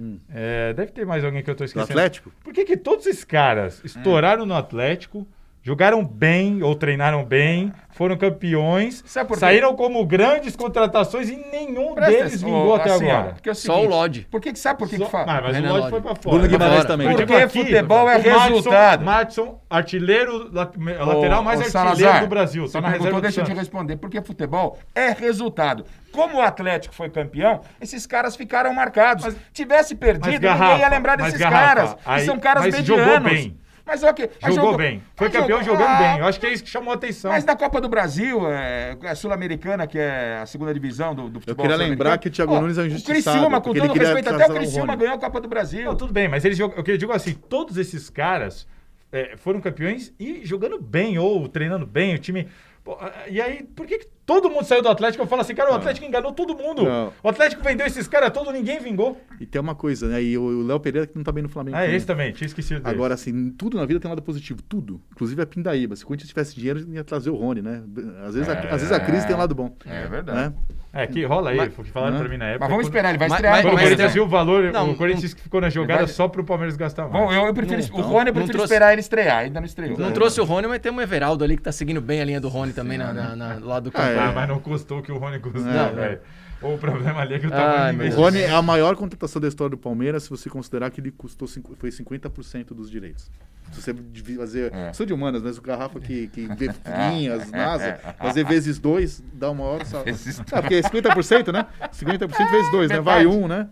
Hum. 0.00 0.16
é, 0.32 0.72
deve 0.74 0.92
ter 0.92 1.04
mais 1.04 1.24
alguém 1.24 1.42
que 1.42 1.50
eu 1.50 1.56
Do 1.56 1.64
esquecendo. 1.64 1.90
Atlético? 1.90 2.30
Por 2.44 2.52
que, 2.54 2.64
que 2.64 2.76
todos 2.76 3.04
esses 3.04 3.24
caras 3.24 3.82
estouraram 3.84 4.46
no 4.46 4.54
Atlético, 4.54 5.26
jogaram 5.68 6.02
bem 6.02 6.62
ou 6.62 6.74
treinaram 6.74 7.22
bem, 7.22 7.70
foram 7.90 8.16
campeões, 8.16 9.02
Sabe 9.06 9.28
por 9.28 9.34
quê? 9.34 9.40
saíram 9.40 9.76
como 9.76 10.02
grandes 10.06 10.56
contratações 10.56 11.28
e 11.28 11.36
nenhum 11.36 11.94
Presta 11.94 12.10
deles 12.12 12.26
atenção, 12.36 12.48
vingou 12.48 12.74
até 12.74 12.90
assim, 12.90 13.10
agora? 13.10 13.36
é 13.44 13.50
o 13.50 13.54
Só 13.54 13.72
o 13.72 13.76
seguinte, 13.76 13.90
Lodge. 13.90 14.26
Por 14.30 14.40
que 14.40 14.52
que 14.54 14.58
sabe 14.58 14.78
por 14.78 14.88
que 14.88 14.96
Só- 14.96 15.04
que 15.04 15.10
fala? 15.10 15.24
Ah, 15.30 15.40
mas 15.42 15.56
Renan 15.56 15.68
o 15.68 15.76
Lodge 15.76 15.90
foi 15.90 16.00
pra 16.00 16.14
fora. 16.14 16.36
Bruno 16.36 16.48
Guimarães 16.48 16.76
fora. 16.76 16.88
também. 16.88 17.08
Porque 17.14 17.34
aqui, 17.34 17.58
futebol 17.64 18.08
é 18.08 18.16
resultado. 18.16 19.04
Madison, 19.04 19.60
artilheiro, 19.68 20.50
la- 20.50 20.70
lateral 21.04 21.42
mais 21.42 21.60
artilheiro 21.60 21.70
Salazar, 21.70 22.20
do 22.22 22.26
Brasil. 22.28 22.70
Tá 22.70 22.80
na 22.80 22.88
reserva 22.88 23.20
deixa 23.20 23.40
eu 23.42 23.44
te 23.44 23.52
responder. 23.52 23.96
Porque 23.96 24.22
futebol 24.22 24.78
é 24.94 25.10
resultado. 25.10 25.84
Como 26.10 26.38
o 26.38 26.40
Atlético 26.40 26.94
foi 26.94 27.10
campeão, 27.10 27.60
esses 27.78 28.06
caras 28.06 28.34
ficaram 28.36 28.72
marcados. 28.72 29.24
Mas- 29.26 29.36
Tivesse 29.52 29.94
perdido, 29.94 30.24
mas, 30.24 30.34
ninguém 30.34 30.48
Garrafa, 30.50 30.78
ia 30.80 30.88
lembrar 30.88 31.16
desses 31.16 31.36
Garrafa, 31.38 31.66
caras. 31.66 31.96
aí- 32.06 32.22
e 32.22 32.24
são 32.24 32.38
caras 32.38 32.64
mas 32.64 32.74
medianos. 32.74 33.04
jogou 33.04 33.20
bem. 33.20 33.58
Mas 33.88 34.02
ok. 34.02 34.30
mas 34.42 34.54
Jogou 34.54 34.76
bem. 34.76 35.02
Foi 35.16 35.30
campeão 35.30 35.58
jogou- 35.64 35.78
jogando 35.78 35.88
Ah, 35.88 35.98
bem. 35.98 36.18
Eu 36.18 36.26
acho 36.26 36.38
que 36.38 36.46
é 36.46 36.52
isso 36.52 36.62
que 36.62 36.68
chamou 36.70 36.92
a 36.92 36.94
atenção. 36.96 37.30
Mas 37.32 37.44
na 37.44 37.56
Copa 37.56 37.80
do 37.80 37.88
Brasil, 37.88 38.46
é, 38.48 38.96
a 39.02 39.14
Sul-Americana, 39.14 39.86
que 39.86 39.98
é 39.98 40.38
a 40.42 40.46
segunda 40.46 40.72
divisão 40.74 41.14
do, 41.14 41.22
do 41.30 41.38
Eu 41.38 41.40
futebol 41.40 41.56
queria 41.64 41.76
sul-americano, 41.76 41.90
lembrar 42.10 42.18
que 42.18 42.28
o 42.28 42.30
Thiago 42.30 42.52
ó, 42.54 42.60
Nunes 42.60 42.76
é 42.76 42.82
um 42.82 42.84
O 42.84 42.86
injustiçado, 42.86 43.22
Criciúma, 43.38 43.60
com 43.60 43.72
todo 43.72 43.78
ele 43.84 43.88
queria 43.94 44.08
respeito, 44.08 44.28
até 44.34 44.46
o 44.46 44.50
o 44.52 44.54
Criciúma 44.58 44.94
ganhou 44.94 45.14
a 45.14 45.18
Copa 45.18 45.40
do 45.40 45.48
Brasil. 45.48 45.84
Não, 45.86 45.96
tudo 45.96 46.12
bem, 46.12 46.28
mas 46.28 46.44
eles 46.44 46.58
jogam. 46.58 46.78
O 46.78 46.82
que 46.84 46.90
eu 46.92 46.98
digo 46.98 47.12
assim, 47.12 47.32
todos 47.32 47.76
esses 47.78 48.10
caras 48.10 48.66
é, 49.10 49.36
foram 49.38 49.60
campeões 49.60 50.12
e 50.20 50.44
jogando 50.44 50.78
bem, 50.80 51.18
ou 51.18 51.48
treinando 51.48 51.86
bem, 51.86 52.14
o 52.14 52.18
time. 52.18 52.46
Pô, 52.84 52.98
e 53.28 53.40
aí, 53.40 53.62
por 53.62 53.86
que, 53.86 53.98
que 53.98 54.08
Todo 54.28 54.50
mundo 54.50 54.64
saiu 54.66 54.82
do 54.82 54.90
Atlético. 54.90 55.22
Eu 55.24 55.26
falo 55.26 55.40
assim, 55.40 55.54
cara, 55.54 55.72
o 55.72 55.74
Atlético 55.74 56.04
enganou 56.06 56.32
todo 56.32 56.54
mundo. 56.54 56.84
Não. 56.84 57.10
O 57.22 57.28
Atlético 57.30 57.62
vendeu 57.64 57.86
esses 57.86 58.06
caras 58.06 58.30
todos, 58.30 58.52
ninguém 58.52 58.78
vingou. 58.78 59.18
E 59.40 59.46
tem 59.46 59.58
uma 59.58 59.74
coisa, 59.74 60.06
né? 60.06 60.22
E 60.22 60.36
o 60.36 60.66
Léo 60.66 60.78
Pereira 60.78 61.06
que 61.06 61.16
não 61.16 61.24
tá 61.24 61.32
bem 61.32 61.42
no 61.42 61.48
Flamengo. 61.48 61.74
Ah, 61.78 61.80
também. 61.80 61.96
esse 61.96 62.06
também, 62.06 62.32
tinha 62.32 62.46
esquecido 62.46 62.80
dele. 62.80 62.94
Agora, 62.94 63.14
assim, 63.14 63.50
tudo 63.52 63.78
na 63.78 63.86
vida 63.86 63.98
tem 63.98 64.06
um 64.06 64.12
lado 64.12 64.20
positivo, 64.20 64.60
tudo. 64.62 65.00
Inclusive 65.12 65.40
a 65.40 65.46
Pindaíba. 65.46 65.96
Se 65.96 66.04
o 66.04 66.06
Corinthians 66.06 66.28
tivesse 66.28 66.54
dinheiro, 66.54 66.86
ia 66.92 67.02
trazer 67.02 67.30
o 67.30 67.36
Rony, 67.36 67.62
né? 67.62 67.82
Às 68.26 68.34
vezes, 68.34 68.48
a, 68.50 68.52
É. 68.52 68.66
às 68.66 68.80
vezes 68.82 68.92
a 68.92 69.00
crise 69.00 69.26
tem 69.26 69.34
um 69.34 69.38
lado 69.38 69.54
bom. 69.54 69.74
É 69.86 70.06
verdade. 70.06 70.38
Né? 70.38 70.52
É, 70.92 71.06
que 71.06 71.24
rola 71.24 71.50
aí, 71.50 71.56
Mas- 71.56 71.72
foi 71.74 71.82
o 71.82 71.86
que 71.86 71.92
falaram 71.92 72.14
né? 72.14 72.20
pra 72.20 72.28
mim 72.28 72.36
na 72.38 72.46
época. 72.46 72.60
Mas 72.64 72.70
vamos 72.70 72.86
esperar, 72.86 73.08
ele 73.10 73.18
vai 73.18 73.28
Mas- 73.28 73.36
estrear. 73.38 73.54
mas- 73.54 73.62
Quando 73.62 73.72
o 73.72 73.76
mas 73.76 73.84
Corinthians 73.84 74.12
viu 74.14 74.24
o 74.24 74.28
valor, 74.28 74.72
Não, 74.72 74.90
o 74.90 74.96
Corinthians 74.96 75.20
disse 75.22 75.36
que 75.36 75.42
ficou 75.42 75.60
na 75.60 75.70
jogada 75.70 76.04
vai- 76.04 76.12
só 76.14 76.28
pro 76.28 76.44
Palmeiras 76.44 76.76
gastar 76.76 77.08
mais. 77.08 77.12
Bom, 77.12 77.32
eu, 77.32 77.46
eu 77.46 77.54
prefiro. 77.54 77.80
Não, 77.92 77.98
o 77.98 78.02
Rony 78.02 78.18
eu 78.18 78.24
não 78.26 78.32
prefiro 78.32 78.52
trouxe- 78.58 78.72
esperar 78.74 78.92
ele 78.92 79.00
estrear, 79.00 79.38
ainda 79.38 79.60
não 79.60 79.66
estreou. 79.66 79.98
Não 79.98 80.12
trouxe 80.12 80.40
o 80.40 80.44
Rony, 80.44 80.66
mas 80.66 80.80
tem 80.80 80.90
um 80.92 81.00
Everaldo 81.00 81.44
ali 81.44 81.56
que 81.56 81.62
tá 81.62 81.72
seguindo 81.72 82.00
bem 82.00 82.20
a 82.20 82.24
linha 82.24 82.40
do 82.40 82.48
Rony 82.48 82.72
também 82.72 82.98
na, 82.98 83.12
na, 83.12 83.36
na- 83.36 83.58
lá 83.62 83.80
do 83.80 83.90
campo. 83.92 84.17
Ah, 84.18 84.24
é. 84.26 84.28
Ah, 84.28 84.32
mas 84.32 84.48
não 84.48 84.58
custou 84.60 84.98
o 84.98 85.02
que 85.02 85.12
o 85.12 85.18
Rony 85.18 85.38
custou, 85.38 85.62
velho. 85.62 86.20
O 86.60 86.76
problema 86.76 87.20
ali 87.20 87.34
é 87.34 87.38
que 87.38 87.46
o 87.46 87.50
tamanho 87.50 87.92
do 87.92 87.98
meu 87.98 88.06
O. 88.08 88.16
Rony 88.16 88.40
é 88.40 88.50
a 88.50 88.60
maior 88.60 88.96
contratação 88.96 89.40
da 89.40 89.46
história 89.46 89.70
do 89.70 89.78
Palmeiras, 89.78 90.24
se 90.24 90.30
você 90.30 90.50
considerar 90.50 90.90
que 90.90 91.00
ele 91.00 91.12
custou 91.12 91.46
cinco- 91.46 91.76
foi 91.78 91.90
50% 91.90 92.74
dos 92.74 92.90
direitos. 92.90 93.30
Se 93.70 93.80
você 93.82 93.94
fazer. 94.36 94.72
É. 94.74 94.92
Sou 94.92 95.06
de 95.06 95.12
humanas, 95.12 95.40
mas 95.42 95.56
o 95.58 95.62
garrafa 95.62 96.00
que, 96.00 96.26
que 96.28 96.48
vê 96.56 96.68
linhas, 97.12 97.50
NASA, 97.52 98.00
fazer 98.18 98.44
vezes 98.44 98.78
dois 98.78 99.22
dá 99.34 99.50
maior 99.54 99.84
salário. 99.84 100.12
Vezes 100.12 100.40
Ah, 100.50 100.60
porque 100.62 100.74
é 100.76 100.80
50%, 100.82 101.52
né? 101.52 101.66
50% 101.92 102.50
vezes 102.50 102.70
dois, 102.72 102.90
né? 102.90 103.00
Vai 103.00 103.24
um, 103.26 103.46
né? 103.46 103.68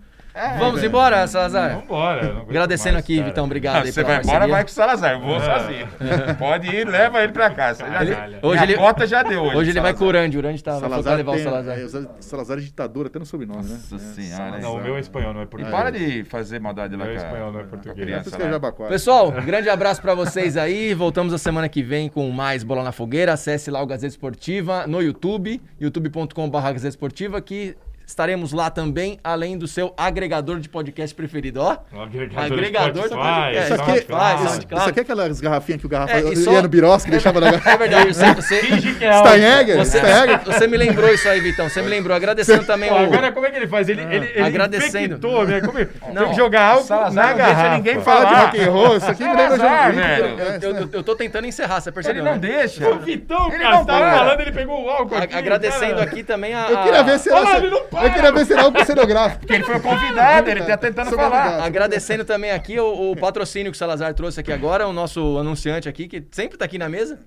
Vamos 0.59 0.82
embora, 0.82 1.26
Salazar. 1.26 1.82
Não 1.89 1.97
aguento 2.03 2.49
Agradecendo 2.51 2.95
mais, 2.95 3.05
aqui, 3.05 3.16
cara. 3.16 3.28
Vitão, 3.28 3.45
obrigado 3.47 3.76
Ah, 3.76 3.82
aí 3.82 3.93
você 3.93 4.03
vai 4.05 4.20
embora, 4.22 4.47
vai 4.47 4.62
com 4.64 4.68
o 4.70 4.72
Salazar. 4.72 5.12
Eu 5.14 5.20
vou 5.20 5.37
É. 5.37 5.41
sozinho. 5.41 5.89
Pode 6.39 6.68
ir, 6.68 6.87
leva 6.87 7.22
ele 7.22 7.32
pra 7.32 7.49
já 7.51 8.03
Ele- 8.03 8.39
hoje 8.43 8.62
ele- 8.62 8.76
cota 8.76 9.07
já 9.07 9.22
deu 9.22 9.43
hoje. 9.43 9.57
Hoje 9.57 9.70
ele 9.70 9.80
vai 9.80 9.93
Salazar. 9.93 9.99
com 9.99 10.05
o 10.05 10.09
Urandi, 10.09 10.37
o 10.37 10.41
Urandi 10.41 10.62
tá 10.64 10.70
vai 10.72 10.80
Salazar 10.80 11.16
levar 11.16 11.32
o 11.32 11.34
tem- 11.37 11.45
Salazar. 11.45 11.78
é, 11.78 11.84
o 11.84 12.07
Salazar 12.20 12.59
é 12.59 12.61
ditador 12.61 13.07
até 13.07 13.18
no 13.18 13.26
sobrenome, 13.26 13.64
né? 13.64 13.78
Nossa 13.91 13.95
É, 13.95 13.99
senhora, 13.99 14.37
Salazar. 14.37 14.61
Não, 14.61 14.74
o 14.74 14.82
meu 14.82 14.97
é 14.97 15.01
espanhol, 15.01 15.32
não 15.32 15.41
é 15.41 15.45
E 15.45 15.47
português. 15.47 15.74
para 15.76 15.91
de 15.91 16.24
fazer 16.24 16.61
maldade 16.61 16.97
lá 16.97 17.05
Meu 17.05 17.14
com 17.14 17.20
a- 17.20 17.24
espanhol 17.24 17.53
não 17.53 17.61
é 17.61 17.64
português. 17.64 18.09
É. 18.09 18.89
Pessoal, 18.89 19.32
grande 19.32 19.68
abraço 19.70 20.03
pra 20.03 20.14
vocês 20.14 20.57
aí. 20.57 20.93
Voltamos 20.95 21.32
a 21.32 21.39
semana 21.39 21.68
que 21.68 21.82
vem 21.82 22.09
com 22.09 22.28
mais 22.30 22.62
Bola 22.62 22.82
na 22.82 22.93
Fogueira. 22.93 23.32
Acesse 23.32 23.70
lá 23.70 23.80
o 23.82 23.87
Gazeta 23.87 24.09
Esportiva 24.09 24.87
no 24.87 25.01
YouTube, 25.03 25.61
youtube.com.br 25.80 26.59
Gazeta 26.61 26.89
Esportiva, 26.89 27.41
que 27.41 27.74
estaremos 28.07 28.52
lá 28.52 28.70
também, 28.70 29.18
além 29.24 29.59
do 29.59 29.66
seu 29.66 29.92
agregador 29.96 30.61
de 30.61 30.68
podcast 30.68 31.14
preferido. 31.14 31.61
Ó, 31.61 31.76
O 31.92 32.00
agregador, 32.00 32.44
Agregador 32.52 32.92
do 33.02 33.09
Spotify, 33.09 33.24
podcast. 33.24 33.64
Isso 33.64 33.74
aqui, 33.74 33.82
Spotify, 34.00 34.34
isso, 34.34 34.48
SoundCloud. 34.48 34.80
isso 34.80 34.90
aqui 34.90 34.98
é 34.98 35.02
aquelas 35.02 35.40
garrafinhas 35.40 35.80
que 35.80 35.86
o 35.86 35.88
garrafa 35.90 36.12
É, 36.12 36.20
e 36.22 36.28
ia 36.28 36.36
só- 36.36 36.62
no 36.62 36.68
Birós, 36.68 37.04
que 37.04 37.11
deixava 37.11 37.40
na 37.40 37.50
garrafa. 37.50 37.70
é 37.70 37.76
verdade, 37.76 38.14
você, 38.14 38.34
você, 38.34 38.57
Finge 38.66 38.94
que 38.94 39.04
é 39.04 39.11
algo. 39.11 39.28
Steinegger? 39.28 39.76
você, 39.78 39.98
Steinegger? 39.98 40.40
você 40.44 40.66
me 40.68 40.76
lembrou 40.76 41.11
isso 41.12 41.28
aí, 41.28 41.40
Vitão. 41.40 41.68
Você 41.68 41.82
me 41.82 41.88
lembrou. 41.88 42.16
Agradecendo 42.16 42.64
também 42.64 42.88
Pô, 42.88 42.94
o. 42.94 42.98
agora 42.98 43.32
como 43.32 43.44
é 43.46 43.50
que 43.50 43.57
ele 43.57 43.66
faz? 43.66 43.88
Ele, 43.88 44.00
ele, 44.02 44.26
ele 44.34 44.40
Agradecendo. 44.46 44.98
infectou, 45.16 45.44
né? 45.46 45.61
Como 45.61 45.78
Não. 46.14 46.22
Tem 46.22 46.30
que 46.30 46.36
jogar 46.36 46.62
álcool 46.70 46.84
Salazar 46.86 47.12
na 47.14 47.22
não 47.30 47.36
deixa 47.36 47.52
garrafa. 47.52 47.76
ninguém 47.76 48.00
Fala 48.00 48.20
de 48.24 48.30
falar. 48.30 48.40
rock 48.46 48.61
and 48.61 48.70
roll, 48.70 48.96
isso 48.96 49.11
aqui 49.11 49.24
me 49.24 49.34
lembra 49.34 49.57
Salazar, 49.57 49.92
de. 49.92 50.00
É, 50.00 50.59
Eu, 50.92 51.02
tô 51.02 51.14
tentando 51.16 51.46
encerrar, 51.46 51.80
você 51.80 51.90
percebeu? 51.92 52.22
Ele 52.22 52.28
não 52.30 52.36
né? 52.40 52.48
deixa. 52.57 52.88
O 52.88 52.98
Vitão, 53.00 53.48
Ele 53.48 53.59
cara, 53.62 53.76
não 53.76 53.84
tava 53.84 54.11
falando, 54.16 54.40
ele 54.40 54.52
pegou 54.52 54.84
o 54.84 54.88
álcool 54.88 55.16
aqui. 55.16 55.34
agradecendo 55.34 56.00
aqui 56.00 56.22
também 56.22 56.54
a. 56.54 56.70
Eu 56.70 56.78
queria 56.84 57.02
ver 57.02 57.18
se 57.18 57.28
era, 57.28 57.38
Olha 57.40 57.48
lá, 57.50 57.57
ele 57.59 57.70
não. 57.70 57.95
Eu 58.05 58.12
queria 58.12 58.32
ver 58.32 58.44
se 58.47 58.53
era 58.53 58.62
álcool 58.62 58.84
cenográfico. 58.84 59.40
Porque 59.40 59.55
ele 59.55 59.64
foi 59.64 59.80
convidado, 59.80 60.51
ele 60.51 60.62
tá 60.62 60.76
tentando 60.76 61.09
Sou 61.09 61.18
falar. 61.18 61.42
convidado. 61.42 61.62
Agradecendo 61.64 62.24
também 62.24 62.51
aqui 62.51 62.78
o, 62.78 63.12
o 63.12 63.16
patrocínio 63.16 63.70
que 63.72 63.76
o 63.76 63.78
Salazar 63.78 64.12
trouxe 64.14 64.40
aqui 64.40 64.53
agora, 64.53 64.86
o 64.86 64.92
nosso 64.92 65.38
anunciante 65.38 65.88
aqui, 65.88 66.09
que 66.09 66.24
sempre 66.30 66.57
tá 66.59 66.64
aqui 66.64 66.78
na 66.78 66.88
mesa. 66.88 67.18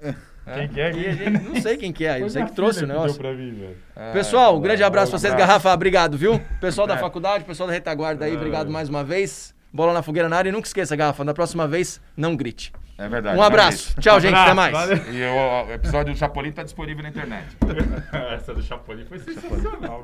Quem 0.53 0.67
que 0.67 0.81
é? 0.81 0.89
E 0.91 1.13
gente, 1.13 1.43
não 1.43 1.61
sei 1.61 1.77
quem 1.77 1.93
que 1.93 2.05
é, 2.05 2.21
eu 2.21 2.29
sei 2.29 2.43
que 2.43 2.53
trouxe 2.53 2.83
o 2.83 2.87
Deu 2.87 2.95
negócio. 2.95 3.17
pra 3.19 3.31
mim, 3.33 3.51
velho. 3.53 3.77
Pessoal, 4.13 4.57
um 4.57 4.61
grande 4.61 4.81
abraço 4.83 5.11
pra 5.11 5.19
vocês. 5.19 5.33
Garrafa, 5.35 5.71
obrigado, 5.73 6.17
viu? 6.17 6.41
Pessoal 6.59 6.87
da 6.87 6.95
É. 6.95 6.97
faculdade, 6.97 7.43
pessoal 7.43 7.67
da 7.67 7.73
retaguarda 7.73 8.25
aí, 8.25 8.35
obrigado 8.35 8.69
mais 8.71 8.89
uma 8.89 9.03
vez. 9.03 9.53
Bola 9.71 9.93
na 9.93 10.01
fogueira 10.01 10.27
na 10.27 10.35
área 10.37 10.49
e 10.49 10.51
nunca 10.51 10.65
esqueça, 10.67 10.95
Garrafa, 10.95 11.23
da 11.23 11.33
próxima 11.33 11.67
vez, 11.67 12.01
não 12.17 12.35
grite. 12.35 12.73
É 12.97 13.07
verdade. 13.07 13.37
Um 13.37 13.41
abraço. 13.43 13.93
é 13.97 14.01
Tchau, 14.01 14.19
gente, 14.19 14.33
até 14.35 14.53
mais. 14.53 14.73
Valeu. 14.73 14.97
E 15.13 15.23
o, 15.23 15.67
o 15.67 15.71
episódio 15.71 16.11
do 16.13 16.17
Chapolin 16.19 16.51
tá 16.51 16.63
disponível 16.63 17.01
na 17.03 17.09
internet. 17.09 17.45
Essa 18.33 18.53
do 18.53 18.61
Chapolin 18.61 19.05
foi 19.05 19.19
sensacional. 19.19 19.97